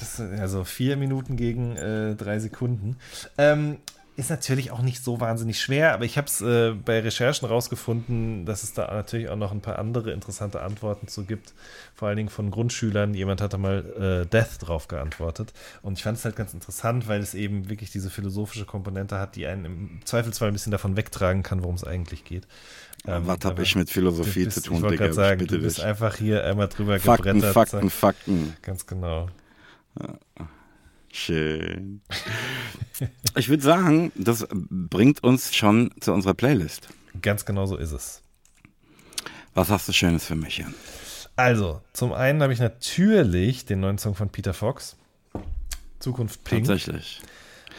Das, 0.00 0.16
sind 0.16 0.40
also 0.40 0.64
vier 0.64 0.96
Minuten 0.96 1.36
gegen 1.36 1.76
äh, 1.76 2.14
drei 2.16 2.38
Sekunden. 2.38 2.96
Ähm, 3.38 3.78
ist 4.16 4.30
natürlich 4.30 4.70
auch 4.70 4.80
nicht 4.80 5.04
so 5.04 5.20
wahnsinnig 5.20 5.60
schwer, 5.60 5.92
aber 5.92 6.04
ich 6.06 6.16
habe 6.16 6.26
es 6.26 6.40
äh, 6.40 6.72
bei 6.72 7.00
Recherchen 7.00 7.46
rausgefunden, 7.46 8.46
dass 8.46 8.62
es 8.62 8.72
da 8.72 8.92
natürlich 8.92 9.28
auch 9.28 9.36
noch 9.36 9.52
ein 9.52 9.60
paar 9.60 9.78
andere 9.78 10.10
interessante 10.12 10.62
Antworten 10.62 11.06
zu 11.06 11.24
gibt. 11.24 11.52
Vor 11.94 12.08
allen 12.08 12.16
Dingen 12.16 12.30
von 12.30 12.50
Grundschülern. 12.50 13.12
Jemand 13.12 13.40
hat 13.42 13.52
da 13.52 13.58
mal 13.58 14.24
äh, 14.24 14.26
Death 14.26 14.56
drauf 14.60 14.88
geantwortet. 14.88 15.52
Und 15.82 15.98
ich 15.98 16.02
fand 16.02 16.16
es 16.16 16.24
halt 16.24 16.34
ganz 16.34 16.54
interessant, 16.54 17.08
weil 17.08 17.20
es 17.20 17.34
eben 17.34 17.68
wirklich 17.68 17.90
diese 17.90 18.08
philosophische 18.08 18.64
Komponente 18.64 19.18
hat, 19.18 19.36
die 19.36 19.46
einen 19.46 19.64
im 19.66 20.00
Zweifelsfall 20.04 20.48
ein 20.48 20.54
bisschen 20.54 20.72
davon 20.72 20.96
wegtragen 20.96 21.42
kann, 21.42 21.62
worum 21.62 21.74
es 21.74 21.84
eigentlich 21.84 22.24
geht. 22.24 22.46
Ähm, 23.06 23.26
Was 23.26 23.44
habe 23.44 23.62
ich 23.62 23.76
mit 23.76 23.90
Philosophie 23.90 24.44
bist, 24.44 24.62
zu 24.62 24.62
tun, 24.62 24.76
Ich 24.78 24.82
wollte 24.82 24.96
gerade 24.96 25.12
sagen, 25.12 25.38
bitte 25.40 25.58
du 25.58 25.62
bist 25.62 25.78
dich. 25.78 25.84
einfach 25.84 26.16
hier 26.16 26.42
einmal 26.44 26.68
drüber 26.68 26.98
Fakten, 26.98 27.34
gebrettert. 27.40 27.52
Fakten, 27.52 27.90
Fakten. 27.90 28.56
Ganz 28.62 28.86
genau. 28.86 29.28
Schön. 31.16 32.02
Ich 33.36 33.48
würde 33.48 33.62
sagen, 33.62 34.12
das 34.14 34.46
bringt 34.50 35.24
uns 35.24 35.56
schon 35.56 35.90
zu 35.98 36.12
unserer 36.12 36.34
Playlist. 36.34 36.88
Ganz 37.22 37.46
genau 37.46 37.64
so 37.64 37.76
ist 37.76 37.92
es. 37.92 38.22
Was 39.54 39.70
hast 39.70 39.88
du 39.88 39.94
Schönes 39.94 40.26
für 40.26 40.36
mich, 40.36 40.58
Jan? 40.58 40.74
Also, 41.34 41.80
zum 41.94 42.12
einen 42.12 42.42
habe 42.42 42.52
ich 42.52 42.60
natürlich 42.60 43.64
den 43.64 43.80
neuen 43.80 43.96
Song 43.96 44.14
von 44.14 44.28
Peter 44.28 44.52
Fox, 44.52 44.96
Zukunft 46.00 46.44
Pink, 46.44 46.66
Tatsächlich. 46.66 47.22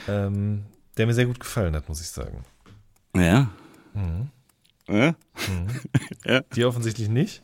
ähm, 0.08 0.66
der 0.98 1.06
mir 1.06 1.14
sehr 1.14 1.28
gut 1.28 1.40
gefallen 1.40 1.76
hat, 1.76 1.88
muss 1.90 2.02
ich 2.02 2.08
sagen. 2.08 2.44
Ja? 3.16 3.52
Mhm. 3.94 4.32
Ja? 6.26 6.42
Die 6.56 6.66
offensichtlich 6.66 7.10
nicht, 7.10 7.42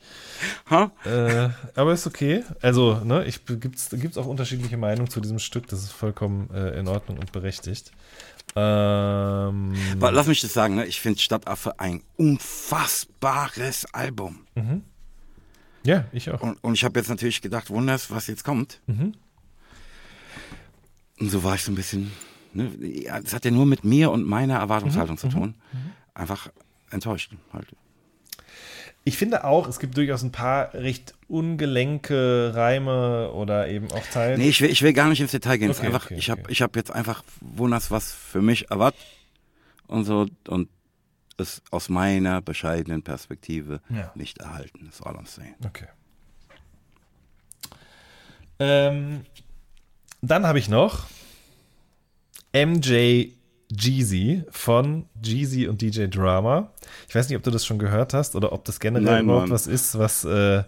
äh, 1.05 1.49
aber 1.75 1.93
ist 1.93 2.07
okay. 2.07 2.43
Also, 2.61 3.01
ne, 3.03 3.25
ich 3.25 3.45
gibt's 3.45 3.89
gibt's 3.91 4.17
auch 4.17 4.25
unterschiedliche 4.25 4.77
Meinungen 4.77 5.09
zu 5.09 5.19
diesem 5.21 5.39
Stück. 5.39 5.67
Das 5.67 5.83
ist 5.83 5.91
vollkommen 5.91 6.49
äh, 6.53 6.79
in 6.79 6.87
Ordnung 6.87 7.17
und 7.19 7.31
berechtigt. 7.31 7.91
Ähm, 8.55 9.73
Aber 9.93 10.11
lass 10.11 10.27
mich 10.27 10.41
das 10.41 10.53
sagen, 10.53 10.75
ne? 10.75 10.85
ich 10.85 10.99
finde 11.01 11.19
Stadtaffe 11.19 11.79
ein 11.79 12.01
unfassbares 12.17 13.85
Album. 13.93 14.45
ja, 15.83 16.05
ich 16.11 16.29
auch. 16.29 16.41
Und, 16.41 16.63
und 16.63 16.73
ich 16.75 16.83
habe 16.83 16.99
jetzt 16.99 17.09
natürlich 17.09 17.41
gedacht, 17.41 17.69
wunders, 17.69 18.11
was 18.11 18.27
jetzt 18.27 18.43
kommt. 18.43 18.81
Mhm. 18.87 19.13
Und 21.19 21.29
so 21.29 21.43
war 21.43 21.55
ich 21.55 21.63
so 21.63 21.71
ein 21.71 21.75
bisschen, 21.75 22.11
ne? 22.53 22.71
das 23.23 23.33
hat 23.33 23.45
ja 23.45 23.51
nur 23.51 23.65
mit 23.65 23.83
mir 23.83 24.11
und 24.11 24.25
meiner 24.25 24.55
Erwartungshaltung 24.59 25.15
Mhm. 25.15 25.19
zu 25.19 25.29
tun. 25.29 25.55
Einfach 26.13 26.49
enttäuscht 26.93 27.31
halt. 27.51 27.67
Ich 29.05 29.17
finde 29.17 29.43
auch, 29.43 29.67
es 29.67 29.79
gibt 29.79 29.97
durchaus 29.97 30.23
ein 30.23 30.31
paar 30.31 30.73
recht 30.73 31.13
ungelenke 31.27 32.51
Reime 32.55 33.31
oder 33.31 33.67
eben 33.67 33.91
auch 33.91 34.05
Teile. 34.07 34.37
Nee, 34.37 34.47
ich 34.47 34.61
will, 34.61 34.69
ich 34.69 34.81
will 34.81 34.93
gar 34.93 35.09
nicht 35.09 35.19
ins 35.19 35.31
Detail 35.31 35.57
gehen. 35.57 35.71
Okay, 35.71 35.87
einfach, 35.87 36.05
okay, 36.05 36.15
ich 36.15 36.29
habe 36.29 36.41
okay. 36.43 36.51
ich 36.51 36.61
hab 36.61 36.75
jetzt 36.77 36.91
einfach 36.91 37.23
wunders, 37.41 37.91
was 37.91 38.13
für 38.13 38.41
mich 38.41 38.71
erwartet 38.71 39.01
und 39.87 40.05
so 40.05 40.27
und 40.47 40.69
es 41.37 41.61
aus 41.71 41.89
meiner 41.89 42.41
bescheidenen 42.41 43.03
Perspektive 43.03 43.81
Ja. 43.89 44.11
nicht 44.15 44.37
erhalten. 44.37 44.85
Das 44.85 44.95
ist 44.95 45.05
all 45.05 45.15
I'm 45.15 45.27
saying. 45.27 45.55
Okay. 45.65 45.87
Ähm, 48.59 49.25
dann 50.21 50.45
habe 50.45 50.59
ich 50.59 50.69
noch 50.69 51.07
MJ 52.53 53.31
Jeezy 53.77 54.43
von 54.49 55.05
Jeezy 55.23 55.67
und 55.67 55.81
DJ 55.81 56.07
Drama. 56.07 56.71
Ich 57.07 57.15
weiß 57.15 57.29
nicht, 57.29 57.37
ob 57.37 57.43
du 57.43 57.51
das 57.51 57.65
schon 57.65 57.79
gehört 57.79 58.13
hast 58.13 58.35
oder 58.35 58.51
ob 58.51 58.65
das 58.65 58.79
generell 58.79 59.05
Nein, 59.05 59.23
überhaupt 59.25 59.47
Mann. 59.47 59.51
was 59.51 59.67
ist, 59.67 59.97
was, 59.97 60.25
äh, 60.25 60.63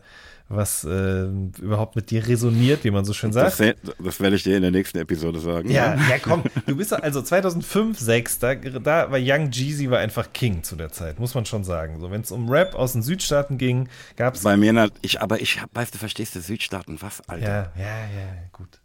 was 0.48 0.84
äh, 0.84 1.24
überhaupt 1.60 1.96
mit 1.96 2.12
dir 2.12 2.28
resoniert, 2.28 2.84
wie 2.84 2.92
man 2.92 3.04
so 3.04 3.14
schön 3.14 3.34
sagt. 3.34 3.60
Das, 3.60 3.76
das 3.98 4.20
werde 4.20 4.36
ich 4.36 4.44
dir 4.44 4.56
in 4.56 4.62
der 4.62 4.72
nächsten 4.72 5.00
Episode 5.00 5.40
sagen. 5.40 5.70
Ja, 5.72 5.96
ja, 6.10 6.20
komm. 6.22 6.44
Du 6.68 6.76
bist 6.76 6.94
also 6.94 7.22
2005, 7.22 8.00
6, 8.00 8.40
da, 8.40 8.56
da 8.56 9.12
war 9.12 9.20
Young 9.20 9.50
Jeezy 9.50 9.90
war 9.90 10.00
einfach 10.00 10.32
King 10.34 10.64
zu 10.64 10.76
der 10.76 10.92
Zeit, 10.92 11.20
muss 11.20 11.34
man 11.34 11.46
schon 11.46 11.64
sagen. 11.64 12.00
So, 12.00 12.12
wenn 12.12 12.22
es 12.22 12.32
um 12.32 12.50
Rap 12.50 12.76
aus 12.76 12.94
den 12.94 13.02
Südstaaten 13.02 13.58
ging, 13.58 13.90
gab 14.18 14.36
es 14.36 14.44
Bei 14.44 14.56
mir, 14.56 14.92
ich, 15.02 15.20
aber 15.22 15.42
ich 15.42 15.60
weißt 15.74 15.96
du, 15.96 15.98
verstehst 15.98 16.36
du, 16.36 16.42
Südstaaten, 16.42 17.02
was, 17.02 17.28
Alter? 17.28 17.72
Ja, 17.76 17.82
ja, 17.82 18.00
ja, 18.00 18.28
gut. 18.52 18.80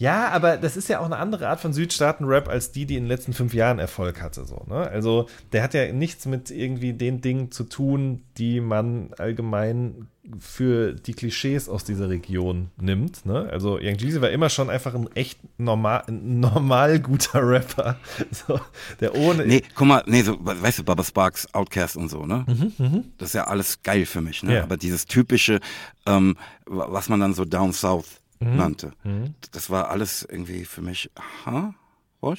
Ja, 0.00 0.30
aber 0.30 0.56
das 0.56 0.78
ist 0.78 0.88
ja 0.88 0.98
auch 1.00 1.04
eine 1.04 1.18
andere 1.18 1.46
Art 1.48 1.60
von 1.60 1.74
Südstaaten-Rap 1.74 2.48
als 2.48 2.72
die, 2.72 2.86
die 2.86 2.96
in 2.96 3.02
den 3.04 3.08
letzten 3.08 3.34
fünf 3.34 3.52
Jahren 3.52 3.78
Erfolg 3.78 4.22
hatte. 4.22 4.46
So, 4.46 4.64
ne? 4.66 4.76
Also 4.76 5.28
der 5.52 5.62
hat 5.62 5.74
ja 5.74 5.92
nichts 5.92 6.24
mit 6.24 6.50
irgendwie 6.50 6.94
den 6.94 7.20
Dingen 7.20 7.50
zu 7.52 7.64
tun, 7.64 8.22
die 8.38 8.62
man 8.62 9.10
allgemein 9.18 10.08
für 10.38 10.94
die 10.94 11.12
Klischees 11.12 11.68
aus 11.68 11.84
dieser 11.84 12.08
Region 12.08 12.70
nimmt. 12.80 13.26
Ne? 13.26 13.46
Also 13.50 13.74
Young 13.78 13.96
Jeezy 13.98 14.22
war 14.22 14.30
immer 14.30 14.48
schon 14.48 14.70
einfach 14.70 14.94
ein 14.94 15.06
echt 15.14 15.38
normal, 15.58 16.04
ein 16.08 16.40
normal 16.40 16.98
guter 17.00 17.46
Rapper. 17.46 17.96
So, 18.30 18.58
der 19.00 19.14
ohne. 19.16 19.44
Nee, 19.44 19.62
guck 19.74 19.86
mal, 19.86 20.02
nee, 20.06 20.22
so, 20.22 20.38
weißt 20.40 20.78
du, 20.78 20.84
Baba 20.84 21.04
Sparks, 21.04 21.52
Outcast 21.52 21.98
und 21.98 22.08
so, 22.08 22.24
ne? 22.24 22.46
Das 23.18 23.30
ist 23.30 23.34
ja 23.34 23.44
alles 23.44 23.82
geil 23.82 24.06
für 24.06 24.22
mich, 24.22 24.42
ne? 24.42 24.54
Ja. 24.54 24.62
Aber 24.62 24.78
dieses 24.78 25.04
typische, 25.04 25.60
ähm, 26.06 26.36
wa- 26.64 26.86
was 26.90 27.10
man 27.10 27.20
dann 27.20 27.34
so 27.34 27.44
Down 27.44 27.72
South 27.74 28.19
nannte, 28.40 28.92
das 29.52 29.70
war 29.70 29.90
alles 29.90 30.26
irgendwie 30.28 30.64
für 30.64 30.82
mich, 30.82 31.10
aha, 31.14 31.74
was? 32.20 32.38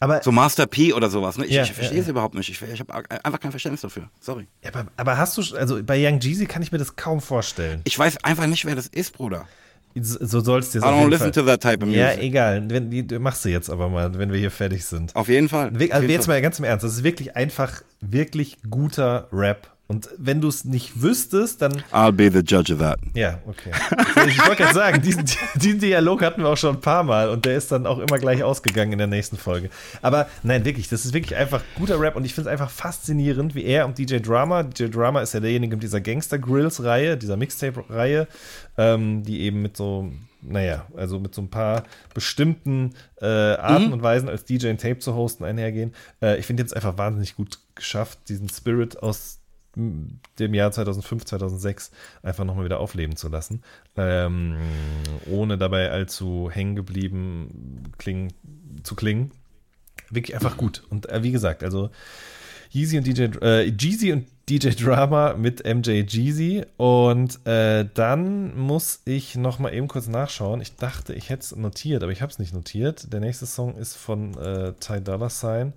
aber, 0.00 0.22
So 0.22 0.32
Master 0.32 0.66
P 0.66 0.92
oder 0.94 1.10
sowas, 1.10 1.36
ne? 1.36 1.44
Ich, 1.44 1.52
Ja, 1.52 1.62
ich 1.62 1.72
verstehe 1.72 1.98
ja, 1.98 2.02
es 2.02 2.08
überhaupt 2.08 2.34
nicht. 2.34 2.48
Ich, 2.48 2.62
ich 2.62 2.80
habe 2.80 2.94
einfach 3.22 3.38
kein 3.38 3.50
Verständnis 3.50 3.82
dafür. 3.82 4.08
Sorry. 4.18 4.48
ja, 4.64 4.70
aber, 4.72 4.90
aber 4.96 5.18
hast 5.18 5.36
du, 5.36 5.56
also 5.56 5.82
bei 5.84 6.02
Young 6.02 6.20
Jeezy 6.20 6.46
kann 6.46 6.62
ich 6.62 6.72
mir 6.72 6.78
das 6.78 6.96
kaum 6.96 7.20
vorstellen. 7.20 7.82
Ich 7.84 7.98
weiß 7.98 8.24
einfach 8.24 8.46
nicht, 8.46 8.64
wer 8.64 8.74
das 8.74 8.86
ist, 8.86 9.12
Bruder. 9.12 9.46
So 9.94 10.40
sollst 10.40 10.74
du 10.74 10.78
I 10.78 10.82
don't 10.82 11.08
listen 11.08 11.32
to 11.32 11.42
that 11.42 11.60
type 11.60 11.82
of 11.82 11.86
music. 11.86 11.96
Ja, 11.96 12.14
egal. 12.14 12.64
Wenn, 12.70 12.90
die, 12.90 13.02
machst 13.18 13.44
du 13.44 13.48
jetzt 13.48 13.68
aber 13.68 13.88
mal, 13.88 14.16
wenn 14.16 14.30
wir 14.32 14.38
hier 14.38 14.52
fertig 14.52 14.84
sind. 14.84 15.14
Auf 15.16 15.28
jeden 15.28 15.48
Fall. 15.48 15.66
Also 15.68 15.78
jeden 15.78 16.10
jetzt 16.10 16.26
Fall. 16.26 16.36
mal 16.36 16.42
ganz 16.42 16.60
im 16.60 16.64
Ernst, 16.64 16.84
das 16.84 16.92
ist 16.92 17.02
wirklich 17.02 17.34
einfach, 17.36 17.82
wirklich 18.00 18.58
guter 18.70 19.28
Rap. 19.32 19.68
Und 19.90 20.08
wenn 20.18 20.40
du 20.40 20.46
es 20.46 20.64
nicht 20.64 21.02
wüsstest, 21.02 21.62
dann. 21.62 21.82
I'll 21.90 22.12
be 22.12 22.30
the 22.30 22.44
judge 22.46 22.72
of 22.72 22.78
that. 22.78 23.00
Ja, 23.14 23.40
okay. 23.44 23.72
Ich 24.28 24.38
wollte 24.38 24.62
gerade 24.62 24.72
sagen, 24.72 25.02
diesen, 25.02 25.24
diesen 25.56 25.80
Dialog 25.80 26.22
hatten 26.22 26.42
wir 26.42 26.48
auch 26.48 26.56
schon 26.56 26.76
ein 26.76 26.80
paar 26.80 27.02
Mal 27.02 27.28
und 27.28 27.44
der 27.44 27.56
ist 27.56 27.72
dann 27.72 27.88
auch 27.88 27.98
immer 27.98 28.20
gleich 28.20 28.44
ausgegangen 28.44 28.92
in 28.92 28.98
der 28.98 29.08
nächsten 29.08 29.36
Folge. 29.36 29.68
Aber 30.00 30.28
nein, 30.44 30.64
wirklich, 30.64 30.88
das 30.88 31.04
ist 31.04 31.12
wirklich 31.12 31.34
einfach 31.34 31.64
guter 31.74 31.98
Rap 31.98 32.14
und 32.14 32.24
ich 32.24 32.34
finde 32.34 32.48
es 32.48 32.52
einfach 32.52 32.70
faszinierend, 32.70 33.56
wie 33.56 33.64
er 33.64 33.84
und 33.84 33.98
DJ 33.98 34.18
Drama, 34.18 34.62
DJ 34.62 34.90
Drama 34.90 35.22
ist 35.22 35.34
ja 35.34 35.40
derjenige 35.40 35.74
mit 35.74 35.82
dieser 35.82 36.00
Gangster 36.00 36.38
Grills 36.38 36.84
Reihe, 36.84 37.16
dieser 37.16 37.36
Mixtape-Reihe, 37.36 38.28
ähm, 38.78 39.24
die 39.24 39.40
eben 39.40 39.60
mit 39.60 39.76
so, 39.76 40.12
naja, 40.40 40.86
also 40.96 41.18
mit 41.18 41.34
so 41.34 41.42
ein 41.42 41.50
paar 41.50 41.82
bestimmten 42.14 42.94
äh, 43.20 43.26
Arten 43.26 43.92
und 43.92 44.04
Weisen 44.04 44.28
als 44.28 44.44
DJ 44.44 44.68
ein 44.68 44.78
Tape 44.78 45.00
zu 45.00 45.16
hosten 45.16 45.42
einhergehen. 45.42 45.92
Äh, 46.22 46.38
ich 46.38 46.46
finde 46.46 46.62
jetzt 46.62 46.76
einfach 46.76 46.96
wahnsinnig 46.96 47.34
gut 47.34 47.58
geschafft, 47.74 48.20
diesen 48.28 48.48
Spirit 48.48 49.02
aus 49.02 49.39
dem 49.76 50.54
Jahr 50.54 50.72
2005, 50.72 51.24
2006 51.24 51.90
einfach 52.22 52.44
nochmal 52.44 52.64
wieder 52.64 52.80
aufleben 52.80 53.16
zu 53.16 53.28
lassen, 53.28 53.62
ähm, 53.96 54.56
ohne 55.30 55.58
dabei 55.58 55.90
allzu 55.90 56.50
hängen 56.50 56.76
geblieben 56.76 57.92
klingen, 57.98 58.32
zu 58.82 58.96
klingen. 58.96 59.30
Wirklich 60.10 60.34
einfach 60.34 60.56
gut. 60.56 60.82
Und 60.90 61.08
äh, 61.08 61.22
wie 61.22 61.30
gesagt, 61.30 61.62
also 61.62 61.90
Yeezy 62.72 62.98
und 62.98 63.06
DJ, 63.06 63.22
äh, 63.42 63.64
Jeezy 63.76 64.12
und 64.12 64.26
DJ 64.48 64.70
Drama 64.70 65.34
mit 65.34 65.64
MJ 65.64 66.04
Jeezy. 66.06 66.64
Und 66.76 67.44
äh, 67.46 67.86
dann 67.94 68.56
muss 68.58 69.02
ich 69.04 69.36
noch 69.36 69.58
mal 69.58 69.72
eben 69.72 69.88
kurz 69.88 70.08
nachschauen. 70.08 70.60
Ich 70.60 70.76
dachte, 70.76 71.14
ich 71.14 71.30
hätte 71.30 71.42
es 71.42 71.56
notiert, 71.56 72.02
aber 72.02 72.12
ich 72.12 72.22
habe 72.22 72.30
es 72.30 72.38
nicht 72.38 72.54
notiert. 72.54 73.12
Der 73.12 73.20
nächste 73.20 73.46
Song 73.46 73.76
ist 73.76 73.96
von 73.96 74.36
äh, 74.38 74.72
Ty 74.74 75.00
Dolla 75.00 75.30
Sign 75.30 75.72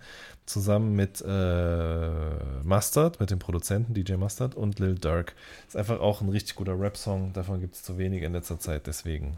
zusammen 0.45 0.95
mit 0.95 1.21
äh, 1.25 2.63
Mustard, 2.63 3.19
mit 3.19 3.31
dem 3.31 3.39
Produzenten 3.39 3.93
DJ 3.93 4.13
Mustard 4.15 4.55
und 4.55 4.79
Lil 4.79 4.95
Durk. 4.95 5.35
Ist 5.67 5.77
einfach 5.77 5.99
auch 5.99 6.21
ein 6.21 6.29
richtig 6.29 6.55
guter 6.55 6.79
Rap-Song. 6.79 7.33
Davon 7.33 7.61
gibt 7.61 7.75
es 7.75 7.83
zu 7.83 7.97
wenig 7.97 8.23
in 8.23 8.33
letzter 8.33 8.59
Zeit. 8.59 8.87
Deswegen 8.87 9.37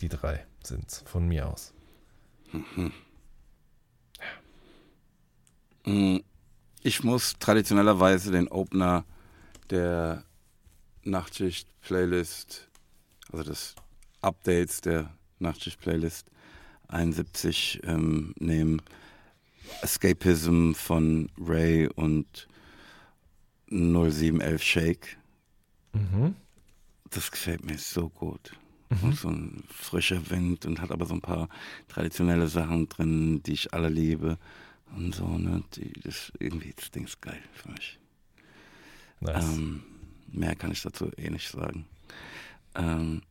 die 0.00 0.08
drei 0.08 0.44
sind 0.62 0.90
von 1.06 1.26
mir 1.26 1.48
aus. 1.48 1.72
Mm, 5.84 6.18
Ich 6.82 7.02
muss 7.02 7.34
traditionellerweise 7.38 8.30
den 8.30 8.48
Opener 8.48 9.04
der 9.70 10.24
Nachtschicht-Playlist, 11.02 12.68
also 13.32 13.44
des 13.44 13.74
Updates 14.20 14.80
der 14.80 15.10
Nachtschicht-Playlist 15.38 16.30
71 16.88 17.80
ähm, 17.84 18.34
nehmen. 18.38 18.82
Escapism 19.82 20.72
von 20.72 21.30
Ray 21.38 21.88
und 21.88 22.48
0711 23.70 24.62
Shake. 24.62 25.18
Mhm. 25.92 26.36
Das 27.10 27.30
gefällt 27.30 27.64
mir 27.64 27.78
so 27.78 28.08
gut. 28.08 28.52
Und 28.88 29.16
so 29.16 29.28
ein 29.28 29.64
frischer 29.68 30.30
Wind 30.30 30.64
und 30.64 30.80
hat 30.80 30.92
aber 30.92 31.06
so 31.06 31.14
ein 31.14 31.20
paar 31.20 31.48
traditionelle 31.88 32.46
Sachen 32.46 32.88
drin, 32.88 33.42
die 33.42 33.54
ich 33.54 33.74
alle 33.74 33.88
liebe. 33.88 34.38
Und 34.94 35.14
so, 35.14 35.26
ne? 35.26 35.64
Die, 35.74 35.92
das, 36.04 36.32
irgendwie, 36.38 36.72
das 36.74 36.92
Ding 36.92 37.04
ist 37.04 37.20
geil 37.20 37.42
für 37.52 37.70
mich. 37.72 37.98
Nice. 39.20 39.56
Ähm, 39.56 39.82
mehr 40.28 40.54
kann 40.54 40.70
ich 40.70 40.82
dazu 40.82 41.10
eh 41.16 41.30
nicht 41.30 41.48
sagen. 41.48 41.86
Ähm, 42.76 43.22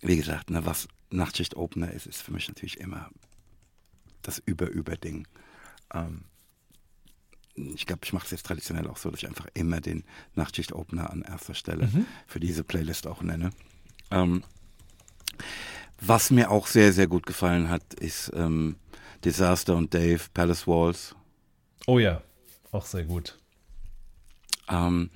wie 0.00 0.16
gesagt, 0.16 0.50
ne, 0.50 0.64
was 0.66 0.88
Nachtschicht-Opener 1.10 1.92
ist, 1.92 2.06
ist 2.06 2.22
für 2.22 2.32
mich 2.32 2.48
natürlich 2.48 2.80
immer 2.80 3.10
das 4.22 4.42
Über-Über-Ding. 4.44 5.26
Ähm, 5.94 6.24
ich 7.54 7.86
glaube, 7.86 8.00
ich 8.04 8.12
mache 8.12 8.26
es 8.26 8.30
jetzt 8.30 8.46
traditionell 8.46 8.86
auch 8.86 8.98
so, 8.98 9.10
dass 9.10 9.22
ich 9.22 9.28
einfach 9.28 9.46
immer 9.54 9.80
den 9.80 10.04
Nachtschicht-Opener 10.34 11.10
an 11.10 11.22
erster 11.22 11.54
Stelle 11.54 11.86
mhm. 11.86 12.06
für 12.26 12.40
diese 12.40 12.64
Playlist 12.64 13.06
auch 13.06 13.22
nenne. 13.22 13.50
Ähm, 14.10 14.42
was 16.00 16.30
mir 16.30 16.50
auch 16.50 16.66
sehr, 16.66 16.92
sehr 16.92 17.06
gut 17.06 17.24
gefallen 17.24 17.70
hat, 17.70 17.94
ist 17.94 18.30
ähm, 18.34 18.76
Disaster 19.24 19.74
und 19.74 19.94
Dave, 19.94 20.20
Palace 20.34 20.66
Walls. 20.66 21.14
Oh 21.86 21.98
ja, 21.98 22.22
auch 22.72 22.84
sehr 22.84 23.04
gut. 23.04 23.38
Ähm, 24.68 25.10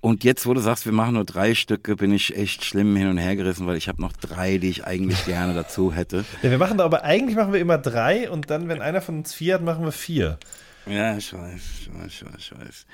und 0.00 0.22
jetzt, 0.22 0.46
wo 0.46 0.54
du 0.54 0.60
sagst, 0.60 0.84
wir 0.84 0.92
machen 0.92 1.14
nur 1.14 1.24
drei 1.24 1.54
Stücke, 1.54 1.96
bin 1.96 2.12
ich 2.12 2.36
echt 2.36 2.64
schlimm 2.64 2.94
hin 2.94 3.08
und 3.08 3.18
her 3.18 3.34
gerissen, 3.34 3.66
weil 3.66 3.76
ich 3.76 3.88
habe 3.88 4.00
noch 4.00 4.12
drei, 4.12 4.58
die 4.58 4.68
ich 4.68 4.84
eigentlich 4.84 5.24
gerne 5.24 5.54
dazu 5.54 5.92
hätte. 5.92 6.24
Ja, 6.42 6.50
wir 6.50 6.58
machen 6.58 6.78
da 6.78 6.84
aber 6.84 7.02
eigentlich 7.02 7.36
machen 7.36 7.52
wir 7.52 7.60
immer 7.60 7.78
drei 7.78 8.30
und 8.30 8.48
dann, 8.50 8.68
wenn 8.68 8.80
einer 8.80 9.00
von 9.00 9.18
uns 9.18 9.34
vier 9.34 9.54
hat, 9.54 9.62
machen 9.62 9.84
wir 9.84 9.92
vier. 9.92 10.38
Ja, 10.86 11.16
ich 11.16 11.32
weiß, 11.32 11.60
ich 11.80 11.90
weiß, 11.92 12.06
ich 12.06 12.24
weiß, 12.24 12.34
ich 12.38 12.52
weiß. 12.52 12.86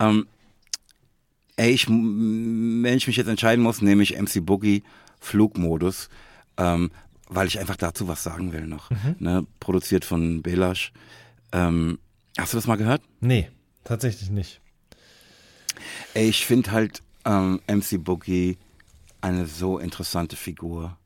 Ähm, 0.00 0.26
ey, 1.56 1.70
ich, 1.70 1.88
wenn 1.88 2.96
ich 2.96 3.06
mich 3.06 3.16
jetzt 3.16 3.28
entscheiden 3.28 3.62
muss, 3.62 3.80
nehme 3.80 4.02
ich 4.02 4.20
MC 4.20 4.44
Boogie 4.44 4.82
Flugmodus, 5.20 6.10
ähm, 6.58 6.90
weil 7.28 7.46
ich 7.46 7.58
einfach 7.58 7.76
dazu 7.76 8.08
was 8.08 8.22
sagen 8.22 8.52
will 8.52 8.66
noch. 8.66 8.90
Mhm. 8.90 9.16
Ne, 9.18 9.46
produziert 9.58 10.04
von 10.04 10.42
Belash. 10.42 10.92
Ähm, 11.52 11.98
hast 12.38 12.52
du 12.52 12.58
das 12.58 12.66
mal 12.66 12.76
gehört? 12.76 13.02
Nee, 13.20 13.48
tatsächlich 13.84 14.30
nicht. 14.30 14.61
Ich 16.14 16.46
finde 16.46 16.72
halt 16.72 17.02
ähm, 17.24 17.60
MC 17.66 18.02
Boogie 18.02 18.58
eine 19.20 19.46
so 19.46 19.78
interessante 19.78 20.36
Figur 20.36 20.96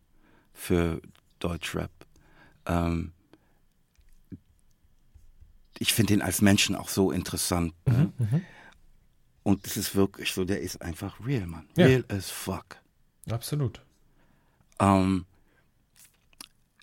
für 0.54 1.00
Deutschrap. 1.38 1.90
Ähm, 2.66 3.12
ich 5.78 5.92
finde 5.92 6.14
ihn 6.14 6.22
als 6.22 6.40
Menschen 6.40 6.74
auch 6.74 6.88
so 6.88 7.10
interessant. 7.10 7.74
Ne? 7.86 8.12
Mhm, 8.18 8.26
mhm. 8.30 8.42
Und 9.42 9.66
es 9.66 9.76
ist 9.76 9.94
wirklich 9.94 10.32
so, 10.32 10.44
der 10.44 10.60
ist 10.60 10.82
einfach 10.82 11.24
real, 11.24 11.46
Mann. 11.46 11.68
Real 11.76 12.04
ja. 12.08 12.16
as 12.16 12.30
fuck. 12.30 12.78
Absolut. 13.30 13.80
Ähm, 14.80 15.24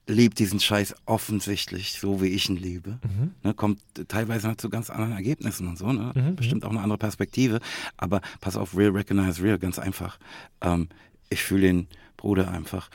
liebt 0.07 0.39
diesen 0.39 0.59
Scheiß 0.59 0.95
offensichtlich, 1.05 1.93
so 1.99 2.21
wie 2.21 2.27
ich 2.27 2.49
ihn 2.49 2.57
liebe. 2.57 2.99
Mhm. 3.03 3.31
Ne, 3.43 3.53
kommt 3.53 3.79
teilweise 4.07 4.47
halt 4.47 4.59
zu 4.59 4.69
ganz 4.69 4.89
anderen 4.89 5.13
Ergebnissen 5.13 5.67
und 5.67 5.77
so, 5.77 5.91
ne? 5.91 6.11
Mhm, 6.13 6.23
mhm. 6.23 6.35
Bestimmt 6.35 6.65
auch 6.65 6.71
eine 6.71 6.81
andere 6.81 6.97
Perspektive. 6.97 7.59
Aber 7.97 8.21
pass 8.41 8.57
auf, 8.57 8.75
real 8.75 8.91
recognize 8.91 9.41
real, 9.41 9.57
ganz 9.57 9.79
einfach. 9.79 10.19
Ähm, 10.61 10.89
ich 11.29 11.41
fühle 11.41 11.67
den 11.67 11.87
Bruder 12.17 12.51
einfach. 12.51 12.89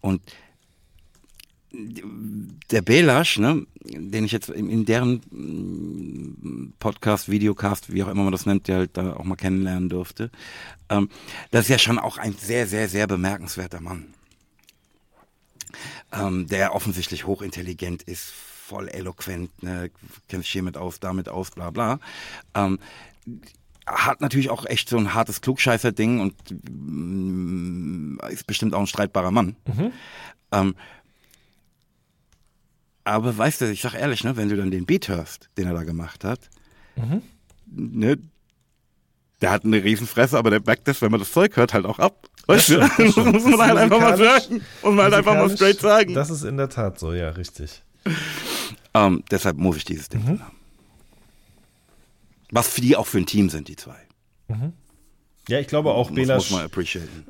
Und 0.00 0.22
der 1.72 2.82
Belasch, 2.82 3.38
ne, 3.38 3.66
den 3.82 4.24
ich 4.24 4.32
jetzt 4.32 4.50
in, 4.50 4.84
deren 4.84 5.22
mm, 5.30 6.74
Podcast, 6.78 7.30
Videocast, 7.30 7.92
wie 7.92 8.02
auch 8.02 8.08
immer 8.08 8.24
man 8.24 8.32
das 8.32 8.46
nennt, 8.46 8.68
der 8.68 8.76
halt 8.76 8.96
da 8.96 9.14
auch 9.14 9.24
mal 9.24 9.36
kennenlernen 9.36 9.88
durfte, 9.88 10.30
ähm, 10.90 11.08
das 11.50 11.62
ist 11.62 11.68
ja 11.70 11.78
schon 11.78 11.98
auch 11.98 12.18
ein 12.18 12.34
sehr, 12.34 12.66
sehr, 12.66 12.88
sehr 12.88 13.06
bemerkenswerter 13.06 13.80
Mann 13.80 14.06
ähm, 16.12 16.46
der 16.48 16.74
offensichtlich 16.74 17.26
hochintelligent 17.26 18.02
ist, 18.02 18.32
voll 18.72 18.88
eloquent, 18.88 19.62
ne, 19.62 19.90
kennt 20.28 20.44
sich 20.44 20.52
hiermit 20.52 20.76
aus, 20.76 21.00
damit 21.00 21.28
aus, 21.28 21.50
bla 21.50 21.70
bla. 21.70 21.98
Ähm, 22.54 22.78
hat 23.86 24.20
natürlich 24.20 24.50
auch 24.50 24.64
echt 24.66 24.88
so 24.88 24.96
ein 24.96 25.14
hartes 25.14 25.40
Klugscheißer-Ding 25.40 26.20
und 26.20 26.34
mm, 26.70 28.18
ist 28.30 28.46
bestimmt 28.46 28.74
auch 28.74 28.80
ein 28.80 28.86
streitbarer 28.86 29.30
Mann. 29.30 29.56
Mhm. 29.66 29.92
Ähm, 30.52 30.74
aber 33.04 33.36
weißt 33.36 33.62
du, 33.62 33.70
ich 33.70 33.82
sag 33.82 33.94
ehrlich, 33.94 34.22
ne, 34.22 34.36
wenn 34.36 34.48
du 34.48 34.56
dann 34.56 34.70
den 34.70 34.86
Beat 34.86 35.08
hörst, 35.08 35.50
den 35.58 35.66
er 35.66 35.74
da 35.74 35.82
gemacht 35.82 36.24
hat, 36.24 36.48
mhm. 36.96 37.22
ne, 37.66 38.18
der 39.40 39.50
hat 39.50 39.64
eine 39.64 39.82
Riesenfresse, 39.82 40.38
aber 40.38 40.50
der 40.50 40.60
backt 40.60 40.86
das, 40.86 41.02
wenn 41.02 41.10
man 41.10 41.20
das 41.20 41.32
Zeug 41.32 41.56
hört, 41.56 41.74
halt 41.74 41.84
auch 41.84 41.98
ab. 41.98 42.28
Weißt 42.46 42.70
du? 42.70 42.78
Das 42.78 42.98
muss 43.16 43.44
man 43.44 43.60
halt 43.60 43.78
einfach 43.78 44.00
mal 44.00 44.16
sagen. 44.16 44.62
Muss 44.82 44.94
man 44.94 45.04
halt 45.04 45.14
einfach 45.14 45.34
mal 45.34 45.50
straight 45.50 45.80
sagen. 45.80 46.14
Das 46.14 46.30
ist 46.30 46.42
in 46.42 46.56
der 46.56 46.68
Tat 46.68 46.98
so, 46.98 47.12
ja, 47.12 47.30
richtig. 47.30 47.82
Um, 48.04 48.14
ähm, 48.94 49.24
deshalb 49.30 49.56
muss 49.56 49.76
ich 49.76 49.84
dieses 49.84 50.08
Ding 50.08 50.22
mhm. 50.22 50.40
haben. 50.40 50.56
Was 52.50 52.68
für 52.68 52.80
die 52.80 52.96
auch 52.96 53.06
für 53.06 53.18
ein 53.18 53.26
Team 53.26 53.48
sind, 53.48 53.68
die 53.68 53.76
zwei. 53.76 53.96
Mhm. 54.48 54.74
Ja, 55.48 55.58
ich 55.58 55.66
glaube 55.66 55.90
auch, 55.90 56.10
Belasch 56.10 56.52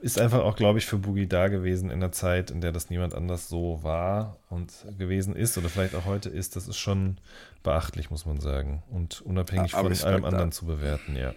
ist 0.02 0.20
einfach 0.20 0.40
auch, 0.40 0.55
glaube 0.55 0.78
ich, 0.78 0.84
für 0.84 0.98
Boogie 0.98 1.26
da 1.26 1.48
gewesen 1.48 1.89
in 1.90 2.01
der 2.01 2.12
Zeit, 2.12 2.51
in 2.51 2.60
der 2.60 2.70
das 2.70 2.90
niemand 2.90 3.14
anders 3.14 3.48
so 3.48 3.78
war 3.82 4.36
und 4.51 4.70
gewesen 4.98 5.34
ist 5.34 5.56
oder 5.56 5.70
vielleicht 5.70 5.94
auch 5.94 6.05
heute 6.05 6.28
ist. 6.28 6.55
Das 6.55 6.68
ist 6.68 6.76
schon 6.76 7.16
beachtlich, 7.62 8.10
muss 8.10 8.26
man 8.26 8.39
sagen. 8.39 8.82
Und 8.90 9.22
unabhängig 9.22 9.72
ja, 9.72 9.78
von 9.78 9.93
allem 9.93 10.24
anderen 10.24 10.51
da. 10.51 10.55
zu 10.55 10.66
bewerten, 10.66 11.16
ja. 11.16 11.32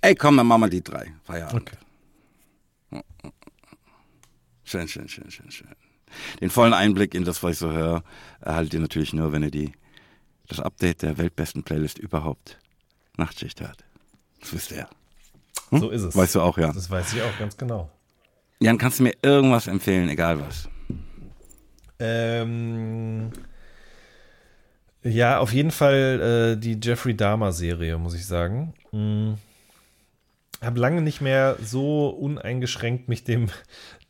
Ey, 0.00 0.14
komm, 0.14 0.36
dann 0.36 0.46
machen 0.46 0.62
wir 0.62 0.70
die 0.70 0.82
drei. 0.82 1.12
Feierabend. 1.24 1.62
Okay. 1.62 1.76
Schön, 4.64 4.88
schön, 4.88 5.08
schön, 5.08 5.30
schön, 5.30 5.50
schön. 5.50 5.68
Den 6.40 6.50
vollen 6.50 6.74
Einblick 6.74 7.14
in 7.14 7.24
das, 7.24 7.42
was 7.42 7.52
ich 7.52 7.58
so 7.58 7.72
höre, 7.72 8.02
erhaltet 8.40 8.74
ihr 8.74 8.80
natürlich 8.80 9.12
nur, 9.12 9.32
wenn 9.32 9.42
ihr 9.42 9.50
die, 9.50 9.72
das 10.48 10.60
Update 10.60 11.02
der 11.02 11.18
weltbesten 11.18 11.62
Playlist 11.62 11.98
überhaupt 11.98 12.58
Nachtschicht 13.16 13.60
hört. 13.60 13.84
Das 14.40 14.52
wisst 14.52 14.70
ihr. 14.72 14.88
Hm? 15.70 15.78
So 15.78 15.90
ist 15.90 16.02
es. 16.02 16.16
Weißt 16.16 16.34
du 16.34 16.40
auch, 16.40 16.58
ja. 16.58 16.72
Das 16.72 16.90
weiß 16.90 17.14
ich 17.14 17.22
auch 17.22 17.38
ganz 17.38 17.56
genau. 17.56 17.90
Jan, 18.60 18.78
kannst 18.78 18.98
du 18.98 19.04
mir 19.04 19.14
irgendwas 19.22 19.66
empfehlen, 19.66 20.08
egal 20.08 20.40
was? 20.40 20.68
Ähm, 21.98 23.30
ja, 25.02 25.38
auf 25.38 25.52
jeden 25.52 25.70
Fall 25.70 26.56
äh, 26.56 26.60
die 26.60 26.78
Jeffrey 26.80 27.16
Dahmer-Serie, 27.16 27.98
muss 27.98 28.14
ich 28.14 28.26
sagen. 28.26 28.74
Mhm 28.92 29.38
habe 30.62 30.80
lange 30.80 31.02
nicht 31.02 31.20
mehr 31.20 31.56
so 31.62 32.08
uneingeschränkt 32.08 33.08
mich 33.08 33.24
dem, 33.24 33.48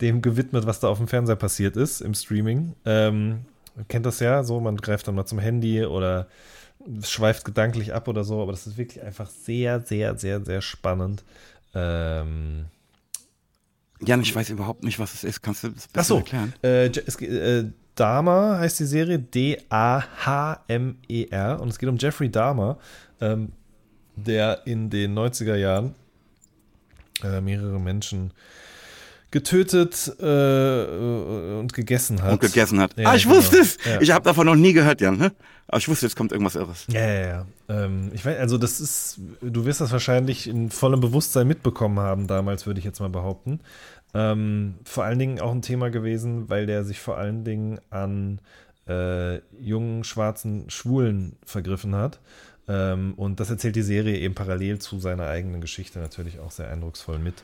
dem 0.00 0.22
gewidmet, 0.22 0.66
was 0.66 0.80
da 0.80 0.88
auf 0.88 0.98
dem 0.98 1.08
Fernseher 1.08 1.36
passiert 1.36 1.76
ist 1.76 2.00
im 2.00 2.14
Streaming. 2.14 2.74
Ähm, 2.84 3.46
kennt 3.88 4.06
das 4.06 4.20
ja, 4.20 4.44
so 4.44 4.60
man 4.60 4.76
greift 4.76 5.08
dann 5.08 5.14
mal 5.14 5.24
zum 5.26 5.38
Handy 5.38 5.84
oder 5.84 6.28
schweift 7.02 7.44
gedanklich 7.44 7.94
ab 7.94 8.08
oder 8.08 8.24
so, 8.24 8.42
aber 8.42 8.52
das 8.52 8.66
ist 8.66 8.76
wirklich 8.76 9.02
einfach 9.02 9.30
sehr, 9.30 9.80
sehr, 9.80 10.18
sehr, 10.18 10.44
sehr 10.44 10.60
spannend. 10.60 11.24
Ähm, 11.74 12.66
Jan, 14.00 14.20
ich 14.20 14.34
weiß 14.34 14.50
überhaupt 14.50 14.82
nicht, 14.82 14.98
was 14.98 15.14
es 15.14 15.22
ist. 15.24 15.42
Kannst 15.42 15.62
du 15.64 15.68
das 15.68 15.86
besser 15.88 16.08
so, 16.08 16.16
erklären? 16.16 16.52
Äh, 16.62 16.88
es, 16.88 17.16
äh, 17.22 17.70
Dahmer 17.94 18.58
heißt 18.58 18.80
die 18.80 18.86
Serie, 18.86 19.18
D-A-H-M-E-R 19.18 19.60
und 21.60 21.68
es 21.68 21.78
geht 21.78 21.88
um 21.88 21.98
Jeffrey 21.98 22.30
Dahmer, 22.30 22.78
ähm, 23.20 23.52
der 24.16 24.66
in 24.66 24.90
den 24.90 25.16
90er 25.16 25.54
Jahren 25.56 25.94
äh, 27.22 27.40
mehrere 27.40 27.80
Menschen 27.80 28.32
getötet 29.32 30.14
äh, 30.20 31.58
und 31.58 31.72
gegessen 31.72 32.22
hat. 32.22 32.32
Und 32.32 32.40
gegessen 32.40 32.78
hat. 32.80 32.96
Ja, 32.96 33.10
ah, 33.10 33.14
ich 33.16 33.24
genau. 33.24 33.36
wusste 33.36 33.58
es! 33.58 33.78
Ja. 33.84 34.00
Ich 34.00 34.10
habe 34.10 34.24
davon 34.24 34.46
noch 34.46 34.54
nie 34.54 34.74
gehört, 34.74 35.00
Jan. 35.00 35.16
Ne? 35.16 35.32
Aber 35.66 35.78
ich 35.78 35.88
wusste, 35.88 36.06
jetzt 36.06 36.16
kommt 36.16 36.32
irgendwas 36.32 36.54
Irres. 36.54 36.84
Ja, 36.88 37.00
ja, 37.00 37.26
ja. 37.26 37.46
Ähm, 37.68 38.10
ich 38.12 38.24
weiß, 38.24 38.38
also 38.38 38.58
das 38.58 38.78
ist, 38.80 39.18
du 39.40 39.64
wirst 39.64 39.80
das 39.80 39.90
wahrscheinlich 39.90 40.46
in 40.46 40.70
vollem 40.70 41.00
Bewusstsein 41.00 41.48
mitbekommen 41.48 41.98
haben 41.98 42.26
damals, 42.26 42.66
würde 42.66 42.78
ich 42.78 42.84
jetzt 42.84 43.00
mal 43.00 43.08
behaupten. 43.08 43.60
Ähm, 44.14 44.74
vor 44.84 45.04
allen 45.04 45.18
Dingen 45.18 45.40
auch 45.40 45.52
ein 45.52 45.62
Thema 45.62 45.90
gewesen, 45.90 46.50
weil 46.50 46.66
der 46.66 46.84
sich 46.84 47.00
vor 47.00 47.16
allen 47.16 47.44
Dingen 47.44 47.80
an 47.88 48.38
äh, 48.86 49.38
jungen, 49.58 50.04
schwarzen 50.04 50.68
Schwulen 50.68 51.36
vergriffen 51.44 51.94
hat. 51.94 52.20
Ähm, 52.68 53.14
und 53.14 53.40
das 53.40 53.50
erzählt 53.50 53.76
die 53.76 53.82
Serie 53.82 54.18
eben 54.18 54.34
parallel 54.34 54.78
zu 54.78 54.98
seiner 55.00 55.26
eigenen 55.28 55.60
Geschichte 55.60 55.98
natürlich 55.98 56.38
auch 56.38 56.50
sehr 56.50 56.70
eindrucksvoll 56.70 57.18
mit. 57.18 57.42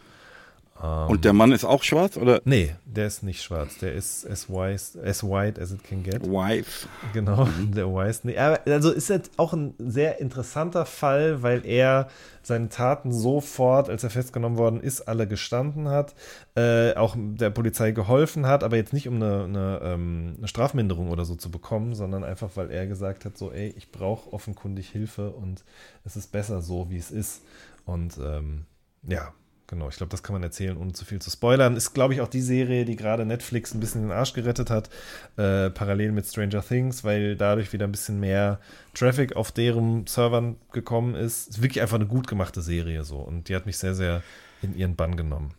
Ähm, 0.82 1.10
und 1.10 1.24
der 1.24 1.32
Mann 1.32 1.52
ist 1.52 1.64
auch 1.64 1.82
schwarz, 1.82 2.16
oder? 2.16 2.40
Nee, 2.44 2.74
der 2.84 3.06
ist 3.06 3.22
nicht 3.22 3.42
schwarz. 3.42 3.78
Der 3.78 3.94
ist 3.94 4.28
as, 4.28 4.48
wise, 4.48 5.00
as 5.02 5.24
white 5.24 5.60
as 5.60 5.72
it 5.72 5.82
can 5.82 6.02
get. 6.02 6.22
Wife. 6.26 6.88
Genau, 7.12 7.46
mhm. 7.46 7.72
der 7.74 7.86
Wise. 7.86 8.20
Nee, 8.22 8.36
also 8.38 8.90
ist 8.90 9.08
jetzt 9.08 9.32
auch 9.38 9.52
ein 9.52 9.74
sehr 9.78 10.20
interessanter 10.20 10.86
Fall, 10.86 11.42
weil 11.42 11.66
er 11.66 12.08
seine 12.42 12.68
Taten 12.68 13.12
sofort, 13.12 13.90
als 13.90 14.04
er 14.04 14.10
festgenommen 14.10 14.56
worden 14.56 14.80
ist, 14.80 15.02
alle 15.02 15.26
gestanden 15.26 15.88
hat, 15.88 16.14
äh, 16.54 16.94
auch 16.94 17.14
der 17.16 17.50
Polizei 17.50 17.90
geholfen 17.90 18.46
hat, 18.46 18.64
aber 18.64 18.76
jetzt 18.76 18.92
nicht 18.92 19.08
um 19.08 19.16
eine, 19.16 19.44
eine, 19.44 19.80
ähm, 19.82 20.34
eine, 20.38 20.48
Strafminderung 20.48 21.10
oder 21.10 21.24
so 21.24 21.34
zu 21.34 21.50
bekommen, 21.50 21.94
sondern 21.94 22.24
einfach, 22.24 22.50
weil 22.54 22.70
er 22.70 22.86
gesagt 22.86 23.24
hat, 23.24 23.36
so, 23.36 23.52
ey, 23.52 23.68
ich 23.76 23.90
brauche 23.90 24.32
offenkundig 24.32 24.88
Hilfe 24.88 25.30
und 25.30 25.64
es 26.04 26.16
ist 26.16 26.32
besser 26.32 26.62
so, 26.62 26.88
wie 26.88 26.96
es 26.96 27.10
ist. 27.10 27.42
Und 27.84 28.18
ähm, 28.18 28.64
ja, 29.06 29.32
Genau, 29.68 29.90
ich 29.90 29.96
glaube, 29.96 30.10
das 30.10 30.22
kann 30.22 30.32
man 30.32 30.42
erzählen, 30.42 30.78
ohne 30.78 30.94
zu 30.94 31.04
viel 31.04 31.20
zu 31.20 31.30
spoilern. 31.30 31.76
Ist, 31.76 31.92
glaube 31.92 32.14
ich, 32.14 32.22
auch 32.22 32.28
die 32.28 32.40
Serie, 32.40 32.86
die 32.86 32.96
gerade 32.96 33.26
Netflix 33.26 33.74
ein 33.74 33.80
bisschen 33.80 34.00
den 34.00 34.12
Arsch 34.12 34.32
gerettet 34.32 34.70
hat, 34.70 34.88
äh, 35.36 35.68
parallel 35.68 36.12
mit 36.12 36.26
Stranger 36.26 36.62
Things, 36.62 37.04
weil 37.04 37.36
dadurch 37.36 37.74
wieder 37.74 37.86
ein 37.86 37.92
bisschen 37.92 38.18
mehr 38.18 38.60
Traffic 38.94 39.36
auf 39.36 39.52
deren 39.52 40.06
Servern 40.06 40.56
gekommen 40.72 41.14
ist. 41.14 41.48
Ist 41.48 41.62
wirklich 41.62 41.82
einfach 41.82 41.96
eine 41.96 42.06
gut 42.06 42.26
gemachte 42.26 42.62
Serie 42.62 43.04
so 43.04 43.18
und 43.18 43.50
die 43.50 43.54
hat 43.54 43.66
mich 43.66 43.76
sehr, 43.76 43.94
sehr 43.94 44.22
in 44.62 44.74
ihren 44.74 44.96
Bann 44.96 45.18
genommen. 45.18 45.52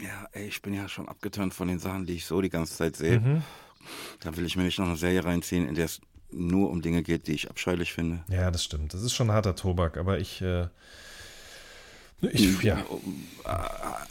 Ja, 0.00 0.26
ey, 0.32 0.46
ich 0.46 0.62
bin 0.62 0.72
ja 0.72 0.88
schon 0.88 1.06
abgeturnt 1.06 1.52
von 1.52 1.68
den 1.68 1.78
Sachen, 1.78 2.06
die 2.06 2.14
ich 2.14 2.24
so 2.24 2.40
die 2.40 2.48
ganze 2.48 2.74
Zeit 2.74 2.96
sehe. 2.96 3.20
Mhm. 3.20 3.42
Da 4.20 4.34
will 4.38 4.46
ich 4.46 4.56
mir 4.56 4.62
nicht 4.62 4.78
noch 4.78 4.86
eine 4.86 4.96
Serie 4.96 5.22
reinziehen, 5.22 5.68
in 5.68 5.74
der 5.74 5.84
es 5.84 6.00
nur 6.30 6.70
um 6.70 6.80
Dinge 6.80 7.02
geht, 7.02 7.26
die 7.26 7.32
ich 7.32 7.50
abscheulich 7.50 7.92
finde. 7.92 8.24
Ja, 8.30 8.50
das 8.50 8.64
stimmt. 8.64 8.94
Das 8.94 9.02
ist 9.02 9.12
schon 9.12 9.32
harter 9.32 9.54
Tobak, 9.54 9.98
aber 9.98 10.18
ich. 10.18 10.40
Äh, 10.40 10.68
ich 12.20 12.62
ja. 12.62 12.78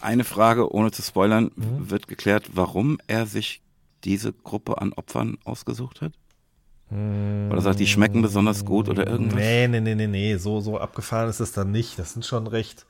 Eine 0.01 0.23
Frage, 0.23 0.73
ohne 0.73 0.91
zu 0.91 1.01
spoilern, 1.01 1.51
mhm. 1.55 1.89
wird 1.89 2.07
geklärt, 2.07 2.51
warum 2.53 2.99
er 3.07 3.25
sich 3.25 3.61
diese 4.03 4.33
Gruppe 4.33 4.81
an 4.81 4.93
Opfern 4.93 5.37
ausgesucht 5.43 6.01
hat? 6.01 6.13
Oder 6.89 6.99
hm. 7.57 7.59
sagt, 7.59 7.79
die 7.81 7.87
schmecken 7.87 8.21
besonders 8.21 8.63
gut 8.63 8.87
oder 8.87 9.05
irgendwas? 9.05 9.35
Nee, 9.35 9.67
nee, 9.67 9.81
nee, 9.81 9.95
nee, 9.95 10.07
nee. 10.07 10.37
So, 10.37 10.61
so 10.61 10.77
abgefahren 10.77 11.29
ist 11.29 11.41
es 11.41 11.51
dann 11.51 11.71
nicht. 11.71 11.99
Das 11.99 12.13
sind 12.13 12.25
schon 12.25 12.47
recht. 12.47 12.85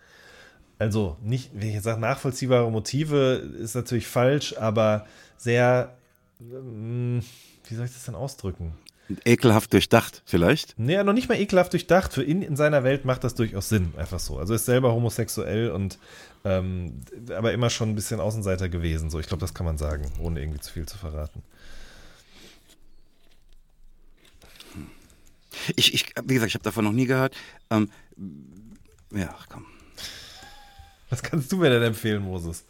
Also, 0.77 1.17
nicht, 1.23 1.49
wie 1.55 1.69
ich 1.69 1.73
jetzt 1.73 1.85
sage, 1.85 1.99
nachvollziehbare 1.99 2.69
Motive 2.69 3.37
ist 3.59 3.73
natürlich 3.73 4.07
falsch, 4.07 4.55
aber 4.55 5.07
sehr. 5.37 5.97
Hm, 6.39 7.23
wie 7.67 7.75
soll 7.75 7.85
ich 7.85 7.93
das 7.93 8.05
denn 8.05 8.13
ausdrücken? 8.13 8.73
Ekelhaft 9.23 9.71
durchdacht, 9.73 10.21
vielleicht? 10.25 10.77
Nee, 10.77 11.01
noch 11.03 11.13
nicht 11.13 11.29
mal 11.29 11.39
ekelhaft 11.39 11.71
durchdacht. 11.73 12.13
Für 12.13 12.23
ihn 12.23 12.41
in 12.41 12.55
seiner 12.55 12.83
Welt 12.83 13.05
macht 13.05 13.23
das 13.23 13.35
durchaus 13.35 13.69
Sinn, 13.69 13.93
einfach 13.97 14.19
so. 14.19 14.37
Also 14.37 14.53
er 14.53 14.57
ist 14.57 14.65
selber 14.65 14.93
homosexuell 14.93 15.71
und 15.71 15.97
ähm, 16.43 17.01
aber 17.35 17.53
immer 17.53 17.69
schon 17.69 17.89
ein 17.89 17.95
bisschen 17.95 18.19
Außenseiter 18.19 18.69
gewesen. 18.69 19.09
So, 19.09 19.19
ich 19.19 19.27
glaube, 19.27 19.41
das 19.41 19.53
kann 19.53 19.65
man 19.65 19.77
sagen, 19.77 20.11
ohne 20.19 20.41
irgendwie 20.41 20.59
zu 20.59 20.73
viel 20.73 20.85
zu 20.85 20.97
verraten. 20.97 21.41
Ich, 25.75 25.93
ich, 25.93 26.13
wie 26.23 26.33
gesagt, 26.33 26.49
ich 26.49 26.55
habe 26.55 26.63
davon 26.63 26.85
noch 26.85 26.91
nie 26.91 27.05
gehört. 27.05 27.35
Ähm, 27.69 27.89
ja, 29.13 29.33
komm. 29.49 29.65
Was 31.09 31.23
kannst 31.23 31.51
du 31.51 31.57
mir 31.57 31.69
denn 31.69 31.83
empfehlen, 31.83 32.23
Moses? 32.23 32.65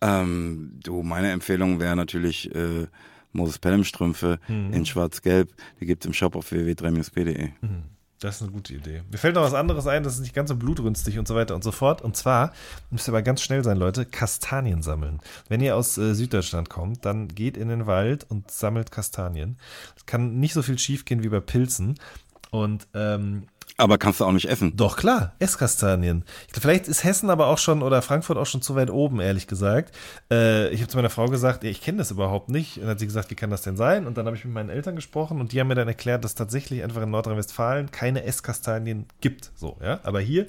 Ähm, 0.00 0.80
du, 0.82 1.02
meine 1.02 1.30
Empfehlung 1.30 1.78
wäre 1.78 1.94
natürlich 1.94 2.52
äh, 2.54 2.86
Moses 3.32 3.58
Pelham-Strümpfe 3.58 4.38
mhm. 4.48 4.72
in 4.72 4.86
schwarz-gelb. 4.86 5.52
Die 5.80 5.86
gibt 5.86 6.04
es 6.04 6.06
im 6.06 6.12
Shop 6.12 6.36
auf 6.36 6.50
www.3-p.de. 6.50 7.48
Mhm. 7.60 7.84
Das 8.22 8.36
ist 8.36 8.42
eine 8.42 8.52
gute 8.52 8.74
Idee. 8.74 9.02
Mir 9.10 9.18
fällt 9.18 9.34
noch 9.34 9.42
was 9.42 9.52
anderes 9.52 9.88
ein, 9.88 10.04
das 10.04 10.14
ist 10.14 10.20
nicht 10.20 10.34
ganz 10.34 10.48
so 10.48 10.54
blutrünstig 10.54 11.18
und 11.18 11.26
so 11.26 11.34
weiter 11.34 11.56
und 11.56 11.64
so 11.64 11.72
fort. 11.72 12.02
Und 12.02 12.16
zwar, 12.16 12.52
müsst 12.90 13.08
ihr 13.08 13.12
aber 13.12 13.22
ganz 13.22 13.42
schnell 13.42 13.64
sein, 13.64 13.76
Leute, 13.78 14.06
Kastanien 14.06 14.80
sammeln. 14.80 15.18
Wenn 15.48 15.60
ihr 15.60 15.74
aus 15.74 15.98
äh, 15.98 16.14
Süddeutschland 16.14 16.70
kommt, 16.70 17.04
dann 17.04 17.26
geht 17.26 17.56
in 17.56 17.68
den 17.68 17.86
Wald 17.86 18.24
und 18.28 18.48
sammelt 18.48 18.92
Kastanien. 18.92 19.58
Es 19.96 20.06
kann 20.06 20.38
nicht 20.38 20.54
so 20.54 20.62
viel 20.62 20.78
schief 20.78 21.04
gehen 21.04 21.24
wie 21.24 21.30
bei 21.30 21.40
Pilzen. 21.40 21.98
Und 22.52 22.86
ähm, 22.94 23.48
aber 23.82 23.98
kannst 23.98 24.20
du 24.20 24.24
auch 24.24 24.32
nicht 24.32 24.48
essen? 24.48 24.76
Doch, 24.76 24.96
klar, 24.96 25.34
Esskastanien. 25.40 26.24
Vielleicht 26.52 26.86
ist 26.86 27.02
Hessen 27.02 27.30
aber 27.30 27.48
auch 27.48 27.58
schon 27.58 27.82
oder 27.82 28.00
Frankfurt 28.00 28.38
auch 28.38 28.46
schon 28.46 28.62
zu 28.62 28.76
weit 28.76 28.90
oben, 28.90 29.20
ehrlich 29.20 29.48
gesagt. 29.48 29.94
Äh, 30.30 30.68
ich 30.68 30.80
habe 30.80 30.88
zu 30.88 30.96
meiner 30.96 31.10
Frau 31.10 31.26
gesagt, 31.26 31.64
ich 31.64 31.82
kenne 31.82 31.98
das 31.98 32.12
überhaupt 32.12 32.48
nicht. 32.48 32.76
Und 32.76 32.82
dann 32.84 32.90
hat 32.92 33.00
sie 33.00 33.06
gesagt, 33.06 33.30
wie 33.30 33.34
kann 33.34 33.50
das 33.50 33.62
denn 33.62 33.76
sein? 33.76 34.06
Und 34.06 34.16
dann 34.16 34.26
habe 34.26 34.36
ich 34.36 34.44
mit 34.44 34.54
meinen 34.54 34.70
Eltern 34.70 34.94
gesprochen 34.94 35.40
und 35.40 35.52
die 35.52 35.58
haben 35.58 35.66
mir 35.66 35.74
dann 35.74 35.88
erklärt, 35.88 36.24
dass 36.24 36.36
tatsächlich 36.36 36.84
einfach 36.84 37.02
in 37.02 37.10
Nordrhein-Westfalen 37.10 37.90
keine 37.90 38.22
Esskastanien 38.22 39.06
gibt. 39.20 39.50
So, 39.56 39.76
ja. 39.82 39.98
Aber 40.04 40.20
hier 40.20 40.46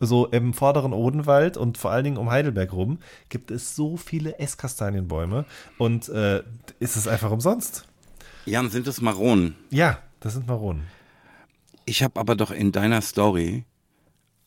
so 0.00 0.26
im 0.26 0.52
vorderen 0.52 0.92
Odenwald 0.92 1.56
und 1.56 1.78
vor 1.78 1.92
allen 1.92 2.02
Dingen 2.02 2.16
um 2.16 2.28
Heidelberg 2.28 2.72
rum 2.72 2.98
gibt 3.28 3.52
es 3.52 3.76
so 3.76 3.96
viele 3.96 4.40
Esskastanienbäume 4.40 5.44
und 5.78 6.08
äh, 6.08 6.42
ist 6.80 6.96
es 6.96 7.06
einfach 7.06 7.30
umsonst. 7.30 7.86
Jan, 8.46 8.68
sind 8.68 8.88
es 8.88 9.00
Maronen? 9.00 9.54
Ja, 9.70 9.98
das 10.18 10.32
sind 10.32 10.48
Maronen. 10.48 10.82
Ich 11.84 12.02
habe 12.02 12.18
aber 12.18 12.34
doch 12.34 12.50
in 12.50 12.72
deiner 12.72 13.00
Story, 13.00 13.64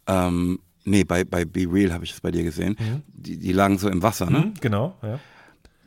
ähm, 0.08 0.60
nee, 0.84 1.04
bei, 1.04 1.24
bei 1.24 1.46
Be 1.46 1.66
Real 1.70 1.94
habe 1.94 2.04
ich 2.04 2.12
es 2.14 2.22
bei 2.22 2.32
dir 2.32 2.44
gesehen, 2.44 2.76
mhm. 2.80 3.04
die, 3.08 3.38
die 3.38 3.52
lagen 3.52 3.78
so 3.78 3.90
im 3.90 4.02
Wasser, 4.02 4.30
ne? 4.30 4.40
Mhm, 4.40 4.54
genau, 4.62 4.98
ja. 5.02 5.20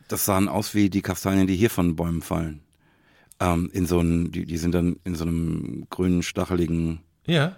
Das 0.08 0.24
sahen 0.24 0.48
aus 0.48 0.74
wie 0.74 0.88
die 0.90 1.02
Kastanien, 1.02 1.46
die 1.46 1.56
hier 1.56 1.70
von 1.70 1.96
Bäumen 1.96 2.22
fallen. 2.22 2.60
Ähm, 3.40 3.70
in 3.72 3.86
so 3.86 3.98
einem, 4.00 4.32
die, 4.32 4.46
die 4.46 4.56
sind 4.56 4.74
dann 4.74 4.96
in 5.04 5.14
so 5.14 5.24
einem 5.24 5.86
grünen, 5.90 6.22
stacheligen. 6.22 7.00
Ja. 7.26 7.56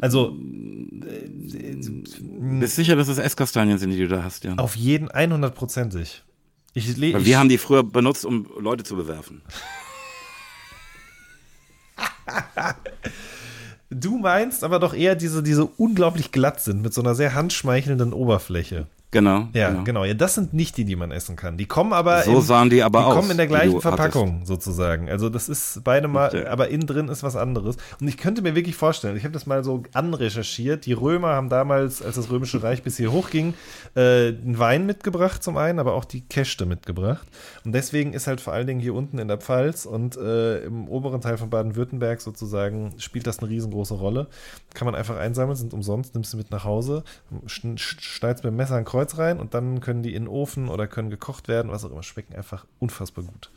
Also. 0.00 0.36
Äh, 0.36 1.76
bist 2.60 2.76
sicher, 2.76 2.96
dass 2.96 3.08
es 3.08 3.18
Esskastanien 3.18 3.78
sind, 3.78 3.90
die 3.90 3.98
du 3.98 4.08
da 4.08 4.24
hast, 4.24 4.44
ja? 4.44 4.54
Auf 4.54 4.74
jeden, 4.74 5.08
100%ig. 5.10 6.24
Ich, 6.74 6.88
ich, 6.88 7.00
wir 7.00 7.38
haben 7.38 7.48
die 7.48 7.58
früher 7.58 7.82
benutzt, 7.82 8.24
um 8.24 8.46
Leute 8.58 8.84
zu 8.84 8.96
bewerfen. 8.96 9.42
Du 13.90 14.18
meinst 14.18 14.64
aber 14.64 14.78
doch 14.78 14.92
eher 14.92 15.14
diese, 15.14 15.42
diese 15.42 15.64
unglaublich 15.64 16.30
glatt 16.30 16.60
sind 16.60 16.82
mit 16.82 16.92
so 16.92 17.00
einer 17.00 17.14
sehr 17.14 17.34
handschmeichelnden 17.34 18.12
Oberfläche. 18.12 18.86
Genau. 19.10 19.48
Ja, 19.54 19.70
genau. 19.70 19.84
genau. 19.84 20.04
Ja, 20.04 20.12
das 20.12 20.34
sind 20.34 20.52
nicht 20.52 20.76
die, 20.76 20.84
die 20.84 20.94
man 20.94 21.10
essen 21.12 21.34
kann. 21.34 21.56
Die 21.56 21.64
kommen 21.64 21.94
aber. 21.94 22.22
So 22.24 22.36
in, 22.36 22.40
sahen 22.42 22.68
die 22.68 22.82
aber 22.82 22.98
die 22.98 23.04
aus. 23.06 23.14
Die 23.14 23.16
kommen 23.20 23.30
in 23.30 23.36
der 23.38 23.46
gleichen 23.46 23.80
Verpackung 23.80 24.32
hattest. 24.32 24.48
sozusagen. 24.48 25.08
Also 25.08 25.30
das 25.30 25.48
ist 25.48 25.80
beide 25.82 26.08
mal, 26.08 26.28
okay. 26.28 26.44
aber 26.44 26.68
innen 26.68 26.86
drin 26.86 27.08
ist 27.08 27.22
was 27.22 27.34
anderes. 27.34 27.78
Und 28.00 28.08
ich 28.08 28.18
könnte 28.18 28.42
mir 28.42 28.54
wirklich 28.54 28.76
vorstellen, 28.76 29.16
ich 29.16 29.24
habe 29.24 29.32
das 29.32 29.46
mal 29.46 29.64
so 29.64 29.82
anrecherchiert. 29.94 30.84
Die 30.84 30.92
Römer 30.92 31.28
haben 31.28 31.48
damals, 31.48 32.02
als 32.02 32.16
das 32.16 32.30
Römische 32.30 32.62
Reich 32.62 32.82
bis 32.82 32.98
hier 32.98 33.10
hochging, 33.10 33.54
äh, 33.96 34.28
einen 34.28 34.58
Wein 34.58 34.84
mitgebracht 34.84 35.42
zum 35.42 35.56
einen, 35.56 35.78
aber 35.78 35.94
auch 35.94 36.04
die 36.04 36.20
Käste 36.20 36.66
mitgebracht. 36.66 37.26
Und 37.64 37.72
deswegen 37.72 38.12
ist 38.12 38.26
halt 38.26 38.42
vor 38.42 38.52
allen 38.52 38.66
Dingen 38.66 38.80
hier 38.80 38.92
unten 38.94 39.18
in 39.18 39.28
der 39.28 39.38
Pfalz 39.38 39.86
und 39.86 40.18
äh, 40.18 40.64
im 40.64 40.86
oberen 40.86 41.22
Teil 41.22 41.38
von 41.38 41.48
Baden-Württemberg 41.48 42.20
sozusagen 42.20 42.92
spielt 42.98 43.26
das 43.26 43.38
eine 43.38 43.48
riesengroße 43.48 43.94
Rolle. 43.94 44.26
Kann 44.74 44.84
man 44.84 44.94
einfach 44.94 45.16
einsammeln, 45.16 45.56
sind 45.56 45.72
umsonst, 45.72 46.14
nimmst 46.14 46.34
du 46.34 46.36
mit 46.36 46.50
nach 46.50 46.64
Hause, 46.64 47.04
schneidest 47.46 48.44
mit 48.44 48.52
dem 48.52 48.56
Messer 48.56 48.76
ein 48.76 48.84
Kreuz 48.84 48.97
Kreuz 48.98 49.16
rein 49.16 49.38
und 49.38 49.54
dann 49.54 49.80
können 49.80 50.02
die 50.02 50.12
in 50.14 50.24
den 50.24 50.28
Ofen 50.28 50.68
oder 50.68 50.88
können 50.88 51.08
gekocht 51.08 51.46
werden, 51.46 51.70
was 51.70 51.84
auch 51.84 51.92
immer. 51.92 52.02
Schmecken 52.02 52.34
einfach 52.34 52.66
unfassbar 52.80 53.24
gut. 53.24 53.52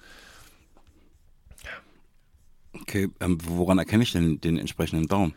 Okay, 2.73 3.09
ähm, 3.19 3.39
woran 3.43 3.79
erkenne 3.79 4.03
ich 4.03 4.11
denn 4.11 4.39
den 4.39 4.59
entsprechenden 4.59 5.07
Baum? 5.07 5.33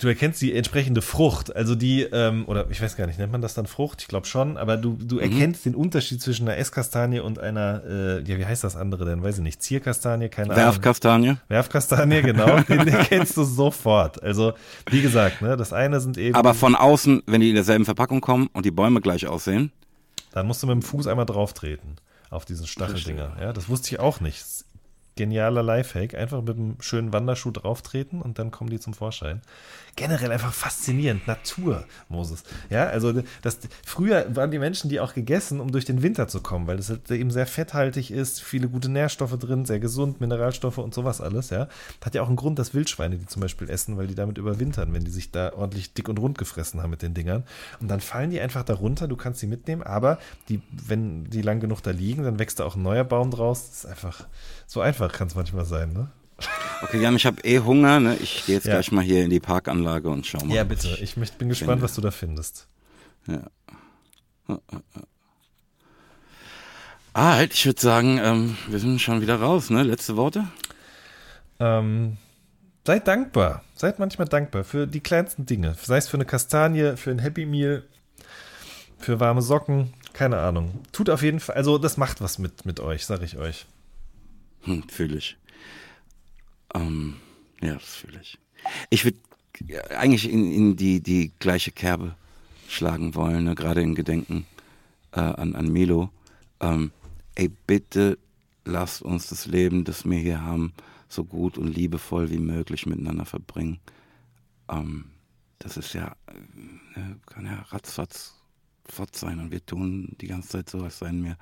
Du 0.00 0.08
erkennst 0.08 0.42
die 0.42 0.54
entsprechende 0.54 1.02
Frucht, 1.02 1.54
also 1.54 1.74
die, 1.74 2.02
ähm, 2.02 2.44
oder 2.46 2.68
ich 2.70 2.80
weiß 2.80 2.96
gar 2.96 3.06
nicht, 3.06 3.18
nennt 3.18 3.32
man 3.32 3.42
das 3.42 3.54
dann 3.54 3.66
Frucht? 3.66 4.02
Ich 4.02 4.08
glaube 4.08 4.26
schon, 4.26 4.56
aber 4.56 4.76
du, 4.76 4.96
du 5.00 5.16
mhm. 5.16 5.20
erkennst 5.20 5.66
den 5.66 5.74
Unterschied 5.74 6.20
zwischen 6.20 6.48
einer 6.48 6.58
Esskastanie 6.58 7.20
und 7.20 7.38
einer, 7.38 7.82
äh, 7.84 8.22
ja, 8.22 8.38
wie 8.38 8.46
heißt 8.46 8.64
das 8.64 8.76
andere 8.76 9.04
denn? 9.04 9.22
Weiß 9.22 9.38
ich 9.38 9.42
nicht, 9.42 9.62
Zierkastanie, 9.62 10.28
keine 10.28 10.54
Werfkastanie. 10.56 11.28
Ahnung. 11.28 11.40
Werfkastanie, 11.48 12.22
genau, 12.22 12.60
den 12.68 12.88
erkennst 12.88 13.36
du 13.36 13.44
sofort. 13.44 14.22
Also, 14.22 14.54
wie 14.90 15.02
gesagt, 15.02 15.42
ne, 15.42 15.56
das 15.56 15.72
eine 15.72 16.00
sind 16.00 16.18
eben. 16.18 16.34
Aber 16.34 16.54
von 16.54 16.74
außen, 16.74 17.22
wenn 17.26 17.40
die 17.40 17.50
in 17.50 17.54
derselben 17.54 17.84
Verpackung 17.84 18.20
kommen 18.20 18.48
und 18.52 18.66
die 18.66 18.70
Bäume 18.70 19.00
gleich 19.00 19.26
aussehen. 19.26 19.72
Dann 20.32 20.46
musst 20.46 20.62
du 20.62 20.66
mit 20.66 20.74
dem 20.74 20.82
Fuß 20.82 21.06
einmal 21.06 21.26
drauf 21.26 21.52
treten 21.54 21.96
auf 22.30 22.44
diesen 22.44 22.66
Stacheldinger. 22.66 23.36
Ja, 23.40 23.52
das 23.52 23.68
wusste 23.68 23.94
ich 23.94 24.00
auch 24.00 24.20
nicht 24.20 24.44
genialer 25.18 25.62
Lifehack. 25.62 26.14
Einfach 26.14 26.40
mit 26.40 26.56
einem 26.56 26.76
schönen 26.80 27.12
Wanderschuh 27.12 27.50
drauftreten 27.50 28.22
und 28.22 28.38
dann 28.38 28.50
kommen 28.50 28.70
die 28.70 28.80
zum 28.80 28.94
Vorschein. 28.94 29.42
Generell 29.98 30.30
einfach 30.30 30.52
faszinierend. 30.52 31.26
Natur, 31.26 31.84
Moses. 32.08 32.44
Ja, 32.70 32.86
also 32.86 33.20
das, 33.42 33.58
früher 33.84 34.36
waren 34.36 34.52
die 34.52 34.60
Menschen 34.60 34.88
die 34.88 35.00
auch 35.00 35.12
gegessen, 35.12 35.58
um 35.58 35.72
durch 35.72 35.84
den 35.84 36.02
Winter 36.02 36.28
zu 36.28 36.40
kommen, 36.40 36.68
weil 36.68 36.76
das 36.76 36.88
halt 36.88 37.10
eben 37.10 37.32
sehr 37.32 37.48
fetthaltig 37.48 38.12
ist, 38.12 38.40
viele 38.40 38.68
gute 38.68 38.88
Nährstoffe 38.88 39.36
drin, 39.40 39.64
sehr 39.64 39.80
gesund, 39.80 40.20
Mineralstoffe 40.20 40.78
und 40.78 40.94
sowas 40.94 41.20
alles, 41.20 41.50
ja. 41.50 41.66
Hat 42.00 42.14
ja 42.14 42.22
auch 42.22 42.28
einen 42.28 42.36
Grund, 42.36 42.60
dass 42.60 42.74
Wildschweine 42.74 43.18
die 43.18 43.26
zum 43.26 43.42
Beispiel 43.42 43.68
essen, 43.68 43.96
weil 43.96 44.06
die 44.06 44.14
damit 44.14 44.38
überwintern, 44.38 44.92
wenn 44.92 45.04
die 45.04 45.10
sich 45.10 45.32
da 45.32 45.52
ordentlich 45.52 45.94
dick 45.94 46.08
und 46.08 46.20
rund 46.20 46.38
gefressen 46.38 46.80
haben 46.80 46.90
mit 46.90 47.02
den 47.02 47.14
Dingern. 47.14 47.42
Und 47.80 47.88
dann 47.88 48.00
fallen 48.00 48.30
die 48.30 48.40
einfach 48.40 48.62
darunter, 48.62 49.08
du 49.08 49.16
kannst 49.16 49.40
sie 49.40 49.48
mitnehmen, 49.48 49.82
aber 49.82 50.18
die, 50.48 50.62
wenn 50.70 51.24
die 51.24 51.42
lang 51.42 51.58
genug 51.58 51.82
da 51.82 51.90
liegen, 51.90 52.22
dann 52.22 52.38
wächst 52.38 52.60
da 52.60 52.64
auch 52.64 52.76
ein 52.76 52.82
neuer 52.82 53.02
Baum 53.02 53.32
draus. 53.32 53.68
Das 53.68 53.78
ist 53.78 53.86
einfach 53.86 54.28
so 54.68 54.80
einfach 54.80 55.10
kann 55.10 55.28
es 55.28 55.34
manchmal 55.34 55.64
sein, 55.64 55.92
ne? 55.92 56.08
Okay, 56.82 57.00
Jan, 57.00 57.16
ich 57.16 57.26
habe 57.26 57.42
eh 57.42 57.60
Hunger. 57.60 58.00
Ne? 58.00 58.16
Ich 58.16 58.46
gehe 58.46 58.54
jetzt 58.54 58.66
ja. 58.66 58.74
gleich 58.74 58.92
mal 58.92 59.02
hier 59.02 59.24
in 59.24 59.30
die 59.30 59.40
Parkanlage 59.40 60.08
und 60.08 60.26
schau 60.26 60.44
mal. 60.44 60.54
Ja, 60.54 60.64
bitte. 60.64 60.88
Ich, 61.00 61.16
ich 61.16 61.32
bin 61.32 61.48
gespannt, 61.48 61.70
finde. 61.70 61.82
was 61.82 61.94
du 61.94 62.00
da 62.00 62.10
findest. 62.10 62.68
Ja. 63.26 63.42
Ah, 67.12 67.34
halt, 67.34 67.52
ich 67.52 67.66
würde 67.66 67.80
sagen, 67.80 68.20
ähm, 68.22 68.56
wir 68.68 68.78
sind 68.78 69.00
schon 69.00 69.20
wieder 69.20 69.40
raus, 69.40 69.70
ne? 69.70 69.82
Letzte 69.82 70.16
Worte? 70.16 70.46
Ähm, 71.58 72.16
seid 72.86 73.08
dankbar. 73.08 73.64
Seid 73.74 73.98
manchmal 73.98 74.28
dankbar 74.28 74.62
für 74.62 74.86
die 74.86 75.00
kleinsten 75.00 75.44
Dinge. 75.44 75.74
Sei 75.82 75.96
es 75.96 76.08
für 76.08 76.16
eine 76.16 76.24
Kastanie, 76.24 76.96
für 76.96 77.10
ein 77.10 77.18
Happy 77.18 77.44
Meal, 77.44 77.82
für 78.98 79.20
warme 79.20 79.42
Socken, 79.42 79.92
keine 80.12 80.38
Ahnung. 80.38 80.80
Tut 80.92 81.10
auf 81.10 81.22
jeden 81.22 81.40
Fall, 81.40 81.56
also 81.56 81.78
das 81.78 81.96
macht 81.96 82.20
was 82.20 82.38
mit, 82.38 82.64
mit 82.64 82.80
euch, 82.80 83.04
sag 83.04 83.22
ich 83.22 83.36
euch. 83.36 83.66
Hm, 84.62 84.88
fühle 84.88 85.16
ich. 85.16 85.36
Ähm, 86.74 87.16
ja, 87.60 87.74
das 87.74 87.96
fühle 87.96 88.20
ich. 88.20 88.38
Ich 88.90 89.04
würde 89.04 89.18
eigentlich 89.96 90.30
in, 90.30 90.52
in, 90.52 90.76
die, 90.76 91.00
die 91.00 91.32
gleiche 91.38 91.72
Kerbe 91.72 92.14
schlagen 92.68 93.14
wollen, 93.14 93.44
ne? 93.44 93.54
gerade 93.54 93.82
in 93.82 93.94
Gedenken 93.94 94.46
äh, 95.12 95.20
an, 95.20 95.54
an 95.54 95.72
Milo. 95.72 96.10
Ähm, 96.60 96.92
ey, 97.34 97.48
bitte 97.48 98.18
lasst 98.64 99.02
uns 99.02 99.28
das 99.28 99.46
Leben, 99.46 99.84
das 99.84 100.04
wir 100.04 100.18
hier 100.18 100.42
haben, 100.42 100.72
so 101.08 101.24
gut 101.24 101.56
und 101.56 101.68
liebevoll 101.68 102.30
wie 102.30 102.38
möglich 102.38 102.86
miteinander 102.86 103.24
verbringen. 103.24 103.80
Ähm, 104.68 105.06
das 105.58 105.76
ist 105.76 105.94
ja, 105.94 106.14
äh, 106.94 107.14
kann 107.26 107.46
ja 107.46 107.62
ratzfatz 107.70 108.34
fort 108.84 109.16
sein 109.16 109.40
und 109.40 109.50
wir 109.50 109.64
tun 109.64 110.16
die 110.20 110.26
ganze 110.26 110.48
Zeit 110.48 110.70
so, 110.70 110.82
als 110.82 110.98
seien 110.98 111.24
wir 111.24 111.36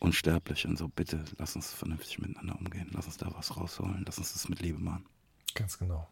unsterblich 0.00 0.66
und 0.66 0.76
so. 0.76 0.88
Bitte 0.88 1.24
lass 1.38 1.54
uns 1.54 1.72
vernünftig 1.72 2.18
miteinander 2.18 2.58
umgehen. 2.58 2.90
Lass 2.92 3.06
uns 3.06 3.16
da 3.16 3.30
was 3.36 3.56
rausholen. 3.56 4.02
Lass 4.06 4.18
uns 4.18 4.32
das 4.32 4.48
mit 4.48 4.60
Liebe 4.60 4.78
machen. 4.78 5.06
Ganz 5.54 5.78
genau. 5.78 6.08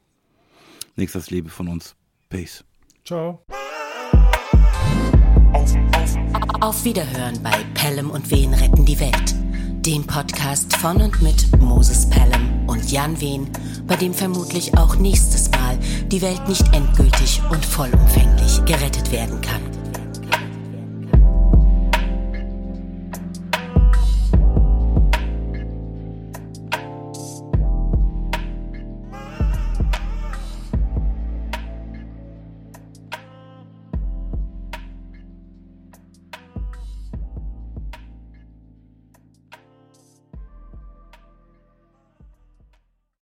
Nächstes 0.97 1.31
Liebe 1.31 1.49
von 1.49 1.69
uns. 1.69 1.97
Peace. 2.29 2.65
Ciao. 3.05 3.45
Auf 6.61 6.85
Wiederhören 6.85 7.43
bei 7.43 7.65
Pelham 7.75 8.11
und 8.11 8.31
Wen 8.31 8.53
retten 8.53 8.85
die 8.85 8.99
Welt. 9.01 9.35
Dem 9.87 10.07
Podcast 10.07 10.77
von 10.77 11.01
und 11.01 11.23
mit 11.23 11.61
Moses 11.61 12.11
Pelham 12.11 12.69
und 12.69 12.91
Jan 12.91 13.19
Wehn, 13.21 13.49
bei 13.87 13.97
dem 13.97 14.13
vermutlich 14.13 14.77
auch 14.77 14.97
nächstes 14.97 15.51
Mal 15.51 15.79
die 16.09 16.21
Welt 16.21 16.47
nicht 16.49 16.75
endgültig 16.75 17.41
und 17.51 17.65
vollumfänglich 17.65 18.65
gerettet 18.67 19.11
werden 19.13 19.41
kann. 19.41 19.78